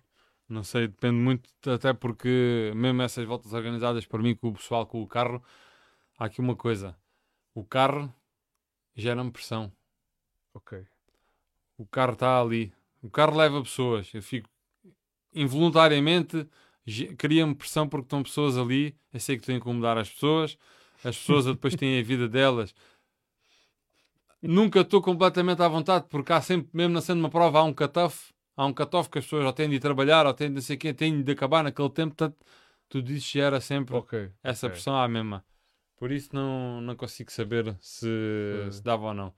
Não 0.49 0.63
sei, 0.63 0.87
depende 0.87 1.17
muito, 1.17 1.47
até 1.69 1.93
porque 1.93 2.71
mesmo 2.75 3.03
essas 3.03 3.23
voltas 3.23 3.53
organizadas 3.53 4.07
para 4.07 4.23
mim 4.23 4.33
com 4.33 4.47
o 4.47 4.53
pessoal 4.53 4.87
com 4.87 4.99
o 4.99 5.07
carro, 5.07 5.43
há 6.17 6.25
aqui 6.25 6.41
uma 6.41 6.55
coisa. 6.55 6.97
O 7.53 7.63
carro 7.63 8.11
gera-me 8.95 9.31
pressão. 9.31 9.71
Ok. 10.53 10.85
O 11.77 11.85
carro 11.85 12.13
está 12.13 12.39
ali. 12.39 12.73
O 13.01 13.09
carro 13.09 13.35
leva 13.35 13.61
pessoas. 13.61 14.13
Eu 14.13 14.21
fico 14.21 14.49
involuntariamente 15.33 16.47
cria-me 17.17 17.55
pressão 17.55 17.87
porque 17.87 18.05
estão 18.05 18.23
pessoas 18.23 18.57
ali. 18.57 18.95
Eu 19.13 19.19
sei 19.19 19.35
que 19.35 19.41
estou 19.41 19.53
a 19.53 19.57
incomodar 19.57 19.97
as 19.97 20.09
pessoas. 20.09 20.57
As 21.03 21.17
pessoas 21.17 21.45
depois 21.45 21.75
têm 21.75 21.99
a 21.99 22.03
vida 22.03 22.27
delas. 22.27 22.73
Nunca 24.41 24.81
estou 24.81 25.01
completamente 25.01 25.61
à 25.61 25.67
vontade 25.67 26.05
porque 26.09 26.33
há 26.33 26.41
sempre, 26.41 26.69
mesmo 26.73 26.93
na 26.93 27.01
sendo 27.01 27.19
uma 27.19 27.29
prova, 27.29 27.59
há 27.59 27.63
um 27.63 27.73
cut-off. 27.73 28.33
Há 28.55 28.65
um 28.65 28.73
cut-off 28.73 29.09
que 29.09 29.19
as 29.19 29.25
pessoas 29.25 29.45
ou 29.45 29.53
têm 29.53 29.69
de 29.69 29.75
ir 29.75 29.79
trabalhar 29.79 30.25
ou 30.25 30.33
têm 30.33 30.49
de 30.49 30.55
não 30.55 30.61
sei 30.61 30.75
o 30.75 30.79
quê, 30.79 30.93
têm 30.93 31.21
de 31.21 31.31
acabar 31.31 31.63
naquele 31.63 31.89
tempo. 31.89 32.15
Portanto, 32.15 32.37
tudo 32.89 33.11
isso 33.11 33.31
gera 33.31 33.61
sempre 33.61 33.95
Ok. 33.95 34.31
essa 34.43 34.67
ok. 34.67 34.73
pressão 34.73 34.95
à 34.95 35.07
mesma. 35.07 35.45
Por 36.01 36.11
isso 36.11 36.29
não, 36.33 36.81
não 36.81 36.95
consigo 36.95 37.31
saber 37.31 37.77
se, 37.79 38.07
Pois. 38.51 38.75
se 38.77 38.83
dava 38.83 39.03
ou 39.09 39.13
não. 39.13 39.31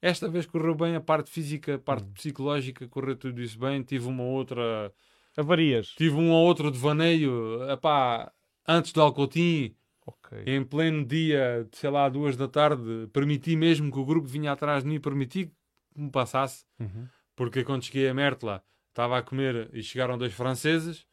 Esta 0.00 0.28
vez 0.28 0.44
correu 0.46 0.74
bem 0.74 0.96
a 0.96 1.00
parte 1.00 1.30
física, 1.30 1.76
a 1.76 1.78
parte 1.78 2.08
Hum. 2.08 2.12
psicológica, 2.12 2.88
correu 2.88 3.14
tudo 3.14 3.40
isso 3.40 3.56
bem. 3.56 3.84
Tive 3.84 4.08
uma 4.08 4.24
outra, 4.24 4.92
Avarias. 5.36 5.94
tive 5.96 6.16
um 6.16 6.32
ou 6.32 6.44
outro 6.44 6.72
devaneio, 6.72 7.62
epá, 7.70 8.32
antes 8.66 8.92
do 8.92 9.00
Alcotim, 9.00 9.76
Ok. 10.04 10.42
em 10.44 10.64
pleno 10.64 11.06
dia, 11.06 11.68
sei 11.70 11.88
lá, 11.88 12.08
duas 12.08 12.36
da 12.36 12.48
tarde, 12.48 13.06
permiti 13.12 13.54
mesmo 13.54 13.92
que 13.92 13.98
o 14.00 14.04
grupo 14.04 14.26
vinha 14.26 14.50
atrás 14.50 14.82
de 14.82 14.88
mim, 14.88 14.98
permiti 15.00 15.46
que 15.46 15.52
me 16.00 16.10
passasse, 16.10 16.64
Uhum. 16.80 17.06
porque 17.36 17.62
quando 17.62 17.84
cheguei 17.84 18.08
a 18.08 18.14
Mertla, 18.14 18.60
estava 18.88 19.18
a 19.18 19.22
comer 19.22 19.70
e 19.72 19.84
chegaram 19.84 20.18
dois 20.18 20.32
franceses, 20.32 21.06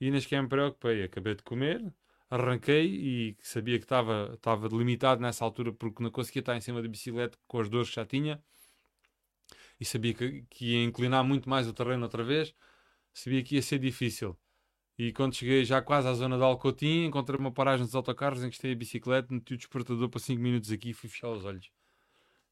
e 0.00 0.08
nem 0.08 0.20
sequer 0.20 0.40
me 0.40 0.48
preocupei. 0.48 1.02
Acabei 1.02 1.34
de 1.34 1.42
comer, 1.42 1.82
arranquei 2.30 2.86
e 2.86 3.36
sabia 3.40 3.78
que 3.78 3.84
estava 3.84 4.32
estava 4.34 4.68
limitado 4.68 5.20
nessa 5.20 5.44
altura 5.44 5.72
porque 5.72 6.02
não 6.02 6.10
conseguia 6.10 6.40
estar 6.40 6.56
em 6.56 6.60
cima 6.60 6.82
da 6.82 6.88
bicicleta 6.88 7.38
com 7.46 7.60
as 7.60 7.68
dores 7.68 7.88
que 7.88 7.96
já 7.96 8.06
tinha 8.06 8.42
e 9.80 9.84
sabia 9.84 10.14
que, 10.14 10.42
que 10.50 10.72
ia 10.72 10.84
inclinar 10.84 11.24
muito 11.24 11.48
mais 11.48 11.68
o 11.68 11.72
terreno 11.72 12.04
outra 12.04 12.24
vez. 12.24 12.54
Sabia 13.12 13.42
que 13.42 13.56
ia 13.56 13.62
ser 13.62 13.78
difícil. 13.78 14.36
E 14.98 15.12
quando 15.12 15.34
cheguei 15.34 15.64
já 15.64 15.82
quase 15.82 16.08
à 16.08 16.14
zona 16.14 16.38
de 16.38 16.42
Alcotim, 16.42 17.04
encontrei 17.04 17.38
uma 17.38 17.52
paragem 17.52 17.84
dos 17.84 17.94
autocarros, 17.94 18.42
encostei 18.42 18.72
a 18.72 18.76
bicicleta, 18.76 19.32
meti 19.32 19.54
o 19.54 19.56
despertador 19.56 20.08
para 20.08 20.20
5 20.20 20.40
minutos 20.40 20.72
aqui 20.72 20.90
e 20.90 20.94
fui 20.94 21.08
fechar 21.08 21.28
os 21.30 21.44
olhos. 21.44 21.70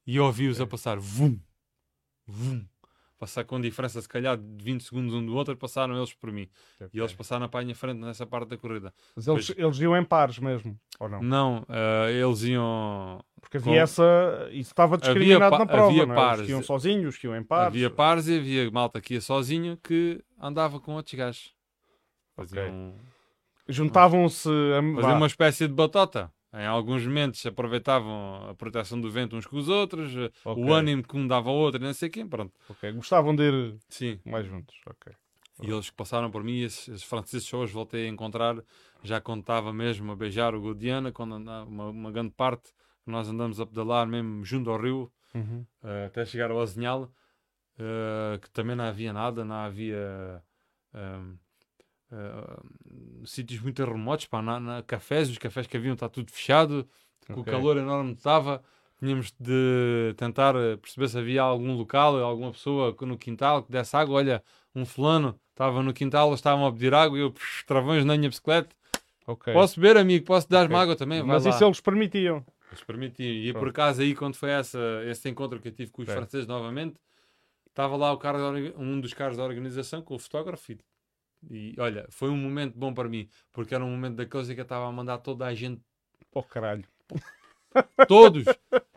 E 0.07 0.21
ouvi-os 0.21 0.61
a 0.61 0.67
passar, 0.67 0.99
vum, 0.99 1.41
vum. 2.27 2.67
Passar 3.19 3.45
com 3.45 3.61
diferença, 3.61 4.01
se 4.03 4.09
calhar, 4.09 4.37
de 4.37 4.65
20 4.65 4.83
segundos 4.83 5.15
um 5.15 5.25
do 5.25 5.35
outro, 5.37 5.57
passaram 5.57 5.97
eles 5.97 6.13
por 6.13 6.33
mim. 6.33 6.49
E 6.93 6.99
eles 6.99 7.13
passaram 7.15 7.49
para 7.49 7.61
a 7.61 7.63
minha 7.63 7.75
frente 7.75 7.99
nessa 8.01 8.27
parte 8.27 8.49
da 8.49 8.57
corrida. 8.59 8.93
Mas 9.15 9.27
eles, 9.29 9.47
Pois. 9.47 9.59
eles 9.59 9.79
iam 9.79 9.97
em 9.97 10.05
pares 10.05 10.39
mesmo, 10.41 10.79
ou 10.99 11.09
não? 11.09 11.23
Não, 11.23 11.67
eh, 11.69 12.13
eles 12.13 12.43
iam. 12.43 13.25
Porque 13.41 13.57
havia 13.59 13.73
Com- 13.75 13.79
essa. 13.81 14.49
Isso 14.51 14.71
estava 14.73 14.99
discriminado 14.99 15.51
pa- 15.53 15.59
na 15.61 15.67
prova. 15.67 15.87
havia 15.91 16.07
não 16.07 16.15
é? 16.15 16.19
Os 16.19 16.23
pares. 16.25 16.47
que 16.47 16.51
iam 16.53 16.63
sozinhos, 16.63 17.15
os 17.15 17.21
que 17.21 17.27
iam 17.29 17.37
em 17.37 17.43
pares. 17.45 17.69
Havia 17.69 17.89
pares 17.89 18.27
e 18.27 18.37
havia 18.37 18.71
malta 18.71 19.01
que 19.01 19.15
ia 19.15 19.21
sozinho 19.21 19.77
que 19.83 20.21
andava 20.41 20.81
com 20.81 20.95
outros 20.95 21.15
gajos. 21.15 21.55
Faziam, 22.37 22.95
Juntavam-se 23.69 24.49
a. 24.49 24.83
faziam 25.01 25.17
uma 25.17 25.27
espécie 25.27 25.67
de 25.69 25.73
batota. 25.75 26.31
Em 26.57 26.67
alguns 26.67 27.05
momentos 27.05 27.45
aproveitavam 27.45 28.51
a 28.51 28.55
proteção 28.55 29.01
do 29.01 29.11
vento 29.11 29.37
uns 29.37 29.47
com 29.47 29.57
os 29.57 29.69
outros, 29.69 30.15
eh, 30.17 30.31
ok, 30.45 30.63
o 30.63 30.73
ânimo 30.73 31.03
que 31.03 31.17
um 31.17 31.27
dava 31.27 31.51
ao 31.51 31.57
outro, 31.57 31.81
não 31.83 31.93
sei 31.93 32.09
quem, 32.09 32.27
pronto. 32.29 32.53
ok. 32.69 32.93
Gostavam 32.93 33.35
de 33.35 33.43
ir 33.43 33.77
Sim, 33.89 34.21
mais 34.25 34.47
juntos. 34.47 34.77
Ok. 34.87 35.13
e 35.63 35.71
eles 35.71 35.91
que 35.91 35.97
passaram 35.97 36.31
por 36.31 36.45
mim, 36.45 36.61
esses, 36.61 37.03
franceses 37.03 37.53
os 37.53 37.71
voltei 37.73 38.07
a 38.07 38.09
encontrar, 38.09 38.57
já 39.03 39.19
estava 39.19 39.73
mesmo 39.73 40.13
a 40.13 40.17
beijar 40.17 40.55
o 40.55 40.61
Godiana, 40.61 41.11
quando 41.13 41.35
andava 41.35 41.69
uma, 41.69 41.89
uma 41.91 42.13
grande 42.13 42.31
parte, 42.33 42.73
nós 43.07 43.29
andamos 43.29 43.61
a 43.61 43.67
pedalar 43.67 44.07
mesmo 44.07 44.45
junto 44.45 44.71
ao 44.71 44.81
rio, 44.81 45.13
Uhum. 45.35 45.67
eh, 45.83 46.07
até 46.07 46.25
chegar 46.25 46.51
ao 46.51 46.61
Azinhal, 46.61 47.11
eh, 47.79 48.39
que 48.41 48.51
também 48.51 48.77
não 48.77 48.85
havia 48.85 49.13
nada, 49.13 49.45
não 49.45 49.57
havia 49.57 50.43
ehm, 50.95 51.37
eh, 52.15 52.57
sítios 53.27 53.61
muito 53.61 53.85
remotos, 53.85 54.27
pá, 54.27 54.41
na, 54.41 54.61
na- 54.61 54.83
cafés, 54.83 55.29
os 55.29 55.39
cafés 55.39 55.67
que 55.67 55.77
haviam 55.77 55.95
está 55.95 56.09
tudo 56.09 56.31
fechado, 56.31 56.87
com 57.33 57.41
o 57.41 57.45
calor 57.45 57.77
enorme 57.77 58.13
estava, 58.13 58.63
tínhamos 58.99 59.33
de 59.41 60.15
tentar 60.17 60.55
eh, 60.57 60.77
perceber 60.77 61.09
se 61.09 61.19
havia 61.19 61.43
algum 61.43 61.75
local, 61.77 62.17
alguma 62.23 62.53
pessoa 62.53 62.95
no 63.03 63.19
quintal 63.19 63.63
que 63.63 63.73
desse 63.73 63.97
água, 63.97 64.17
olha, 64.17 64.43
um 64.75 64.85
fulano 64.87 65.39
estava 65.51 65.83
no 65.83 65.93
quintal, 65.93 66.29
eles 66.29 66.39
estavam 66.39 66.67
a 66.67 66.73
pedir 66.73 66.95
água 66.95 67.19
e 67.19 67.21
eu 67.23 67.33
psh, 67.33 67.65
travões 67.67 68.05
na 68.05 68.17
minha 68.17 68.29
bicicleta, 68.29 68.75
Ok. 69.27 69.53
posso 69.53 69.81
beber 69.81 69.97
amigo, 69.97 70.25
posso 70.25 70.49
dar-me 70.49 70.75
Ok. 70.75 70.83
água 70.83 70.97
também, 70.97 71.23
Mas 71.23 71.45
lá. 71.45 71.51
isso 71.51 71.65
eles 71.65 71.81
permitiam. 71.81 72.45
Eles 72.71 72.85
permitiam. 72.85 73.29
E 73.33 73.53
por 73.53 73.61
Pronto. 73.61 73.71
acaso 73.71 74.03
aí, 74.03 74.15
quando 74.15 74.35
foi 74.37 74.51
essa, 74.51 74.79
esse 75.07 75.29
encontro 75.29 75.59
que 75.61 75.69
eu 75.69 75.73
tive 75.73 75.91
com 75.91 76.03
os 76.03 76.09
franceses 76.09 76.47
novamente, 76.47 76.97
estava 77.69 77.97
lá 77.97 78.13
o 78.13 78.19
cara 78.19 78.39
um 78.79 79.01
dos 79.01 79.15
caras 79.15 79.37
da 79.37 79.45
organização 79.45 80.03
com 80.03 80.15
o 80.15 80.19
fotógrafo 80.19 80.73
e, 80.73 80.79
e, 81.51 81.75
olha, 81.79 82.07
foi 82.11 82.31
um 82.31 82.37
momento 82.37 82.79
bom 82.79 82.93
para 82.93 83.09
mim, 83.09 83.29
porque 83.53 83.75
era 83.75 83.85
um 83.85 83.91
momento 83.91 84.17
daqueles 84.17 84.49
em 84.51 84.55
que 84.55 84.61
eu 84.61 84.65
estava 84.65 84.87
a 84.87 84.93
mandar 84.93 85.19
toda 85.19 85.47
a 85.47 85.55
gente, 85.55 85.81
Oh 86.33 86.43
caralho. 86.43 86.85
todos 88.09 88.45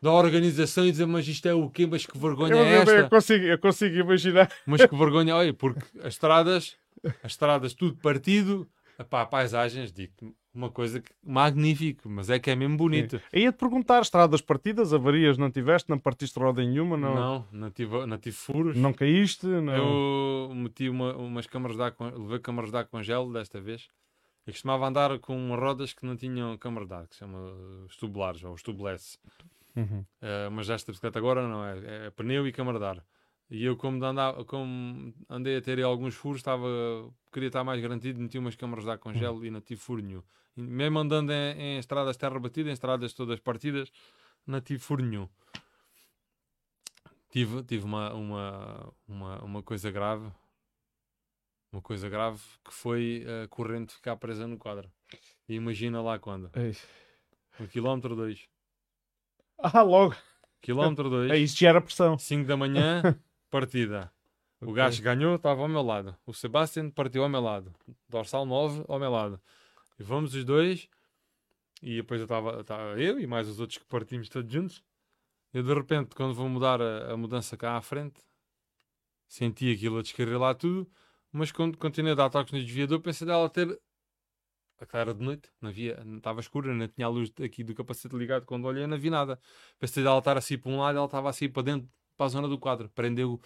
da 0.01 0.11
organização 0.11 0.85
e 0.85 0.91
dizer, 0.91 1.05
mas 1.05 1.27
isto 1.27 1.47
é 1.47 1.53
o 1.53 1.69
quê? 1.69 1.85
Mas 1.85 2.05
que 2.05 2.17
vergonha 2.17 2.53
Eu, 2.53 2.63
é 2.63 2.77
esta? 2.77 2.91
eu 2.91 3.09
consigo, 3.09 3.45
eu 3.45 3.59
consigo 3.59 3.95
imaginar. 3.95 4.51
Mas 4.65 4.85
que 4.85 4.95
vergonha, 4.95 5.35
olha, 5.35 5.53
porque 5.53 5.81
as 5.99 6.13
estradas, 6.13 6.77
as 7.23 7.31
estradas 7.31 7.73
tudo 7.73 7.97
partido, 7.97 8.67
Epá, 8.99 9.25
paisagens, 9.25 9.91
digo 9.91 10.13
uma 10.57 10.71
coisa 10.71 10.99
que, 10.99 11.11
magnífico, 11.23 12.09
mas 12.09 12.29
é 12.29 12.39
que 12.39 12.49
é 12.49 12.55
mesmo 12.55 12.75
bonito. 12.75 13.19
Sim. 13.19 13.39
Ia-te 13.39 13.57
perguntar, 13.57 14.01
estradas 14.01 14.41
partidas, 14.41 14.91
avarias 14.91 15.37
não 15.37 15.51
tiveste, 15.51 15.89
não 15.89 15.99
partiste 15.99 16.37
roda 16.39 16.63
nenhuma? 16.63 16.97
Não, 16.97 17.15
não, 17.15 17.47
não 17.51 17.71
tive, 17.71 18.05
não 18.05 18.17
tive 18.17 18.35
furos. 18.35 18.75
Não 18.75 18.91
caíste? 18.91 19.45
Não... 19.45 19.73
Eu 19.73 20.55
meti 20.55 20.89
uma, 20.89 21.15
umas 21.15 21.45
câmaras 21.45 21.77
de 21.77 21.83
ar, 21.83 21.95
levei 21.99 22.39
câmaras 22.39 22.71
de 22.71 22.77
ar 22.77 22.85
com 22.85 23.01
gelo 23.03 23.31
desta 23.31 23.61
vez. 23.61 23.87
Eu 24.47 24.53
costumava 24.53 24.87
andar 24.87 25.19
com 25.19 25.55
rodas 25.55 25.93
que 25.93 26.05
não 26.05 26.15
tinham 26.15 26.57
câmara 26.57 26.85
de 26.87 26.93
ar, 26.93 27.07
que 27.07 27.15
se 27.15 27.19
chama 27.19 27.37
os 27.85 27.95
tubulares, 27.95 28.43
ou 28.43 28.53
os 28.53 28.63
tubeless. 28.63 29.19
Uhum. 29.75 29.99
Uh, 29.99 30.51
mas 30.51 30.69
esta 30.69 30.91
bicicleta 30.91 31.19
agora 31.19 31.47
não 31.47 31.63
é, 31.63 32.07
é 32.07 32.09
pneu 32.09 32.47
e 32.47 32.51
câmara 32.51 32.79
de 32.79 32.85
ar. 32.85 33.05
E 33.49 33.63
eu, 33.63 33.77
como, 33.77 34.03
andava, 34.03 34.43
como 34.43 35.13
andei 35.29 35.57
a 35.57 35.61
ter 35.61 35.81
alguns 35.81 36.15
furos, 36.15 36.39
estava, 36.39 36.67
queria 37.31 37.47
estar 37.47 37.63
mais 37.63 37.81
garantido, 37.81 38.19
meti 38.19 38.37
umas 38.37 38.55
câmaras 38.55 38.83
de 38.83 38.91
ar 38.91 38.97
com 38.97 39.13
gelo 39.13 39.45
e 39.45 39.51
não 39.51 39.61
tive 39.61 39.79
furo 39.79 40.01
nenhum. 40.01 40.21
Mesmo 40.57 40.99
andando 40.99 41.31
em, 41.31 41.59
em 41.59 41.77
estradas 41.77 42.17
terra 42.17 42.39
batida, 42.39 42.69
em 42.69 42.73
estradas 42.73 43.13
todas 43.13 43.39
partidas, 43.39 43.91
não 44.45 44.59
tive 44.59 44.79
furo 44.79 45.03
nenhum. 45.03 45.29
Tive, 47.29 47.63
tive 47.63 47.85
uma, 47.85 48.11
uma, 48.13 48.93
uma, 49.07 49.43
uma 49.43 49.63
coisa 49.63 49.91
grave, 49.91 50.31
uma 51.71 51.81
coisa 51.81 52.09
grave 52.09 52.41
que 52.65 52.73
foi 52.73 53.23
a 53.43 53.47
corrente 53.47 53.93
ficar 53.93 54.15
presa 54.17 54.47
no 54.47 54.57
quadro. 54.57 54.91
E 55.47 55.53
imagina 55.53 56.01
lá 56.01 56.17
quando. 56.17 56.49
Ei. 56.55 56.75
No 57.59 57.67
quilómetro 57.67 58.15
2. 58.15 58.47
Ah, 59.59 59.81
logo. 59.81 60.15
Quilómetro 60.61 61.09
2. 61.09 61.31
É, 61.31 61.37
isso 61.39 61.57
gera 61.57 61.81
pressão. 61.81 62.15
5 62.15 62.47
da 62.47 62.55
manhã, 62.55 63.01
partida. 63.49 64.13
O 64.61 64.71
gajo 64.71 65.01
ganhou, 65.01 65.35
estava 65.35 65.63
ao 65.63 65.67
meu 65.67 65.81
lado. 65.81 66.15
O 66.27 66.33
Sebastian 66.33 66.91
partiu 66.91 67.23
ao 67.23 67.29
meu 67.29 67.41
lado. 67.41 67.73
Dorsal 68.07 68.45
9 68.45 68.85
ao 68.87 68.99
meu 68.99 69.09
lado. 69.09 69.41
E 69.99 70.03
vamos 70.03 70.33
os 70.33 70.43
dois. 70.43 70.87
E 71.81 71.97
depois 71.97 72.19
eu 72.19 72.25
estava 72.61 72.99
eu 72.99 73.19
e 73.19 73.27
mais 73.27 73.47
os 73.47 73.59
outros 73.59 73.77
que 73.77 73.85
partimos 73.85 74.29
todos 74.29 74.51
juntos. 74.51 74.83
E 75.53 75.61
de 75.61 75.73
repente, 75.73 76.15
quando 76.15 76.33
vou 76.33 76.49
mudar 76.49 76.81
a, 76.81 77.13
a 77.13 77.17
mudança 77.17 77.55
cá 77.55 77.77
à 77.77 77.81
frente, 77.81 78.19
senti 79.27 79.71
aquilo 79.71 79.99
a 79.99 80.01
descarregar 80.01 80.55
tudo. 80.55 80.89
Mas 81.31 81.51
quando 81.51 81.77
continuei 81.77 82.13
a 82.13 82.15
dar 82.15 82.29
toques 82.29 82.53
no 82.53 82.63
desviador, 82.63 82.99
pensei 83.01 83.27
dela 83.27 83.49
ter. 83.49 83.79
Era 84.93 85.13
de 85.13 85.23
noite, 85.23 85.49
não 85.59 85.69
havia, 85.69 85.99
estava 86.17 86.39
escura, 86.39 86.71
não 86.71 86.87
tinha 86.87 87.07
a 87.07 87.09
luz 87.09 87.31
aqui 87.43 87.63
do 87.63 87.73
capacete 87.73 88.15
ligado. 88.15 88.45
Quando 88.45 88.65
olhei, 88.65 88.85
não 88.85 88.97
vi 88.99 89.09
nada. 89.09 89.39
Pensei 89.79 90.03
dela 90.03 90.19
estar 90.19 90.37
assim 90.37 90.57
para 90.57 90.71
um 90.71 90.79
lado, 90.79 90.97
ela 90.97 91.05
estava 91.05 91.29
assim 91.29 91.49
para 91.49 91.63
dentro, 91.63 91.89
para 92.15 92.27
a 92.27 92.29
zona 92.29 92.47
do 92.47 92.59
quadro. 92.59 92.89
Prendeu 92.89 93.41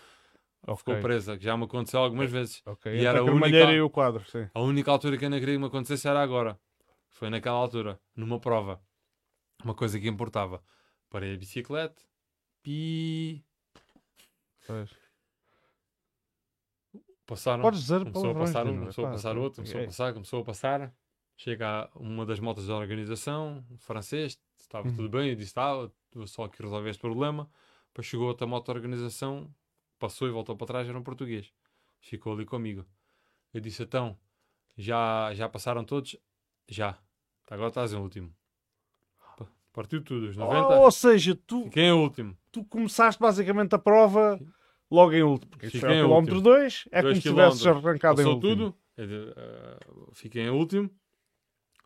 Okay. 0.64 0.76
Ficou 0.76 1.02
presa, 1.02 1.38
que 1.38 1.44
já 1.44 1.58
me 1.58 1.64
aconteceu 1.64 2.00
algumas 2.00 2.32
vezes. 2.32 2.62
Okay. 2.66 3.00
E 3.00 3.06
era 3.06 3.20
a 3.20 3.24
única, 3.24 3.72
e 3.72 3.82
o 3.82 3.90
quadro, 3.90 4.24
sim. 4.30 4.48
a 4.54 4.62
única 4.62 4.92
altura 4.92 5.18
que 5.18 5.26
eu 5.26 5.30
não 5.30 5.40
queria 5.40 5.56
que 5.56 5.60
me 5.60 5.66
acontecesse 5.66 6.08
era 6.08 6.22
agora. 6.22 6.60
Foi 7.10 7.30
naquela 7.30 7.58
altura, 7.58 8.00
numa 8.16 8.40
prova. 8.40 8.82
Uma 9.64 9.74
coisa 9.74 10.00
que 10.00 10.08
importava. 10.08 10.64
Parei 11.10 11.34
a 11.34 11.38
bicicleta. 11.38 12.02
Pi. 12.64 13.44
Pois. 14.66 14.90
Passaram. 17.26 17.62
Podes 17.62 17.82
dizer, 17.82 18.00
começou 18.00 18.32
a 18.32 18.36
passar 18.36 18.68
um, 18.68 18.80
começou 18.80 19.06
a 19.06 19.10
passar 19.12 19.38
outro, 19.38 19.56
começou 19.58 19.82
a 19.82 19.86
passar, 19.86 20.14
começou 20.14 20.42
a 20.42 20.44
passar. 20.44 20.94
Chega 21.38 21.90
uma 21.96 22.26
das 22.26 22.40
motos 22.40 22.68
da 22.68 22.76
organização, 22.76 23.66
francês, 23.78 24.40
estava 24.60 24.88
uhum. 24.88 24.96
tudo 24.96 25.10
bem, 25.10 25.30
eu 25.30 25.36
disse, 25.36 25.48
estava, 25.50 25.92
ah, 26.18 26.28
só 26.28 26.48
que 26.48 26.62
resolver 26.62 26.90
este 26.90 27.00
problema. 27.00 27.50
Depois 27.88 28.06
chegou 28.06 28.28
outra 28.28 28.46
moto 28.46 28.68
da 28.68 28.74
organização, 28.74 29.50
passou 30.02 30.28
e 30.28 30.32
voltou 30.32 30.58
para 30.58 30.66
trás, 30.66 30.90
era 30.90 30.98
um 30.98 31.04
português. 31.04 31.54
Ficou 32.00 32.34
ali 32.34 32.44
comigo. 32.44 32.84
Eu 33.54 33.62
disse, 33.62 33.84
então, 33.84 34.18
já, 34.76 35.32
já 35.36 35.48
passaram 35.48 35.86
todos? 35.86 36.18
Já. 36.68 36.98
Agora 37.50 37.70
estás 37.70 37.94
em 37.94 37.98
último. 37.98 38.34
Partiu 39.72 40.04
tudo, 40.04 40.28
os 40.28 40.36
90. 40.36 40.68
Oh, 40.68 40.82
ou 40.82 40.92
seja, 40.92 41.38
tu, 41.48 41.64
Fiquei 41.66 41.84
em 41.84 41.92
último. 41.94 42.38
tu 42.52 42.64
começaste 42.66 43.22
basicamente 43.22 43.74
a 43.74 43.80
prova 43.80 44.38
logo 44.90 45.14
em 45.14 45.24
último. 45.24 45.52
Porque 45.52 45.70
Fiquei 45.70 46.00
é 46.00 46.02
o 46.02 46.08
quilómetro 46.08 46.42
2 46.42 46.88
é 46.92 47.02
como 47.02 47.16
se 47.16 47.22
tivesses 47.22 47.66
arrancado 47.66 48.22
em 48.22 48.26
último. 48.26 48.42
tudo. 48.42 48.76
Uh, 48.98 50.14
fiquei 50.14 50.44
em 50.44 50.50
último. 50.50 50.90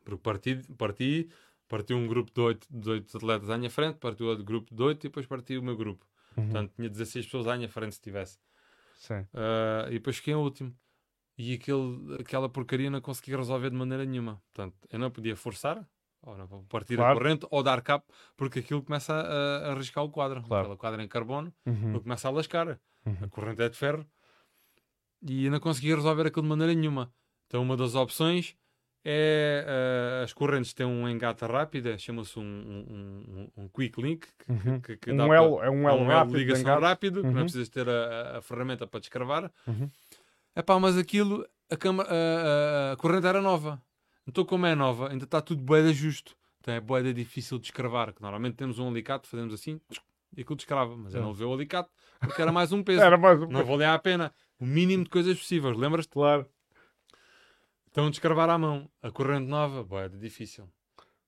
Porque 0.03 0.21
parti, 0.21 0.61
parti, 0.77 1.29
parti 1.67 1.93
um 1.93 2.07
grupo 2.07 2.31
de 2.33 2.41
8, 2.41 2.67
de 2.71 2.89
8 2.89 3.17
atletas 3.17 3.49
à 3.51 3.57
minha 3.57 3.69
frente, 3.69 3.97
partiu 3.97 4.27
outro 4.27 4.43
grupo 4.43 4.73
de 4.73 4.81
8 4.81 5.03
e 5.05 5.09
depois 5.09 5.27
parti 5.27 5.57
o 5.57 5.63
meu 5.63 5.77
grupo. 5.77 6.05
Uhum. 6.37 6.43
Portanto, 6.45 6.73
tinha 6.75 6.89
16 6.89 7.25
pessoas 7.25 7.47
à 7.47 7.55
minha 7.55 7.69
frente 7.69 7.95
se 7.95 8.01
tivesse. 8.01 8.37
Uh, 9.33 9.89
e 9.89 9.93
depois 9.93 10.17
fiquei 10.17 10.33
em 10.33 10.37
último. 10.37 10.75
E 11.37 11.53
aquele, 11.53 12.17
aquela 12.19 12.47
porcaria 12.47 12.89
não 12.89 13.01
consegui 13.01 13.35
resolver 13.35 13.69
de 13.69 13.75
maneira 13.75 14.05
nenhuma. 14.05 14.41
Portanto, 14.53 14.75
eu 14.89 14.97
não 14.97 15.11
podia 15.11 15.35
forçar, 15.35 15.85
ou 16.21 16.37
não 16.37 16.47
partir 16.65 16.95
claro. 16.95 17.17
a 17.17 17.21
corrente, 17.21 17.45
ou 17.51 17.61
dar 17.61 17.81
cabo, 17.81 18.05
porque 18.37 18.59
aquilo 18.59 18.81
começa 18.81 19.13
a, 19.13 19.67
a 19.67 19.71
arriscar 19.73 20.03
o 20.03 20.09
quadro. 20.09 20.41
Claro. 20.43 20.63
Aquela 20.63 20.77
quadra 20.77 21.03
em 21.03 21.07
carbono, 21.07 21.53
uhum. 21.65 21.99
começa 21.99 22.27
a 22.27 22.31
lascar. 22.31 22.79
Uhum. 23.05 23.17
A 23.21 23.27
corrente 23.27 23.61
é 23.61 23.69
de 23.69 23.75
ferro. 23.75 24.05
E 25.21 25.45
eu 25.45 25.51
não 25.51 25.59
consegui 25.59 25.93
resolver 25.93 26.27
aquilo 26.27 26.43
de 26.43 26.49
maneira 26.49 26.73
nenhuma. 26.73 27.13
Então, 27.47 27.61
uma 27.61 27.75
das 27.75 27.95
opções 27.95 28.55
é 29.05 29.63
uh, 29.67 30.23
as 30.23 30.33
correntes 30.33 30.73
têm 30.73 30.85
um 30.85 31.07
engata 31.07 31.45
rápida, 31.45 31.95
chama-se 31.97 32.39
um, 32.39 32.43
um, 32.43 33.47
um, 33.55 33.67
quick 33.69 34.01
link, 34.01 34.25
que, 34.39 34.51
uhum. 34.51 34.81
que, 34.81 34.97
que 34.97 35.11
um 35.11 35.31
L, 35.31 35.63
é 35.63 35.69
um 35.69 35.87
L, 35.87 36.01
um 36.01 36.07
rápido, 36.07 36.37
ligação 36.37 36.79
rápido, 36.79 37.21
uhum. 37.21 37.31
não 37.31 37.41
precisas 37.43 37.69
ter 37.69 37.87
a, 37.87 38.39
a 38.39 38.41
ferramenta 38.41 38.87
para 38.87 38.99
descravar. 38.99 39.51
Uhum. 39.67 39.89
Epá, 40.55 40.79
mas 40.79 40.97
aquilo, 40.97 41.45
a, 41.69 41.75
a, 41.75 42.93
a, 42.93 42.95
corrente 42.97 43.27
era 43.27 43.41
nova. 43.41 43.79
Então, 44.27 44.43
como 44.43 44.65
é 44.65 44.73
nova, 44.73 45.11
ainda 45.11 45.25
está 45.25 45.39
tudo 45.39 45.61
boeda 45.61 45.93
justo. 45.93 46.35
Então 46.59 46.73
é 46.73 46.81
boeda 46.81 47.13
difícil 47.13 47.59
de 47.59 47.67
escravar, 47.67 48.11
que 48.11 48.23
normalmente 48.23 48.55
temos 48.55 48.79
um 48.79 48.87
alicate, 48.87 49.27
fazemos 49.27 49.53
assim 49.53 49.79
e 50.35 50.41
aquilo 50.41 50.55
descrava. 50.55 50.97
Mas 50.97 51.13
eu 51.13 51.21
não 51.21 51.29
levei 51.29 51.45
o 51.45 51.53
alicate 51.53 51.89
porque 52.19 52.41
era 52.41 52.51
mais 52.51 52.71
um 52.71 52.83
peso. 52.83 53.01
mais 53.19 53.39
um 53.39 53.47
não 53.47 53.63
valia 53.63 53.93
a 53.93 53.99
pena. 53.99 54.33
O 54.59 54.65
mínimo 54.65 55.03
de 55.03 55.09
coisas 55.09 55.37
possíveis, 55.37 55.77
lembras-te? 55.77 56.09
Claro. 56.09 56.49
Estão 57.95 58.07
a 58.07 58.09
descravar 58.09 58.49
à 58.49 58.57
mão. 58.57 58.89
A 59.01 59.09
corrente 59.09 59.47
nova, 59.47 59.81
boa, 59.81 60.09
difícil. 60.09 60.65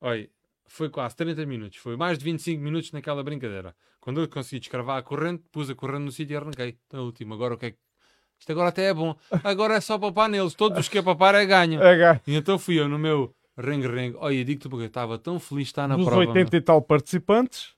Olha, 0.02 0.30
foi 0.66 0.90
quase 0.90 1.16
30 1.16 1.46
minutos. 1.46 1.78
Foi 1.78 1.96
mais 1.96 2.18
de 2.18 2.26
25 2.26 2.62
minutos 2.62 2.92
naquela 2.92 3.24
brincadeira. 3.24 3.74
Quando 4.02 4.20
eu 4.20 4.28
consegui 4.28 4.60
descravar 4.60 4.98
a 4.98 5.02
corrente, 5.02 5.46
pus 5.50 5.70
a 5.70 5.76
corrente 5.76 6.04
no 6.04 6.12
sítio 6.12 6.34
e 6.34 6.36
arranquei. 6.36 6.78
Então, 6.86 7.06
último. 7.06 7.34
Agora 7.34 7.54
o 7.54 7.58
que 7.58 7.68
é 7.68 7.72
que. 7.72 7.78
Isto 8.38 8.52
agora 8.52 8.68
até 8.68 8.90
é 8.90 8.94
bom. 8.94 9.16
Agora 9.46 9.76
é 9.76 9.80
só 9.80 9.98
papar 9.98 10.28
neles. 10.28 10.56
Todos 10.56 10.78
os 10.80 10.90
que 10.90 10.98
é 10.98 11.02
papar 11.02 11.36
é 11.36 11.46
ganho. 11.46 11.82
É 11.82 11.96
ganho. 11.96 12.20
E 12.28 12.36
então 12.36 12.60
fui 12.60 12.78
eu 12.78 12.90
no 12.90 13.00
meu 13.00 13.34
rengue-rengue. 13.58 14.18
Olha, 14.20 14.44
digo-te 14.44 14.68
porque 14.68 14.84
eu 14.84 14.88
estava 14.88 15.18
tão 15.18 15.40
feliz 15.40 15.68
de 15.68 15.70
estar 15.70 15.88
na 15.88 15.96
Dos 15.96 16.06
prova. 16.06 16.20
80 16.20 16.58
e 16.58 16.62
tal 16.62 16.82
participantes. 16.82 17.77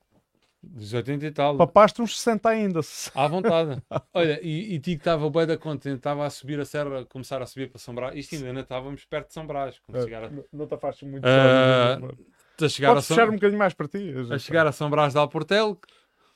Dos 0.62 0.94
80 0.94 1.26
e 1.26 1.32
tal. 1.32 1.58
Papaste 1.58 2.02
uns 2.02 2.20
60 2.20 2.50
ainda. 2.50 2.82
À 3.16 3.28
vontade. 3.28 3.82
Olha, 4.14 4.40
e, 4.44 4.76
e 4.76 4.80
Tico 4.80 5.00
estava 5.00 5.30
bem 5.30 5.48
da 5.48 5.58
contente, 5.58 5.98
estava 5.98 6.26
a 6.26 6.30
subir 6.30 6.60
a 6.60 6.66
serra, 6.66 7.02
a 7.02 7.06
começar 7.06 7.42
a 7.42 7.46
subir 7.46 7.70
para 7.70 7.80
São 7.80 7.96
Brás. 7.96 8.14
Isto 8.16 8.36
ainda 8.36 8.52
não 8.52 8.62
estávamos 8.62 9.06
perto 9.06 9.28
de 9.30 9.34
São 9.34 9.48
Brás. 9.48 9.80
Chegar 10.04 10.26
a... 10.26 10.32
Não 10.52 10.68
te 10.68 10.74
afaste 10.74 11.06
muito. 11.06 11.24
Uh, 11.24 12.66
a 12.66 12.70
chegar 12.70 12.98
a 12.98 13.02
São... 13.02 13.30
um 13.30 13.32
bocadinho 13.32 13.58
mais 13.58 13.74
para 13.74 13.88
ti. 13.88 14.14
A 14.32 14.38
chegar 14.38 14.68
a 14.68 14.72
São 14.74 14.90
Brás 14.90 15.14
de 15.14 15.20
Alportel, 15.20 15.80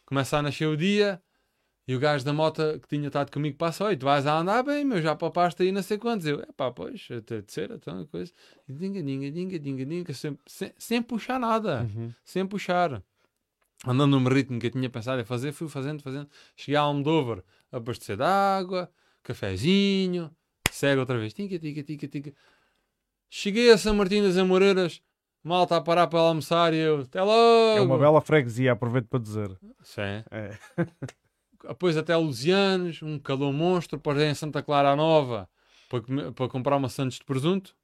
começa 0.05 0.37
a 0.37 0.41
nascer 0.41 0.67
o 0.67 0.77
dia. 0.77 1.21
E 1.85 1.93
o 1.93 1.99
gajo 1.99 2.23
da 2.23 2.31
moto 2.31 2.61
que 2.79 2.87
tinha 2.87 3.07
estado 3.07 3.29
comigo 3.29 3.57
passa, 3.57 3.83
oi, 3.83 3.97
tu 3.97 4.05
vais 4.05 4.25
a 4.25 4.39
andar 4.39 4.63
bem, 4.63 4.85
meu, 4.85 5.01
já 5.01 5.17
papaste 5.17 5.63
aí 5.63 5.71
não 5.73 5.83
sei 5.83 5.97
quantos. 5.97 6.25
Eu, 6.25 6.39
é 6.39 6.47
pá, 6.55 6.71
pois, 6.71 7.09
até 7.11 7.41
de 7.41 7.51
ser, 7.51 7.71
então, 7.71 8.05
coisa. 8.05 8.31
E 8.69 8.71
dinga, 8.71 9.03
dinga, 9.03 9.29
dinga, 9.29 9.59
dinga, 9.59 9.85
dinga, 9.85 10.13
sem, 10.13 10.39
sem, 10.47 10.73
sem 10.77 11.01
puxar 11.01 11.37
nada, 11.37 11.81
uhum. 11.81 12.13
sem 12.23 12.47
puxar 12.47 13.03
andando 13.85 14.19
no 14.19 14.29
ritmo 14.29 14.59
que 14.59 14.67
eu 14.67 14.71
tinha 14.71 14.89
pensado 14.89 15.21
em 15.21 15.25
fazer, 15.25 15.51
fui 15.51 15.67
fazendo, 15.67 16.01
fazendo. 16.01 16.29
Cheguei 16.55 16.75
a 16.77 16.81
Almodóvar, 16.81 17.43
abastecer 17.71 18.17
de 18.17 18.23
água, 18.23 18.89
cafezinho, 19.21 20.31
segue 20.71 20.99
outra 20.99 21.17
vez, 21.17 21.33
tica, 21.33 21.59
tica, 21.59 21.83
tica, 21.83 22.07
tica. 22.07 22.33
Cheguei 23.29 23.71
a 23.71 23.77
São 23.77 23.95
Martim 23.95 24.21
das 24.21 24.37
Amoreiras, 24.37 25.01
mal 25.43 25.63
está 25.63 25.77
a 25.77 25.81
parar 25.81 26.07
para 26.07 26.19
almoçar 26.19 26.73
e 26.73 26.77
eu, 26.77 27.01
até 27.01 27.21
logo! 27.21 27.77
É 27.77 27.81
uma 27.81 27.97
bela 27.97 28.21
freguesia, 28.21 28.71
aproveito 28.71 29.07
para 29.07 29.19
dizer. 29.19 29.49
Sim. 29.81 30.23
É. 30.31 30.57
Depois 31.67 31.95
até 31.97 32.15
Lusianos, 32.15 33.01
um 33.01 33.17
calor 33.17 33.53
monstro, 33.53 33.97
para 33.97 34.21
ir 34.23 34.31
em 34.31 34.35
Santa 34.35 34.61
Clara 34.61 34.95
Nova, 34.95 35.49
para, 35.89 36.31
para 36.33 36.49
comprar 36.49 36.75
uma 36.75 36.89
Santos 36.89 37.17
de 37.17 37.23
presunto 37.23 37.75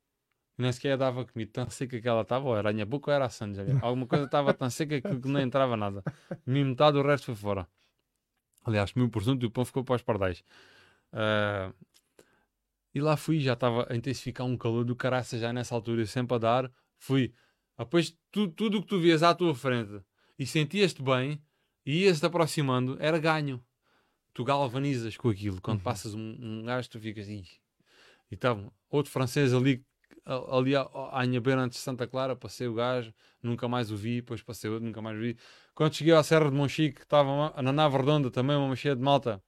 nem 0.62 0.72
sequer 0.72 0.98
dava 0.98 1.26
comida, 1.26 1.52
tão 1.54 1.70
seca 1.70 2.00
que 2.02 2.08
ela 2.08 2.22
estava, 2.22 2.48
ou 2.48 2.58
era 2.58 2.70
a 2.70 2.74
minha 2.74 2.86
boca 2.86 3.10
ou 3.10 3.16
era 3.16 3.26
a 3.26 3.30
Sanja. 3.30 3.66
Alguma 3.82 4.06
coisa 4.06 4.26
estava 4.26 4.54
tão 4.54 4.70
seca 4.70 5.02
que 5.02 5.08
não 5.28 5.40
entrava 5.40 5.78
nada. 5.78 6.04
Me 6.46 6.64
metade, 6.64 6.98
o 6.98 7.02
resto 7.02 7.26
foi 7.28 7.36
fora. 7.36 7.68
Aliás, 8.66 8.92
comi 8.92 9.06
o 9.06 9.10
presunto 9.10 9.46
e 9.46 9.48
o 9.48 9.52
pão 9.52 9.64
ficou 9.64 9.84
para 9.84 9.96
os 9.96 10.02
pardais. 10.02 10.44
Uh, 11.14 11.74
e 12.94 13.00
lá 13.00 13.16
fui, 13.16 13.40
já 13.40 13.54
estava 13.54 13.88
a 13.90 13.96
intensificar 13.96 14.46
um 14.46 14.58
calor 14.58 14.84
do 14.84 14.96
caraça 14.96 15.38
já 15.38 15.54
nessa 15.54 15.74
altura, 15.74 16.06
sempre 16.06 16.36
a 16.36 16.38
dar. 16.38 16.72
Fui. 16.98 17.34
Depois, 17.78 18.18
tu, 18.30 18.50
tudo 18.50 18.80
o 18.80 18.82
que 18.82 18.88
tu 18.88 19.00
vias 19.00 19.24
à 19.24 19.34
tua 19.34 19.56
frente 19.56 20.02
e 20.38 20.46
sentias-te 20.46 21.02
bem 21.02 21.42
e 21.86 22.04
ias-te 22.04 22.26
aproximando, 22.26 22.98
era 23.00 23.18
ganho. 23.18 23.64
Tu 24.34 24.44
galvanizas 24.44 25.16
com 25.16 25.30
aquilo. 25.30 25.62
Quando 25.62 25.78
uhum. 25.78 25.84
passas 25.84 26.14
um, 26.14 26.38
um 26.40 26.64
gajo, 26.66 26.90
tu 26.90 27.00
ficas. 27.00 27.28
Ih. 27.28 27.46
E 28.30 28.36
então, 28.36 28.72
outro 28.90 29.12
francês 29.12 29.54
ali 29.54 29.84
ali 30.52 30.76
à, 30.76 30.82
à 30.82 31.24
antes 31.24 31.78
de 31.80 31.84
Santa 31.84 32.08
Clara, 32.08 32.36
passei 32.36 32.68
o 32.68 32.74
gajo, 32.74 33.14
nunca 33.42 33.68
mais 33.68 33.92
o 33.92 33.98
vi, 33.98 34.18
depois 34.18 34.42
passei 34.42 34.70
outro, 34.70 34.86
nunca 34.86 35.02
mais 35.02 35.18
o 35.18 35.22
vi. 35.22 35.38
Quando 35.74 35.96
cheguei 35.96 36.14
à 36.14 36.22
Serra 36.22 36.50
de 36.50 36.56
Monchique, 36.56 37.02
estava 37.02 37.54
na 37.62 37.72
nave 37.72 37.98
redonda 37.98 38.30
também, 38.30 38.56
uma 38.56 38.76
cheia 38.76 38.96
de 38.96 39.02
malta, 39.02 39.42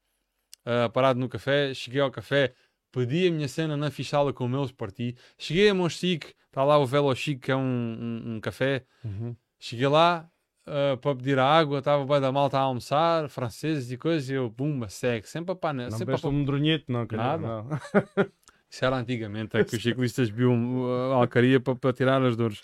ah, 0.66 0.90
parado 0.90 1.20
no 1.20 1.30
café, 1.30 1.74
cheguei 1.74 2.02
ao 2.02 2.10
café, 2.10 2.54
pedi 2.92 3.28
a 3.28 3.32
minha 3.32 3.48
cena 3.48 3.78
na 3.78 3.92
fichala 3.92 4.34
com 4.34 4.50
eles, 4.58 4.72
parti. 4.72 5.16
Cheguei 5.38 5.70
a 5.70 5.74
Monchique, 5.74 6.34
está 6.48 6.64
lá 6.64 6.78
o 6.78 6.86
Velo 6.86 7.14
Chique, 7.16 7.42
que 7.42 7.52
é 7.52 7.56
um, 7.56 7.62
um, 7.62 8.36
um 8.36 8.40
café, 8.40 8.86
Uhum. 9.04 9.36
Cheguei 9.60 9.88
lá 9.88 10.28
ah, 10.66 10.98
para 10.98 11.16
pedir 11.16 11.38
a 11.38 11.46
água, 11.46 11.80
estava 11.80 12.02
o 12.04 12.06
boi 12.06 12.20
da 12.20 12.32
malta 12.32 12.58
a 12.58 12.62
almoçar, 12.62 13.30
franceses 13.30 13.92
e 13.92 13.98
coisas, 13.98 14.30
e 14.30 14.34
eu, 14.34 14.50
bumba, 14.50 14.90
segue, 14.90 15.28
sempre 15.28 15.52
a 15.52 15.56
panela. 15.56 15.90
Não 15.90 15.98
Sempre 15.98 16.16
a 16.16 16.28
um 16.28 16.32
medronhito, 16.32 16.92
não, 16.92 17.06
calhar, 17.06 17.40
Nada. 17.40 17.64
não. 17.64 17.70
Isso 18.72 18.86
era 18.86 18.96
antigamente, 18.96 19.58
é 19.58 19.66
que 19.66 19.76
os 19.76 19.84
ciclistas 19.84 20.30
viam 20.30 20.86
a 21.12 21.16
alcaria 21.16 21.60
para, 21.60 21.76
para 21.76 21.92
tirar 21.92 22.24
as 22.24 22.38
dores. 22.38 22.60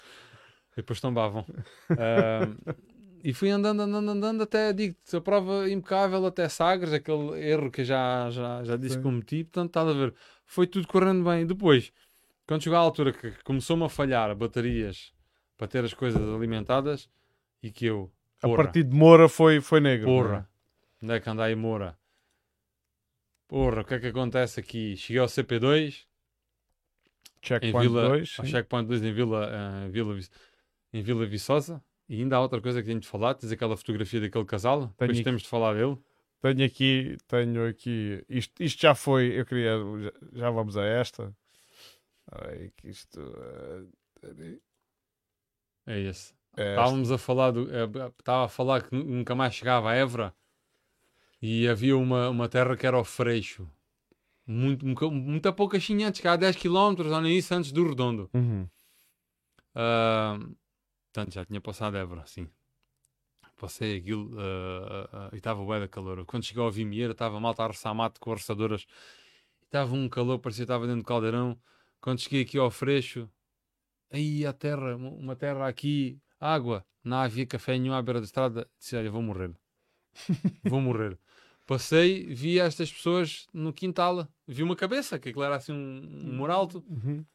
E 0.71 0.77
depois 0.77 1.01
tombavam. 1.01 1.45
Ah, 1.91 2.47
e 3.21 3.33
fui 3.33 3.49
andando, 3.49 3.81
andando, 3.81 4.11
andando, 4.11 4.43
até, 4.43 4.71
digo-te, 4.71 5.17
a 5.17 5.19
prova 5.19 5.69
impecável 5.69 6.25
até 6.25 6.47
Sagres, 6.47 6.93
aquele 6.93 7.37
erro 7.43 7.69
que 7.69 7.83
já, 7.83 8.29
já, 8.29 8.63
já 8.63 8.77
disse 8.77 8.93
Sim. 8.93 8.99
que 8.99 9.03
cometi, 9.03 9.43
portanto, 9.43 9.69
estás 9.69 9.89
a 9.89 9.93
ver, 9.93 10.13
foi 10.45 10.65
tudo 10.65 10.87
correndo 10.87 11.25
bem. 11.25 11.45
Depois, 11.45 11.91
quando 12.47 12.63
chegou 12.63 12.77
à 12.77 12.81
altura 12.81 13.11
que 13.11 13.31
começou-me 13.43 13.83
a 13.83 13.89
falhar 13.89 14.33
baterias 14.33 15.11
para 15.57 15.67
ter 15.67 15.83
as 15.83 15.93
coisas 15.93 16.21
alimentadas, 16.21 17.09
e 17.61 17.69
que 17.69 17.85
eu, 17.85 18.09
A 18.41 18.47
porra, 18.47 18.63
partir 18.63 18.83
de 18.83 18.95
Moura 18.95 19.27
foi, 19.27 19.59
foi 19.59 19.81
negro. 19.81 20.09
é? 20.09 20.13
Porra, 20.13 20.49
onde 21.03 21.13
é 21.13 21.19
que 21.19 21.29
anda 21.29 21.43
aí 21.43 21.55
Moura? 21.55 21.97
Porra, 23.47 23.81
o 23.81 23.85
que 23.85 23.93
é 23.93 23.99
que 23.99 24.07
acontece 24.07 24.59
aqui? 24.59 24.95
Cheguei 24.97 25.21
ao 25.21 25.27
CP2, 25.27 26.05
em 27.43 27.47
Checkpoint 27.47 27.87
Vila, 27.87 28.07
2. 28.09 28.35
ao 28.39 28.45
sim. 28.45 28.51
Checkpoint 28.51 28.87
2 28.87 29.03
em 29.03 29.13
Vila, 29.13 29.49
eh, 29.85 29.89
Vila, 29.89 30.13
Vis- 30.13 30.31
em 30.93 31.01
Vila 31.01 31.25
Viçosa. 31.25 31.81
E 32.09 32.21
ainda 32.21 32.35
há 32.37 32.41
outra 32.41 32.61
coisa 32.61 32.81
que 32.81 32.87
tenho 32.87 32.99
de 32.99 33.07
falar, 33.07 33.33
tens 33.35 33.51
aquela 33.51 33.75
fotografia 33.77 34.19
daquele 34.21 34.45
casal, 34.45 34.87
depois 34.87 35.11
aqui. 35.11 35.23
temos 35.23 35.41
de 35.43 35.47
falar 35.47 35.73
dele. 35.73 35.97
Tenho 36.41 36.65
aqui, 36.65 37.17
tenho 37.27 37.67
aqui. 37.67 38.23
Isto, 38.29 38.61
isto 38.63 38.81
já 38.81 38.93
foi. 38.95 39.39
Eu 39.39 39.45
queria. 39.45 39.71
Já, 40.31 40.39
já 40.39 40.49
vamos 40.51 40.77
a 40.77 40.85
esta. 40.85 41.35
Ai, 42.31 42.71
que 42.77 42.89
isto. 42.89 43.19
eh, 44.23 44.57
É 45.85 45.99
esse. 45.99 46.33
é. 46.57 46.69
Estávamos 46.71 47.11
a 47.11 47.17
falar 47.17 47.51
do, 47.51 47.69
eh, 47.73 47.87
estava 48.19 48.45
a 48.45 48.49
falar 48.49 48.83
que 48.83 48.93
nu- 48.95 49.03
nunca 49.03 49.33
mais 49.35 49.53
chegava 49.55 49.89
a 49.91 49.95
Évora 49.95 50.33
e 51.41 51.67
havia 51.67 51.97
uma, 51.97 52.29
uma 52.29 52.49
terra 52.49 52.75
que 52.75 52.85
era 52.87 52.97
o 52.99 53.03
Freixo. 53.03 53.69
Muito, 54.45 54.85
muita, 54.85 55.09
muita 55.09 55.51
pouca 55.53 55.77
antes, 55.77 56.21
cá 56.21 56.33
a 56.33 56.37
10 56.37 56.55
km, 56.55 57.11
olha 57.11 57.27
isso, 57.29 57.53
antes 57.53 57.71
do 57.71 57.87
Redondo. 57.87 58.29
Uhum. 58.33 58.67
Ah, 59.75 60.39
portanto, 61.11 61.33
já 61.33 61.45
tinha 61.45 61.59
passado 61.61 61.97
Évora, 61.97 62.25
sim. 62.25 62.47
Passei 63.57 63.97
aquilo 63.97 64.35
ah, 64.39 65.09
ah, 65.11 65.29
e 65.33 65.37
estava 65.37 65.63
bué 65.63 65.79
da 65.79 65.87
calor. 65.87 66.25
Quando 66.25 66.45
cheguei 66.45 66.63
ao 66.63 66.71
Vimieira, 66.71 67.11
estava 67.11 67.39
malta 67.39 67.63
a 67.63 67.67
roçar 67.67 67.93
mato 67.93 68.19
com 68.19 68.31
roçadoras. 68.31 68.85
Estava 69.63 69.93
um 69.93 70.07
calor, 70.07 70.39
parecia 70.39 70.63
que 70.63 70.71
estava 70.71 70.85
dentro 70.87 71.01
do 71.01 71.05
caldeirão. 71.07 71.59
Quando 71.99 72.21
cheguei 72.21 72.43
aqui 72.43 72.57
ao 72.57 72.71
Freixo, 72.71 73.29
aí 74.11 74.45
a 74.45 74.53
terra, 74.53 74.95
uma- 74.95 75.09
uma 75.09 75.35
terra 75.35 75.67
aqui, 75.67 76.19
água, 76.39 76.85
não 77.03 77.17
havia 77.17 77.45
café 77.45 77.77
nenhum 77.77 77.93
à 77.93 78.01
beira 78.01 78.19
da 78.21 78.25
estrada. 78.25 78.69
Disse, 78.79 78.95
olha, 78.95 79.11
vou 79.11 79.21
morrer. 79.21 79.51
vou 80.63 80.79
morrer. 80.79 81.19
Passei, 81.67 82.25
vi 82.33 82.59
estas 82.59 82.89
pessoas 82.89 83.45
no 83.53 83.73
quintal, 83.73 84.25
vi 84.47 84.63
uma 84.63 84.73
cabeça, 84.73 85.19
que 85.19 85.27
aquilo 85.27 85.43
era 85.43 85.57
assim 85.57 85.73
um, 85.73 86.29
um 86.29 86.33
moralto. 86.33 86.81
Uhum. 86.87 87.25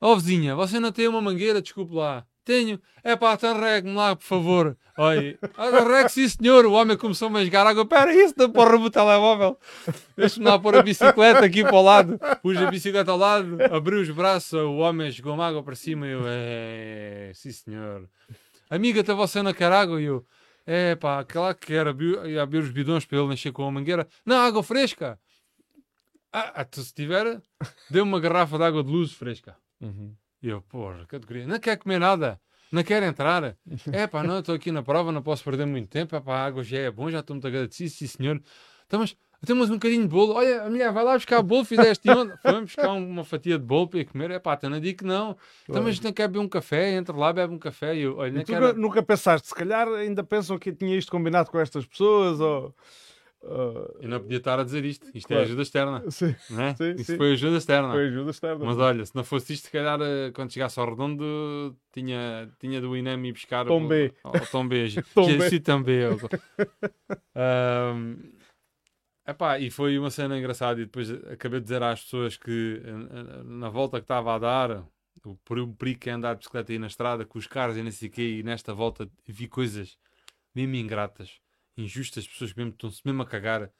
Ó 0.00 0.16
vizinha, 0.16 0.56
você 0.56 0.80
não 0.80 0.90
tem 0.90 1.06
uma 1.06 1.22
mangueira? 1.22 1.62
Desculpe 1.62 1.94
lá. 1.94 2.26
Tenho. 2.44 2.80
É 3.04 3.14
pá, 3.14 3.34
então 3.34 3.60
regue-me 3.60 3.94
lá, 3.94 4.16
por 4.16 4.24
favor. 4.24 4.76
Olha, 4.98 5.38
regue 5.86 6.08
sim 6.08 6.28
senhor. 6.28 6.66
O 6.66 6.72
homem 6.72 6.96
começou 6.96 7.34
a 7.36 7.44
jogar 7.44 7.64
água. 7.64 7.86
Pera, 7.86 8.12
isso 8.12 8.34
da 8.36 8.48
porra 8.48 8.76
do 8.76 8.90
telemóvel. 8.90 9.56
Deixa-me 10.16 10.46
lá 10.46 10.58
pôr 10.58 10.74
a 10.74 10.82
bicicleta 10.82 11.44
aqui 11.44 11.62
para 11.62 11.76
o 11.76 11.82
lado. 11.82 12.18
Pus 12.42 12.56
a 12.56 12.68
bicicleta 12.68 13.12
ao 13.12 13.18
lado, 13.18 13.56
abri 13.70 13.94
os 13.94 14.10
braços, 14.10 14.52
o 14.52 14.78
homem 14.78 15.12
jogou-me 15.12 15.42
água 15.44 15.62
para 15.62 15.76
cima 15.76 16.08
e 16.08 16.10
eu, 16.10 16.22
é, 16.26 17.30
sim 17.34 17.52
senhor. 17.52 18.08
Amiga, 18.68 19.00
está 19.00 19.14
você 19.14 19.42
não 19.42 19.52
quer 19.52 19.70
água? 19.70 20.02
E 20.02 20.06
eu, 20.06 20.26
é 20.66 20.94
pá, 20.96 21.24
claro 21.24 21.56
que 21.56 21.72
ia 21.72 22.42
abrir 22.42 22.58
os 22.58 22.70
bidões 22.70 23.04
para 23.04 23.18
ele 23.18 23.32
encher 23.32 23.52
com 23.52 23.66
a 23.66 23.70
mangueira. 23.70 24.06
Não, 24.24 24.36
água 24.36 24.62
fresca. 24.62 25.18
Ah, 26.32 26.64
tu, 26.64 26.82
se 26.82 26.94
tiver, 26.94 27.42
dê 27.90 28.00
uma 28.00 28.20
garrafa 28.20 28.56
de 28.56 28.64
água 28.64 28.84
de 28.84 28.90
luz 28.90 29.12
fresca. 29.12 29.56
Uhum. 29.80 30.14
E 30.42 30.48
eu, 30.48 30.62
porra, 30.62 31.04
categoria, 31.06 31.46
não 31.46 31.58
quer 31.58 31.76
comer 31.76 31.98
nada, 31.98 32.40
não 32.70 32.84
quer 32.84 33.02
entrar. 33.02 33.56
É 33.92 34.06
pá, 34.06 34.22
não, 34.22 34.38
estou 34.38 34.54
aqui 34.54 34.70
na 34.70 34.82
prova, 34.82 35.10
não 35.10 35.22
posso 35.22 35.42
perder 35.42 35.66
muito 35.66 35.88
tempo. 35.88 36.14
É 36.14 36.20
pá, 36.20 36.36
a 36.36 36.46
água 36.46 36.62
já 36.62 36.78
é 36.78 36.90
bom, 36.90 37.10
já 37.10 37.20
estou 37.20 37.34
muito 37.34 37.46
agradecido, 37.46 37.90
sim 37.90 38.06
senhor. 38.06 38.40
Então, 38.86 39.00
mas 39.00 39.16
temos 39.46 39.70
um 39.70 39.74
bocadinho 39.74 40.02
de 40.02 40.08
bolo. 40.08 40.34
Olha, 40.34 40.62
a 40.64 40.70
mulher 40.70 40.92
vai 40.92 41.02
lá 41.04 41.14
buscar 41.14 41.42
bolo, 41.42 41.64
fizeste 41.64 42.08
ontem. 42.10 42.36
Fomos 42.42 42.60
buscar 42.62 42.90
um- 42.92 43.08
uma 43.08 43.24
fatia 43.24 43.58
de 43.58 43.64
bolo 43.64 43.88
para 43.88 44.00
ir 44.00 44.04
comer. 44.04 44.30
É 44.30 44.38
pá, 44.38 44.54
então 44.54 44.68
não 44.70 44.80
digo 44.80 44.98
que 44.98 45.04
não. 45.04 45.36
Então, 45.68 45.82
mas 45.82 45.98
não 46.00 46.12
quer 46.12 46.28
beber 46.28 46.40
um 46.40 46.48
café, 46.48 46.92
entra 46.94 47.16
lá, 47.16 47.32
bebe 47.32 47.54
um 47.54 47.58
café. 47.58 47.96
E 47.96 48.00
eu, 48.02 48.16
olha, 48.18 48.38
E 48.40 48.44
tu 48.44 48.52
quero. 48.52 48.74
nu- 48.74 48.82
nunca 48.82 49.02
pensaste, 49.02 49.48
se 49.48 49.54
calhar 49.54 49.88
ainda 49.88 50.22
pensam 50.22 50.58
que 50.58 50.72
tinha 50.72 50.96
isto 50.96 51.10
combinado 51.10 51.50
com 51.50 51.58
estas 51.58 51.86
pessoas 51.86 52.38
ou. 52.40 52.74
ah, 53.42 53.90
Eu 54.00 54.08
não 54.10 54.20
podia 54.20 54.36
estar 54.36 54.60
a 54.60 54.64
dizer 54.64 54.84
isto. 54.84 55.06
Isto 55.14 55.30
é 55.30 55.34
Claro. 55.36 55.42
ajuda 55.44 55.62
externa, 55.62 56.04
sim, 56.10 56.34
não 56.50 56.62
é? 56.62 56.74
Sim, 56.74 56.90
Isso 56.96 57.12
sim. 57.12 57.16
foi 57.16 57.32
ajuda 57.32 57.56
externa. 57.56 57.92
foi 57.92 58.06
ajuda 58.08 58.30
externa. 58.30 58.64
Mas 58.64 58.76
olha, 58.78 59.06
se 59.06 59.16
não 59.16 59.24
fosse 59.24 59.54
isto, 59.54 59.64
se 59.64 59.70
calhar 59.72 59.98
eh, 60.02 60.30
quando 60.34 60.52
chegasse 60.52 60.78
ao 60.78 60.88
redondo 60.90 61.74
tinha, 61.92 62.50
tinha 62.60 62.78
do 62.80 62.94
INEM 62.96 63.26
ir 63.26 63.32
buscar 63.32 63.64
Tom 63.66 63.84
o, 63.84 63.88
B. 63.88 64.12
o, 64.22 64.28
o 64.36 64.46
Tom 64.52 64.68
B. 64.68 64.86
Tom 65.14 65.26
Que- 65.26 65.36
B. 65.38 65.48
Sim, 65.48 65.60
Tom 65.60 65.82
B. 65.82 65.92
eu- 66.04 66.18
Ahm, 67.34 68.16
epá, 69.30 69.58
e 69.58 69.70
foi 69.70 69.98
uma 69.98 70.10
cena 70.10 70.38
engraçada. 70.38 70.80
E 70.80 70.84
depois 70.84 71.10
acabei 71.10 71.60
de 71.60 71.64
dizer 71.64 71.82
às 71.82 72.02
pessoas 72.02 72.36
que 72.36 72.82
eh, 72.84 72.88
eh, 72.90 73.42
na 73.44 73.68
volta 73.68 73.98
que 73.98 74.04
estava 74.04 74.34
a 74.34 74.38
dar, 74.38 74.84
per- 75.44 75.58
o 75.62 75.74
perigo 75.74 76.00
que 76.00 76.10
é 76.10 76.12
andar 76.12 76.34
de 76.34 76.38
bicicleta 76.40 76.72
aí 76.72 76.78
na 76.78 76.86
estrada, 76.86 77.24
com 77.24 77.38
os 77.38 77.46
carros 77.46 77.76
e 77.76 77.82
não 77.82 77.90
sei 77.90 78.08
o 78.08 78.12
quê, 78.12 78.38
e 78.38 78.42
nesta 78.42 78.74
volta 78.74 79.10
vi 79.26 79.48
coisas 79.48 79.98
mesmo 80.54 80.74
ingratas, 80.76 81.40
injustas, 81.76 82.26
pessoas 82.28 82.52
que 82.52 82.58
mesmo 82.58 82.72
estão-se 82.72 83.02
mesmo 83.04 83.22
a 83.22 83.26
cagar. 83.26 83.70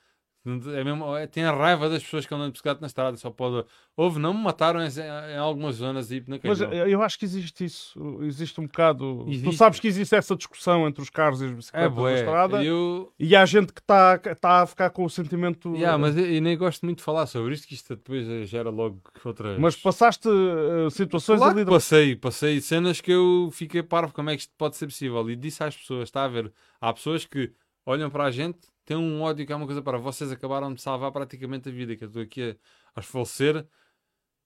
É 0.42 0.82
mesmo, 0.82 1.14
é, 1.18 1.26
tem 1.26 1.44
a 1.44 1.52
raiva 1.52 1.86
das 1.90 2.02
pessoas 2.02 2.24
que 2.24 2.32
andam 2.32 2.46
de 2.46 2.52
bicicleta 2.52 2.80
na 2.80 2.86
estrada, 2.86 3.14
só 3.18 3.30
pode. 3.30 3.66
Houve, 3.94 4.18
não 4.18 4.32
me 4.32 4.42
mataram 4.42 4.80
em, 4.82 4.88
em 4.88 5.36
algumas 5.36 5.74
zonas 5.76 6.10
e 6.10 6.24
na 6.26 6.38
Mas 6.42 6.60
eu 6.62 7.02
acho 7.02 7.18
que 7.18 7.26
existe 7.26 7.62
isso, 7.66 8.18
existe 8.22 8.58
um 8.58 8.64
bocado. 8.66 9.24
Tu 9.26 9.30
Existe. 9.32 9.56
sabes 9.58 9.78
que 9.78 9.86
existe 9.86 10.14
essa 10.14 10.34
discussão 10.34 10.88
entre 10.88 11.02
os 11.02 11.10
carros 11.10 11.42
e 11.42 11.44
as 11.44 11.50
É, 11.50 11.54
bicicletas 11.54 11.90
na 11.94 12.00
bué. 12.00 12.14
estrada 12.14 12.64
Eu, 12.64 13.12
e 13.18 13.36
há 13.36 13.44
gente 13.44 13.70
que 13.70 13.80
está 13.80 14.16
tá 14.18 14.62
a 14.62 14.66
ficar 14.66 14.88
com 14.88 15.04
o 15.04 15.10
sentimento. 15.10 15.74
yeah, 15.76 15.98
mas 15.98 16.16
eu, 16.16 16.24
eu 16.24 16.40
nem 16.40 16.56
gosto 16.56 16.86
muito 16.86 16.98
de 16.98 17.04
falar 17.04 17.26
sobre 17.26 17.52
isto, 17.52 17.68
que 17.68 17.74
isto 17.74 17.94
depois 17.94 18.26
eh, 18.26 18.46
gera 18.46 18.70
logo 18.70 18.98
outras. 19.22 19.58
Mas 19.58 19.76
passaste 19.76 20.26
eh, 20.26 20.88
situações 20.88 21.38
Claro 21.38 21.58
ali 21.58 21.66
passei, 21.66 22.16
passei 22.16 22.60
cenas 22.62 22.98
que 23.02 23.12
eu 23.12 23.50
fiquei 23.52 23.82
parvo, 23.82 24.14
como 24.14 24.30
é 24.30 24.36
que 24.36 24.40
isto 24.40 24.54
pode 24.56 24.76
ser 24.76 24.86
possível? 24.86 25.28
E 25.30 25.36
disse 25.36 25.62
às 25.62 25.76
pessoas, 25.76 26.04
está 26.04 26.24
a 26.24 26.28
ver, 26.28 26.50
há 26.80 26.90
pessoas 26.94 27.26
que 27.26 27.52
olham 27.84 28.08
para 28.08 28.24
a 28.24 28.30
gente, 28.30 28.58
têm 28.90 28.96
um 28.96 29.22
ódio 29.22 29.46
que 29.46 29.52
é 29.52 29.56
uma 29.56 29.66
coisa 29.66 29.80
para 29.80 29.98
vocês 29.98 30.32
acabaram 30.32 30.74
de 30.74 30.82
salvar 30.82 31.12
praticamente 31.12 31.68
a 31.68 31.72
vida, 31.72 31.94
que 31.94 32.02
eu 32.02 32.08
estou 32.08 32.22
aqui 32.22 32.42
a, 32.42 32.98
a 32.98 33.00
esfalecer, 33.00 33.64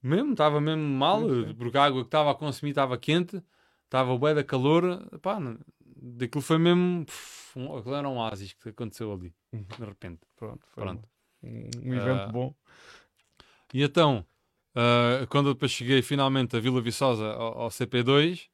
mesmo, 0.03 0.33
estava 0.33 0.61
mesmo 0.61 0.83
mal, 0.83 1.27
Sim, 1.31 1.55
porque 1.55 1.79
a 1.79 1.85
água 1.85 2.03
que 2.03 2.09
estava 2.09 2.31
a 2.31 2.35
consumir 2.35 2.71
estava 2.71 2.99
quente, 2.99 3.43
estava 3.87 4.17
bué 4.19 4.35
da 4.35 4.45
calor, 4.45 5.03
pá, 5.21 5.39
daquilo 5.81 6.43
foi 6.43 6.59
mesmo, 6.59 7.07
pff, 7.07 7.59
um, 7.59 7.75
aquilo 7.75 7.95
era 7.95 8.07
um 8.07 8.19
oásis 8.19 8.53
que 8.53 8.69
aconteceu 8.69 9.11
ali, 9.15 9.35
Uhum. 9.51 9.63
de 9.63 9.85
repente. 9.85 10.21
Pronto, 10.37 10.67
foi 10.75 10.85
Pronto. 10.85 11.09
Um, 11.43 11.71
um 11.83 11.95
evento 11.95 12.29
Ah, 12.29 12.33
bom. 12.33 12.55
E 13.73 13.83
então, 13.83 14.27
ah, 14.75 15.27
quando 15.31 15.49
eu 15.49 15.55
depois 15.55 15.73
cheguei 15.73 16.03
finalmente 16.03 16.55
a 16.55 16.61
Vila 16.61 16.83
Viçosa 16.83 17.33
ao, 17.33 17.63
ao 17.63 17.69
CP2, 17.71 18.51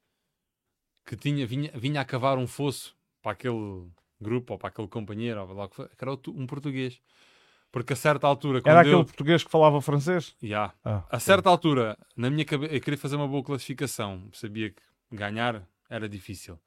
que 1.05 1.17
tinha, 1.17 1.45
vinha, 1.45 1.73
vinha 1.75 2.01
a 2.01 2.05
cavar 2.05 2.39
um 2.39 2.47
fosso 2.47 2.97
para 3.21 3.33
aquele 3.33 3.91
grupo 4.21 4.55
ou 4.55 4.59
para 4.59 4.69
aquele 4.69 4.89
companheiro, 4.89 5.41
ou 5.41 5.53
lá 5.55 5.69
que 5.69 5.77
foi, 5.77 5.89
que 5.89 6.03
era 6.05 6.13
um 6.13 6.47
português. 6.47 7.01
Porque 7.73 7.93
a 7.93 7.97
certa 7.97 8.27
altura, 8.27 8.61
quando 8.61 8.73
Era 8.73 8.81
eu... 8.81 8.91
aquele 8.91 9.05
português 9.05 9.45
que 9.45 9.51
falava 9.51 9.81
francês? 9.81 10.35
Ya. 10.43 10.75
Ah, 10.85 11.05
A 11.09 11.21
certa 11.21 11.49
altura, 11.49 11.97
na 12.17 12.29
minha 12.29 12.45
cabeça, 12.45 12.75
eu 12.75 12.81
queria 12.81 12.99
fazer 12.99 13.17
uma 13.17 13.29
boa 13.29 13.45
classificação. 13.45 14.29
Sabia 14.33 14.71
que 14.71 14.83
ganhar 15.13 15.67
era 15.89 16.09
difícil. 16.09 16.59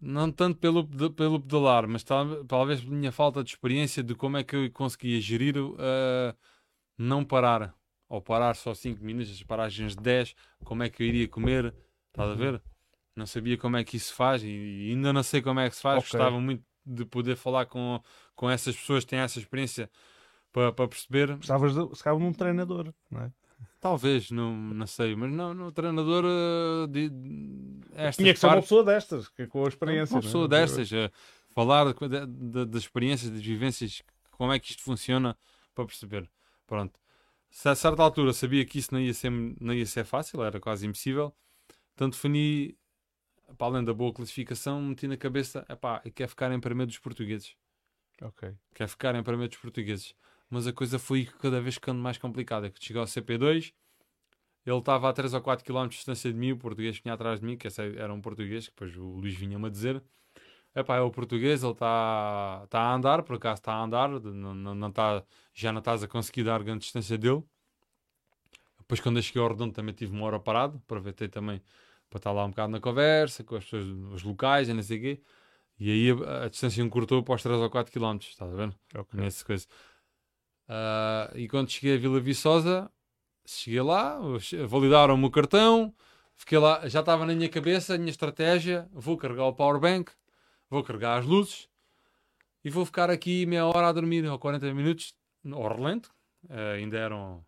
Não 0.00 0.30
tanto 0.32 0.58
pelo, 0.58 0.86
pelo 1.12 1.40
pedalar, 1.40 1.86
mas 1.86 2.02
tal- 2.02 2.44
talvez 2.44 2.80
pela 2.80 2.94
minha 2.96 3.12
falta 3.12 3.42
de 3.44 3.50
experiência 3.50 4.02
de 4.02 4.14
como 4.14 4.36
é 4.36 4.44
que 4.44 4.56
eu 4.56 4.70
conseguia 4.70 5.20
gerir 5.20 5.56
uh, 5.58 5.76
não 6.96 7.24
parar. 7.24 7.74
Ou 8.08 8.20
parar 8.22 8.54
só 8.54 8.74
5 8.74 9.04
minutos, 9.04 9.30
as 9.32 9.42
paragens 9.42 9.94
de 9.96 10.02
10, 10.02 10.34
como 10.64 10.82
é 10.82 10.88
que 10.88 11.02
eu 11.02 11.06
iria 11.06 11.28
comer, 11.28 11.74
estás 12.08 12.30
a 12.30 12.34
ver? 12.34 12.62
Não 13.16 13.26
sabia 13.26 13.56
como 13.56 13.76
é 13.76 13.84
que 13.84 13.96
isso 13.96 14.08
se 14.08 14.14
faz 14.14 14.42
e 14.42 14.90
ainda 14.90 15.12
não 15.12 15.22
sei 15.22 15.40
como 15.40 15.60
é 15.60 15.68
que 15.68 15.76
se 15.76 15.82
faz. 15.82 15.98
Ok. 15.98 16.18
Gostava 16.18 16.40
muito 16.40 16.64
de 16.84 17.04
poder 17.04 17.36
falar 17.36 17.66
com, 17.66 18.00
com 18.34 18.50
essas 18.50 18.76
pessoas 18.76 19.04
que 19.04 19.10
têm 19.10 19.20
essa 19.20 19.38
experiência 19.38 19.90
para, 20.52 20.72
para 20.72 20.88
perceber. 20.88 21.36
Precisavas 21.36 21.74
de, 21.74 21.96
se 21.96 22.08
um 22.10 22.32
treinador, 22.32 22.92
não 23.10 23.22
é? 23.22 23.32
Talvez, 23.80 24.30
não, 24.30 24.54
não 24.56 24.86
sei, 24.86 25.14
mas 25.14 25.30
não, 25.30 25.52
no 25.52 25.70
treinador 25.70 26.24
uh, 26.24 26.86
de, 26.86 27.10
estas 27.92 28.16
Tinha 28.16 28.32
que 28.32 28.40
ser 28.40 28.46
uma 28.46 28.62
pessoa 28.62 28.82
destas, 28.82 29.28
que, 29.28 29.46
com 29.46 29.64
a 29.64 29.68
experiência. 29.68 30.14
Uma 30.14 30.20
é? 30.20 30.22
pessoa 30.22 30.48
destas, 30.48 30.90
uh, 30.90 31.10
falar 31.50 31.92
de, 31.92 32.26
de, 32.26 32.64
das 32.64 32.82
experiências, 32.82 33.30
das 33.30 33.42
vivências, 33.42 34.02
como 34.30 34.52
é 34.52 34.58
que 34.58 34.70
isto 34.70 34.82
funciona, 34.82 35.36
para 35.74 35.84
perceber. 35.84 36.30
Pronto. 36.66 36.98
Se 37.50 37.68
a 37.68 37.74
certa 37.74 38.02
altura 38.02 38.32
sabia 38.32 38.64
que 38.64 38.78
isso 38.78 38.88
não 38.92 39.00
ia 39.00 39.12
ser, 39.12 39.30
não 39.30 39.74
ia 39.74 39.84
ser 39.84 40.04
fácil, 40.04 40.42
era 40.42 40.58
quase 40.58 40.86
impossível, 40.86 41.34
então 41.94 42.08
defini, 42.08 42.76
para 43.56 43.66
além 43.66 43.84
da 43.84 43.94
boa 43.94 44.12
classificação, 44.12 44.80
meti 44.82 45.06
na 45.06 45.16
cabeça, 45.16 45.64
epá, 45.68 46.00
quer 46.14 46.28
ficar 46.28 46.52
em 46.52 46.60
primeiro 46.60 46.88
dos 46.88 46.98
portugueses. 46.98 47.56
Ok. 48.22 48.54
Quer 48.74 48.88
ficar 48.88 49.14
em 49.14 49.22
primeiro 49.22 49.50
dos 49.50 49.58
portugueses 49.58 50.14
mas 50.54 50.66
a 50.66 50.72
coisa 50.72 50.98
foi 50.98 51.26
cada 51.40 51.60
vez 51.60 51.74
ficando 51.74 52.00
mais 52.00 52.18
complicada. 52.18 52.70
Que 52.70 52.82
chegou 52.82 53.00
ao 53.00 53.06
CP2, 53.06 53.72
ele 54.66 54.78
estava 54.78 55.08
a 55.08 55.12
3 55.12 55.34
ou 55.34 55.40
4 55.40 55.64
km 55.64 55.88
de 55.88 55.96
distância 55.96 56.32
de 56.32 56.38
mim, 56.38 56.52
o 56.52 56.56
português 56.56 56.98
vinha 56.98 57.14
atrás 57.14 57.40
de 57.40 57.46
mim, 57.46 57.56
que 57.56 57.68
era 57.98 58.12
um 58.12 58.20
português, 58.20 58.68
que 58.68 58.74
depois 58.74 58.96
o 58.96 59.04
Luís 59.16 59.34
vinha-me 59.34 59.66
a 59.66 59.70
dizer. 59.70 60.02
Epá, 60.74 60.96
é 60.96 61.00
o 61.00 61.10
português, 61.10 61.62
ele 61.62 61.72
está 61.72 62.66
tá 62.68 62.80
a 62.80 62.94
andar, 62.94 63.22
por 63.22 63.36
acaso 63.36 63.60
está 63.60 63.74
a 63.74 63.82
andar, 63.82 64.08
não, 64.08 64.54
não, 64.54 64.74
não 64.74 64.92
tá, 64.92 65.24
já 65.52 65.72
não 65.72 65.78
estás 65.80 66.02
a 66.02 66.08
conseguir 66.08 66.44
dar 66.44 66.62
grande 66.62 66.80
distância 66.80 67.18
dele. 67.18 67.42
Depois, 68.78 69.00
quando 69.00 69.18
eu 69.18 69.22
cheguei 69.22 69.42
ao 69.42 69.48
Redondo, 69.48 69.72
também 69.72 69.94
tive 69.94 70.12
uma 70.12 70.26
hora 70.26 70.38
parado, 70.38 70.80
aproveitei 70.84 71.28
também 71.28 71.60
para 72.14 72.20
estar 72.20 72.32
lá 72.32 72.44
um 72.44 72.50
bocado 72.50 72.70
na 72.70 72.78
conversa 72.78 73.42
com 73.42 73.56
as 73.56 73.64
pessoas, 73.64 73.86
os 74.12 74.22
locais 74.22 74.68
e 74.68 74.72
não 74.72 74.82
sei 74.84 74.98
o 74.98 75.00
quê. 75.00 75.22
E 75.80 75.90
aí 75.90 76.10
a, 76.24 76.44
a 76.44 76.48
distância 76.48 76.80
encurtou 76.80 77.24
para 77.24 77.34
os 77.34 77.42
3 77.42 77.58
ou 77.58 77.68
4 77.68 77.92
km, 77.92 78.18
estás 78.20 78.52
a 78.52 78.54
ver? 78.54 78.74
Okay. 78.94 79.20
Nessa 79.20 79.44
coisa. 79.44 79.66
Uh, 80.68 81.36
e 81.36 81.48
quando 81.48 81.70
cheguei 81.70 81.96
a 81.96 81.98
Vila 81.98 82.20
Viçosa, 82.20 82.88
cheguei 83.44 83.82
lá, 83.82 84.20
validaram-me 84.68 85.24
o 85.26 85.30
cartão, 85.30 85.92
fiquei 86.36 86.56
lá, 86.56 86.88
já 86.88 87.00
estava 87.00 87.26
na 87.26 87.34
minha 87.34 87.48
cabeça 87.48 87.96
a 87.96 87.98
minha 87.98 88.10
estratégia: 88.10 88.88
vou 88.92 89.16
carregar 89.16 89.46
o 89.46 89.52
powerbank, 89.52 90.12
vou 90.70 90.84
carregar 90.84 91.18
as 91.18 91.26
luzes 91.26 91.68
e 92.64 92.70
vou 92.70 92.86
ficar 92.86 93.10
aqui 93.10 93.44
meia 93.44 93.66
hora 93.66 93.88
a 93.88 93.92
dormir, 93.92 94.24
ou 94.24 94.38
40 94.38 94.72
minutos, 94.72 95.16
ao 95.50 95.66
relento. 95.66 96.14
Uh, 96.44 96.76
ainda 96.76 96.96
eram 96.96 97.44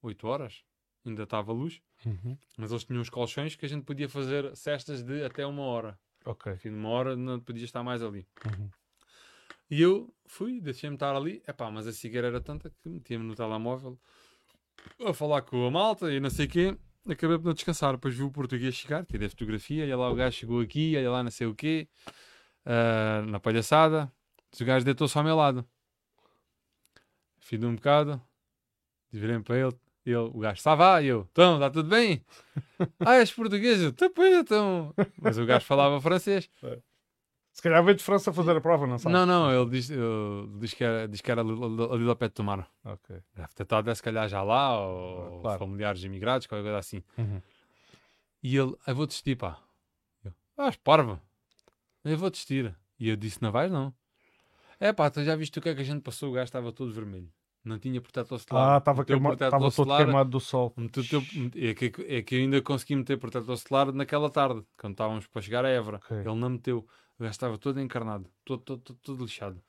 8 0.00 0.26
horas, 0.26 0.64
ainda 1.04 1.24
estava 1.24 1.52
luz, 1.52 1.82
uhum. 2.06 2.38
mas 2.56 2.70
eles 2.70 2.84
tinham 2.84 3.00
uns 3.00 3.10
colchões 3.10 3.54
que 3.56 3.66
a 3.66 3.68
gente 3.68 3.84
podia 3.84 4.08
fazer 4.08 4.54
cestas 4.56 5.02
de 5.02 5.24
até 5.24 5.44
uma 5.44 5.62
hora. 5.62 5.98
Ok. 6.24 6.56
Fim 6.56 6.70
de 6.70 6.76
uma 6.76 6.88
hora 6.88 7.16
não 7.16 7.38
podia 7.38 7.64
estar 7.64 7.82
mais 7.82 8.02
ali. 8.02 8.26
Uhum. 8.44 8.70
E 9.70 9.82
eu 9.82 10.14
fui, 10.26 10.60
deixei-me 10.60 10.96
estar 10.96 11.14
ali. 11.14 11.42
Epá, 11.46 11.70
mas 11.70 11.86
a 11.86 11.92
cigueira 11.92 12.28
era 12.28 12.40
tanta 12.40 12.70
que 12.70 12.88
metia-me 12.88 13.24
no 13.24 13.34
telemóvel 13.34 13.98
a 15.04 15.12
falar 15.12 15.42
com 15.42 15.66
a 15.66 15.70
malta 15.70 16.12
e 16.12 16.20
não 16.20 16.30
sei 16.30 16.46
o 16.46 16.48
quê. 16.48 16.78
Acabei 17.08 17.38
por 17.38 17.46
não 17.46 17.54
descansar. 17.54 17.92
Depois 17.92 18.14
vi 18.14 18.22
o 18.22 18.30
português 18.30 18.74
chegar, 18.74 19.04
tirei 19.04 19.26
a 19.26 19.30
fotografia. 19.30 19.84
E 19.84 19.94
lá 19.94 20.10
o 20.10 20.14
gajo 20.14 20.36
chegou 20.36 20.60
aqui, 20.60 20.96
olha 20.96 21.10
lá 21.10 21.22
não 21.22 21.30
sei 21.30 21.46
o 21.46 21.54
quê, 21.54 21.88
uh, 22.64 23.26
na 23.26 23.38
palhaçada. 23.38 24.10
O 24.60 24.64
gajo 24.64 24.84
deitou-se 24.84 25.16
ao 25.16 25.24
meu 25.24 25.36
lado. 25.36 25.66
Fiz 27.38 27.62
um 27.62 27.74
bocado, 27.76 28.20
virei 29.12 29.38
para 29.40 29.58
ele. 29.58 29.76
Ele, 30.06 30.16
o 30.16 30.38
gajo, 30.38 30.56
estava, 30.56 31.02
e 31.02 31.06
eu, 31.06 31.26
então, 31.32 31.54
está 31.54 31.68
tudo 31.68 31.88
bem? 31.88 32.24
ah, 33.04 33.16
és 33.16 33.32
português? 33.32 33.82
Eu, 33.82 33.88
então, 33.88 34.10
então. 34.40 34.94
Mas 35.20 35.36
o 35.36 35.44
gajo 35.44 35.64
falava 35.64 36.00
francês. 36.00 36.48
É. 36.62 36.78
Se 37.56 37.62
calhar 37.62 37.82
veio 37.82 37.96
de 37.96 38.04
França 38.04 38.32
fazer 38.32 38.54
a 38.54 38.60
prova, 38.60 38.86
não 38.86 38.98
sabe? 38.98 39.14
Não, 39.14 39.24
não, 39.24 39.50
ele 39.50 39.70
diz, 39.70 39.88
ele 39.88 40.46
diz, 40.60 40.74
que, 40.74 40.84
era, 40.84 41.08
diz 41.08 41.22
que 41.22 41.30
era 41.30 41.40
ali, 41.40 42.06
ao 42.06 42.14
pé 42.14 42.28
de 42.28 42.34
Tomar. 42.34 42.70
Ok. 42.84 43.16
Deve 43.34 43.48
ter 43.54 43.62
estado, 43.62 43.94
se 43.94 44.02
calhar, 44.02 44.28
já 44.28 44.42
lá, 44.42 44.78
ou 44.78 45.40
claro. 45.40 45.58
familiares 45.58 46.04
imigrados, 46.04 46.46
qualquer 46.46 46.64
coisa 46.64 46.78
assim. 46.78 47.02
Uhum. 47.16 47.40
E 48.42 48.56
ele, 48.56 48.74
eu 48.86 48.94
vou 48.94 49.06
desistir, 49.06 49.36
pá. 49.36 49.58
Eu, 50.22 50.32
ah, 50.58 50.70
parva. 50.84 51.20
Eu 52.04 52.18
vou 52.18 52.30
desistir. 52.30 52.76
E 53.00 53.08
eu 53.08 53.16
disse, 53.16 53.42
não 53.42 53.50
vais, 53.50 53.72
não. 53.72 53.92
É 54.78 54.92
pá, 54.92 55.10
tu 55.10 55.24
já 55.24 55.34
viste 55.34 55.58
o 55.58 55.62
que 55.62 55.70
é 55.70 55.74
que 55.74 55.80
a 55.80 55.84
gente 55.84 56.02
passou? 56.02 56.28
O 56.28 56.32
gajo 56.32 56.44
estava 56.44 56.70
todo 56.70 56.92
vermelho. 56.92 57.32
Não 57.66 57.80
tinha 57.80 58.00
protetor 58.00 58.38
solar. 58.38 58.74
Ah, 58.74 58.78
estava 58.78 59.04
queima... 59.04 59.36
todo 59.36 59.70
solar, 59.72 60.04
queimado 60.04 60.30
do 60.30 60.38
sol. 60.38 60.72
Meteu, 60.76 61.20
é, 61.56 61.74
que, 61.74 61.92
é 62.06 62.22
que 62.22 62.36
eu 62.36 62.38
ainda 62.38 62.62
consegui 62.62 62.94
meter 62.94 63.18
protetor 63.18 63.56
solar 63.56 63.92
naquela 63.92 64.30
tarde, 64.30 64.64
quando 64.78 64.92
estávamos 64.92 65.26
para 65.26 65.42
chegar 65.42 65.64
a 65.64 65.68
Évora. 65.68 65.96
Okay. 65.96 66.18
Ele 66.18 66.34
não 66.36 66.50
meteu. 66.50 66.86
O 67.18 67.22
gajo 67.22 67.32
estava 67.32 67.58
todo 67.58 67.80
encarnado, 67.80 68.30
todo, 68.44 68.62
todo, 68.62 68.82
todo, 68.82 68.98
todo 69.02 69.24
lixado. 69.24 69.60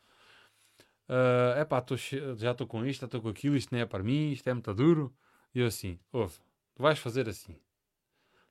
É 1.10 1.64
uh, 1.64 1.66
pá, 1.66 1.84
já 2.36 2.52
estou 2.52 2.68
com 2.68 2.86
isto, 2.86 3.00
já 3.00 3.06
estou 3.06 3.22
com 3.22 3.30
aquilo, 3.30 3.56
isto 3.56 3.74
não 3.74 3.82
é 3.82 3.86
para 3.86 4.04
mim, 4.04 4.32
isto 4.32 4.48
é 4.48 4.54
muito 4.54 4.72
duro. 4.76 5.16
E 5.56 5.62
eu 5.62 5.66
assim, 5.66 5.98
ouve, 6.12 6.36
tu 6.76 6.84
vais 6.84 7.00
fazer 7.00 7.28
assim. 7.28 7.58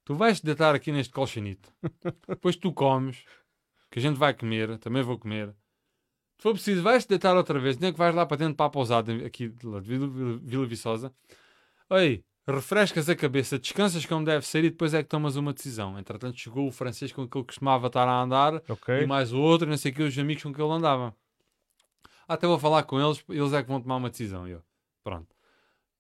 Tu 0.05 0.15
vais 0.15 0.41
te 0.41 0.47
deitar 0.47 0.75
aqui 0.75 0.91
neste 0.91 1.13
colchonito. 1.13 1.73
Depois 2.27 2.57
tu 2.57 2.73
comes, 2.73 3.25
que 3.91 4.01
a 4.01 4.03
gente 4.03 4.17
vai 4.17 4.35
comer, 4.35 4.77
também 4.79 5.03
vou 5.03 5.19
comer. 5.19 5.55
Se 6.39 6.43
for 6.43 6.53
preciso, 6.53 6.83
vais-te 6.83 7.09
deitar 7.09 7.35
outra 7.37 7.59
vez, 7.59 7.79
nem 7.79 7.93
que 7.93 7.99
vais 7.99 8.15
lá 8.15 8.27
para 8.27 8.37
dentro 8.37 8.55
para 8.55 8.67
a 8.67 8.71
pousada 8.71 9.13
aqui 9.25 9.49
de 9.49 9.67
Vila, 9.81 10.39
Vila 10.43 10.67
Viçosa. 10.67 11.13
Oi, 11.89 12.23
refrescas 12.47 13.09
a 13.09 13.17
cabeça, 13.17 13.59
descansas 13.59 14.05
como 14.05 14.25
deve 14.25 14.47
ser 14.47 14.63
e 14.63 14.71
depois 14.71 14.93
é 14.93 15.03
que 15.03 15.09
tomas 15.09 15.37
uma 15.37 15.55
decisão. 15.55 15.99
Entretanto, 15.99 16.39
chegou 16.39 16.69
o 16.69 16.71
francês 16.71 17.11
com 17.11 17.27
que 17.27 17.39
ele 17.39 17.45
costumava 17.45 17.87
estar 17.87 18.07
a 18.07 18.23
andar 18.23 18.63
okay. 18.69 19.03
e 19.03 19.07
mais 19.07 19.33
o 19.33 19.41
outro, 19.41 19.69
não 19.69 19.79
sei 19.79 19.93
o 19.93 19.95
que, 19.95 20.03
os 20.03 20.19
amigos 20.19 20.43
com 20.43 20.53
que 20.53 20.61
ele 20.61 20.73
andava. 20.73 21.15
Até 22.29 22.47
vou 22.47 22.59
falar 22.59 22.83
com 22.83 23.01
eles, 23.01 23.25
eles 23.29 23.53
é 23.53 23.63
que 23.63 23.69
vão 23.69 23.81
tomar 23.81 23.97
uma 23.97 24.11
decisão. 24.11 24.47
Eu, 24.47 24.63
pronto. 25.03 25.35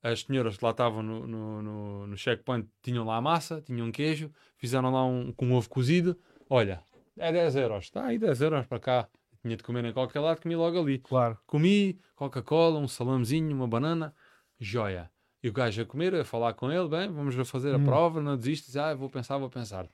As 0.02 0.20
senhoras 0.20 0.56
que 0.56 0.64
lá 0.64 0.70
estavam 0.70 1.02
no, 1.02 1.26
no, 1.26 1.62
no, 1.62 2.06
no 2.06 2.16
checkpoint 2.16 2.68
tinham 2.82 3.04
lá 3.04 3.16
a 3.16 3.20
massa, 3.20 3.62
tinham 3.62 3.90
queijo, 3.90 4.30
fizeram 4.56 4.92
lá 4.92 5.04
um 5.04 5.32
com 5.32 5.46
um 5.46 5.54
ovo 5.54 5.68
cozido. 5.68 6.16
Olha, 6.48 6.84
é 7.16 7.32
10 7.32 7.56
euros. 7.56 7.84
Está 7.84 8.04
aí 8.06 8.18
10 8.18 8.40
euros 8.42 8.66
para 8.66 8.78
cá. 8.78 9.08
Tinha 9.46 9.56
de 9.56 9.62
comer 9.62 9.84
em 9.84 9.92
qualquer 9.92 10.18
lado, 10.18 10.40
comi 10.40 10.56
logo 10.56 10.76
ali. 10.80 10.98
Claro. 10.98 11.38
Comi 11.46 12.00
Coca-Cola, 12.16 12.80
um 12.80 12.88
salamezinho, 12.88 13.54
uma 13.54 13.68
banana. 13.68 14.12
Joia. 14.58 15.08
E 15.40 15.48
o 15.48 15.52
gajo 15.52 15.82
a 15.82 15.86
comer, 15.86 16.16
a 16.16 16.24
falar 16.24 16.54
com 16.54 16.72
ele, 16.72 16.88
bem, 16.88 17.08
vamos 17.12 17.36
fazer 17.48 17.72
a 17.72 17.78
hum. 17.78 17.84
prova, 17.84 18.20
não 18.20 18.36
desistes, 18.36 18.76
ah, 18.76 18.92
vou 18.92 19.08
pensar, 19.08 19.38
vou 19.38 19.48
pensar. 19.48 19.88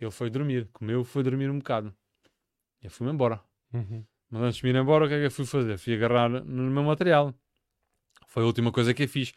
Ele 0.00 0.10
foi 0.10 0.30
dormir, 0.30 0.70
comeu, 0.72 1.04
foi 1.04 1.22
dormir 1.22 1.50
um 1.50 1.58
bocado. 1.58 1.94
Eu 2.82 2.90
fui-me 2.90 3.12
embora. 3.12 3.42
Uhum. 3.74 4.02
Mas 4.30 4.42
antes 4.42 4.56
de 4.56 4.64
me 4.64 4.70
ir 4.70 4.76
embora, 4.76 5.04
o 5.04 5.08
que 5.08 5.14
é 5.14 5.18
que 5.18 5.26
eu 5.26 5.30
fui 5.30 5.44
fazer? 5.44 5.76
Fui 5.76 5.94
agarrar 5.94 6.30
no 6.30 6.70
meu 6.70 6.84
material. 6.84 7.34
Foi 8.26 8.42
a 8.42 8.46
última 8.46 8.72
coisa 8.72 8.94
que 8.94 9.02
eu 9.02 9.08
fiz. 9.08 9.34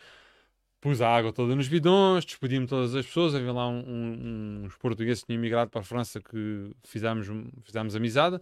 Pus 0.79 1.01
a 1.01 1.09
água 1.09 1.33
toda 1.33 1.55
nos 1.55 1.67
bidões, 1.67 2.23
despedi-me 2.23 2.67
todas 2.67 2.95
as 2.95 3.05
pessoas. 3.05 3.35
Havia 3.35 3.51
lá 3.51 3.67
um, 3.67 3.83
um, 3.85 4.63
uns 4.63 4.77
portugueses 4.77 5.23
que 5.23 5.27
tinham 5.27 5.41
migrado 5.41 5.69
para 5.69 5.81
a 5.81 5.83
França 5.83 6.21
que 6.21 6.71
fizemos, 6.85 7.27
fizemos 7.63 7.95
amizade. 7.97 8.39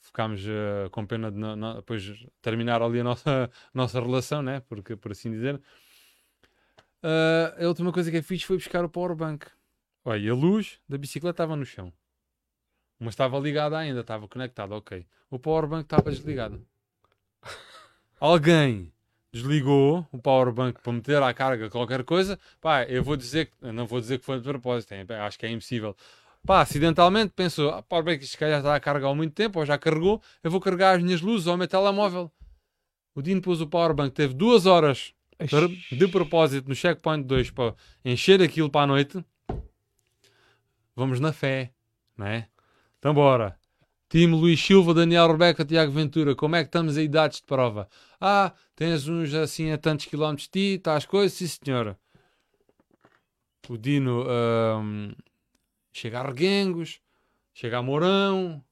Ficámos 0.00 0.44
uh, 0.44 0.88
com 0.90 1.04
pena 1.04 1.30
de 1.30 1.40
depois 1.76 2.26
terminar 2.40 2.80
ali 2.82 3.00
a 3.00 3.04
nossa, 3.04 3.50
nossa 3.74 4.00
relação, 4.00 4.42
né? 4.42 4.60
Porque, 4.68 4.96
por 4.96 5.12
assim 5.12 5.30
dizer. 5.30 5.56
Uh, 7.02 7.64
a 7.64 7.68
última 7.68 7.92
coisa 7.92 8.10
que 8.10 8.16
eu 8.16 8.22
fiz 8.22 8.42
foi 8.42 8.56
buscar 8.56 8.84
o 8.84 8.88
powerbank. 8.88 9.46
Olha, 10.04 10.30
a 10.30 10.34
luz 10.34 10.80
da 10.88 10.96
bicicleta 10.96 11.42
estava 11.42 11.56
no 11.56 11.64
chão. 11.64 11.92
Mas 12.98 13.14
estava 13.14 13.38
ligada 13.38 13.76
ainda, 13.76 14.00
estava 14.00 14.26
conectada, 14.28 14.74
ok. 14.74 15.06
O 15.30 15.38
powerbank 15.38 15.84
estava 15.84 16.10
desligado. 16.10 16.64
Alguém 18.18 18.92
desligou 19.32 20.06
o 20.10 20.18
powerbank 20.18 20.80
para 20.80 20.92
meter 20.92 21.22
à 21.22 21.32
carga 21.34 21.68
qualquer 21.68 22.02
coisa. 22.04 22.38
Pá, 22.60 22.84
eu 22.84 23.02
vou 23.02 23.16
dizer 23.16 23.46
que, 23.46 23.72
não 23.72 23.86
vou 23.86 24.00
dizer 24.00 24.18
que 24.18 24.24
foi 24.24 24.38
de 24.38 24.44
propósito, 24.44 24.92
é, 24.92 25.04
acho 25.20 25.38
que 25.38 25.44
é 25.44 25.50
impossível. 25.50 25.94
Pá, 26.46 26.60
acidentalmente 26.60 27.32
pensou, 27.34 27.70
ah, 27.70 27.82
powerbank 27.82 28.22
isto 28.22 28.38
já 28.38 28.58
está 28.58 28.76
a 28.76 28.78
carregar 28.78 29.10
há 29.10 29.14
muito 29.14 29.34
tempo, 29.34 29.58
ou 29.58 29.66
já 29.66 29.76
carregou, 29.76 30.22
eu 30.44 30.50
vou 30.50 30.60
carregar 30.60 30.96
as 30.96 31.02
minhas 31.02 31.20
luzes 31.20 31.48
ao 31.48 31.56
meu 31.56 31.66
telemóvel. 31.66 32.30
O 33.16 33.20
Dino 33.20 33.42
pôs 33.42 33.60
o 33.60 33.66
powerbank, 33.66 34.14
teve 34.14 34.32
duas 34.32 34.64
horas 34.64 35.12
de 35.90 36.06
propósito 36.06 36.68
no 36.68 36.74
checkpoint 36.74 37.26
2 37.26 37.50
para 37.50 37.74
encher 38.04 38.40
aquilo 38.40 38.70
para 38.70 38.82
a 38.82 38.86
noite, 38.86 39.24
vamos 40.94 41.18
na 41.18 41.32
fé, 41.32 41.72
não 42.16 42.26
é? 42.26 42.48
Então 42.98 43.12
bora. 43.12 43.58
Time 44.08 44.32
Luís 44.36 44.64
Silva, 44.64 44.94
Daniel 44.94 45.26
Rebeca, 45.26 45.64
Tiago 45.64 45.90
Ventura, 45.90 46.36
como 46.36 46.54
é 46.54 46.62
que 46.62 46.68
estamos 46.68 46.96
aí 46.96 47.08
dados 47.08 47.38
de 47.38 47.42
prova? 47.42 47.88
Ah, 48.20 48.52
tens 48.76 49.08
uns 49.08 49.34
assim 49.34 49.72
a 49.72 49.78
tantos 49.78 50.06
quilómetros 50.06 50.44
de 50.46 50.50
ti, 50.52 50.74
estás 50.76 51.04
coisas, 51.04 51.36
sim 51.36 51.48
senhora. 51.48 51.98
O 53.68 53.76
Dino 53.76 54.24
um, 54.24 55.12
chega 55.96 56.20
a 56.20 56.22
Reguengos, 56.22 57.00
chega 57.54 57.78
a 57.78 57.82
Mourão, 57.82 58.62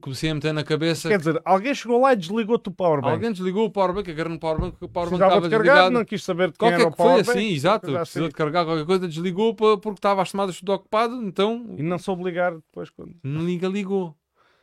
comecei 0.00 0.30
a 0.30 0.34
meter 0.34 0.52
na 0.52 0.64
cabeça. 0.64 1.08
Quer 1.08 1.18
dizer, 1.18 1.40
alguém 1.44 1.74
chegou 1.74 2.00
lá 2.00 2.12
e 2.12 2.16
desligou-te 2.16 2.68
o 2.68 2.72
powerbank. 2.72 3.14
Alguém 3.14 3.32
desligou 3.32 3.66
o 3.66 3.70
powerbank, 3.70 4.10
agarrou 4.10 4.32
no 4.32 4.38
powerbank, 4.38 4.76
o 4.80 4.88
powerbank 4.88 5.22
estava 5.22 5.40
de 5.40 5.48
desligado. 5.48 5.90
Não 5.90 6.04
quis 6.04 6.22
saber 6.24 6.50
de 6.50 6.58
quem 6.58 6.68
qualquer 6.68 6.80
era 6.80 6.88
o 6.88 6.94
powerbank. 6.94 7.24
Foi 7.24 7.34
assim, 7.34 7.52
exato. 7.52 7.92
Precisou 7.92 8.24
assim. 8.24 8.28
de 8.28 8.34
carregar 8.34 8.64
qualquer 8.64 8.84
coisa, 8.84 9.08
desligou 9.08 9.54
porque 9.54 9.88
estava 9.90 10.22
as 10.22 10.30
tomadas 10.30 10.58
tudo 10.58 10.72
ocupado, 10.72 11.22
então... 11.22 11.74
E 11.78 11.82
não 11.82 11.98
soube 11.98 12.24
ligar 12.24 12.54
depois 12.54 12.90
quando... 12.90 13.14
Não 13.22 13.46
liga, 13.46 13.68
ligou. 13.68 14.14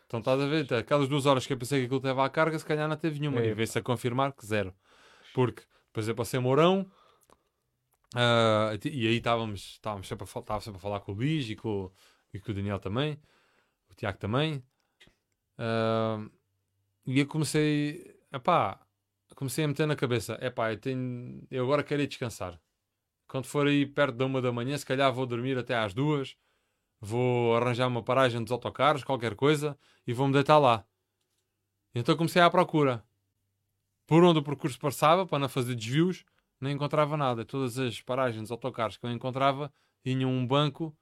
Então 0.05 0.19
estás 0.19 0.39
a 0.39 0.45
ver, 0.45 0.71
aquelas 0.75 1.07
duas 1.07 1.25
horas 1.25 1.47
que 1.47 1.53
eu 1.53 1.57
pensei 1.57 1.79
que 1.79 1.85
aquilo 1.85 1.99
teve 1.99 2.21
à 2.21 2.29
carga, 2.29 2.59
se 2.59 2.65
calhar 2.65 2.87
não 2.87 2.95
teve 2.95 3.19
nenhuma. 3.19 3.41
É. 3.41 3.47
E 3.47 3.53
veio-se 3.53 3.79
a 3.79 3.81
confirmar 3.81 4.31
que 4.33 4.45
zero. 4.45 4.71
Porque 5.33 5.63
depois 5.87 6.07
eu 6.07 6.13
passei 6.13 6.39
Mourão, 6.39 6.85
Ah, 8.13 8.71
e 8.85 9.07
aí 9.07 9.17
estávamos, 9.17 9.61
estávamos 9.71 10.07
sempre, 10.07 10.23
a, 10.23 10.39
estava 10.39 10.61
sempre 10.61 10.77
a 10.77 10.81
falar 10.81 10.99
com 10.99 11.11
o 11.11 11.15
Luís 11.15 11.49
e 11.49 11.55
com, 11.55 11.91
e 12.33 12.39
com 12.39 12.51
o 12.51 12.55
Daniel 12.55 12.79
também, 12.79 13.19
o 13.89 13.95
Tiago 13.95 14.17
também. 14.19 14.63
Ah, 15.57 16.25
e 17.05 17.19
eu 17.19 17.27
comecei, 17.27 18.15
epá, 18.31 18.79
comecei 19.35 19.65
a 19.65 19.67
meter 19.67 19.87
na 19.87 19.95
cabeça, 19.95 20.37
epá, 20.41 20.71
eu, 20.71 20.79
tenho, 20.79 21.45
eu 21.51 21.63
agora 21.65 21.83
quero 21.83 22.01
ir 22.01 22.07
descansar. 22.07 22.59
Quando 23.27 23.47
for 23.47 23.67
aí 23.67 23.85
perto 23.85 24.15
da 24.17 24.25
uma 24.25 24.41
da 24.41 24.51
manhã, 24.51 24.77
se 24.77 24.85
calhar 24.85 25.11
vou 25.13 25.25
dormir 25.25 25.57
até 25.57 25.75
às 25.75 25.93
duas, 25.93 26.37
vou 27.01 27.55
arranjar 27.55 27.87
uma 27.87 28.03
paragem 28.03 28.43
dos 28.43 28.51
autocarros, 28.51 29.03
qualquer 29.03 29.35
coisa, 29.35 29.77
e 30.07 30.13
vou-me 30.13 30.33
deitar 30.33 30.59
lá. 30.59 30.85
Então 31.95 32.15
comecei 32.17 32.41
à 32.41 32.49
procura. 32.49 33.03
Por 34.05 34.23
onde 34.23 34.39
o 34.39 34.43
percurso 34.43 34.79
passava, 34.79 35.25
para 35.25 35.39
não 35.39 35.49
fazer 35.49 35.75
desvios, 35.75 36.25
não 36.63 36.71
encontrava 36.71 37.15
nada. 37.17 37.45
Todas 37.45 37.77
as 37.77 38.01
paragens 38.01 38.41
dos 38.41 38.51
autocarros 38.51 38.97
que 38.97 39.05
eu 39.05 39.11
encontrava 39.11 39.71
tinham 40.03 40.29
um 40.31 40.45
banco 40.45 40.95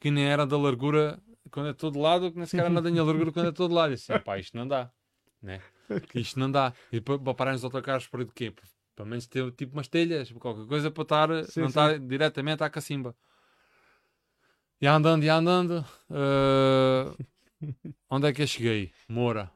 que 0.00 0.10
nem 0.10 0.24
era 0.24 0.46
da 0.46 0.58
largura 0.58 1.22
quando 1.50 1.68
é 1.68 1.72
de 1.72 1.78
todo 1.78 2.00
lado, 2.00 2.32
que 2.32 2.36
nem 2.38 2.46
sequer 2.46 2.66
era 2.66 2.82
da 2.82 2.90
minha 2.90 3.04
largura 3.04 3.30
quando 3.30 3.46
é 3.46 3.50
de 3.50 3.56
todo 3.56 3.74
lado. 3.74 3.92
E 3.92 3.94
assim, 3.94 4.18
pá, 4.18 4.38
isto 4.38 4.56
não 4.56 4.66
dá. 4.66 4.90
Né? 5.40 5.60
Isto 6.14 6.40
não 6.40 6.50
dá. 6.50 6.72
E 6.90 7.00
para, 7.00 7.18
para 7.18 7.34
paragens 7.34 7.60
dos 7.60 7.66
autocarros, 7.66 8.06
para 8.06 8.24
de 8.24 8.32
quê? 8.32 8.52
Pelo 8.96 9.08
menos 9.08 9.26
ter 9.26 9.50
tipo 9.52 9.74
umas 9.74 9.88
telhas, 9.88 10.32
qualquer 10.32 10.66
coisa 10.66 10.90
para 10.90 11.02
estar, 11.02 11.44
Sim, 11.44 11.60
não 11.60 11.68
estar 11.68 11.98
diretamente 11.98 12.62
à 12.62 12.70
cacimba. 12.70 13.14
E 14.80 14.86
andando, 14.86 15.24
e 15.24 15.28
andando. 15.28 15.84
eh, 16.10 17.24
onde 18.10 18.28
é 18.28 18.32
que 18.32 18.42
eu 18.42 18.46
cheguei? 18.46 18.92
Moura. 19.08 19.50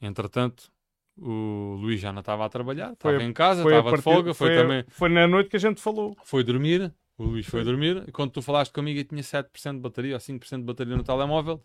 Entretanto, 0.00 0.70
o 1.16 1.76
Luís 1.80 2.00
já 2.00 2.12
não 2.12 2.20
estava 2.20 2.44
a 2.44 2.48
trabalhar, 2.48 2.94
Foi 2.98 3.12
estava 3.12 3.22
em 3.22 3.32
casa, 3.32 3.62
Foi, 3.62 3.72
estava 3.72 3.96
de 3.96 4.02
folga, 4.02 4.34
foi, 4.34 4.54
também. 4.54 4.84
foi 4.88 5.08
na 5.08 5.26
noite 5.26 5.50
que 5.50 5.56
a 5.56 5.60
gente 5.60 5.80
falou. 5.80 6.16
Foi 6.24 6.42
dormir, 6.42 6.92
o 7.16 7.24
Luís 7.24 7.46
foi 7.46 7.62
dormir. 7.64 8.10
Quando 8.12 8.32
tu 8.32 8.42
falaste 8.42 8.72
comigo, 8.72 8.98
eu 8.98 9.04
tinha 9.04 9.22
7% 9.22 9.74
de 9.74 9.80
bateria 9.80 10.14
ou 10.14 10.20
5% 10.20 10.58
de 10.58 10.64
bateria 10.64 10.96
no 10.96 11.04
telemóvel. 11.04 11.62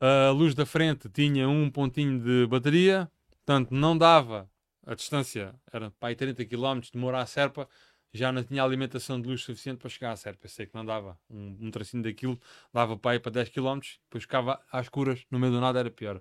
A 0.00 0.30
luz 0.30 0.54
da 0.54 0.66
frente 0.66 1.08
tinha 1.08 1.48
um 1.48 1.70
pontinho 1.70 2.20
de 2.20 2.46
bateria, 2.46 3.10
portanto 3.30 3.70
não 3.70 3.96
dava 3.96 4.50
a 4.86 4.94
distância, 4.94 5.54
era 5.72 5.90
para 5.92 6.10
aí 6.10 6.14
30 6.16 6.44
km, 6.44 6.80
demora 6.92 7.20
a 7.20 7.26
Serpa, 7.26 7.66
já 8.12 8.30
não 8.30 8.42
tinha 8.44 8.62
alimentação 8.62 9.20
de 9.20 9.28
luz 9.28 9.42
suficiente 9.42 9.78
para 9.78 9.88
chegar 9.88 10.12
à 10.12 10.16
Serpa. 10.16 10.44
Eu 10.44 10.50
sei 10.50 10.66
que 10.66 10.74
não 10.74 10.84
dava 10.84 11.18
um, 11.30 11.56
um 11.62 11.70
tracinho 11.70 12.02
daquilo, 12.02 12.38
dava 12.72 12.96
para 12.96 13.12
aí 13.12 13.18
para 13.18 13.32
10 13.32 13.48
km, 13.48 13.78
depois 14.04 14.24
ficava 14.24 14.60
às 14.70 14.86
escuras, 14.86 15.24
no 15.30 15.38
meio 15.38 15.52
do 15.52 15.60
nada 15.60 15.78
era 15.78 15.90
pior. 15.90 16.20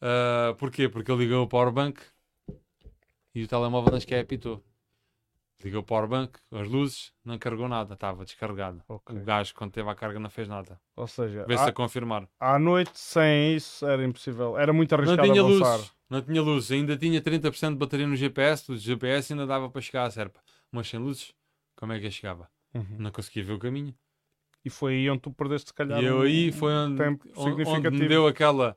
Ah, 0.00 0.54
porquê? 0.58 0.88
Porque 0.88 1.10
eu 1.10 1.16
liguei 1.16 1.36
o 1.36 1.46
powerbank 1.46 2.00
e 3.34 3.42
o 3.42 3.48
telemóvel 3.48 3.90
nem 3.92 4.00
sequer 4.00 4.20
apitou. 4.22 4.62
Liguei 5.62 5.78
o 5.78 5.82
powerbank, 5.82 6.38
as 6.52 6.68
luzes, 6.68 7.12
não 7.24 7.36
carregou 7.36 7.68
nada, 7.68 7.94
estava 7.94 8.24
descarregado. 8.24 8.80
Ok. 8.88 9.16
O 9.16 9.24
gajo, 9.24 9.52
quando 9.56 9.72
teve 9.72 9.88
a 9.90 9.94
carga, 9.94 10.20
não 10.20 10.30
fez 10.30 10.46
nada. 10.46 10.80
Ou 10.94 11.06
seja, 11.08 11.44
Vê-se 11.48 11.64
a 11.64 11.66
à, 11.66 11.72
confirmar. 11.72 12.28
à 12.38 12.58
noite 12.60 12.92
sem 12.94 13.56
isso 13.56 13.84
era 13.84 14.04
impossível. 14.04 14.56
Era 14.56 14.72
muito 14.72 14.92
Não 14.92 14.98
arriscado 15.02 15.28
tinha 15.28 15.42
avançar. 15.42 15.76
luzes, 15.76 15.92
não 16.08 16.22
tinha 16.22 16.42
luzes, 16.42 16.70
ainda 16.70 16.96
tinha 16.96 17.20
30% 17.20 17.70
de 17.70 17.74
bateria 17.76 18.06
no 18.06 18.14
GPS, 18.14 18.70
o 18.70 18.76
GPS 18.76 19.32
ainda 19.32 19.46
dava 19.48 19.68
para 19.68 19.80
chegar 19.80 20.04
à 20.04 20.10
Serpa. 20.10 20.40
Mas 20.70 20.88
sem 20.88 21.00
luzes, 21.00 21.34
como 21.74 21.92
é 21.92 21.98
que 21.98 22.06
eu 22.06 22.10
chegava? 22.12 22.48
Uhum. 22.72 22.96
Não 22.98 23.10
conseguia 23.10 23.42
ver 23.42 23.54
o 23.54 23.58
caminho. 23.58 23.92
E 24.64 24.70
foi 24.70 24.94
aí 24.94 25.10
onde 25.10 25.22
tu 25.22 25.32
perdeste, 25.32 25.68
se 25.70 25.74
calhar. 25.74 26.00
E 26.00 26.04
eu 26.04 26.20
aí 26.22 26.52
foi 26.52 26.72
onde, 26.72 27.02
onde, 27.34 27.64
onde 27.64 27.90
me 27.90 28.06
deu 28.08 28.28
aquela 28.28 28.76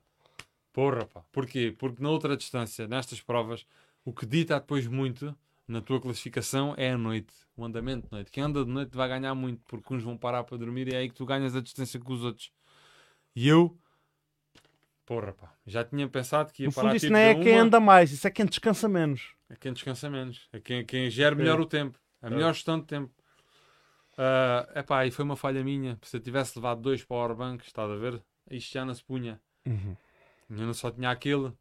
porra, 0.73 1.06
pá. 1.06 1.23
Porquê? 1.31 1.76
Porque 1.77 2.02
na 2.02 2.10
outra 2.10 2.35
distância, 2.38 2.88
nestas 2.88 3.22
provas, 3.22 3.65
o 4.06 4.14
que 4.14 4.26
dita 4.26 4.60
depois 4.60 4.88
muito 4.88 5.35
na 5.68 5.81
tua 5.81 6.02
classificação 6.02 6.73
é 6.77 6.91
a 6.91 6.98
noite, 6.98 7.34
o 7.56 7.64
andamento 7.64 8.07
de 8.07 8.11
noite. 8.11 8.31
Quem 8.31 8.43
anda 8.43 8.64
de 8.65 8.72
noite 8.72 8.95
vai 8.95 9.07
ganhar 9.07 9.34
muito, 9.35 9.61
porque 9.68 9.93
uns 9.93 10.03
vão 10.03 10.18
parar 10.18 10.43
para 10.43 10.57
dormir 10.57 10.88
e 10.89 10.93
é 10.95 10.98
aí 10.99 11.10
que 11.10 11.15
tu 11.15 11.26
ganhas 11.26 11.56
a 11.56 11.61
distância 11.61 11.99
com 11.99 12.11
os 12.14 12.23
outros. 12.23 12.52
E 13.35 13.48
eu, 13.48 13.77
porra, 15.06 15.34
pá, 15.34 15.53
já 15.65 15.84
tinha 15.84 16.07
pensado 16.07 16.52
que 16.52 16.64
ia 16.64 16.69
No 16.69 16.73
parar 16.73 16.88
fundo, 16.89 16.98
isso 16.98 17.06
tipo 17.07 17.14
não 17.14 17.19
é 17.19 17.35
quem 17.35 17.57
anda 17.57 17.80
mais, 17.80 18.11
isso 18.11 18.27
é 18.27 18.31
quem 18.31 18.45
descansa 18.45 18.88
menos. 18.89 19.34
é 19.49 19.56
quem 19.56 19.72
descansa 19.73 20.10
menos, 20.10 20.48
é 20.52 20.60
quem, 20.60 20.85
quem 20.85 21.10
gera 21.10 21.35
melhor 21.35 21.60
É. 21.60 21.61
o 21.61 21.65
tempo, 21.65 21.98
a 22.22 22.30
melhor 22.30 22.53
gestão 22.53 22.80
de 22.80 22.85
tempo. 22.85 23.14
Ah, 24.18 24.69
epá, 24.76 25.06
e 25.06 25.11
foi 25.11 25.23
uma 25.26 25.35
falha 25.35 25.64
minha. 25.64 25.98
Se 26.03 26.18
eu 26.18 26.22
tivesse 26.22 26.57
levado 26.57 26.81
dois 26.81 27.03
powerbanks, 27.03 27.68
estás 27.68 27.89
a 27.89 27.95
ver? 27.95 28.22
Isto 28.49 28.73
já 28.73 28.85
não 28.85 28.93
se 28.93 29.03
punha. 29.03 29.39
Eu 30.51 30.65
não 30.65 30.73
só 30.73 30.91
tinha 30.91 31.09
aquele. 31.09 31.53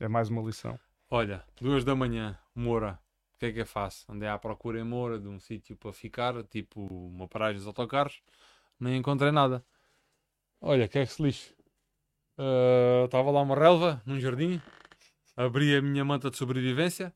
É 0.00 0.08
mais 0.08 0.30
uma 0.30 0.40
lição. 0.40 0.78
Olha, 1.10 1.44
duas 1.60 1.84
da 1.84 1.94
manhã, 1.94 2.38
Moura. 2.54 2.98
O 3.34 3.38
que 3.38 3.46
é 3.46 3.52
que 3.52 3.60
eu 3.60 3.66
faço? 3.66 4.10
Andei 4.10 4.28
à 4.28 4.38
procura 4.38 4.80
em 4.80 4.84
Moura 4.84 5.18
de 5.18 5.28
um 5.28 5.38
sítio 5.38 5.76
para 5.76 5.92
ficar, 5.92 6.42
tipo 6.44 6.86
uma 6.86 7.28
paragem 7.28 7.58
dos 7.58 7.66
autocarros. 7.66 8.22
Nem 8.78 8.96
encontrei 8.96 9.30
nada. 9.30 9.62
Olha, 10.60 10.88
que 10.88 10.98
é 10.98 11.06
que 11.06 11.12
se 11.12 11.22
lixe. 11.22 11.54
Ah, 12.38 13.04
Estava 13.04 13.30
lá 13.30 13.42
uma 13.42 13.54
relva, 13.54 14.02
num 14.06 14.18
jardim. 14.18 14.60
Abri 15.36 15.76
a 15.76 15.82
minha 15.82 16.04
manta 16.04 16.30
de 16.30 16.36
sobrevivência. 16.38 17.14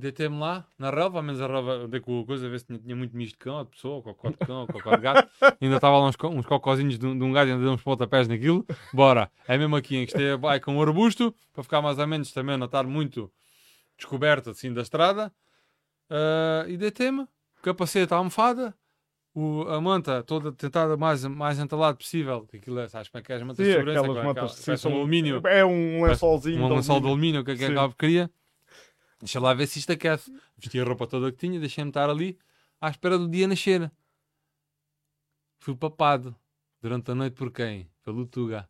Deitei-me 0.00 0.38
lá, 0.38 0.64
na 0.78 0.90
relva, 0.90 1.18
ao 1.18 1.22
menos 1.24 1.40
a 1.40 1.48
relva, 1.48 1.72
andei 1.72 1.98
com 1.98 2.20
a 2.20 2.24
coisa, 2.24 2.46
a 2.46 2.48
ver 2.48 2.60
se 2.60 2.66
tinha, 2.66 2.78
tinha 2.78 2.94
muito 2.94 3.16
misto 3.16 3.32
de 3.32 3.38
cão, 3.38 3.56
ou 3.56 3.64
de 3.64 3.70
pessoa, 3.70 3.94
ou 3.96 4.02
cocó 4.02 4.30
de 4.30 4.36
cão, 4.36 4.60
ou 4.60 4.66
cocó 4.68 4.94
de 4.94 5.02
gato. 5.02 5.28
Ainda 5.60 5.74
estava 5.74 5.98
lá 5.98 6.06
uns, 6.06 6.14
uns 6.22 6.46
cocózinhos 6.46 6.96
de, 6.96 7.04
um- 7.04 7.18
de 7.18 7.24
um 7.24 7.32
gajo, 7.32 7.52
ainda 7.52 7.68
uns 7.70 7.82
pontapés 7.82 8.28
naquilo. 8.28 8.64
Bora, 8.92 9.28
é 9.48 9.58
mesmo 9.58 9.74
aqui, 9.74 9.96
encostei 9.96 10.30
a 10.30 10.36
bike 10.36 10.64
com 10.64 10.76
um 10.76 10.80
arbusto, 10.82 11.34
para 11.52 11.64
ficar 11.64 11.82
mais 11.82 11.98
ou 11.98 12.06
menos 12.06 12.30
também 12.32 12.56
não 12.56 12.66
estar 12.66 12.84
muito 12.84 13.28
descoberto 13.96 14.50
assim 14.50 14.72
da 14.72 14.82
estrada. 14.82 15.32
Ah, 16.08 16.64
e 16.68 16.76
deitei-me, 16.76 17.26
capacete 17.60 18.14
à 18.14 18.18
almofada, 18.18 18.72
o, 19.34 19.62
a 19.62 19.80
manta 19.80 20.22
toda 20.22 20.52
tentada 20.52 20.96
mais, 20.96 21.24
mais 21.24 21.58
entalado 21.58 21.98
possível, 21.98 22.46
que 22.46 22.56
aquilo 22.58 22.78
é, 22.78 22.88
sabes 22.88 23.08
como 23.08 23.20
é 23.20 23.24
que 23.24 23.32
é 23.32 23.34
as 23.34 23.42
mantas 23.42 23.56
Sim, 23.56 23.64
de 23.64 23.72
segurança, 23.72 23.98
aquelas 24.00 24.16
aquela- 24.16 24.28
mantas 24.34 24.44
aquela- 24.44 24.56
sim, 24.58 24.64
parece 24.66 24.86
um 24.86 24.90
são- 24.90 24.98
alumínio 25.00 25.42
É 25.48 25.64
um 25.64 26.04
lençolzinho. 26.04 26.62
um 26.64 26.68
lençol 26.72 27.00
de 27.00 27.06
alumínio. 27.08 27.44
que 27.44 27.50
é 27.50 27.56
que 27.56 27.64
aquela 27.64 27.88
porcaria? 27.88 28.30
Deixa 29.20 29.40
lá 29.40 29.52
ver 29.54 29.66
se 29.66 29.78
isto 29.78 29.92
aquece. 29.92 30.32
Vesti 30.56 30.78
a 30.80 30.84
roupa 30.84 31.06
toda 31.06 31.30
que 31.32 31.38
tinha, 31.38 31.58
deixei-me 31.58 31.90
estar 31.90 32.08
ali 32.08 32.38
à 32.80 32.88
espera 32.88 33.18
do 33.18 33.28
dia 33.28 33.48
nascer. 33.48 33.90
Fui 35.60 35.74
papado 35.74 36.34
durante 36.80 37.10
a 37.10 37.14
noite 37.14 37.34
por 37.34 37.50
quem? 37.50 37.88
Pelo 38.04 38.26
Tuga. 38.26 38.68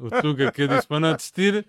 O 0.00 0.10
Tuga 0.20 0.50
que 0.50 0.62
eu 0.62 0.68
disse 0.68 0.86
para 0.86 1.00
não 1.00 1.14
desistir, 1.14 1.66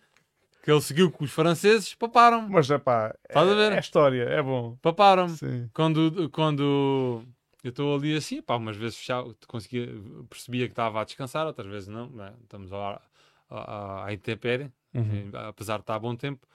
que 0.64 0.72
ele 0.72 0.82
seguiu 0.82 1.12
com 1.12 1.24
os 1.24 1.32
franceses, 1.32 1.94
paparam-me. 1.94 2.50
Mas 2.50 2.70
é 2.72 2.78
pá, 2.78 3.14
Estás 3.28 3.48
a 3.50 3.54
ver? 3.54 3.72
é, 3.74 3.80
história, 3.80 4.24
é 4.24 4.42
bom. 4.42 4.76
Paparam-me. 4.82 5.38
Quando, 5.74 6.30
quando 6.32 7.24
eu 7.64 7.70
estou 7.70 7.96
ali 7.96 8.16
assim, 8.16 8.42
pá, 8.42 8.56
umas 8.56 8.76
vezes 8.76 8.98
fechava, 8.98 9.36
conseguia, 9.48 9.88
percebia 10.30 10.66
que 10.68 10.72
estava 10.72 11.02
a 11.02 11.04
descansar, 11.04 11.46
outras 11.46 11.68
vezes 11.68 11.88
não, 11.90 12.10
né? 12.10 12.34
estamos 12.42 12.74
à, 12.74 13.02
à, 13.50 14.06
à 14.06 14.14
intempérie, 14.14 14.72
Uhum. 14.96 15.32
apesar 15.50 15.78
de 15.78 15.82
estar 15.84 15.96
a 15.96 16.00
bom 16.00 16.16
tempo, 16.16 16.46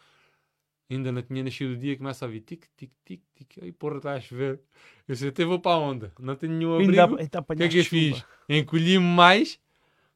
ainda 0.91 1.13
não 1.13 1.23
tinha 1.23 1.43
nascido 1.43 1.73
o 1.73 1.77
dia, 1.77 1.97
começa 1.97 2.25
a 2.25 2.29
vir 2.29 2.41
tic, 2.41 2.65
tic, 2.77 2.91
tic, 3.05 3.21
tic, 3.35 3.63
aí 3.63 3.73
porra, 3.73 3.99
está 3.99 4.15
a 4.15 4.21
chover. 4.21 4.61
Eu 5.07 5.17
sei, 5.17 5.29
até 5.29 5.45
vou 5.45 5.59
para 5.59 5.77
onde? 5.77 6.11
Não 6.19 6.35
tenho 6.37 6.53
nenhum 6.53 6.75
abrigo. 6.75 6.93
ainda 6.93 7.41
O 7.41 7.57
que 7.57 7.63
é 7.63 7.69
que 7.69 7.79
eu 7.79 7.85
fiz? 7.85 8.25
Encolhi-me 8.49 9.05
mais, 9.05 9.61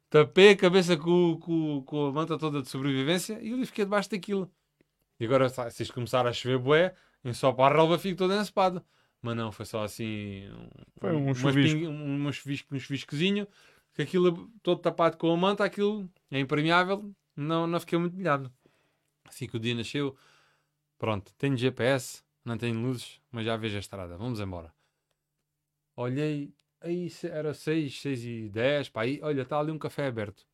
tapei 0.08 0.50
a 0.50 0.56
cabeça 0.56 0.96
com, 0.96 1.38
com, 1.38 1.82
com 1.82 2.06
a 2.06 2.12
manta 2.12 2.38
toda 2.38 2.62
de 2.62 2.68
sobrevivência 2.68 3.38
e 3.42 3.50
eu 3.50 3.66
fiquei 3.66 3.84
debaixo 3.84 4.10
daquilo. 4.10 4.50
E 5.20 5.24
agora, 5.24 5.48
se 5.48 5.82
isto 5.82 5.94
começar 5.94 6.26
a 6.26 6.32
chover 6.32 6.58
bué, 6.58 6.94
em 7.24 7.32
só 7.32 7.52
para 7.52 7.74
a 7.74 7.76
relva 7.76 7.98
fico 7.98 8.16
todo 8.18 8.34
ensopado. 8.34 8.82
Mas 9.20 9.36
não, 9.36 9.52
foi 9.52 9.64
só 9.64 9.84
assim... 9.84 10.50
Foi 10.98 11.14
um 11.14 11.32
chuvisco. 11.32 11.78
ping- 11.78 11.86
um, 11.86 12.26
um 12.26 12.32
chuvisco, 12.32 12.74
um 12.74 12.78
chuviscozinho, 12.78 13.46
que 13.94 14.02
aquilo 14.02 14.50
todo 14.62 14.80
tapado 14.80 15.16
com 15.16 15.32
a 15.32 15.36
manta, 15.36 15.64
aquilo 15.64 16.10
é 16.30 16.40
impermeável, 16.40 17.08
não, 17.36 17.66
não 17.66 17.78
fiquei 17.78 17.98
muito 17.98 18.16
molhado. 18.16 18.50
Assim 19.24 19.46
que 19.46 19.56
o 19.56 19.60
dia 19.60 19.74
nasceu, 19.76 20.16
pronto, 21.02 21.32
tenho 21.36 21.56
GPS, 21.56 22.22
não 22.44 22.56
tenho 22.56 22.80
luzes, 22.80 23.20
mas 23.32 23.44
já 23.44 23.56
vejo 23.56 23.76
a 23.76 23.80
estrada, 23.80 24.16
vamos 24.16 24.38
embora. 24.38 24.72
Olhei, 25.96 26.54
aí 26.80 27.10
era 27.24 27.52
6, 27.52 28.00
6 28.00 28.24
e 28.24 28.48
10, 28.48 28.88
pá, 28.88 29.02
aí, 29.02 29.18
olha, 29.20 29.42
está 29.42 29.58
ali 29.58 29.72
um 29.72 29.78
café 29.78 30.06
aberto. 30.06 30.46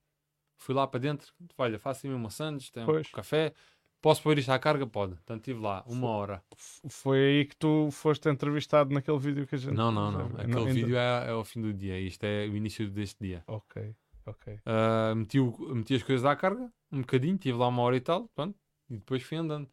Fui 0.56 0.74
lá 0.74 0.86
para 0.86 1.00
dentro, 1.00 1.32
olha, 1.58 1.78
faço-me 1.78 2.14
uma 2.14 2.30
sandes, 2.30 2.72
um 2.78 2.86
Pois. 2.86 3.10
café, 3.10 3.52
posso 4.00 4.22
pôr 4.22 4.38
isto 4.38 4.50
à 4.50 4.58
carga? 4.58 4.86
Pode. 4.86 5.16
Portanto, 5.16 5.40
estive 5.40 5.60
lá 5.60 5.84
uma 5.86 6.08
hora. 6.08 6.42
Foi 6.88 7.18
aí 7.18 7.44
que 7.44 7.54
tu 7.54 7.90
foste 7.92 8.26
entrevistado 8.30 8.92
naquele 8.94 9.18
vídeo 9.18 9.46
que 9.46 9.54
a 9.54 9.58
gente. 9.58 9.74
Não, 9.74 9.92
não, 9.92 10.10
não. 10.10 10.26
Aquele 10.40 10.56
ainda- 10.60 10.72
vídeo 10.72 10.96
é, 10.96 11.26
é 11.26 11.30
ao 11.30 11.44
fim 11.44 11.60
do 11.60 11.74
dia, 11.74 12.00
isto 12.00 12.24
é 12.24 12.46
o 12.48 12.56
início 12.56 12.90
deste 12.90 13.18
dia. 13.22 13.44
Ok, 13.46 13.94
ok. 14.24 14.58
Ah, 14.64 15.14
meti, 15.14 15.38
o- 15.38 15.74
meti 15.74 15.94
as 15.94 16.02
coisas 16.02 16.24
à 16.24 16.34
carga, 16.34 16.72
um 16.90 17.02
bocadinho, 17.02 17.36
tive 17.36 17.58
lá 17.58 17.68
uma 17.68 17.82
hora 17.82 17.96
e 17.96 18.00
tal, 18.00 18.28
pronto, 18.34 18.58
e 18.88 18.96
depois 18.96 19.22
fui 19.22 19.36
andando. 19.36 19.68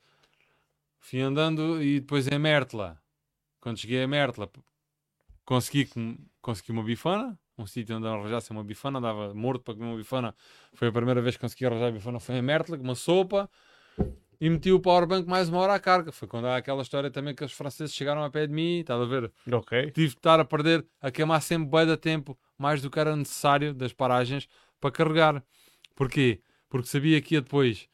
Fui 1.07 1.21
andando 1.21 1.83
e 1.83 1.99
depois 1.99 2.27
em 2.27 2.39
Mértola, 2.39 2.99
quando 3.61 3.77
cheguei 3.77 4.01
a 4.01 4.07
Mértola, 4.07 4.47
p- 4.47 4.59
consegui, 5.45 5.87
consegui 6.41 6.71
uma 6.71 6.81
bifana, 6.83 7.39
um 7.55 7.67
sítio 7.67 7.95
onde 7.95 8.07
arranjasse 8.07 8.49
uma 8.49 8.63
bifana, 8.63 8.97
andava 8.97 9.31
morto 9.35 9.63
para 9.63 9.75
comer 9.75 9.85
uma 9.85 9.97
bifana. 9.97 10.33
Foi 10.73 10.87
a 10.87 10.91
primeira 10.91 11.21
vez 11.21 11.35
que 11.35 11.41
consegui 11.41 11.63
arranjar 11.67 11.89
a 11.89 11.91
bifana, 11.91 12.19
foi 12.19 12.33
em 12.37 12.41
Mértola, 12.41 12.75
com 12.79 12.83
uma 12.83 12.95
sopa. 12.95 13.47
e 14.41 14.49
meti 14.49 14.71
o 14.71 14.79
powerbank 14.79 15.27
mais 15.29 15.47
uma 15.47 15.59
hora 15.59 15.75
à 15.75 15.79
carga. 15.79 16.11
Foi 16.11 16.27
quando 16.27 16.47
há 16.47 16.57
aquela 16.57 16.81
história 16.81 17.11
também 17.11 17.35
que 17.35 17.43
os 17.45 17.53
franceses 17.53 17.93
chegaram 17.93 18.23
a 18.23 18.29
pé 18.31 18.47
de 18.47 18.53
mim, 18.53 18.79
estás 18.79 18.99
a 18.99 19.05
ver? 19.05 19.31
Ok. 19.51 19.91
Tive 19.91 20.07
de 20.07 20.15
estar 20.15 20.39
a 20.39 20.43
perder, 20.43 20.83
a 20.99 21.11
queimar 21.11 21.39
sempre 21.43 21.69
bem 21.69 21.85
de 21.85 21.97
tempo, 21.97 22.35
mais 22.57 22.81
do 22.81 22.89
que 22.89 22.99
era 22.99 23.15
necessário 23.15 23.75
das 23.75 23.93
paragens 23.93 24.47
para 24.81 24.89
carregar. 24.89 25.43
Porquê? 25.93 26.41
Porque 26.67 26.87
sabia 26.87 27.21
que 27.21 27.35
ia 27.35 27.41
depois, 27.41 27.87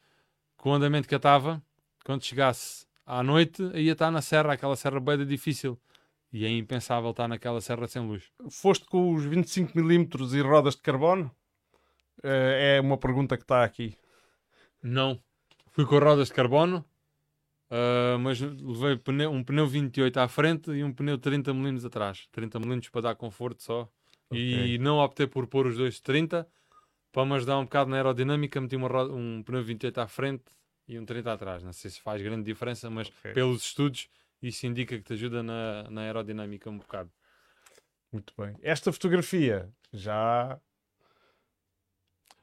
com 0.56 0.70
o 0.70 0.72
andamento 0.72 1.06
que 1.06 1.14
eu 1.14 1.18
estava, 1.18 1.62
quando 2.06 2.24
chegasse 2.24 2.86
à 3.06 3.22
noite, 3.22 3.62
ia 3.74 3.92
estar 3.92 4.10
na 4.10 4.22
serra, 4.22 4.52
aquela 4.52 4.76
serra 4.76 5.00
bem 5.00 5.24
difícil. 5.26 5.78
E 6.32 6.46
é 6.46 6.48
impensável 6.48 7.10
estar 7.10 7.28
naquela 7.28 7.60
serra 7.60 7.86
sem 7.86 8.06
luz. 8.06 8.24
Foste 8.50 8.86
com 8.86 9.12
os 9.12 9.24
25mm 9.26 10.32
e 10.32 10.40
rodas 10.40 10.76
de 10.76 10.80
carbono? 10.80 11.30
Eh, 12.22 12.76
é 12.76 12.80
uma 12.80 12.96
pergunta 12.96 13.36
que 13.36 13.42
está 13.42 13.62
aqui. 13.62 13.94
Não. 14.82 15.20
Fui 15.70 15.84
com 15.84 15.98
rodas 15.98 16.28
de 16.28 16.34
carbono, 16.34 16.84
uh, 17.70 18.18
mas 18.18 18.40
levei 18.40 18.96
pneu, 18.96 19.30
um 19.30 19.42
pneu 19.42 19.66
28 19.66 20.18
à 20.18 20.28
frente 20.28 20.70
e 20.70 20.84
um 20.84 20.92
pneu 20.92 21.18
30mm 21.18 21.86
atrás. 21.86 22.28
30mm 22.34 22.90
para 22.90 23.00
dar 23.00 23.14
conforto 23.14 23.62
só. 23.62 23.88
Okay. 24.30 24.74
E 24.74 24.78
não 24.78 24.98
optei 24.98 25.26
por 25.26 25.46
pôr 25.46 25.66
os 25.66 25.76
dois 25.76 25.94
de 25.94 26.02
30 26.02 26.46
para 27.10 27.26
me 27.26 27.34
ajudar 27.34 27.58
um 27.58 27.64
bocado 27.64 27.90
na 27.90 27.96
aerodinâmica. 27.96 28.60
Meti 28.60 28.76
uma 28.76 28.88
roda, 28.88 29.12
um 29.12 29.42
pneu 29.42 29.62
28 29.62 29.98
à 29.98 30.08
frente 30.08 30.44
e 30.92 30.98
um 30.98 31.04
30 31.04 31.32
atrás. 31.32 31.62
Não 31.62 31.72
sei 31.72 31.90
se 31.90 32.00
faz 32.00 32.20
grande 32.22 32.44
diferença, 32.44 32.88
mas 32.90 33.08
okay. 33.08 33.32
pelos 33.32 33.64
estudos 33.64 34.08
isso 34.42 34.66
indica 34.66 34.96
que 34.96 35.04
te 35.04 35.12
ajuda 35.12 35.42
na, 35.42 35.88
na 35.88 36.00
aerodinâmica 36.02 36.68
um 36.68 36.78
bocado. 36.78 37.10
Muito 38.10 38.34
bem. 38.36 38.56
Esta 38.60 38.92
fotografia 38.92 39.70
já. 39.92 40.60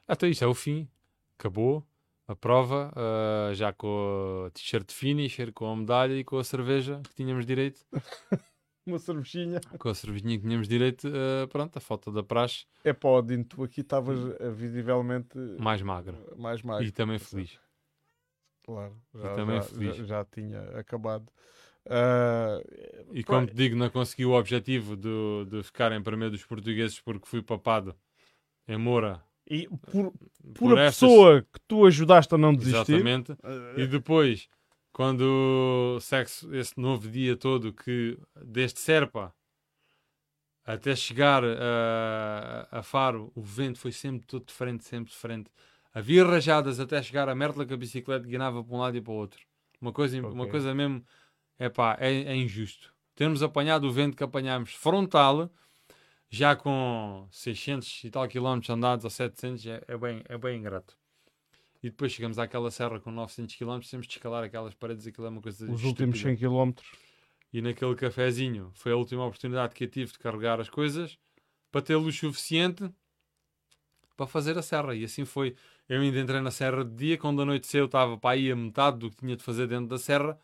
Até 0.07 0.27
isto 0.30 0.43
é 0.43 0.47
o 0.47 0.53
fim. 0.53 0.89
Acabou 1.38 1.85
a 2.27 2.35
prova, 2.35 2.91
uh, 2.95 3.53
já 3.53 3.73
com 3.73 4.45
a 4.47 4.49
t-shirt 4.51 4.91
finisher, 4.91 5.51
com 5.51 5.71
a 5.71 5.76
medalha 5.76 6.13
e 6.13 6.23
com 6.23 6.38
a 6.38 6.43
cerveja 6.43 7.01
que 7.03 7.15
tínhamos 7.15 7.45
direito. 7.45 7.85
Uma 8.85 8.97
cervejinha. 8.97 9.59
Com 9.77 9.89
a 9.89 9.93
cervejinha 9.93 10.38
que 10.38 10.43
tínhamos 10.43 10.67
direito, 10.67 11.07
uh, 11.07 11.47
pronto, 11.49 11.77
a 11.77 11.80
falta 11.80 12.11
da 12.11 12.23
praxe. 12.23 12.65
É 12.84 12.93
pá, 12.93 13.09
Odin, 13.09 13.43
tu 13.43 13.63
aqui 13.63 13.81
estavas 13.81 14.17
visivelmente 14.55 15.38
mais 15.59 15.81
magro. 15.81 16.17
mais 16.38 16.61
magro. 16.61 16.85
E 16.85 16.91
também 16.91 17.19
feliz. 17.19 17.59
Claro, 18.69 18.95
já, 19.15 19.33
também 19.33 19.55
já, 19.55 19.63
feliz. 19.63 19.95
Já, 19.95 20.03
já 20.03 20.25
tinha 20.25 20.61
acabado. 20.77 21.27
Uh, 21.87 22.61
e 23.11 23.23
como 23.23 23.47
te 23.47 23.55
digo, 23.55 23.75
não 23.75 23.89
consegui 23.89 24.27
o 24.27 24.33
objetivo 24.33 24.95
de, 24.95 25.45
de 25.49 25.63
ficar 25.63 25.91
em 25.91 26.03
primeiro 26.03 26.33
dos 26.33 26.45
portugueses 26.45 26.99
porque 26.99 27.27
fui 27.27 27.41
papado 27.41 27.95
em 28.67 28.77
Moura 28.77 29.23
e 29.49 29.67
por, 29.67 30.11
por, 30.11 30.53
por 30.53 30.77
a 30.77 30.83
estas... 30.83 30.99
pessoa 30.99 31.41
que 31.41 31.59
tu 31.67 31.83
ajudaste 31.83 32.35
a 32.35 32.37
não 32.37 32.53
desistir. 32.53 32.93
Exatamente. 32.93 33.35
E 33.75 33.87
depois, 33.87 34.47
quando 34.93 35.97
sexo, 35.99 36.53
esse 36.53 36.79
novo 36.79 37.09
dia 37.09 37.35
todo 37.35 37.73
que 37.73 38.19
desde 38.45 38.79
Serpa 38.79 39.33
até 40.63 40.95
chegar 40.95 41.43
a, 41.43 42.67
a 42.69 42.83
Faro, 42.83 43.31
o 43.33 43.41
vento 43.41 43.79
foi 43.79 43.91
sempre 43.91 44.27
todo 44.27 44.45
diferente, 44.45 44.83
sempre 44.83 45.11
diferente. 45.11 45.49
Havia 45.94 46.24
rajadas 46.24 46.80
até 46.80 47.02
chegar 47.02 47.28
a 47.30 47.36
Mertla 47.36 47.66
que 47.66 47.74
a 47.74 47.78
bicicleta 47.78 48.28
guinava 48.28 48.64
para 48.64 48.76
um 48.76 48.80
lado 48.80 48.98
e 48.98 49.02
para 49.02 49.11
o 49.11 49.16
outro. 49.16 49.41
Uma 49.82 49.91
coisa, 49.91 50.18
okay. 50.20 50.32
uma 50.32 50.48
coisa 50.48 50.74
mesmo, 50.74 51.03
epá, 51.60 51.98
é, 51.99 52.11
é 52.11 52.36
injusto. 52.36 52.94
Termos 53.16 53.41
apanhado 53.41 53.88
o 53.88 53.91
vento 53.91 54.16
que 54.16 54.24
apanhámos 54.24 54.74
frontal, 54.74 55.49
já 56.30 56.56
com 56.56 57.28
600 57.32 58.03
e 58.03 58.11
tal 58.11 58.28
quilómetros 58.28 58.70
andados 58.70 59.03
ou 59.03 59.10
700 59.10 59.66
é, 59.66 59.84
é, 59.88 59.98
bem, 59.98 60.22
é 60.30 60.38
bem 60.38 60.60
ingrato. 60.60 60.95
E 61.82 61.90
depois 61.90 62.11
chegamos 62.11 62.38
àquela 62.38 62.70
serra 62.70 62.99
com 62.99 63.10
900 63.10 63.56
km, 63.56 63.80
temos 63.90 64.06
de 64.06 64.14
escalar 64.14 64.44
aquelas 64.44 64.74
paredes, 64.74 65.07
aquilo 65.07 65.28
é 65.28 65.30
uma 65.30 65.41
coisa 65.41 65.64
Os 65.66 65.82
estúpida. 65.82 66.06
últimos 66.06 66.22
100 66.22 66.38
km. 66.38 66.72
E 67.52 67.61
naquele 67.61 67.95
cafezinho 67.95 68.70
foi 68.74 68.91
a 68.91 68.95
última 68.95 69.26
oportunidade 69.26 69.74
que 69.74 69.86
eu 69.86 69.88
tive 69.88 70.11
de 70.11 70.20
carregar 70.20 70.60
as 70.60 70.70
coisas 70.70 71.18
para 71.72 71.82
ter 71.82 71.95
luz 71.95 72.16
suficiente 72.16 72.91
para 74.19 74.27
fazer 74.27 74.57
a 74.57 74.61
serra. 74.61 74.93
E 74.95 75.05
assim 75.05 75.23
foi. 75.25 75.55
Eu 75.87 76.01
ainda 76.01 76.19
entrei 76.19 76.41
na 76.41 76.51
serra 76.51 76.83
de 76.83 76.93
dia, 76.95 77.17
quando 77.17 77.41
a 77.41 77.45
noite 77.45 77.75
eu 77.77 77.85
estava 77.85 78.17
para 78.17 78.31
aí 78.31 78.51
a 78.51 78.55
metade 78.55 78.99
do 78.99 79.09
que 79.09 79.17
tinha 79.17 79.35
de 79.37 79.43
fazer 79.43 79.67
dentro 79.67 79.87
da 79.87 79.97
serra. 79.97 80.37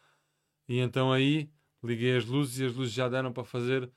E 0.67 0.79
então 0.79 1.11
aí 1.11 1.51
liguei 1.83 2.17
as 2.17 2.25
luzes 2.25 2.59
e 2.59 2.65
as 2.65 2.73
luzes 2.73 2.93
já 2.93 3.09
deram 3.09 3.33
para 3.33 3.43
fazer 3.43 3.91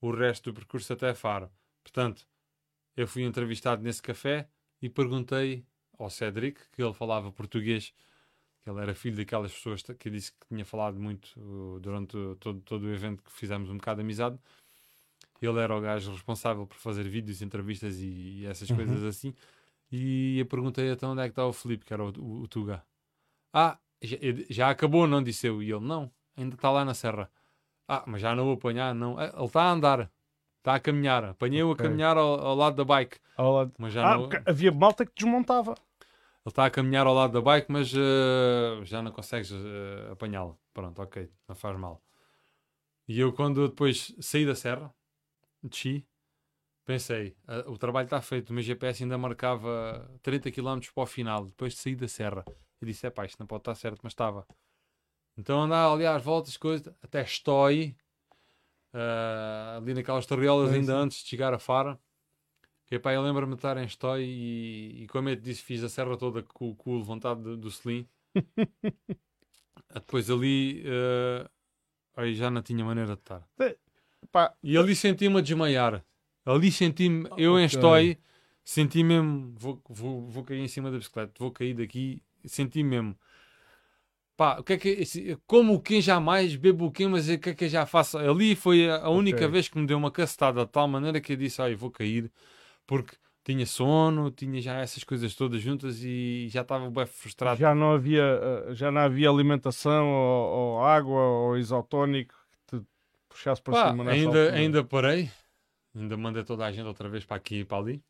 o 0.00 0.10
resto 0.10 0.50
do 0.50 0.54
percurso 0.54 0.92
até 0.92 1.14
Faro. 1.14 1.50
Portanto, 1.84 2.26
eu 2.96 3.06
fui 3.06 3.22
entrevistado 3.22 3.82
nesse 3.82 4.02
café 4.02 4.48
e 4.80 4.88
perguntei 4.88 5.64
ao 5.98 6.10
Cédric, 6.10 6.60
que 6.72 6.82
ele 6.82 6.92
falava 6.92 7.30
português, 7.32 7.94
que 8.62 8.70
ele 8.70 8.80
era 8.80 8.94
filho 8.94 9.16
daquelas 9.16 9.52
pessoas 9.52 9.82
que 9.82 10.08
eu 10.08 10.12
disse 10.12 10.32
que 10.32 10.46
tinha 10.48 10.64
falado 10.64 10.98
muito 10.98 11.32
uh, 11.38 11.80
durante 11.80 12.16
todo, 12.40 12.60
todo 12.62 12.84
o 12.84 12.92
evento 12.92 13.22
que 13.22 13.32
fizemos 13.32 13.70
um 13.70 13.76
bocado 13.76 13.98
de 13.98 14.02
amizade. 14.02 14.38
Ele 15.46 15.58
era 15.58 15.76
o 15.76 15.80
gajo 15.80 16.12
responsável 16.12 16.66
por 16.66 16.76
fazer 16.76 17.08
vídeos, 17.08 17.42
entrevistas 17.42 17.98
e, 17.98 18.40
e 18.40 18.46
essas 18.46 18.70
uhum. 18.70 18.76
coisas 18.76 19.02
assim. 19.04 19.34
E 19.90 20.38
eu 20.38 20.46
perguntei 20.46 20.90
então 20.90 21.12
onde 21.12 21.20
é 21.20 21.24
que 21.24 21.32
está 21.32 21.44
o 21.46 21.52
Felipe, 21.52 21.84
que 21.84 21.92
era 21.92 22.04
o, 22.04 22.12
o, 22.18 22.42
o 22.42 22.48
Tuga. 22.48 22.82
Ah, 23.52 23.78
já, 24.00 24.16
já, 24.48 24.70
acabou, 24.70 25.06
não 25.06 25.22
disse 25.22 25.46
eu. 25.46 25.62
E 25.62 25.70
ele, 25.70 25.84
não, 25.84 26.10
ainda 26.36 26.54
está 26.54 26.70
lá 26.70 26.84
na 26.84 26.94
serra. 26.94 27.30
Ah, 27.86 28.02
mas 28.06 28.22
já 28.22 28.34
não 28.34 28.44
vou 28.44 28.54
apanhar, 28.54 28.94
não. 28.94 29.20
É, 29.20 29.28
ele 29.28 29.44
está 29.44 29.62
a 29.64 29.70
andar, 29.70 30.10
está 30.58 30.74
a 30.74 30.80
caminhar. 30.80 31.24
Apanhei-o 31.24 31.70
okay. 31.70 31.84
a 31.84 31.88
caminhar 31.88 32.16
ao, 32.16 32.40
ao, 32.40 32.54
lado 32.54 32.76
da 32.76 32.84
bike. 32.84 33.18
Ao 33.36 33.52
lado... 33.52 33.72
Mas 33.78 33.92
já 33.92 34.12
ah, 34.12 34.16
não... 34.16 34.28
havia 34.46 34.72
malta 34.72 35.04
que 35.04 35.12
desmontava. 35.14 35.72
Ele 35.72 36.50
está 36.50 36.64
a 36.64 36.70
caminhar 36.70 37.06
ao 37.06 37.14
lado 37.14 37.34
da 37.34 37.40
bike, 37.40 37.70
mas 37.70 37.92
uh, 37.92 38.82
já 38.84 39.02
não 39.02 39.12
consegues 39.12 39.52
uh, 39.52 40.12
apanhá-lo. 40.12 40.58
Pronto, 40.72 41.02
ok, 41.02 41.30
não 41.46 41.54
faz 41.54 41.78
mal. 41.78 42.02
E 43.06 43.20
eu, 43.20 43.32
quando 43.32 43.68
depois 43.68 44.14
saí 44.20 44.46
da 44.46 44.54
serra, 44.54 44.92
desci, 45.68 46.06
pensei: 46.84 47.36
uh, 47.48 47.70
o 47.70 47.78
trabalho 47.78 48.06
está 48.06 48.20
feito, 48.20 48.50
o 48.50 48.52
meu 48.52 48.62
GPS 48.62 49.02
ainda 49.02 49.18
marcava 49.18 50.10
30 50.22 50.50
km 50.50 50.80
para 50.94 51.02
o 51.02 51.06
final, 51.06 51.46
depois 51.46 51.74
de 51.74 51.80
sair 51.80 51.96
da 51.96 52.08
serra. 52.08 52.44
Eu 52.80 52.86
disse: 52.86 53.06
é 53.06 53.10
pá, 53.10 53.24
isto 53.24 53.38
não 53.38 53.46
pode 53.46 53.62
estar 53.62 53.74
certo, 53.74 54.00
mas 54.02 54.12
estava. 54.12 54.46
Então 55.36 55.62
andar 55.62 55.90
ali 55.90 56.06
às 56.06 56.22
voltas, 56.22 56.56
coisas, 56.56 56.92
até 57.02 57.22
Estói, 57.22 57.96
uh, 58.92 59.78
ali 59.78 59.94
naquelas 59.94 60.26
torriolas 60.26 60.72
é 60.72 60.76
ainda 60.76 60.94
antes 60.96 61.22
de 61.22 61.28
chegar 61.28 61.54
a 61.54 61.58
Fara. 61.58 61.98
Que 62.86 62.98
pá, 62.98 63.14
eu 63.14 63.22
lembro-me 63.22 63.54
de 63.54 63.58
estar 63.58 63.76
em 63.78 63.86
Estói 63.86 64.24
e, 64.24 65.04
e 65.04 65.06
como 65.08 65.28
eu 65.28 65.36
te 65.36 65.42
disse, 65.42 65.62
fiz 65.62 65.82
a 65.82 65.88
serra 65.88 66.16
toda 66.16 66.42
com, 66.42 66.74
com 66.74 66.90
o 66.90 66.98
levantado 66.98 67.42
do, 67.42 67.56
do 67.56 67.70
Selim. 67.70 68.06
Depois 69.94 70.30
ali 70.30 70.84
uh, 70.86 71.48
aí 72.16 72.34
já 72.34 72.50
não 72.50 72.62
tinha 72.62 72.84
maneira 72.84 73.14
de 73.14 73.20
estar. 73.20 73.48
Pá, 74.30 74.54
e 74.62 74.76
ali 74.76 74.94
senti-me 74.94 75.38
a 75.38 75.40
desmaiar. 75.40 76.04
Ali 76.44 76.70
senti-me, 76.70 77.28
eu 77.36 77.52
okay. 77.52 77.62
em 77.62 77.66
Estói, 77.66 78.18
senti 78.64 79.02
mesmo, 79.02 79.54
vou, 79.58 79.82
vou, 79.88 80.28
vou 80.28 80.44
cair 80.44 80.60
em 80.60 80.68
cima 80.68 80.90
da 80.90 80.98
bicicleta, 80.98 81.32
vou 81.38 81.50
cair 81.50 81.74
daqui, 81.74 82.22
senti 82.44 82.82
mesmo 82.82 83.16
Pá, 84.36 84.58
o 84.58 84.64
que 84.64 84.72
é 84.72 84.76
que 84.78 85.38
como 85.46 85.80
quem 85.80 86.00
jamais 86.00 86.56
bebo 86.56 86.86
o 86.86 86.90
quem, 86.90 87.06
mas 87.06 87.28
o 87.28 87.38
que 87.38 87.50
é 87.50 87.54
que 87.54 87.64
eu 87.64 87.68
já 87.68 87.84
faço? 87.86 88.18
Ali 88.18 88.56
foi 88.56 88.90
a 88.90 89.08
única 89.08 89.36
okay. 89.36 89.48
vez 89.48 89.68
que 89.68 89.78
me 89.78 89.86
deu 89.86 89.98
uma 89.98 90.10
cacetada 90.10 90.64
de 90.64 90.72
tal 90.72 90.88
maneira 90.88 91.20
que 91.20 91.34
eu 91.34 91.36
disse, 91.36 91.60
ai, 91.60 91.74
vou 91.74 91.90
cair, 91.90 92.30
porque 92.86 93.14
tinha 93.44 93.66
sono, 93.66 94.30
tinha 94.30 94.60
já 94.60 94.80
essas 94.80 95.04
coisas 95.04 95.34
todas 95.34 95.60
juntas 95.60 96.02
e 96.02 96.48
já 96.50 96.62
estava 96.62 96.90
bem 96.90 97.06
frustrado. 97.06 97.60
Já 97.60 97.74
não 97.74 97.92
havia, 97.92 98.22
eh, 98.22 98.74
já 98.74 98.90
não 98.90 99.02
havia 99.02 99.28
alimentação 99.28 100.08
ou, 100.08 100.76
ou 100.76 100.84
água 100.84 101.20
ou 101.20 101.58
isotónico 101.58 102.34
puxasse 103.32 103.62
para 103.62 103.74
Pá, 103.74 103.90
cima 103.90 104.10
ainda, 104.10 104.26
altura. 104.26 104.52
ainda 104.54 104.84
parei, 104.84 105.30
ainda 105.94 106.16
mandei 106.16 106.44
toda 106.44 106.64
a 106.64 106.72
gente 106.72 106.86
outra 106.86 107.08
vez 107.08 107.24
para 107.24 107.36
aqui 107.36 107.60
e 107.60 107.64
para 107.64 107.78
ali. 107.78 108.02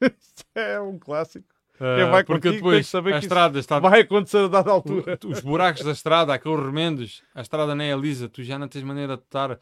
é 0.54 0.80
um 0.80 0.98
clássico. 0.98 1.46
Uh, 1.76 2.10
vai 2.10 2.24
porque 2.24 2.48
contigo, 2.48 2.64
depois 2.64 2.86
saber 2.86 3.14
a 3.14 3.18
estrada 3.18 3.58
está... 3.58 3.78
vai 3.78 4.00
acontecer 4.00 4.38
a 4.38 4.48
dada 4.48 4.70
altura. 4.70 5.18
Os 5.26 5.40
buracos 5.40 5.82
da 5.82 5.90
estrada, 5.90 6.32
aqueles 6.32 6.64
remendos, 6.64 7.22
a 7.34 7.42
estrada 7.42 7.74
nem 7.74 7.90
é 7.90 7.96
lisa, 7.96 8.28
tu 8.28 8.42
já 8.42 8.58
não 8.58 8.66
tens 8.66 8.82
maneira 8.82 9.16
de 9.16 9.22
estar, 9.22 9.60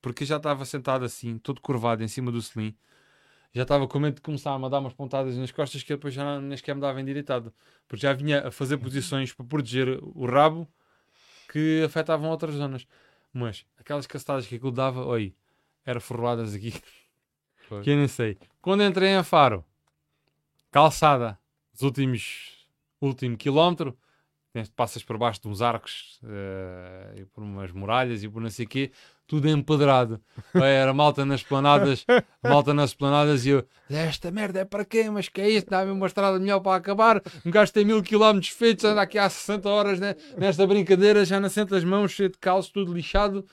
porque 0.00 0.24
já 0.24 0.36
estava 0.36 0.64
sentado 0.64 1.04
assim, 1.04 1.38
todo 1.38 1.60
curvado 1.60 2.04
em 2.04 2.08
cima 2.08 2.30
do 2.30 2.40
selim. 2.40 2.72
Já 3.52 3.62
estava 3.62 3.88
com 3.88 3.98
medo 3.98 4.16
de 4.16 4.20
começar 4.20 4.54
a 4.54 4.68
dar 4.68 4.78
umas 4.78 4.92
pontadas 4.92 5.36
nas 5.36 5.50
costas 5.50 5.82
que 5.82 5.92
depois 5.94 6.12
já 6.12 6.22
não, 6.22 6.42
nem 6.42 6.56
sequer 6.56 6.74
me 6.74 6.80
dava 6.80 7.00
endireitado. 7.00 7.52
Porque 7.88 8.02
já 8.02 8.12
vinha 8.12 8.46
a 8.46 8.50
fazer 8.50 8.76
posições 8.76 9.32
para 9.32 9.46
proteger 9.46 9.98
o 10.02 10.26
rabo 10.26 10.68
que 11.50 11.82
afetavam 11.84 12.28
outras 12.28 12.54
zonas. 12.54 12.86
Mas 13.36 13.66
aquelas 13.76 14.06
castadas 14.06 14.46
que 14.46 14.54
aquilo 14.54 14.72
dava, 14.72 15.04
oi, 15.04 15.36
era 15.84 16.00
forroladas 16.00 16.54
aqui. 16.54 16.72
que 17.82 17.90
eu 17.90 17.96
nem 17.96 18.08
sei. 18.08 18.38
Quando 18.62 18.82
entrei 18.82 19.10
em 19.10 19.22
Faro, 19.22 19.62
calçada, 20.70 21.38
os 21.74 21.82
últimos 21.82 22.66
último 22.98 23.36
quilómetro, 23.36 23.94
passas 24.74 25.02
por 25.02 25.18
baixo 25.18 25.42
de 25.42 25.48
uns 25.48 25.62
arcos 25.62 26.20
eh, 26.24 27.20
e 27.20 27.24
por 27.24 27.42
umas 27.42 27.72
muralhas 27.72 28.22
e 28.22 28.28
por 28.28 28.40
não 28.42 28.50
sei 28.50 28.64
o 28.64 28.68
quê, 28.68 28.90
tudo 29.26 29.48
empedrado. 29.48 30.20
Era 30.54 30.92
malta 30.92 31.24
nas 31.24 31.42
planadas, 31.42 32.04
malta 32.42 32.72
nas 32.72 32.94
planadas 32.94 33.44
e 33.44 33.50
eu, 33.50 33.66
esta 33.90 34.30
merda 34.30 34.60
é 34.60 34.64
para 34.64 34.84
quê? 34.84 35.10
Mas 35.10 35.28
que 35.28 35.40
é 35.40 35.50
isto? 35.50 35.70
Dá-me 35.70 35.90
uma 35.90 36.06
estrada 36.06 36.38
melhor 36.38 36.60
para 36.60 36.76
acabar. 36.76 37.22
Um 37.44 37.50
gajo 37.50 37.72
tem 37.72 37.84
mil 37.84 38.02
quilómetros 38.02 38.50
feitos, 38.50 38.84
anda 38.84 39.02
aqui 39.02 39.18
há 39.18 39.28
60 39.28 39.68
horas 39.68 40.00
né, 40.00 40.14
nesta 40.36 40.66
brincadeira, 40.66 41.24
já 41.24 41.40
não 41.40 41.48
sente 41.48 41.74
as 41.74 41.84
mãos, 41.84 42.12
cheio 42.12 42.30
de 42.30 42.38
calço, 42.38 42.72
tudo 42.72 42.92
lixado. 42.92 43.44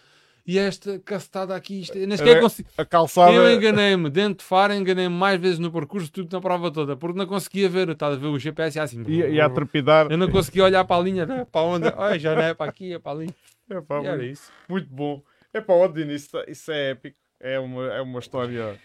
E 0.46 0.60
esta 0.60 1.00
cacetada 1.00 1.56
aqui, 1.56 1.80
isto, 1.82 1.98
nem 1.98 2.18
sequer 2.18 2.42
consigo. 2.42 2.68
A 2.78 2.84
calçada. 2.84 3.32
Eu 3.32 3.50
enganei-me, 3.50 4.10
dentro 4.10 4.40
de 4.40 4.44
Faro, 4.44 4.74
enganei-me 4.74 5.16
mais 5.16 5.40
vezes 5.40 5.58
no 5.58 5.72
percurso 5.72 6.12
do 6.12 6.28
que 6.28 6.34
na 6.34 6.42
prova 6.42 6.70
toda, 6.70 6.98
porque 6.98 7.18
não 7.18 7.26
conseguia 7.26 7.70
ver, 7.70 7.88
estás 7.90 8.16
a 8.16 8.18
ver 8.18 8.28
o 8.28 8.38
GPS 8.38 8.78
e 8.78 8.82
assim. 8.82 9.04
E, 9.08 9.20
e 9.22 9.40
a 9.40 9.50
trepidar. 9.50 10.12
Eu 10.12 10.18
não 10.18 10.30
conseguia 10.30 10.66
olhar 10.66 10.84
para 10.84 10.98
a 10.98 11.04
linha, 11.04 11.26
né? 11.26 11.48
para 11.50 11.62
onde? 11.62 11.88
Ai, 11.98 12.20
já 12.20 12.36
não 12.36 12.42
é 12.42 12.54
para 12.54 12.70
aqui, 12.70 12.94
é 12.94 13.00
para 13.00 13.12
ali. 13.14 13.34
Epá, 13.70 14.02
E 14.02 14.06
era 14.06 14.26
isso. 14.26 14.52
muito 14.68 14.90
bom. 14.90 15.24
É 15.54 15.62
para 15.62 15.76
o 15.76 15.88
Dino, 15.88 16.12
isso, 16.12 16.38
isso 16.48 16.72
é 16.72 16.92
épico. 16.92 17.18
É 17.40 17.58
uma, 17.60 17.86
é 17.94 18.02
uma 18.02 18.20
história. 18.20 18.78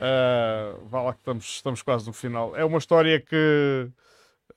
ah, 0.00 0.76
vá 0.84 1.02
lá 1.02 1.12
que 1.14 1.20
estamos, 1.20 1.44
estamos 1.46 1.82
quase 1.82 2.06
no 2.06 2.12
final. 2.12 2.54
É 2.54 2.64
uma 2.64 2.78
história 2.78 3.18
que. 3.20 3.88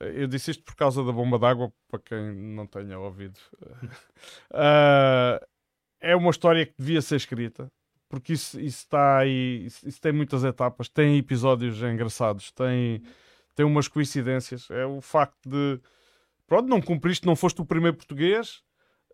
Eu 0.00 0.26
disse 0.28 0.50
isto 0.52 0.62
por 0.62 0.76
causa 0.76 1.02
da 1.02 1.10
bomba 1.10 1.38
d'água, 1.38 1.72
para 1.90 1.98
quem 2.00 2.32
não 2.34 2.66
tenha 2.66 2.98
ouvido. 2.98 3.38
Ah, 4.52 5.40
é 6.00 6.14
uma 6.16 6.30
história 6.30 6.64
que 6.66 6.74
devia 6.78 7.00
ser 7.02 7.16
escrita, 7.16 7.70
porque 8.08 8.32
isso, 8.32 8.58
isso 8.60 8.78
está 8.78 9.18
aí. 9.18 9.64
Isso, 9.66 9.88
isso 9.88 10.00
tem 10.00 10.12
muitas 10.12 10.44
etapas, 10.44 10.88
tem 10.88 11.18
episódios 11.18 11.82
engraçados, 11.82 12.50
tem, 12.52 13.02
tem 13.54 13.66
umas 13.66 13.88
coincidências. 13.88 14.70
É 14.70 14.84
o 14.86 15.00
facto 15.00 15.36
de. 15.48 15.80
Pronto, 16.46 16.68
não 16.68 16.80
cumpriste, 16.80 17.26
não 17.26 17.36
foste 17.36 17.60
o 17.60 17.64
primeiro 17.66 17.96
português, 17.96 18.62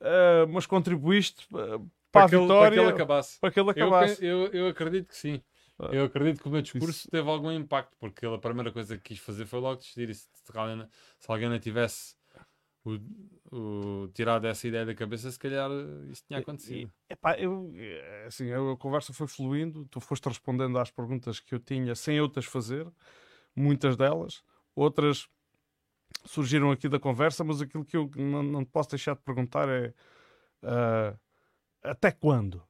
ah, 0.01 0.47
mas 0.49 0.67
contribuíste 0.67 1.47
ah, 1.55 1.81
para, 2.13 2.27
a 2.27 2.29
que 2.29 2.35
ele- 2.37 2.43
vitória, 2.43 2.69
para 2.69 2.75
que 2.75 2.81
ele 2.81 2.91
acabasse. 2.95 3.41
para 3.41 3.51
que 3.51 3.61
ele 3.61 3.67
Eu, 3.69 3.71
acabasse. 3.73 4.17
pe- 4.17 4.27
eu, 4.27 4.47
eu 4.53 4.69
acredito 4.69 5.09
que 5.09 5.17
sim. 5.17 5.43
Ah. 5.77 5.89
Eu 5.91 6.05
acredito 6.05 6.41
que 6.41 6.47
o 6.47 6.53
meu 6.53 6.63
discurso 6.63 6.91
Isso. 6.91 7.11
teve 7.11 7.29
algum 7.29 7.51
impacto, 7.51 7.97
porque 7.99 8.25
ele, 8.25 8.37
a 8.37 8.39
primeira 8.39 8.71
coisa 8.71 8.97
que 8.97 9.03
quis 9.15 9.19
fazer 9.19 9.45
foi 9.47 9.59
logo 9.59 9.77
desistir. 9.81 10.09
E 10.09 10.15
se, 10.15 10.29
se 10.33 10.57
alguém, 10.57 10.87
se 11.19 11.27
alguém 11.33 11.49
não 11.49 11.59
tivesse 11.59 12.15
o, 12.85 12.99
o, 13.51 14.09
tirado 14.09 14.47
essa 14.47 14.67
ideia 14.69 14.85
da 14.85 14.95
cabeça, 14.95 15.31
se 15.31 15.39
calhar 15.39 15.71
eh, 15.71 16.11
isso 16.11 16.25
tinha 16.27 16.41
acontecido. 16.41 16.93
Epá, 17.09 17.39
eu, 17.39 17.73
eh, 17.77 18.25
assim, 18.27 18.53
a 18.53 18.77
conversa 18.77 19.13
foi 19.13 19.27
fluindo, 19.27 19.87
tu 19.87 20.01
foste 20.01 20.29
respondendo 20.29 20.79
às 20.79 20.91
perguntas 20.91 21.41
que 21.41 21.55
eu 21.55 21.59
tinha 21.59 21.95
sem 21.95 22.17
eu 22.17 22.29
te 22.29 22.43
fazer, 22.43 22.87
muitas 23.57 23.97
delas, 23.97 24.43
outras 24.75 25.29
surgiram 26.25 26.71
aqui 26.71 26.89
da 26.89 26.99
conversa, 26.99 27.43
mas 27.45 27.61
aquilo 27.61 27.85
que 27.85 27.97
eu 27.97 28.11
não, 28.17 28.43
não 28.43 28.65
te 28.65 28.71
posso 28.71 28.91
deixar 28.91 29.15
de 29.15 29.23
perguntar 29.23 29.69
é 29.69 29.93
ah, 30.63 31.17
até 31.83 32.11
quando 32.11 32.63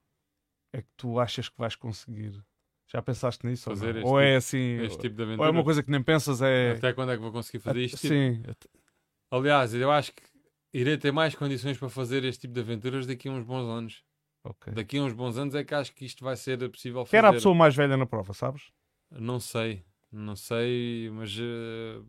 é 0.72 0.82
que 0.82 0.88
tu 0.96 1.18
achas 1.20 1.48
que 1.48 1.58
vais 1.58 1.76
conseguir? 1.76 2.42
Já 2.86 3.00
pensaste 3.00 3.46
nisso? 3.46 3.70
ou 3.70 3.76
Fazer 3.76 3.96
este 3.96 4.06
Ou, 4.06 4.20
é 4.20 4.26
tipo- 4.26 4.36
assim, 4.38 4.98
tipo 4.98 5.16
de 5.16 5.22
ou 5.40 5.44
é 5.44 5.50
uma 5.50 5.64
coisa 5.64 5.82
que 5.82 5.90
nem 5.90 6.02
pensas, 6.02 6.42
é. 6.42 6.72
Até 6.72 6.92
quando 6.92 7.12
é 7.12 7.16
que 7.16 7.22
vou 7.22 7.32
conseguir 7.32 7.60
fazer 7.60 7.80
isto? 7.80 7.96
Tipo, 7.96 8.08
Sim, 8.08 8.42
até- 8.46 8.68
Aliás, 9.30 9.74
eu 9.74 9.90
acho 9.90 10.12
que 10.12 10.22
irei 10.72 10.96
ter 10.96 11.12
mais 11.12 11.34
condições 11.34 11.78
para 11.78 11.88
fazer 11.88 12.24
este 12.24 12.42
tipo 12.42 12.54
de 12.54 12.60
aventuras 12.60 13.06
daqui 13.06 13.28
a 13.28 13.32
uns 13.32 13.44
bons 13.44 13.68
anos. 13.68 14.04
ok. 14.42 14.72
Daqui 14.72 14.98
a 14.98 15.02
uns 15.02 15.12
bons 15.12 15.36
anos 15.36 15.54
é 15.54 15.64
que 15.64 15.74
acho 15.74 15.94
que 15.94 16.04
isto 16.04 16.24
vai 16.24 16.36
ser 16.36 16.58
possível 16.70 17.04
fazer. 17.04 17.10
Quem 17.10 17.18
era 17.18 17.30
a 17.30 17.32
pessoa 17.32 17.54
mais 17.54 17.74
velha 17.74 17.96
na 17.96 18.06
prova, 18.06 18.32
sabes? 18.32 18.70
Não 19.10 19.38
sei, 19.38 19.84
não 20.10 20.34
sei, 20.34 21.10
mas 21.10 21.36
eh, 21.38 22.00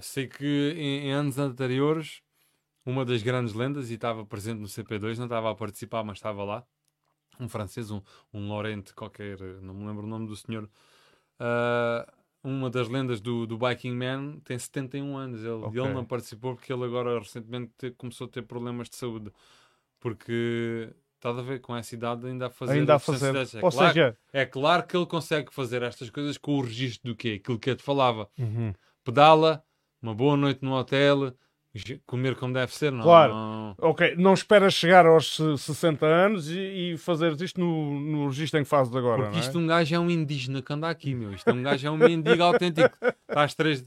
sei 0.00 0.26
que 0.26 0.74
em, 0.76 1.08
em 1.08 1.12
anos 1.12 1.38
anteriores 1.38 2.22
uma 2.86 3.04
das 3.04 3.20
grandes 3.20 3.52
lendas, 3.52 3.90
e 3.90 3.94
estava 3.94 4.24
presente 4.24 4.60
no 4.60 4.68
CP2, 4.68 5.18
não 5.18 5.24
estava 5.24 5.50
a 5.50 5.54
participar, 5.56 6.04
mas 6.04 6.18
estava 6.18 6.44
lá, 6.44 6.64
um 7.40 7.48
francês, 7.48 7.90
um, 7.90 8.00
um 8.32 8.48
Laurent 8.48 8.92
qualquer, 8.94 9.38
não 9.60 9.74
me 9.74 9.84
lembro 9.84 10.04
o 10.04 10.08
nome 10.08 10.28
do 10.28 10.36
senhor, 10.36 10.70
ah, 11.40 12.06
uma 12.48 12.70
das 12.70 12.88
lendas 12.88 13.20
do, 13.20 13.46
do 13.46 13.58
Biking 13.58 13.94
Man 13.94 14.38
tem 14.44 14.58
71 14.58 15.16
anos, 15.16 15.40
ele, 15.40 15.50
Ok. 15.52 15.80
ele 15.82 15.92
não 15.92 16.04
participou 16.04 16.54
porque 16.54 16.72
ele 16.72 16.84
agora 16.84 17.18
recentemente 17.18 17.72
te- 17.76 17.90
começou 17.92 18.26
a 18.26 18.30
ter 18.30 18.42
problemas 18.42 18.88
de 18.88 18.96
saúde, 18.96 19.30
porque... 20.00 20.90
Estás 21.16 21.38
a 21.38 21.42
ver 21.42 21.60
com 21.60 21.74
essa 21.74 21.94
idade 21.94 22.26
ainda 22.26 22.46
a 22.46 22.50
fazer 22.50 22.74
Ainda 22.74 22.94
a 22.96 22.98
fazer. 22.98 23.34
É 23.34 23.64
Ou 23.64 23.70
claro- 23.70 23.88
seja, 23.88 24.18
é 24.32 24.44
claro 24.44 24.86
que 24.86 24.94
ele 24.96 25.06
consegue 25.06 25.52
fazer 25.52 25.82
estas 25.82 26.10
coisas 26.10 26.36
com 26.36 26.58
o 26.58 26.60
registro 26.60 27.10
do 27.10 27.16
quê? 27.16 27.40
Aquilo 27.42 27.58
que 27.58 27.70
eu 27.70 27.74
te 27.74 27.82
falava. 27.82 28.28
Uhum. 28.38 28.72
Pedala, 29.02 29.64
uma 30.00 30.14
boa 30.14 30.36
noite 30.36 30.62
no 30.62 30.74
hotel, 30.74 31.32
comer 32.06 32.34
como 32.36 32.52
deve 32.54 32.74
ser, 32.74 32.90
não? 32.92 33.02
Claro. 33.02 33.32
não- 33.32 33.74
Ok, 33.78 34.14
não 34.16 34.32
esperas 34.34 34.72
chegar 34.74 35.04
aos 35.06 35.36
se- 35.36 35.58
60 35.58 36.06
anos 36.06 36.48
e, 36.50 36.92
e 36.94 36.96
fazeres 36.96 37.40
isto 37.40 37.60
no, 37.60 38.00
no 38.00 38.26
registro 38.28 38.58
em 38.58 38.62
que 38.62 38.68
fazes 38.68 38.94
agora, 38.96 39.16
Porque 39.22 39.32
não 39.32 39.36
é? 39.38 39.40
isto 39.40 39.58
um 39.58 39.66
gajo 39.66 39.94
é 39.94 39.98
um 39.98 40.10
indígena 40.10 40.62
que 40.62 40.72
anda 40.72 40.88
aqui, 40.88 41.14
meu. 41.14 41.32
Isto 41.32 41.50
é 41.50 41.52
um 41.52 41.62
gajo 41.62 41.86
é 41.86 41.90
um 41.90 41.96
mendigo 41.98 42.42
autêntico. 42.42 42.96
Estás 43.28 43.54
três, 43.54 43.84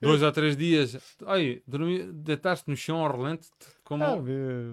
dois 0.00 0.22
ou 0.22 0.32
três 0.32 0.56
dias, 0.56 0.96
olha, 1.24 1.60
dormir, 1.66 2.10
deitar-te 2.12 2.64
no 2.68 2.76
chão 2.76 3.04
ao 3.04 3.14
relente, 3.16 3.48
como 3.84 4.04
Ah, 4.04 4.16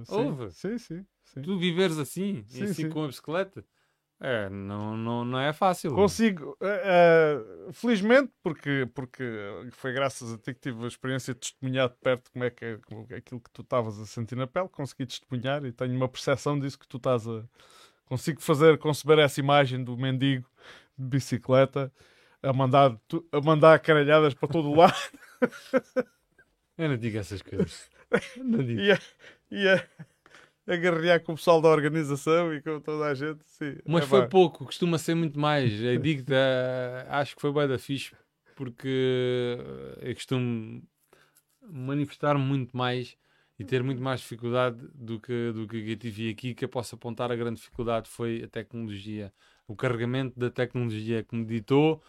sim. 0.05 0.49
Sim, 0.51 0.77
sim. 0.77 1.05
sim. 1.25 1.41
tu 1.41 1.57
viveres 1.57 1.97
assim, 1.97 2.43
Sim, 2.47 2.63
assim 2.63 2.73
sim. 2.73 2.89
com 2.89 3.03
a 3.03 3.07
bicicleta. 3.07 3.65
É, 4.25 4.49
não, 4.49 4.95
não, 4.95 5.25
não 5.25 5.37
é 5.37 5.51
fácil. 5.51 5.93
Consigo, 5.93 6.57
eh, 6.61 7.43
felizmente, 7.73 8.31
porque, 8.41 8.87
porque 8.95 9.21
foi 9.71 9.91
graças 9.91 10.31
a 10.31 10.37
ti 10.37 10.53
que 10.53 10.61
tive 10.61 10.81
a 10.85 10.87
experiência 10.87 11.33
de 11.33 11.41
testemunhar 11.41 11.89
de 11.89 11.95
perto 11.97 12.31
como 12.31 12.45
é 12.45 12.49
que 12.49 12.63
é 12.63 12.77
como 12.85 13.05
é 13.09 13.15
aquilo 13.17 13.41
que 13.41 13.49
tu 13.51 13.63
estavas 13.63 13.99
a 13.99 14.05
sentir 14.05 14.37
na 14.37 14.47
pele, 14.47 14.69
consegui 14.69 15.05
testemunhar 15.05 15.65
e 15.65 15.73
tenho 15.73 15.93
uma 15.93 16.07
percepção 16.07 16.57
disso 16.57 16.79
que 16.79 16.87
tu 16.87 16.95
estás 16.95 17.27
a. 17.27 17.43
Consigo 18.05 18.41
fazer, 18.41 18.77
conceber 18.77 19.19
essa 19.19 19.41
imagem 19.41 19.83
do 19.83 19.97
mendigo 19.97 20.49
de 20.97 21.05
bicicleta 21.05 21.91
a 22.41 22.53
mandar, 22.53 22.97
tu- 23.09 23.27
a 23.29 23.41
mandar 23.41 23.77
caralhadas 23.79 24.33
para 24.33 24.47
todo 24.47 24.69
o 24.69 24.75
lado 24.75 24.95
Eu 26.77 26.89
não 26.89 26.97
digo 26.97 27.17
essas 27.17 27.41
coisas. 27.41 27.89
Não 28.37 28.63
digo. 28.63 28.79
a, 28.79 28.99
e 29.51 29.67
a, 30.67 30.75
guerrear 30.75 31.21
com 31.21 31.33
o 31.33 31.35
pessoal 31.35 31.61
da 31.61 31.69
organização 31.69 32.53
e 32.53 32.61
com 32.61 32.79
toda 32.79 33.05
a 33.05 33.13
gente. 33.13 33.43
Sim, 33.45 33.77
Mas 33.85 34.05
É 34.05 34.07
foi 34.07 34.21
pá. 34.21 34.27
pouco, 34.27 34.65
costuma 34.65 34.97
ser 34.97 35.15
muito 35.15 35.39
mais. 35.39 35.71
Eu 35.81 35.97
digo 35.97 36.25
acho 37.09 37.35
que 37.35 37.41
foi 37.41 37.51
bem 37.51 37.67
da 37.67 37.77
fixe 37.77 38.15
porque 38.55 39.57
eh, 39.99 40.09
eu 40.11 40.13
costumo 40.15 40.83
manifestar 41.61 42.37
muito 42.37 42.75
mais 42.75 43.17
e 43.57 43.63
ter 43.63 43.83
muito 43.83 44.01
mais 44.01 44.19
dificuldade 44.21 44.77
do 44.93 45.19
que, 45.19 45.51
do 45.51 45.67
que 45.67 45.77
eu 45.91 45.95
tive 45.95 46.29
aqui, 46.29 46.53
que 46.53 46.65
eu 46.65 46.69
posso 46.69 46.95
apontar 46.95 47.31
a 47.31 47.35
grande 47.35 47.59
dificuldade 47.59 48.09
foi 48.09 48.43
a 48.43 48.47
tecnologia. 48.47 49.31
O 49.67 49.75
carregamento 49.75 50.37
da 50.39 50.49
tecnologia 50.49 51.23
que 51.23 51.35
me 51.35 51.45
ditou, 51.45 52.01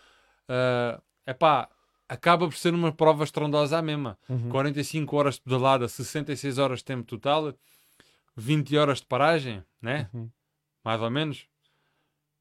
é 0.49 1.01
epá, 1.27 1.69
acaba 2.09 2.47
por 2.47 2.57
ser 2.57 2.75
uma 2.75 2.93
prova 2.93 3.25
estrondosa 3.25 3.79
à 3.79 3.83
mesma. 3.83 4.19
Uhum. 4.29 4.49
45 4.49 5.17
horas 5.17 5.35
de 5.35 5.43
pedalada, 5.43 5.87
66 5.87 6.59
horas 6.59 6.79
de 6.81 6.85
tempo 6.87 7.05
total, 7.05 7.55
20 8.37 8.77
horas 8.77 8.99
de 9.01 9.07
paragem, 9.07 9.63
né? 9.81 10.09
Uhum. 10.13 10.31
mais 10.85 11.01
ou 11.01 11.11
menos. 11.11 11.47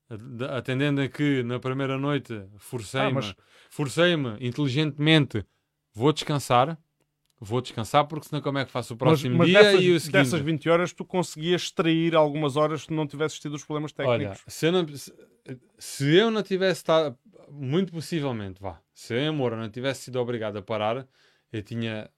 At- 0.10 0.52
Atendendo 0.58 1.02
a 1.02 1.08
que 1.08 1.44
na 1.44 1.60
primeira 1.60 1.98
noite 1.98 2.44
forcei-me, 2.58 3.08
Ah, 3.08 3.12
mas- 3.12 3.36
forcei-me 3.70 4.36
inteligentemente, 4.46 5.46
vou 5.94 6.12
descansar, 6.12 6.78
vou 7.40 7.62
descansar, 7.62 8.06
porque 8.06 8.28
senão 8.28 8.42
como 8.42 8.58
é 8.58 8.66
que 8.66 8.72
faço 8.72 8.94
o 8.94 8.98
próximo 8.98 9.44
dia 9.46 9.64
dessas, 9.64 9.82
e 9.84 9.92
o 9.92 10.00
seguinte? 10.00 10.12
dessas 10.24 10.40
20 10.42 10.70
horas 10.70 10.94
tu 10.94 11.06
conseguias 11.06 11.64
extrair 11.64 12.16
algumas 12.16 12.56
horas 12.58 12.84
se 12.84 12.92
não 12.94 13.08
tivesses 13.08 13.40
tido 13.40 13.54
os 13.56 13.64
problemas 13.64 13.94
Olha, 13.98 14.30
técnicos. 14.30 14.44
se 14.54 14.66
eu 14.68 14.72
não, 14.72 14.88
se, 14.88 15.14
se 15.80 16.16
eu 16.16 16.30
não 16.32 16.44
tivesse 16.44 16.80
estado, 16.80 17.18
muito 17.50 17.92
possivelmente, 17.94 18.62
vá, 18.62 18.82
se 18.94 19.14
eu 19.14 19.34
Moura 19.34 19.56
não 19.56 19.70
tivesse 19.70 20.04
sido 20.04 20.20
obrigado 20.20 20.58
a 20.58 20.62
parar, 20.62 21.08
eu 21.52 21.62
tinha, 21.64 22.10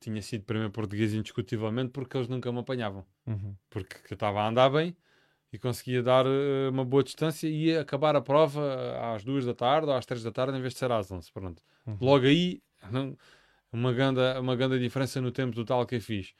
tinha 0.00 0.20
sido 0.22 0.44
primeiro 0.44 0.72
português 0.72 1.12
indiscutivelmente 1.14 1.90
porque 1.90 2.16
eles 2.16 2.28
nunca 2.28 2.50
me 2.52 2.58
apanhavam. 2.60 3.04
Uhum. 3.26 3.54
porque 3.70 3.96
eu 4.12 4.14
estava 4.14 4.40
a 4.40 4.48
andar 4.48 4.68
bem 4.70 4.94
e 5.52 5.58
conseguia 5.58 6.02
dar 6.02 6.26
eh, 6.26 6.68
uma 6.70 6.84
boa 6.84 7.02
distância 7.02 7.46
e 7.48 7.66
ia 7.66 7.80
acabar 7.80 8.14
a 8.16 8.20
prova 8.20 8.60
eh, 8.62 9.14
às 9.14 9.24
duas 9.24 9.44
da 9.46 9.54
tarde 9.54 9.88
ou 9.88 9.94
às 9.94 10.04
três 10.04 10.22
da 10.22 10.30
tarde 10.32 10.56
em 10.58 10.60
vez 10.60 10.72
de 10.74 10.78
ser 10.78 10.90
às 10.92 11.10
11. 11.10 11.32
Pronto. 11.32 11.62
Uhum. 11.86 11.96
Logo 12.00 12.26
aí, 12.26 12.60
não- 12.90 13.16
uma 13.72 13.92
grande, 13.92 14.20
uma 14.38 14.54
grande 14.54 14.78
diferença 14.78 15.20
no 15.20 15.32
tempo 15.32 15.54
total 15.54 15.84
que 15.86 15.96
eu 15.96 16.00
fiz. 16.00 16.34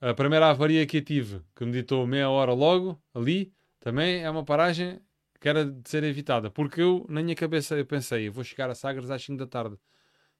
A 0.00 0.12
primeira 0.12 0.50
avaria 0.50 0.86
que 0.86 0.98
eu 0.98 1.04
tive, 1.04 1.40
que 1.56 1.64
me 1.64 1.72
ditou 1.72 2.06
meia 2.06 2.28
hora 2.28 2.52
logo, 2.52 3.00
ali, 3.14 3.52
também 3.80 4.22
é 4.22 4.28
uma 4.28 4.44
paragem 4.44 5.00
que 5.40 5.48
era 5.48 5.64
de 5.64 5.88
ser 5.88 6.04
evitada, 6.04 6.50
porque 6.50 6.80
eu, 6.82 7.06
na 7.08 7.22
minha 7.22 7.34
cabeça, 7.34 7.76
eu 7.76 7.86
pensei, 7.86 8.28
eu 8.28 8.32
vou 8.32 8.44
chegar 8.44 8.68
a 8.70 8.74
Sagres 8.74 9.10
às 9.10 9.22
5 9.22 9.38
da 9.38 9.46
tarde. 9.46 9.78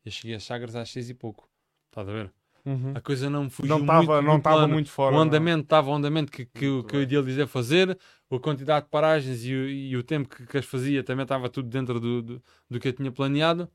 Eu 0.04 0.10
cheguei 0.10 0.36
a 0.36 0.40
Sagres 0.40 0.74
às 0.74 0.90
6 0.90 1.08
e 1.08 1.14
pouco. 1.14 1.48
Estás 1.94 2.08
a 2.08 2.12
ver? 2.12 2.32
Uhum. 2.66 2.92
A 2.96 3.00
coisa 3.00 3.30
não 3.30 3.48
fugiu 3.48 3.76
Não 3.76 3.82
estava 3.82 4.02
muito 4.02 4.26
não 4.26 4.36
estava 4.38 4.66
muito 4.66 4.90
fora. 4.90 5.14
o 5.14 5.18
andamento 5.20 5.62
estava 5.62 5.90
o 5.90 5.94
andamento 5.94 6.32
que, 6.32 6.44
que, 6.44 6.64
eu- 6.64 6.72
Muito 6.74 6.88
que 6.88 6.96
eu 6.96 7.02
idealizei 7.02 7.46
fazer, 7.46 7.96
a 8.30 8.38
quantidade 8.40 8.86
de 8.86 8.90
paragens 8.90 9.44
e, 9.44 9.54
o- 9.54 9.68
e 9.68 9.96
o 9.96 10.02
tempo 10.02 10.28
que, 10.28 10.44
que 10.44 10.58
as 10.58 10.64
fazia 10.64 11.04
também 11.04 11.22
estava 11.22 11.48
tudo 11.48 11.68
dentro 11.68 12.00
do, 12.00 12.20
do, 12.20 12.42
do 12.68 12.80
que 12.80 12.88
eu 12.88 12.92
tinha 12.92 13.12
planeado. 13.12 13.70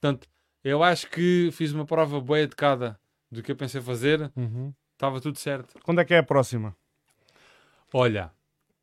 Portanto, 0.00 0.26
eu 0.64 0.82
acho 0.82 1.08
que 1.10 1.50
fiz 1.52 1.72
uma 1.72 1.86
prova 1.86 2.20
bem 2.20 2.38
educada 2.42 2.98
do 3.30 3.40
que 3.40 3.52
eu 3.52 3.56
pensei 3.56 3.80
fazer, 3.80 4.32
Uhum. 4.34 4.74
estava 4.94 5.20
tudo 5.20 5.38
certo. 5.38 5.78
Quando 5.84 6.00
é 6.00 6.04
que 6.04 6.12
é 6.14 6.18
a 6.18 6.22
próxima? 6.24 6.74
Olha, 7.92 8.32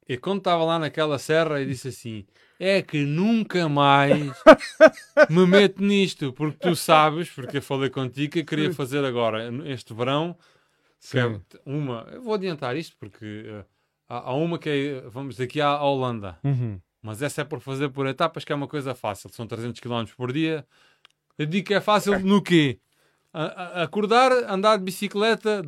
e 0.07 0.18
quando 0.18 0.38
estava 0.39 0.64
lá 0.64 0.80
naquela 0.80 1.19
serra, 1.19 1.59
eu 1.59 1.65
disse 1.65 1.89
assim: 1.89 2.26
é 2.60 2.82
que 2.82 3.04
nunca 3.06 3.68
mais 3.70 4.34
me 5.30 5.46
meto 5.46 5.82
nisto, 5.84 6.34
porque 6.34 6.58
tu 6.58 6.76
sabes, 6.76 7.30
porque 7.30 7.58
eu 7.58 7.62
falei 7.62 7.90
contigo 7.90 8.34
que 8.34 8.40
eu 8.40 8.46
queria 8.46 8.74
fazer 8.74 9.04
agora, 9.06 9.50
este 9.66 9.94
verão, 9.94 10.36
que 11.12 11.18
é 11.20 11.40
uma. 11.66 12.08
Eu 12.12 12.22
vou 12.22 12.34
adiantar 12.34 12.76
isto, 12.76 12.96
porque 12.98 13.44
eh, 13.48 13.66
há, 14.10 14.30
há 14.30 14.34
uma 14.34 14.58
que 14.58 14.70
é, 14.70 15.02
vamos 15.10 15.38
daqui 15.38 15.62
à 15.62 15.82
Holanda, 15.82 16.38
Uhum. 16.44 16.80
mas 17.02 17.22
essa 17.22 17.42
é 17.42 17.44
por 17.44 17.60
fazer 17.60 17.90
por 17.90 18.08
etapas, 18.08 18.44
que 18.44 18.52
é 18.52 18.56
uma 18.56 18.68
coisa 18.68 18.96
fácil, 18.96 19.30
são 19.32 19.46
300 19.48 19.80
km 19.80 20.06
por 20.16 20.32
dia. 20.34 20.66
Eu 21.38 21.46
digo 21.46 21.68
que 21.68 21.74
é 21.76 21.80
fácil 21.82 22.20
no 22.20 22.42
quê? 22.42 22.80
A- 23.32 23.44
a- 23.82 23.84
acordar, 23.84 24.32
andar 24.50 24.78
de 24.78 24.84
bicicleta, 24.84 25.62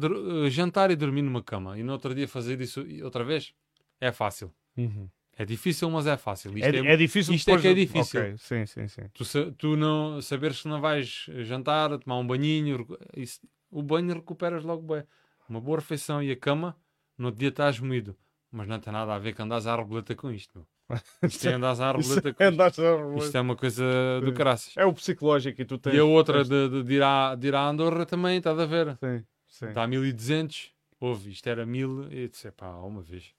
eh, 0.45 0.49
jantar 0.49 0.89
e 0.89 0.95
dormir 0.95 1.21
numa 1.21 1.43
cama. 1.43 1.77
E 1.77 1.83
no 1.83 1.91
outro 1.93 2.15
dia 2.15 2.27
fazer 2.27 2.59
isso 2.61 2.83
outra 3.03 3.23
vez? 3.23 3.53
É 4.01 4.11
fácil. 4.11 4.51
Uhum. 4.75 5.07
É 5.39 5.45
difícil, 5.45 5.89
mas 5.89 6.05
é 6.05 6.17
fácil. 6.17 6.51
Isto 6.57 6.75
É, 6.75 6.79
é, 6.79 6.93
é 6.93 6.97
difícil 6.97 7.33
isto 7.33 7.49
é 7.49 7.57
que 7.57 7.67
é 7.69 7.73
difícil. 7.73 8.19
Ok, 8.19 8.37
Sim, 8.37 8.65
sim, 8.65 8.87
sim. 8.89 9.03
tu, 9.13 9.23
tu 9.53 9.77
não 9.77 10.21
saberes 10.21 10.61
que 10.61 10.67
não 10.67 10.81
vais 10.81 11.27
jantar, 11.43 11.97
tomar 11.97 12.17
um 12.17 12.27
banhinho, 12.27 12.85
isso- 13.15 13.39
o 13.71 13.81
banho 13.81 14.13
recuperas 14.13 14.65
logo 14.65 14.81
bem. 14.93 15.01
Uma 15.47 15.61
boa 15.61 15.79
refeição 15.79 16.21
e 16.21 16.29
a 16.29 16.35
cama, 16.35 16.75
no 17.17 17.27
outro 17.27 17.39
dia 17.39 17.47
estás 17.47 17.79
moído. 17.79 18.17
Mas 18.51 18.67
não 18.67 18.81
tem 18.81 18.91
nada 18.91 19.15
a 19.15 19.17
ver 19.17 19.33
que 19.33 19.41
andas 19.41 19.65
à 19.65 19.71
arboleta 19.71 20.13
com 20.13 20.29
isto. 20.29 20.67
Isto 21.23 21.47
é 21.47 21.53
andas 21.53 21.79
à 21.79 21.87
arboleta 21.87 22.33
com 22.33 22.43
é, 22.43 22.47
isto. 22.49 22.53
andaste 22.61 22.81
a- 22.81 23.17
Isto 23.17 23.37
é 23.37 23.41
uma 23.41 23.55
coisa 23.55 23.83
do 24.21 24.33
caraças. 24.33 24.73
é 24.75 24.85
o 24.85 24.91
psicológico 24.93 25.61
e 25.61 25.65
tu 25.65 25.77
tens. 25.77 25.95
E 25.95 25.99
a 25.99 26.03
outra 26.03 26.43
tens- 26.43 26.49
de, 26.49 26.83
de, 26.83 26.93
ir 26.95 27.01
à, 27.03 27.33
de 27.35 27.47
ir 27.47 27.55
à 27.55 27.65
Andorra 27.65 28.05
também, 28.05 28.39
estás 28.39 28.59
a 28.59 28.65
ver? 28.65 28.97
Sim, 28.97 29.23
sim. 29.47 29.67
Está 29.67 29.83
a 29.83 29.87
1200, 29.87 30.73
houve, 30.99 31.31
isto 31.31 31.47
era 31.47 31.65
1000, 31.65 32.11
e 32.11 32.27
disse, 32.27 32.51
pá, 32.51 32.71
uma 32.79 33.01
vez. 33.01 33.33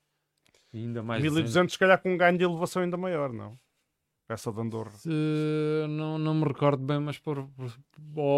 E 0.72 0.78
ainda 0.78 1.02
mais 1.02 1.22
1200, 1.22 1.72
se 1.74 1.78
calhar 1.78 2.00
com 2.00 2.12
um 2.12 2.16
ganho 2.16 2.38
de 2.38 2.44
elevação 2.44 2.82
ainda 2.82 2.96
maior, 2.96 3.32
não? 3.32 3.58
Essa 4.28 4.52
de 4.52 4.60
Andorra. 4.60 4.90
Se- 4.92 5.08
não, 5.88 6.16
não 6.18 6.34
me 6.34 6.44
recordo 6.44 6.84
bem, 6.84 7.00
mas 7.00 7.18
por, 7.18 7.48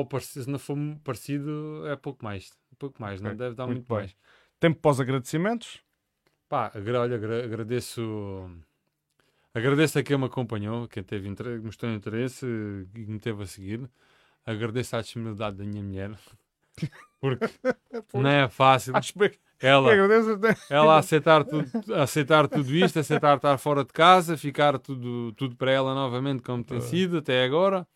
por, 0.09 0.23
se 0.23 0.49
não 0.49 0.59
for 0.59 0.77
parecido, 1.05 1.87
é 1.87 1.97
pouco 1.97 2.25
mais. 2.25 2.51
Pouco 2.79 3.01
mais, 3.01 3.21
não 3.21 3.29
Ok, 3.31 3.39
deve 3.39 3.55
dar 3.55 3.67
muito 3.67 3.79
muito, 3.81 3.93
mais. 3.93 4.17
Tempo 4.59 4.81
pós-agradecimentos? 4.81 5.83
Pá, 6.49 6.73
agra- 6.75 7.01
olha, 7.01 7.17
agra- 7.17 7.45
agradeço. 7.45 8.01
Agradeço 9.55 9.99
a 9.99 10.03
quem 10.03 10.17
me 10.17 10.25
acompanhou, 10.25 10.89
quem 10.89 11.03
teve 11.03 11.29
inter- 11.29 11.61
mostrou 11.63 11.93
interesse 11.93 12.47
e 12.47 13.07
me 13.07 13.19
teve 13.19 13.43
a 13.43 13.47
seguir. 13.47 13.91
Agradeço 14.47 14.97
a 14.97 15.03
disponibilidade 15.03 15.57
da 15.57 15.65
minha 15.65 15.83
mulher, 15.83 16.19
porque 17.21 17.45
não 18.15 18.31
é 18.31 18.49
fácil. 18.49 18.97
Acho 18.97 19.19
bem. 19.19 19.31
Ela, 19.63 19.95
né? 19.95 20.55
ela 20.69 20.99
aceitar 20.99 21.45
tudo, 21.45 21.95
aceitar 21.95 22.49
tudo 22.49 22.75
isto, 22.75 22.99
aceitar 22.99 23.37
estar 23.37 23.59
fora 23.59 23.85
de 23.85 23.93
casa, 23.93 24.37
ficar 24.37 24.79
tudo, 24.79 25.33
tudo 25.33 25.57
para 25.57 25.71
ela 25.71 25.95
novamente 25.95 26.43
como 26.43 26.65
tem 26.65 26.81
sido 26.81 27.19
até 27.19 27.45
agora. 27.45 27.87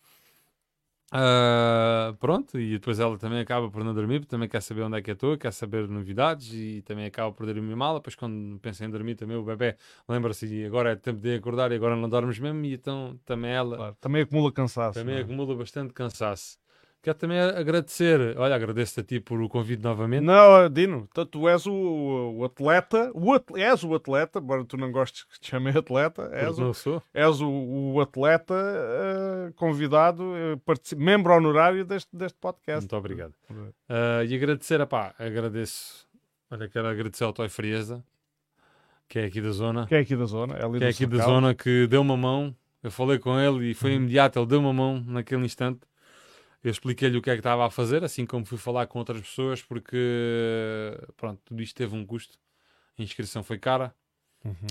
Ah, 1.09 2.13
pronto, 2.19 2.59
e 2.59 2.73
depois 2.73 2.99
ela 2.99 3.17
também 3.17 3.39
acaba 3.39 3.69
por 3.71 3.81
não 3.81 3.93
dormir, 3.93 4.19
porque 4.19 4.29
também 4.29 4.49
quer 4.49 4.61
saber 4.61 4.81
onde 4.81 4.97
é 4.97 5.01
que 5.01 5.09
eu 5.09 5.13
estou, 5.13 5.37
quer 5.37 5.53
saber 5.53 5.87
novidades 5.87 6.51
e 6.53 6.81
também 6.81 7.05
acaba 7.05 7.31
por 7.31 7.45
dormir 7.45 7.75
mal. 7.77 7.95
Depois, 7.95 8.13
quando 8.13 8.59
pensa 8.59 8.83
em 8.83 8.89
dormir, 8.89 9.15
também 9.15 9.37
o 9.37 9.43
bebê 9.43 9.77
lembra-se 10.07 10.65
agora 10.65 10.91
é 10.91 10.95
tempo 10.97 11.21
de 11.21 11.35
acordar 11.35 11.71
e 11.71 11.75
agora 11.75 11.95
não 11.95 12.09
dormes 12.09 12.37
mesmo. 12.39 12.63
E 12.65 12.73
então 12.73 13.17
também 13.25 13.51
ela 13.51 13.77
Claro, 13.77 13.97
também 14.01 14.21
acumula 14.23 14.51
cansaço. 14.51 14.99
também 14.99 15.15
é? 15.15 15.21
acumula 15.21 15.55
bastante 15.55 15.93
cansaço. 15.93 16.57
Quero 17.01 17.17
também 17.17 17.39
agradecer, 17.39 18.35
olha, 18.37 18.55
agradeço-te 18.55 18.99
a 18.99 19.03
ti 19.03 19.19
por 19.21 19.39
o 19.41 19.47
convite 19.47 19.81
novamente. 19.81 20.23
Não, 20.23 20.67
Dino, 20.69 21.07
tu, 21.31 21.47
és 21.47 21.65
o, 21.65 21.71
o 22.37 22.43
atleta, 22.43 23.11
o 23.13 23.31
at- 23.33 23.55
és 23.55 23.83
o 23.83 23.95
atleta, 23.95 24.39
embora 24.39 24.65
tu 24.65 24.75
não 24.75 24.91
gostes 24.91 25.23
que 25.23 25.39
te 25.39 25.51
chamem 25.51 25.73
atleta, 25.77 26.23
és 26.33 26.47
porque 26.47 26.61
o, 26.61 26.65
não 26.65 26.73
sou. 26.73 27.01
és 27.13 27.39
o, 27.39 27.49
o 27.49 28.01
atleta 28.01 28.55
eh, 28.55 29.51
convidado, 29.55 30.23
partici- 30.65 30.95
membro 30.97 31.33
honorário 31.33 31.85
deste, 31.85 32.09
deste 32.15 32.37
podcast. 32.39 32.81
Muito 32.81 32.95
obrigado. 32.97 33.33
Ah, 33.87 34.23
e 34.25 34.35
agradecer, 34.35 34.85
pá, 34.87 35.13
agradeço. 35.17 36.05
Olha, 36.51 36.67
quero 36.67 36.87
agradecer 36.87 37.23
ao 37.23 37.31
Toy 37.31 37.47
Frieza, 37.47 38.03
que 39.07 39.19
é 39.19 39.25
aqui 39.25 39.39
da 39.39 39.51
zona, 39.51 39.85
Que 39.87 39.95
é 39.95 39.99
aqui 39.99 40.15
da 40.15 40.25
zona, 40.25 40.55
é 40.55 40.65
ali 40.65 40.79
que 40.79 40.85
é 40.85 40.89
aqui 40.89 41.05
da 41.05 41.23
zona, 41.23 41.55
que 41.55 41.87
deu 41.87 42.01
uma 42.01 42.17
mão. 42.17 42.53
Eu 42.83 42.91
falei 42.91 43.17
com 43.19 43.39
ele 43.39 43.71
e 43.71 43.73
foi 43.73 43.93
imediato, 43.93 44.39
ele 44.39 44.45
deu 44.47 44.59
uma 44.59 44.73
mão 44.73 45.01
naquele 45.07 45.45
instante. 45.45 45.79
Eu 46.63 46.71
expliquei-lhe 46.71 47.17
o 47.17 47.21
que 47.21 47.29
é 47.29 47.33
que 47.33 47.39
estava 47.39 47.65
a 47.65 47.69
fazer, 47.69 48.03
assim 48.03 48.25
como 48.25 48.45
fui 48.45 48.57
falar 48.57 48.87
com 48.87 48.99
outras 48.99 49.21
pessoas, 49.21 49.61
porque 49.61 49.97
pronto, 51.15 51.41
tudo 51.45 51.61
isto 51.61 51.75
teve 51.75 51.95
um 51.95 52.05
custo. 52.05 52.37
A 52.97 53.03
inscrição 53.03 53.43
foi 53.43 53.57
cara. 53.57 53.93
Uhum. 54.43 54.67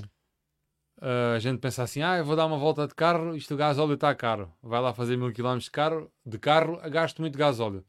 Uh, 0.99 1.37
a 1.37 1.39
gente 1.39 1.61
pensa 1.61 1.83
assim, 1.83 2.03
ah, 2.03 2.17
eu 2.17 2.25
vou 2.25 2.35
dar 2.35 2.47
uma 2.47 2.59
volta 2.59 2.87
de 2.87 2.95
carro, 2.95 3.37
isto 3.37 3.55
o 3.55 3.57
gasóleo 3.57 3.95
está 3.95 4.15
caro. 4.15 4.53
Vai 4.63 4.81
lá 4.81 4.95
fazer 4.95 5.17
mil 5.17 5.33
quilómetros 5.33 5.67
de 5.67 5.71
carro, 5.71 6.11
de 6.25 6.39
carro, 6.39 6.79
gasto 6.91 7.21
muito 7.21 7.39
gasóleo. 7.39 7.85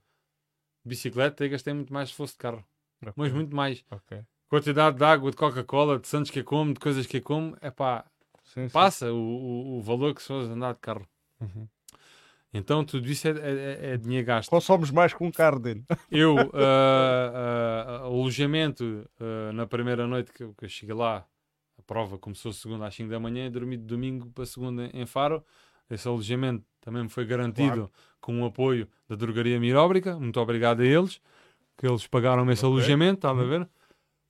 Bicicleta, 0.83 1.45
eu 1.45 1.49
gastei 1.49 1.73
muito 1.73 1.93
mais 1.93 2.09
se 2.09 2.15
fosse 2.15 2.33
de 2.33 2.39
carro. 2.39 2.65
Ok, 3.01 3.13
Mas 3.15 3.31
muito 3.31 3.55
mais. 3.55 3.83
ok. 3.89 4.23
Quantidade 4.49 4.97
de 4.97 5.03
água, 5.03 5.31
de 5.31 5.37
Coca-Cola, 5.37 5.99
de 5.99 6.07
Santos 6.07 6.31
que 6.31 6.39
eu 6.39 6.43
como, 6.43 6.73
de 6.73 6.79
coisas 6.79 7.05
que 7.05 7.17
eu 7.17 7.21
como, 7.21 7.57
é 7.61 7.69
pá, 7.69 8.05
passa 8.71 9.11
o, 9.11 9.17
o, 9.17 9.77
o 9.77 9.81
valor 9.81 10.13
que 10.13 10.21
se 10.21 10.27
fosse 10.27 10.51
andar 10.51 10.73
de 10.73 10.79
carro. 10.79 11.07
Uhum. 11.39 11.67
Então 12.57 12.83
tudo 12.83 13.07
isso 13.07 13.27
é, 13.27 13.31
é, 13.31 13.93
é 13.93 13.97
dinheiro 13.97 14.25
gasto. 14.25 14.49
Consomos 14.49 14.89
mais 14.91 15.13
com 15.13 15.27
um 15.27 15.31
carro, 15.31 15.59
Dino. 15.59 15.83
Eu, 16.11 16.35
ah, 16.53 17.31
ah, 17.33 17.99
alojamento, 18.05 19.07
ah, 19.19 19.51
na 19.53 19.65
primeira 19.67 20.07
noite 20.07 20.31
que 20.33 20.43
eu, 20.43 20.53
que 20.53 20.65
eu 20.65 20.69
cheguei 20.69 20.95
lá, 20.95 21.25
a 21.77 21.81
prova 21.83 22.17
começou 22.17 22.51
segunda 22.53 22.85
às 22.87 22.95
5 22.95 23.09
da 23.09 23.19
manhã, 23.19 23.49
dormi 23.51 23.77
de 23.77 23.83
domingo 23.83 24.29
para 24.31 24.45
segunda 24.45 24.89
em 24.93 25.05
Faro. 25.05 25.43
Esse 25.89 26.07
alojamento 26.07 26.63
também 26.81 27.03
me 27.03 27.09
foi 27.09 27.25
garantido 27.25 27.73
Claro. 27.73 27.91
com 28.19 28.41
o 28.41 28.45
apoio 28.45 28.87
da 29.07 29.15
drogaria 29.15 29.59
Miróbrica. 29.59 30.19
Muito 30.19 30.39
obrigado 30.39 30.81
a 30.81 30.85
eles, 30.85 31.21
que 31.77 31.87
eles 31.87 32.05
pagaram 32.07 32.49
esse 32.51 32.65
Ok. 32.65 32.73
alojamento, 32.75 33.15
estava 33.19 33.41
a 33.43 33.45
ver? 33.45 33.69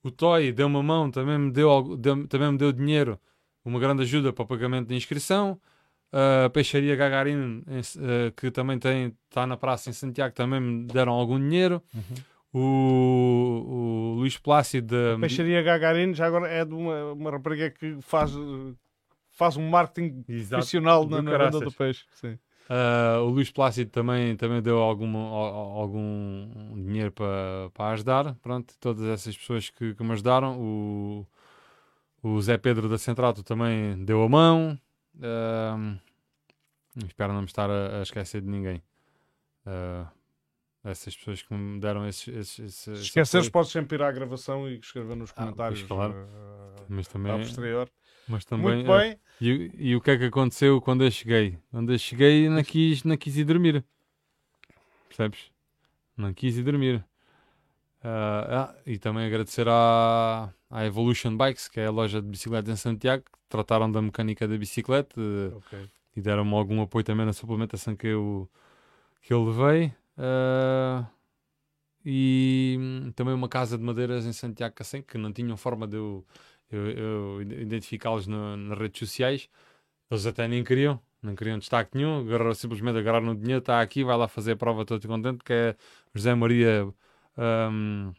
O 0.02 0.10
Toy 0.10 0.52
deu 0.52 0.66
uma 0.68 0.82
mão, 0.82 1.10
também 1.10 1.38
me 1.38 1.50
deu, 1.50 1.96
deu- 1.96 2.26
também 2.28 2.52
me 2.52 2.58
deu 2.58 2.72
dinheiro, 2.72 3.18
uma 3.64 3.80
grande 3.80 4.02
ajuda 4.02 4.32
para 4.32 4.44
o 4.44 4.46
pagamento 4.46 4.88
da 4.88 4.94
inscrição. 4.94 5.60
A 6.10 6.48
Peixaria 6.50 6.96
Gagarin, 6.96 7.62
em- 7.68 7.80
eh, 7.80 8.32
que 8.36 8.50
também 8.50 8.78
tem, 8.78 9.14
está 9.28 9.46
na 9.46 9.56
praça 9.56 9.90
em 9.90 9.92
Santiago, 9.92 10.34
também 10.34 10.58
me 10.60 10.84
deram 10.86 11.12
algum 11.12 11.38
dinheiro. 11.38 11.82
O, 12.52 12.60
o 13.66 14.14
Luís 14.18 14.38
Plácido 14.38 14.96
da 15.14 15.18
Peixaria 15.20 15.62
Gagarin 15.62 16.14
já 16.14 16.26
agora 16.26 16.48
é 16.48 16.64
de 16.64 16.72
uma, 16.74 17.12
uma 17.12 17.30
rapariga 17.30 17.70
que 17.70 17.98
faz, 18.00 18.32
faz 19.30 19.56
um 19.56 19.68
marketing 19.68 20.24
Exato. 20.28 20.60
profissional 20.60 21.06
na, 21.06 21.20
na 21.22 21.36
venda 21.38 21.60
do 21.60 21.72
peixe. 21.72 22.04
Sim. 22.14 22.38
Ah, 22.70 23.18
o 23.22 23.28
Luís 23.28 23.50
Plácido 23.50 23.90
também, 23.90 24.34
também 24.36 24.60
deu 24.62 24.78
alguma, 24.78 25.18
al- 25.18 25.78
algum 25.80 26.74
dinheiro 26.84 27.12
para 27.12 27.70
para 27.72 27.92
ajudar. 27.92 28.34
Pronto, 28.42 28.74
todas 28.80 29.04
essas 29.04 29.36
pessoas 29.36 29.70
que, 29.70 29.94
que 29.94 30.02
me 30.02 30.12
ajudaram. 30.12 30.58
O, 30.60 31.26
o 32.22 32.40
Zé 32.42 32.58
Pedro 32.58 32.88
da 32.88 32.98
Centrato 32.98 33.42
também 33.42 34.04
deu 34.04 34.22
a 34.22 34.28
mão. 34.28 34.78
Ah, 35.22 35.98
espero 37.06 37.32
não 37.32 37.40
me 37.40 37.46
estar 37.46 37.70
a, 37.70 37.98
a 37.98 38.02
esquecer 38.02 38.40
de 38.40 38.48
ninguém. 38.48 38.82
Ah, 39.66 40.10
essas 40.84 41.16
pessoas 41.16 41.42
que 41.42 41.52
me 41.54 41.80
deram 41.80 42.06
esses. 42.06 42.28
esses, 42.28 42.58
esses 42.58 42.82
Se 42.84 42.90
esse 42.90 43.02
esqueceres, 43.02 43.46
apoio. 43.48 43.52
pois 43.52 43.68
sempre 43.68 43.96
ir 43.96 44.02
à 44.02 44.10
gravação 44.12 44.68
e 44.68 44.78
escrever 44.78 45.16
nos 45.16 45.30
Ah, 45.32 45.34
comentários. 45.34 45.80
pois, 45.80 45.88
claro. 45.88 46.14
eh, 46.14 46.82
Mas 46.88 47.08
também, 47.08 47.38
posterior. 47.38 47.90
mas 48.28 48.44
também 48.44 48.64
Muito 48.76 48.92
ah, 48.92 48.98
bem. 48.98 49.18
E, 49.40 49.70
e 49.90 49.96
o 49.96 50.00
que 50.00 50.10
é 50.12 50.18
que 50.18 50.24
aconteceu 50.24 50.80
quando 50.80 51.04
eu 51.04 51.10
cheguei? 51.10 51.58
Quando 51.70 51.92
eu 51.92 51.98
cheguei, 51.98 52.48
não 52.48 52.62
quis, 52.62 53.04
não 53.04 53.16
quis 53.16 53.36
ir 53.36 53.44
dormir. 53.44 53.84
Percebes? 55.08 55.50
Não 56.16 56.32
quis 56.34 56.56
ir 56.56 56.62
dormir. 56.64 57.04
Ah, 58.02 58.72
ah, 58.74 58.82
e 58.86 58.98
também 58.98 59.26
agradecer 59.26 59.66
à, 59.68 60.52
à 60.70 60.84
Evolution 60.86 61.36
Bikes, 61.36 61.68
que 61.68 61.80
é 61.80 61.86
a 61.86 61.90
loja 61.90 62.22
de 62.22 62.28
bicicletas 62.28 62.72
em 62.72 62.76
Santiago, 62.76 63.24
trataram 63.48 63.90
da 63.90 64.02
mecânica 64.02 64.46
da 64.48 64.56
bicicleta 64.58 65.20
eh, 65.20 65.56
Ok. 65.56 65.88
e 66.16 66.20
deram-me 66.22 66.54
algum 66.54 66.82
apoio 66.82 67.04
também 67.04 67.26
na 67.26 67.32
suplementação 67.32 67.96
que 67.96 68.06
eu, 68.08 68.50
que 69.22 69.32
eu 69.32 69.44
levei. 69.44 69.94
Ah, 70.18 71.06
e 72.04 72.78
também 73.14 73.34
uma 73.34 73.48
casa 73.48 73.76
de 73.76 73.84
madeiras 73.84 74.24
em 74.26 74.32
Santiago 74.32 74.74
Cacém, 74.74 75.02
que 75.02 75.18
não 75.18 75.32
tinham 75.32 75.56
forma 75.56 75.86
de 75.86 75.96
eu, 75.96 76.24
eu, 76.70 76.90
eu 76.90 77.42
id- 77.42 77.52
identificá-los 77.62 78.26
na- 78.26 78.56
nas 78.56 78.78
redes 78.78 78.98
sociais. 78.98 79.48
Eles 80.10 80.26
até 80.26 80.48
nem 80.48 80.64
queriam, 80.64 81.00
não 81.22 81.34
queriam 81.36 81.58
destaque 81.58 81.96
nenhum, 81.96 82.20
agarraram, 82.20 82.54
simplesmente 82.54 82.98
agarraram 82.98 83.30
o 83.32 83.36
dinheiro, 83.36 83.60
está 83.60 83.80
aqui, 83.80 84.04
vai 84.04 84.16
lá 84.16 84.28
fazer 84.28 84.52
a 84.52 84.56
prova, 84.56 84.84
todo 84.84 85.06
contente, 85.08 85.44
que 85.44 85.52
é 85.52 85.76
José 86.14 86.34
Maria. 86.34 86.86
hum, 87.38 88.12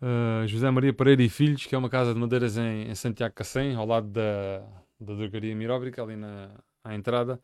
ah, 0.00 0.44
José 0.46 0.70
Maria 0.70 0.92
Pereira 0.92 1.22
e 1.22 1.28
Filhos, 1.28 1.66
que 1.66 1.74
é 1.74 1.78
uma 1.78 1.88
casa 1.90 2.12
de 2.14 2.20
madeiras 2.20 2.56
em, 2.56 2.88
em 2.90 2.94
Santiago 2.94 3.34
Cacém, 3.34 3.74
ao 3.74 3.86
lado 3.86 4.08
da, 4.08 4.60
da 5.00 5.14
drogaria 5.14 5.54
Miróbrica, 5.54 6.02
ali 6.02 6.16
na 6.16 6.50
à 6.84 6.94
entrada. 6.94 7.40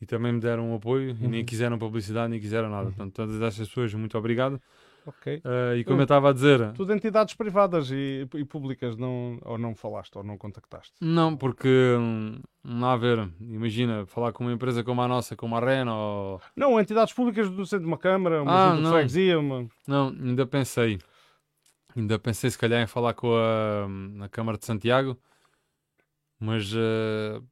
e 0.00 0.06
também 0.06 0.32
me 0.32 0.40
deram 0.40 0.70
um 0.70 0.74
apoio 0.76 1.16
e 1.20 1.26
nem 1.28 1.40
Uhum. 1.40 1.46
quiseram 1.46 1.78
publicidade, 1.78 2.30
nem 2.30 2.40
quiseram 2.40 2.68
nada. 2.70 2.86
Portanto, 2.86 3.14
todas 3.14 3.40
estas 3.40 3.68
pessoas, 3.68 3.92
muito 3.94 4.16
obrigado. 4.18 4.60
Ok. 5.06 5.36
Uh, 5.44 5.76
e 5.76 5.84
como 5.84 6.00
eu 6.00 6.02
estava 6.02 6.30
a 6.30 6.32
dizer, 6.32 6.72
Tu 6.72 6.84
de 6.84 6.92
entidades 6.92 7.32
privadas 7.34 7.90
e, 7.92 8.26
e 8.34 8.44
públicas 8.44 8.96
não, 8.96 9.38
ou 9.44 9.56
não 9.56 9.72
falaste 9.74 10.16
ou 10.16 10.24
não 10.24 10.36
contactaste? 10.36 10.92
não, 11.00 11.36
porque 11.36 11.68
hum, 11.98 12.40
não 12.64 12.88
há 12.88 12.92
a 12.94 12.96
ver. 12.96 13.28
Imagina, 13.40 14.04
falar 14.06 14.32
com 14.32 14.42
uma 14.44 14.52
empresa 14.52 14.82
como 14.82 15.00
a 15.00 15.06
nossa, 15.08 15.36
como 15.36 15.56
a 15.56 15.60
Rena, 15.60 15.94
ou. 15.94 16.40
Não, 16.56 16.78
entidades 16.80 17.14
públicas 17.14 17.48
do 17.48 17.64
centro 17.64 17.84
de 17.84 17.90
uma 17.90 17.98
Câmara, 17.98 18.42
uma 18.42 18.52
Ah, 18.52 18.70
junta 18.76 18.82
de 18.82 18.88
freguesia, 18.90 19.38
uma... 19.38 19.68
Não, 19.86 20.08
ainda 20.08 20.44
pensei. 20.44 20.98
Ainda 21.96 22.18
pensei 22.18 22.50
se 22.50 22.58
calhar 22.58 22.82
em 22.82 22.86
falar 22.86 23.14
com 23.14 23.34
a 23.34 23.88
na 23.88 24.28
Câmara 24.28 24.58
de 24.58 24.66
Santiago, 24.66 25.18
mas 26.38 26.72
uh, 26.74 27.42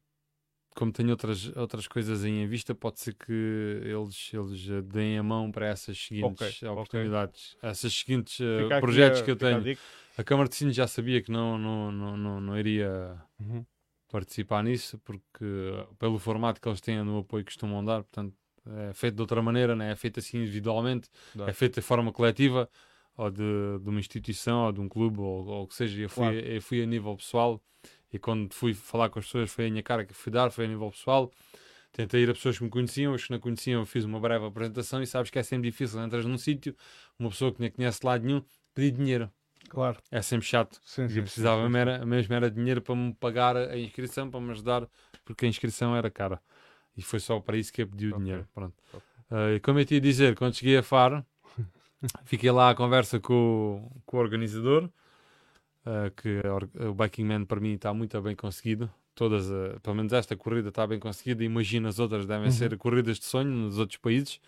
como 0.75 0.91
tenho 0.91 1.09
outras, 1.11 1.55
outras 1.55 1.87
coisas 1.87 2.23
aí 2.23 2.31
em 2.31 2.47
vista, 2.47 2.75
pode 2.75 2.99
ser 2.99 3.15
que 3.15 3.31
eles, 3.31 4.31
eles 4.33 4.67
uh, 4.69 4.81
deem 4.83 5.17
a 5.17 5.23
mão 5.23 5.51
para 5.51 5.67
essas 5.67 5.97
seguintes 5.97 6.61
Ok, 6.61 6.67
ok. 6.69 6.69
oportunidades, 6.69 7.57
essas 7.61 7.93
seguintes 7.93 8.39
uh, 8.39 8.77
projetos 8.79 9.21
a- 9.21 9.25
que 9.25 9.31
eu 9.31 9.35
a 9.35 9.39
tenho. 9.39 9.77
A 10.17 10.23
Câmara 10.23 10.47
de 10.47 10.55
Sines 10.55 10.75
já 10.75 10.87
sabia 10.87 11.21
que 11.21 11.31
não, 11.31 11.57
não, 11.57 11.91
não, 11.91 12.17
não, 12.17 12.41
não 12.41 12.57
iria 12.57 13.21
Uhum. 13.39 13.65
participar 14.09 14.63
nisso, 14.63 14.97
porque 14.99 15.45
pelo 15.99 16.17
formato 16.19 16.61
que 16.61 16.67
eles 16.69 16.81
têm 16.81 17.03
no 17.03 17.19
apoio 17.19 17.43
que 17.43 17.51
costumam 17.51 17.83
dar, 17.83 18.03
portanto, 18.03 18.33
é 18.89 18.93
feito 18.93 19.15
de 19.15 19.21
outra 19.21 19.41
maneira, 19.41 19.75
né? 19.75 19.91
é 19.91 19.95
feito 19.95 20.19
assim 20.19 20.37
individualmente, 20.39 21.09
Dá. 21.35 21.47
é 21.47 21.53
feito 21.53 21.75
de 21.75 21.81
forma 21.81 22.11
coletiva, 22.11 22.69
ou 23.17 23.29
de, 23.31 23.43
de 23.81 23.89
uma 23.89 23.99
instituição, 23.99 24.65
ou 24.65 24.71
de 24.71 24.81
um 24.81 24.89
clube, 24.89 25.19
ou, 25.19 25.45
ou 25.47 25.63
o 25.63 25.67
que 25.67 25.75
seja. 25.75 26.01
Eu 26.01 26.09
fui, 26.09 26.25
Claro. 26.25 26.37
eu 26.57 26.61
fui 26.61 26.81
a 26.83 26.85
nível 26.85 27.15
pessoal, 27.15 27.61
e 28.11 28.19
quando 28.19 28.53
fui 28.53 28.73
falar 28.73 29.09
com 29.09 29.19
as 29.19 29.25
pessoas, 29.25 29.51
foi 29.51 29.67
a 29.67 29.69
minha 29.69 29.83
cara 29.83 30.05
que 30.05 30.13
fui 30.13 30.31
dar, 30.31 30.51
foi 30.51 30.65
a 30.65 30.67
nível 30.67 30.89
pessoal. 30.91 31.31
Tentei 31.91 32.23
ir 32.23 32.29
a 32.29 32.33
pessoas 32.33 32.57
que 32.57 32.63
me 32.63 32.69
conheciam, 32.69 33.13
os 33.13 33.23
que 33.25 33.31
não 33.31 33.39
conheciam, 33.39 33.81
eu 33.81 33.85
fiz 33.85 34.03
uma 34.03 34.19
breve 34.19 34.45
apresentação, 34.45 35.01
e 35.01 35.07
sabes 35.07 35.31
que 35.31 35.39
é 35.39 35.43
sempre 35.43 35.69
difícil, 35.71 36.01
entras 36.03 36.25
num 36.25 36.37
sítio, 36.37 36.75
uma 37.17 37.29
pessoa 37.29 37.53
que 37.53 37.61
nem 37.61 37.71
conhece 37.71 38.01
de 38.01 38.05
lado 38.05 38.25
nenhum, 38.25 38.43
pedir 38.73 38.91
dinheiro. 38.91 39.31
Claro. 39.69 39.99
É 40.11 40.21
sempre 40.21 40.45
chato. 40.45 40.79
Sim, 40.85 41.07
E 41.07 41.11
sim, 41.11 41.17
eu 41.17 41.23
precisava 41.23 41.61
sim, 41.61 41.69
sim. 41.69 41.69
mesmo 41.69 41.77
era, 41.77 42.05
mesmo 42.05 42.33
era 42.33 42.51
dinheiro 42.51 42.81
para 42.81 42.95
me 42.95 43.13
pagar 43.13 43.55
a 43.55 43.77
inscrição, 43.77 44.29
para 44.29 44.39
me 44.41 44.51
ajudar, 44.51 44.87
porque 45.23 45.45
a 45.45 45.49
inscrição 45.49 45.95
era 45.95 46.09
cara. 46.09 46.41
E 46.97 47.01
foi 47.01 47.19
só 47.19 47.39
para 47.39 47.57
isso 47.57 47.71
que 47.73 47.81
eu 47.81 47.87
pedi 47.87 48.07
o 48.07 48.13
Ok. 48.13 48.17
dinheiro. 48.19 48.47
Pronto. 48.53 48.75
Ok. 48.93 49.03
Ah, 49.29 49.51
e 49.53 49.59
como 49.59 49.79
eu 49.79 49.85
te 49.85 49.95
ia 49.95 50.01
dizer, 50.01 50.35
quando 50.35 50.55
cheguei 50.55 50.77
a 50.77 50.83
Faro, 50.83 51.25
fiquei 52.25 52.51
lá 52.51 52.69
à 52.71 52.75
conversa 52.75 53.19
com, 53.19 53.89
o- 53.95 54.01
com 54.05 54.17
o 54.17 54.19
organizador, 54.19 54.89
ah, 55.85 56.11
que 56.15 56.41
o 56.87 56.93
Biking 56.93 57.23
Man 57.25 57.45
para 57.45 57.59
mim 57.59 57.73
está 57.73 57.93
muito 57.93 58.19
bem 58.21 58.35
conseguido. 58.35 58.91
Todas, 59.13 59.47
pelo 59.81 59.95
menos 59.95 60.11
esta 60.13 60.35
corrida 60.35 60.69
está 60.69 60.85
bem 60.85 60.99
conseguida. 60.99 61.43
Imagino 61.43 61.87
as 61.87 61.99
outras 61.99 62.25
devem 62.25 62.45
Uhum. 62.47 62.51
ser 62.51 62.77
corridas 62.77 63.17
de 63.17 63.25
sonho 63.25 63.49
nos 63.49 63.77
outros 63.79 63.97
países, 63.97 64.41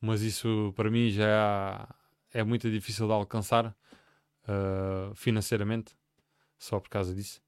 mas 0.00 0.22
isso 0.22 0.72
para 0.76 0.90
mim 0.90 1.10
já 1.10 1.88
é 2.32 2.42
muito 2.42 2.70
difícil 2.70 3.06
de 3.06 3.12
alcançar 3.12 3.74
ah, 4.46 5.12
financeiramente, 5.14 5.94
só 6.58 6.80
por 6.80 6.88
causa 6.88 7.14
disso. 7.14 7.42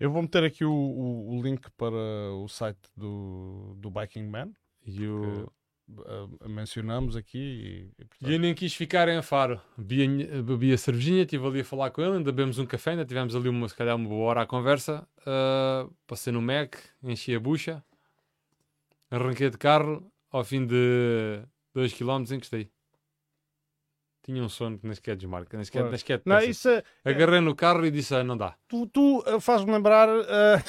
Eu 0.00 0.10
vou 0.10 0.22
meter 0.22 0.42
aqui 0.44 0.64
o, 0.64 0.72
o- 0.72 1.36
o 1.38 1.42
link 1.42 1.70
para 1.72 1.94
o 2.34 2.48
site 2.48 2.88
do, 2.96 3.74
do 3.76 3.90
Biking 3.90 4.26
Man. 4.26 4.50
E 4.86 5.06
o, 5.06 5.52
uh, 5.90 6.48
mencionamos 6.48 7.16
aqui. 7.16 7.38
E, 7.38 8.02
e, 8.02 8.04
portanto, 8.04 8.30
E 8.30 8.34
eu 8.34 8.38
nem 8.38 8.54
quis 8.54 8.74
ficar 8.74 9.08
em 9.08 9.20
Faro. 9.22 9.60
Bebi 9.76 10.72
a, 10.72 10.78
cervejinha, 10.78 11.22
estive 11.22 11.46
ali 11.46 11.60
a 11.60 11.64
falar 11.64 11.90
com 11.90 12.02
ele, 12.02 12.16
ainda 12.18 12.30
bebemos 12.32 12.58
um 12.58 12.66
café, 12.66 12.90
ainda 12.90 13.04
tivemos 13.04 13.34
ali 13.34 13.48
uma, 13.48 13.68
se 13.68 13.74
calhar 13.74 13.96
uma 13.96 14.08
boa 14.08 14.24
hora 14.30 14.42
à 14.42 14.46
conversa. 14.46 15.06
Ah, 15.26 15.86
passei 16.06 16.32
no 16.32 16.40
Mac, 16.42 16.76
enchi 17.02 17.34
a 17.34 17.40
bucha, 17.40 17.82
arranquei 19.10 19.50
de 19.50 19.58
carro, 19.58 20.10
ao 20.30 20.44
fim 20.44 20.66
de 20.66 21.42
2 21.74 21.92
km 21.94 22.22
encostei. 22.32 22.70
Tinha 24.22 24.42
um 24.42 24.48
sono 24.48 24.78
que 24.78 24.84
nem 24.84 24.94
sequer 24.94 25.16
desmarca, 25.16 25.56
nem 25.56 25.64
sequer, 25.64 25.78
Claro. 25.78 25.90
nem 25.90 25.98
sequer 25.98 26.22
não, 26.26 26.38
isso 26.40 26.68
é, 26.68 26.82
Agarrei 27.02 27.40
no 27.40 27.54
carro 27.56 27.86
e 27.86 27.90
disse, 27.90 28.14
ah, 28.14 28.22
não 28.22 28.36
dá. 28.36 28.54
tu, 28.68 28.86
tu 28.86 29.20
uh, 29.20 29.40
faz-me 29.40 29.72
lembrar. 29.72 30.06
uh, 30.06 30.22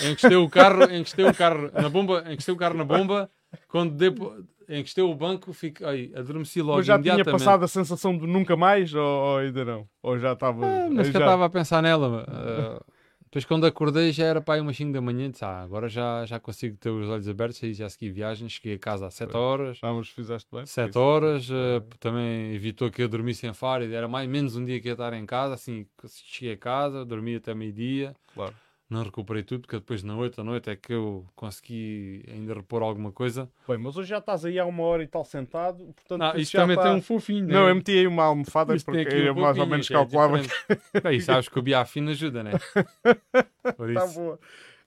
Encostei 0.10 0.38
o 0.38 0.50
carro, 0.50 0.84
encostei 0.96 1.26
o 1.26 1.34
carro 1.36 1.70
na 1.74 1.90
bomba, 1.90 2.24
encostei 2.32 2.54
o 2.54 2.58
carro 2.58 2.76
na 2.78 2.86
bomba, 2.86 3.30
quando 3.68 3.96
dei, 3.96 4.12
po- 4.12 4.34
encostei 4.70 5.04
o 5.04 5.14
banco, 5.16 5.52
fiquei, 5.52 5.86
ai, 5.86 6.12
adormeci 6.16 6.62
logo 6.62 6.78
mas 6.78 6.86
já 6.86 7.02
tinha 7.02 7.26
passado 7.26 7.64
a 7.66 7.68
sensação 7.68 8.18
de 8.18 8.28
nunca 8.28 8.56
mais 8.56 8.94
ou, 8.94 9.04
ou 9.04 9.38
ainda 9.38 9.66
não? 9.66 9.88
Ou 10.02 10.20
já 10.20 10.34
estava. 10.34 10.66
Ah, 10.66 10.90
mas 10.90 11.08
que 11.08 11.14
já... 11.14 11.20
eu 11.20 11.26
estava 11.26 11.46
a 11.46 11.50
pensar 11.50 11.82
nela. 11.82 12.26
ah, 12.28 12.84
depois 13.30 13.46
quando 13.46 13.68
acordei 13.68 14.12
já 14.12 14.26
era 14.26 14.42
para 14.42 14.56
aí 14.56 14.62
umas 14.62 14.76
5 14.76 14.92
da 14.92 15.00
manhã. 15.00 15.30
Disse, 15.30 15.46
ah, 15.46 15.62
agora 15.62 15.88
já, 15.88 16.26
já 16.26 16.40
consigo 16.40 16.76
ter 16.78 16.90
os 16.90 17.08
olhos 17.08 17.30
abertos 17.30 17.62
e 17.62 17.74
já 17.74 17.88
segui 17.88 18.10
viagem. 18.10 18.50
Cheguei 18.50 18.74
a 18.74 18.80
casa 18.80 19.06
às 19.06 19.14
7 19.14 19.38
horas. 19.38 19.80
Ah, 19.84 19.94
mas 19.94 20.10
fizeste 20.10 20.50
bem. 20.52 20.66
7 20.66 20.90
isso. 20.90 21.00
horas. 21.00 21.50
ah, 21.52 21.84
também 22.00 22.56
evitou 22.56 22.90
que 22.90 23.04
eu 23.04 23.08
dormisse 23.08 23.46
em 23.46 23.54
Faro. 23.54 23.84
Era 23.84 24.08
mais 24.08 24.28
menos 24.28 24.56
um 24.56 24.66
dia 24.66 24.80
que 24.82 24.88
ia 24.88 24.94
estar 24.94 25.14
em 25.14 25.28
casa. 25.28 25.54
Assim, 25.54 25.86
cheguei 26.08 26.56
a 26.56 26.58
casa, 26.58 27.06
dormi 27.06 27.36
até 27.36 27.54
meio-dia. 27.54 28.16
Claro. 28.34 28.56
Não 28.90 29.04
recuperei 29.04 29.44
tudo, 29.44 29.62
porque 29.62 29.76
depois 29.78 30.02
na 30.02 30.18
8 30.18 30.38
da 30.38 30.44
noite 30.44 30.68
é 30.70 30.76
que 30.76 30.92
eu 30.92 31.24
consegui 31.36 32.24
ainda 32.28 32.56
repor 32.56 32.82
alguma 32.82 33.12
coisa. 33.12 33.48
Bem, 33.68 33.78
mas 33.78 33.96
hoje 33.96 34.10
já 34.10 34.18
estás 34.18 34.44
aí 34.46 34.58
há 34.58 34.66
uma 34.66 34.82
hora 34.84 35.04
e 35.04 35.08
tal 35.08 35.24
sentado. 35.24 35.94
Portanto, 35.94 36.18
Não, 36.20 36.30
isso 36.32 36.40
isto 36.42 36.52
já 36.54 36.62
também 36.64 36.76
tá- 36.76 36.84
tem 36.84 36.92
um 36.94 37.02
fofinho, 37.02 37.46
né? 37.46 37.54
Não, 37.54 37.68
eu 37.70 37.76
meti 37.76 37.92
aí 37.92 38.08
uma 38.08 38.24
almofada 38.24 38.76
Isto 38.76 38.86
porque 38.88 39.08
um 39.08 39.26
eu 39.26 39.36
mais 39.36 39.60
ou 39.60 39.68
menos 39.68 39.90
é 39.92 39.94
calculava 39.94 40.40
diferente. 40.40 41.04
Bem, 41.04 41.20
sabes 41.20 41.48
que 41.48 41.60
o 41.60 41.62
biafino 41.62 42.10
ajuda, 42.10 42.44
né? 42.44 42.52
Por 43.78 43.90
Está 43.92 44.08
boa. 44.08 44.40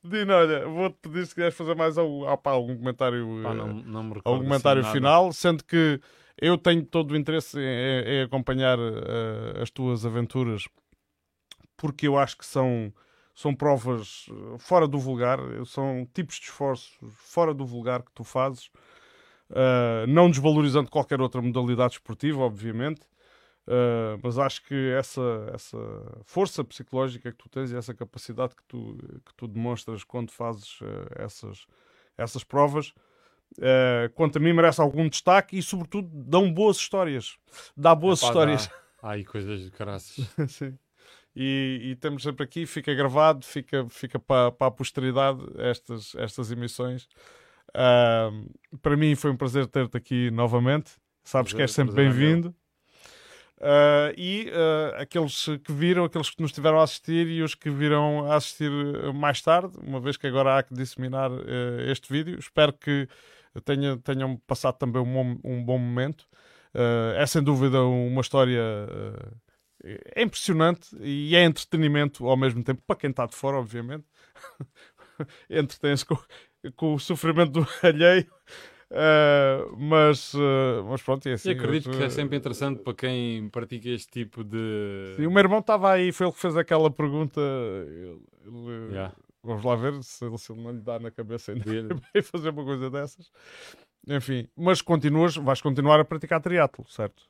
Dino, 0.02 0.32
olha, 0.34 0.66
vou-te 0.66 0.96
pedir 1.00 1.24
se 1.26 1.34
quiseres 1.34 1.54
fazer 1.56 1.76
mais 1.76 1.96
algum, 1.96 2.26
ah, 2.26 2.36
pá, 2.36 2.50
algum 2.50 2.76
comentário, 2.76 3.24
eh, 3.38 3.54
não, 3.54 3.68
não 3.68 4.02
me 4.02 4.08
recordo 4.14 4.22
algum 4.26 4.38
assim 4.40 4.48
comentário 4.48 4.82
nada. 4.82 4.92
final, 4.92 5.32
sendo 5.32 5.62
que 5.62 6.00
eu 6.40 6.58
tenho 6.58 6.84
todo 6.84 7.12
o 7.12 7.16
interesse 7.16 7.56
em, 7.56 7.62
em- 7.62 8.08
em 8.16 8.22
acompanhar 8.22 8.80
eh, 8.80 9.62
as 9.62 9.70
tuas 9.70 10.04
aventuras, 10.04 10.66
porque 11.76 12.08
eu 12.08 12.18
acho 12.18 12.36
que 12.36 12.44
são, 12.44 12.92
são 13.34 13.54
provas 13.54 14.26
eh, 14.30 14.58
fora 14.58 14.86
do 14.86 14.98
vulgar, 14.98 15.38
são 15.66 16.06
tipos 16.12 16.36
de 16.36 16.44
esforços 16.44 16.98
fora 17.10 17.54
do 17.54 17.64
vulgar 17.64 18.02
que 18.02 18.12
tu 18.12 18.24
fazes, 18.24 18.70
eh, 19.50 20.06
não 20.08 20.30
desvalorizando 20.30 20.90
qualquer 20.90 21.20
outra 21.20 21.40
modalidade 21.40 21.94
esportiva, 21.94 22.40
obviamente. 22.40 23.02
Uh, 23.64 24.18
mas 24.20 24.38
acho 24.38 24.64
que 24.64 24.74
essa, 24.90 25.50
essa 25.54 25.78
força 26.24 26.64
psicológica 26.64 27.30
que 27.30 27.38
tu 27.38 27.48
tens 27.48 27.70
e 27.70 27.76
essa 27.76 27.94
capacidade 27.94 28.56
que 28.56 28.62
tu, 28.66 28.98
que 29.24 29.32
tu 29.36 29.46
demonstras 29.46 30.02
quando 30.02 30.32
fazes 30.32 30.80
uh, 30.80 31.06
essas, 31.14 31.64
essas 32.18 32.42
provas, 32.42 32.88
uh, 33.58 34.10
quanto 34.14 34.38
a 34.38 34.40
mim, 34.40 34.52
merece 34.52 34.80
algum 34.80 35.08
destaque 35.08 35.56
e, 35.56 35.62
sobretudo, 35.62 36.08
dão 36.12 36.52
boas 36.52 36.76
histórias. 36.76 37.36
Dá 37.76 37.94
boas 37.94 38.18
Epá, 38.18 38.28
histórias. 38.28 38.66
dá. 38.66 38.74
Ai, 39.10 39.22
coisas 39.22 39.60
de 39.62 39.70
caraças. 39.70 40.28
Sim. 40.48 40.76
E, 41.34 41.80
e 41.82 41.96
temos 41.96 42.22
sempre 42.22 42.44
aqui, 42.44 42.66
fica 42.66 42.92
gravado, 42.94 43.44
fica, 43.44 43.86
fica 43.88 44.18
para, 44.18 44.52
para 44.52 44.66
a 44.66 44.70
posteridade 44.70 45.40
estas, 45.58 46.14
estas 46.16 46.50
emissões. 46.50 47.08
Uh, 47.70 48.50
para 48.82 48.96
mim 48.96 49.14
foi 49.14 49.30
um 49.30 49.36
prazer 49.36 49.66
ter-te 49.66 49.96
aqui 49.96 50.30
novamente. 50.30 50.92
Sabes 51.24 51.52
Prazer- 51.52 51.56
que 51.56 51.62
és 51.62 51.70
sempre 51.72 51.94
é 51.94 51.96
bem-vindo. 51.96 52.54
Uh, 53.58 54.12
e 54.16 54.50
uh, 54.50 55.00
aqueles 55.00 55.46
que 55.64 55.72
viram, 55.72 56.04
aqueles 56.04 56.28
que 56.30 56.42
nos 56.42 56.50
estiveram 56.50 56.80
a 56.80 56.82
assistir 56.82 57.28
e 57.28 57.42
os 57.42 57.54
que 57.54 57.70
virão 57.70 58.30
a 58.30 58.34
assistir 58.34 58.70
mais 59.14 59.40
tarde, 59.40 59.78
uma 59.80 60.00
vez 60.00 60.16
que 60.16 60.26
agora 60.26 60.58
há 60.58 60.62
que 60.64 60.74
disseminar 60.74 61.30
uh, 61.30 61.80
este 61.86 62.12
vídeo, 62.12 62.36
espero 62.38 62.72
que 62.72 63.08
tenha, 63.64 63.96
tenham 63.98 64.36
passado 64.46 64.76
também 64.78 65.00
um, 65.00 65.12
bom- 65.12 65.40
um 65.44 65.64
bom 65.64 65.78
momento. 65.78 66.26
É 67.18 67.26
sem 67.26 67.42
dúvida 67.42 67.82
uma 67.82 68.22
história 68.22 68.62
é 69.84 70.22
impressionante 70.22 70.96
e 71.00 71.34
é 71.36 71.44
entretenimento 71.44 72.26
ao 72.26 72.36
mesmo 72.36 72.62
tempo, 72.62 72.82
para 72.86 72.96
quem 72.96 73.10
está 73.10 73.26
de 73.26 73.34
fora, 73.34 73.56
obviamente. 73.58 74.04
Entretém-se 75.50 76.04
com, 76.04 76.16
com 76.76 76.94
o 76.94 76.98
sofrimento 76.98 77.52
do 77.52 77.66
alheio. 77.82 78.26
Uh, 78.90 79.74
mas, 79.78 80.34
uh, 80.34 80.84
mas 80.86 81.02
pronto, 81.02 81.26
é 81.26 81.32
assim. 81.32 81.48
e 81.48 81.52
acredito 81.52 81.90
eu- 81.90 81.96
que 81.96 82.04
é 82.04 82.10
sempre 82.10 82.36
interessante 82.36 82.82
para 82.82 82.92
quem 82.92 83.48
pratica 83.48 83.88
este 83.88 84.10
tipo 84.10 84.44
de. 84.44 85.14
Sim, 85.16 85.26
o 85.26 85.30
meu 85.30 85.38
irmão 85.40 85.60
estava 85.60 85.90
aí, 85.92 86.12
foi 86.12 86.26
ele 86.26 86.34
que 86.34 86.40
fez 86.40 86.56
aquela 86.56 86.90
pergunta. 86.90 87.40
ele- 87.40 88.20
ele- 88.44 88.92
Yeah. 88.92 89.14
Vamos 89.44 89.64
lá 89.64 89.74
ver 89.74 90.00
se 90.04 90.24
ele, 90.24 90.38
se 90.38 90.52
ele 90.52 90.62
não 90.62 90.70
lhe 90.70 90.80
dá 90.82 91.00
na 91.00 91.10
cabeça 91.10 91.50
ainda 91.52 91.64
fazer 92.22 92.50
uma 92.50 92.64
coisa 92.64 92.88
dessas. 92.90 93.28
Enfim, 94.06 94.46
mas 94.56 94.80
continuas, 94.82 95.34
vais 95.36 95.60
continuar 95.60 95.98
a 95.98 96.04
praticar 96.04 96.40
triatlo, 96.40 96.84
certo? 96.88 97.24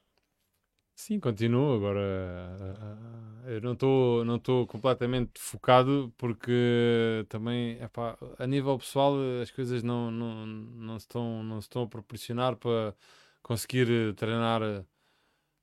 Sim, 0.94 1.18
continuo. 1.18 1.74
Agora 1.74 2.00
ah, 2.00 3.42
ah, 3.44 3.50
eu 3.50 3.60
não 3.60 3.72
estou 3.72 4.24
não 4.24 4.36
estou 4.36 4.66
completamente 4.66 5.32
focado 5.40 6.12
porque 6.16 7.24
também 7.28 7.80
epá, 7.82 8.16
a 8.38 8.46
nível 8.46 8.78
pessoal 8.78 9.14
as 9.42 9.50
coisas 9.50 9.82
não, 9.82 10.10
não, 10.10 10.46
não, 10.46 10.98
se 10.98 11.04
estão, 11.06 11.42
não 11.42 11.58
estão 11.58 11.82
a 11.82 11.88
proporcionar 11.88 12.56
para 12.56 12.94
conseguir 13.42 14.14
treinar 14.14 14.60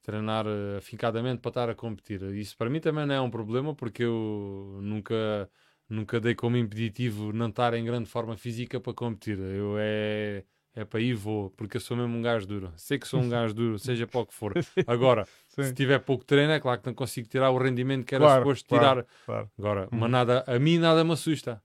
treinar 0.02 0.46
afincadamente 0.78 1.42
para 1.42 1.50
estar 1.50 1.70
a 1.70 1.76
competir. 1.76 2.22
Isso 2.36 2.58
para 2.58 2.70
mim 2.70 2.80
também 2.80 3.06
não 3.06 3.16
é 3.16 3.22
um 3.22 3.30
problema 3.32 3.76
porque 3.76 4.04
eu 4.04 4.80
nunca 4.82 5.50
nunca 5.90 6.20
dei 6.20 6.36
como 6.36 6.58
impeditivo 6.58 7.34
não 7.34 7.50
estar 7.50 7.74
em 7.74 7.84
grande 7.86 8.10
forma 8.10 8.38
física 8.38 8.80
para 8.80 8.94
competir. 8.94 9.40
Eu 9.40 9.76
é, 9.80 10.46
é 10.76 10.86
para 10.86 11.00
ir 11.00 11.14
vou, 11.16 11.50
porque 11.52 11.78
eu 11.78 11.82
sou 11.82 11.96
mesmo 11.98 12.16
um 12.18 12.22
gajo 12.22 12.46
duro. 12.48 12.72
Sei 12.78 12.98
que 13.00 13.08
sou 13.08 13.20
um 13.22 13.30
gajo 13.30 13.54
duro, 13.54 13.80
seja 13.80 14.06
para 14.08 14.22
o 14.22 14.26
que 14.26 14.34
for. 14.34 14.54
Agora, 14.88 15.28
se 15.48 15.74
tiver 15.74 16.00
pouco 16.00 16.24
treino, 16.26 16.52
é 16.54 16.60
claro 16.60 16.80
que 16.82 16.88
não 16.88 16.94
consigo 16.94 17.28
tirar 17.28 17.50
o 17.52 17.58
rendimento 17.58 18.06
que 18.06 18.16
era 18.16 18.26
Claro, 18.26 18.42
suposto 18.44 18.68
claro, 18.70 18.84
tirar. 19.04 19.08
claro. 19.26 19.52
Agora, 19.58 19.90
Uhum. 19.92 20.00
mas 20.00 20.12
nada, 20.12 20.44
a 20.48 20.60
mim 20.60 20.78
nada 20.78 21.04
me 21.04 21.12
assusta. 21.14 21.62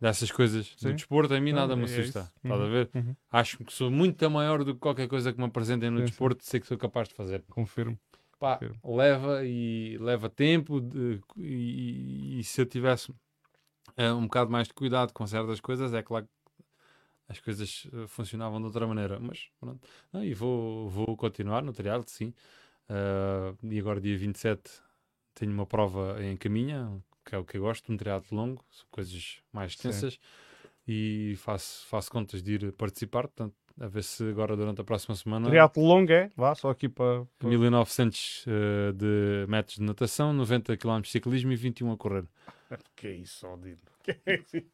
Dessas 0.00 0.30
coisas 0.30 0.74
Sim. 0.76 0.88
do 0.90 0.94
desporto, 0.94 1.32
a 1.34 1.40
mim 1.40 1.52
Não, 1.52 1.60
nada 1.60 1.76
me 1.76 1.82
é 1.82 1.84
assusta. 1.86 2.20
isso. 2.20 2.32
Estás 2.36 2.60
a 2.60 2.64
Uhum, 2.64 2.70
ver? 2.70 2.90
uhum. 2.94 3.16
Acho 3.30 3.58
que 3.64 3.72
sou 3.72 3.90
muito 3.90 4.30
maior 4.30 4.62
do 4.62 4.74
que 4.74 4.80
qualquer 4.80 5.08
coisa 5.08 5.32
que 5.32 5.38
me 5.38 5.46
apresentem 5.46 5.90
no 5.90 5.98
Sim, 5.98 6.04
desporto, 6.04 6.44
sei 6.44 6.60
que 6.60 6.66
sou 6.66 6.76
capaz 6.76 7.08
de 7.08 7.14
fazer. 7.14 7.42
Confirmo. 7.50 7.98
Pá, 8.38 8.58
Confirmo. 8.58 8.80
leva 8.84 9.44
e 9.44 9.96
leva 9.98 10.28
tempo 10.28 10.80
de- 10.80 11.20
e, 11.36 12.38
e 12.40 12.44
se 12.44 12.60
eu 12.60 12.66
tivesse 12.66 13.14
eh, 13.96 14.12
um 14.12 14.24
bocado 14.24 14.50
mais 14.50 14.68
de 14.68 14.74
cuidado 14.74 15.12
com 15.12 15.26
certas 15.26 15.60
coisas, 15.60 15.94
é 15.94 16.02
claro 16.02 16.26
que 16.26 16.43
as 17.28 17.40
coisas 17.40 17.86
eh, 17.92 18.06
funcionavam 18.06 18.58
de 18.60 18.66
outra 18.66 18.86
maneira. 18.86 19.18
Mas 19.20 19.48
pronto, 19.58 19.86
Não, 20.12 20.22
e 20.24 20.34
vou, 20.34 20.88
vou 20.88 21.16
continuar 21.16 21.62
no 21.62 21.72
triatlo, 21.72 22.04
sim. 22.08 22.32
Ah, 22.88 23.54
e 23.62 23.78
agora, 23.78 24.00
dia 24.00 24.16
27, 24.16 24.70
tenho 25.34 25.52
uma 25.52 25.66
prova 25.66 26.22
em 26.22 26.36
caminha, 26.36 27.02
que 27.24 27.34
é 27.34 27.38
o 27.38 27.44
que 27.44 27.56
eu 27.56 27.62
gosto, 27.62 27.92
um 27.92 27.96
triatlo 27.96 28.36
longo, 28.36 28.64
são 28.70 28.86
coisas 28.90 29.38
mais 29.52 29.72
extensas. 29.72 30.18
E 30.86 31.34
faço, 31.38 31.86
faço 31.86 32.10
contas 32.10 32.42
de 32.42 32.52
ir 32.52 32.72
participar, 32.72 33.22
portanto, 33.22 33.54
a 33.80 33.88
ver 33.88 34.04
se 34.04 34.22
agora 34.28 34.54
durante 34.54 34.80
a 34.82 34.84
próxima 34.84 35.16
semana. 35.16 35.48
Triatlo 35.48 35.82
longo 35.82 36.12
é? 36.12 36.30
Vá, 36.36 36.54
só 36.54 36.68
aqui 36.68 36.88
para. 36.88 37.24
para- 37.38 37.48
1900 37.48 38.44
eh, 38.46 38.92
de 38.92 39.46
metros 39.48 39.76
de 39.78 39.82
natação, 39.82 40.32
90 40.34 40.76
km 40.76 41.00
de 41.00 41.08
ciclismo 41.08 41.52
e 41.52 41.56
21 41.56 41.92
a 41.92 41.96
correr. 41.96 42.24
Que 42.94 43.06
é 43.08 43.12
isso, 43.12 43.46
Odino? 43.46 43.78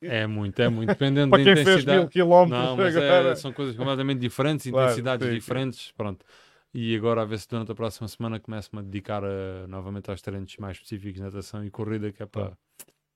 É 0.03 0.27
muito, 0.27 0.61
é 0.61 0.69
muito. 0.69 0.89
Dependendo 0.89 1.31
Para 1.31 1.45
da 1.45 1.45
quem 1.45 1.55
fez 1.57 1.67
mil 1.67 1.75
intensidade. 1.77 2.11
quilómetros 2.11 2.65
Não, 2.65 2.77
mas 2.77 2.97
é- 2.97 3.35
são 3.37 3.53
coisas 3.53 3.77
completamente 3.77 4.19
diferentes, 4.21 4.71
Claro, 4.71 4.87
intensidades 4.87 5.27
sim, 5.27 5.33
sim. 5.33 5.39
diferentes. 5.39 5.93
Pronto. 5.93 6.25
E 6.73 6.95
agora 6.97 7.23
a 7.23 7.25
ver 7.25 7.39
se 7.39 7.49
durante 7.49 7.73
a 7.73 7.75
próxima 7.75 8.07
semana 8.09 8.39
começo-me 8.39 8.81
a 8.81 8.85
dedicar 8.85 9.23
eh, 9.25 9.67
novamente 9.67 10.09
aos 10.11 10.23
treinos 10.23 10.57
mais 10.59 10.77
específicos 10.77 11.15
de 11.15 11.21
natação 11.23 11.65
e 11.65 11.71
corrida, 11.71 12.13
que 12.13 12.23
é 12.23 12.27
para. 12.27 12.57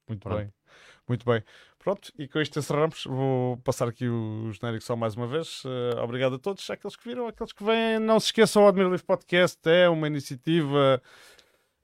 Muito 0.08 0.20
Pronto. 0.22 0.38
bem. 0.38 0.52
Muito 1.08 1.24
bem. 1.24 1.42
Pronto, 1.78 2.12
e 2.18 2.26
com 2.28 2.40
isto 2.40 2.58
encerramos. 2.58 3.04
Vou 3.04 3.56
passar 3.58 3.88
aqui 3.88 4.06
o 4.08 4.50
genérico 4.52 4.84
só 4.84 4.96
mais 4.96 5.14
uma 5.14 5.26
vez. 5.26 5.62
Eh, 5.64 6.00
obrigado 6.02 6.34
a 6.34 6.38
todos, 6.38 6.68
aqueles 6.68 6.96
que 6.96 7.08
viram, 7.08 7.26
aqueles 7.28 7.52
que 7.52 7.62
vêm. 7.64 7.98
Não 8.00 8.18
se 8.20 8.26
esqueçam, 8.26 8.64
o 8.64 8.66
Admir 8.68 8.86
Livre 8.90 9.02
Podcast 9.06 9.58
é 9.68 9.88
uma 9.88 10.06
iniciativa. 10.08 11.00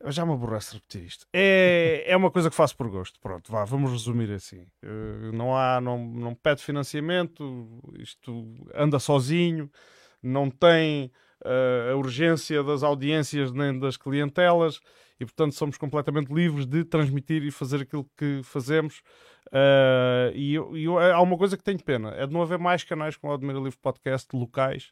Eu 0.02 0.10
já 0.10 0.24
me 0.24 0.32
aborrece 0.32 0.74
repetir 0.74 1.04
isto. 1.04 1.26
É, 1.32 2.04
é 2.06 2.16
uma 2.16 2.30
coisa 2.30 2.48
que 2.48 2.56
faço 2.56 2.74
por 2.74 2.88
gosto. 2.88 3.20
Pronto, 3.20 3.52
vá, 3.52 3.64
vamos 3.66 3.90
resumir 3.92 4.30
assim. 4.32 4.64
Eh, 4.82 5.30
não 5.34 5.54
há, 5.54 5.78
não, 5.80 5.98
não 6.02 6.34
pede 6.34 6.62
financiamento, 6.62 7.68
isto 7.98 8.54
anda 8.74 8.98
sozinho, 8.98 9.70
não 10.22 10.50
tem 10.50 11.12
eh, 11.44 11.90
a 11.92 11.96
urgência 11.96 12.62
das 12.64 12.82
audiências 12.82 13.52
nem 13.52 13.78
das 13.78 13.98
clientelas 13.98 14.80
e 15.20 15.24
portanto 15.26 15.52
somos 15.54 15.76
completamente 15.76 16.32
livres 16.32 16.64
de 16.64 16.82
transmitir 16.82 17.42
e 17.44 17.50
fazer 17.50 17.82
aquilo 17.82 18.08
que 18.16 18.40
fazemos. 18.42 19.02
Uh, 19.48 20.30
e 20.34 20.54
eu- 20.54 20.76
eu- 20.76 20.98
há 20.98 21.20
uma 21.20 21.36
coisa 21.36 21.56
que 21.56 21.62
tenho 21.64 21.82
pena: 21.82 22.10
é 22.14 22.26
de 22.26 22.32
não 22.32 22.40
haver 22.40 22.58
mais 22.58 22.84
canais 22.84 23.16
como 23.16 23.32
o 23.32 23.34
Admira 23.36 23.58
Livre 23.58 23.78
Podcast 23.82 24.28
locais 24.34 24.90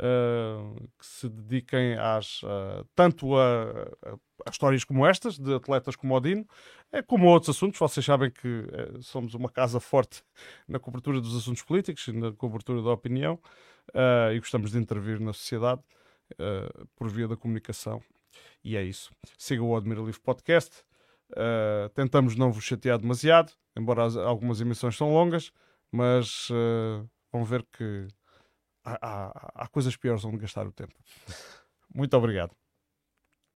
uh, 0.00 0.74
que 0.98 1.06
se 1.06 1.28
dediquem 1.28 1.94
às, 1.98 2.42
uh, 2.42 2.84
tanto 2.94 3.36
a, 3.36 3.62
a- 4.06 4.50
histórias 4.50 4.84
como 4.84 5.06
estas, 5.06 5.38
de 5.38 5.54
atletas 5.54 5.94
como 5.96 6.16
o 6.16 6.20
Dino, 6.20 6.46
eh, 6.92 7.02
como 7.02 7.28
a 7.28 7.32
outros 7.32 7.56
assuntos. 7.56 7.78
Vocês 7.78 8.04
sabem 8.04 8.30
que 8.30 8.66
somos 9.00 9.34
uma 9.34 9.48
casa 9.48 9.78
forte 9.80 10.22
na 10.66 10.78
cobertura 10.78 11.20
dos 11.20 11.36
assuntos 11.36 11.62
políticos 11.62 12.06
e 12.08 12.12
na 12.12 12.32
cobertura 12.32 12.82
da 12.82 12.90
opinião 12.90 13.38
e 14.34 14.38
gostamos 14.40 14.72
de 14.72 14.78
intervir 14.78 15.20
na 15.20 15.32
sociedade 15.32 15.80
por 16.96 17.08
via 17.08 17.28
da 17.28 17.36
comunicação. 17.36 18.02
E 18.64 18.76
é 18.76 18.82
isso. 18.82 19.12
Siga 19.38 19.62
o 19.62 19.76
Admira 19.76 20.00
Livre 20.00 20.20
Podcast. 20.20 20.82
Uh, 21.30 21.88
tentamos 21.94 22.36
não 22.36 22.50
vos 22.52 22.64
chatear 22.64 22.98
demasiado, 22.98 23.52
embora 23.76 24.04
as- 24.04 24.16
algumas 24.16 24.60
emissões 24.60 24.96
são 24.96 25.12
longas, 25.12 25.50
mas 25.90 26.50
uh, 26.50 27.08
vão 27.32 27.42
ver 27.44 27.64
que 27.72 28.06
há, 28.84 29.62
há- 29.64 29.68
coisas 29.68 29.96
piores 29.96 30.24
onde 30.24 30.38
gastar 30.38 30.66
o 30.66 30.72
tempo. 30.72 30.94
Muito 31.94 32.16
obrigado. 32.16 32.54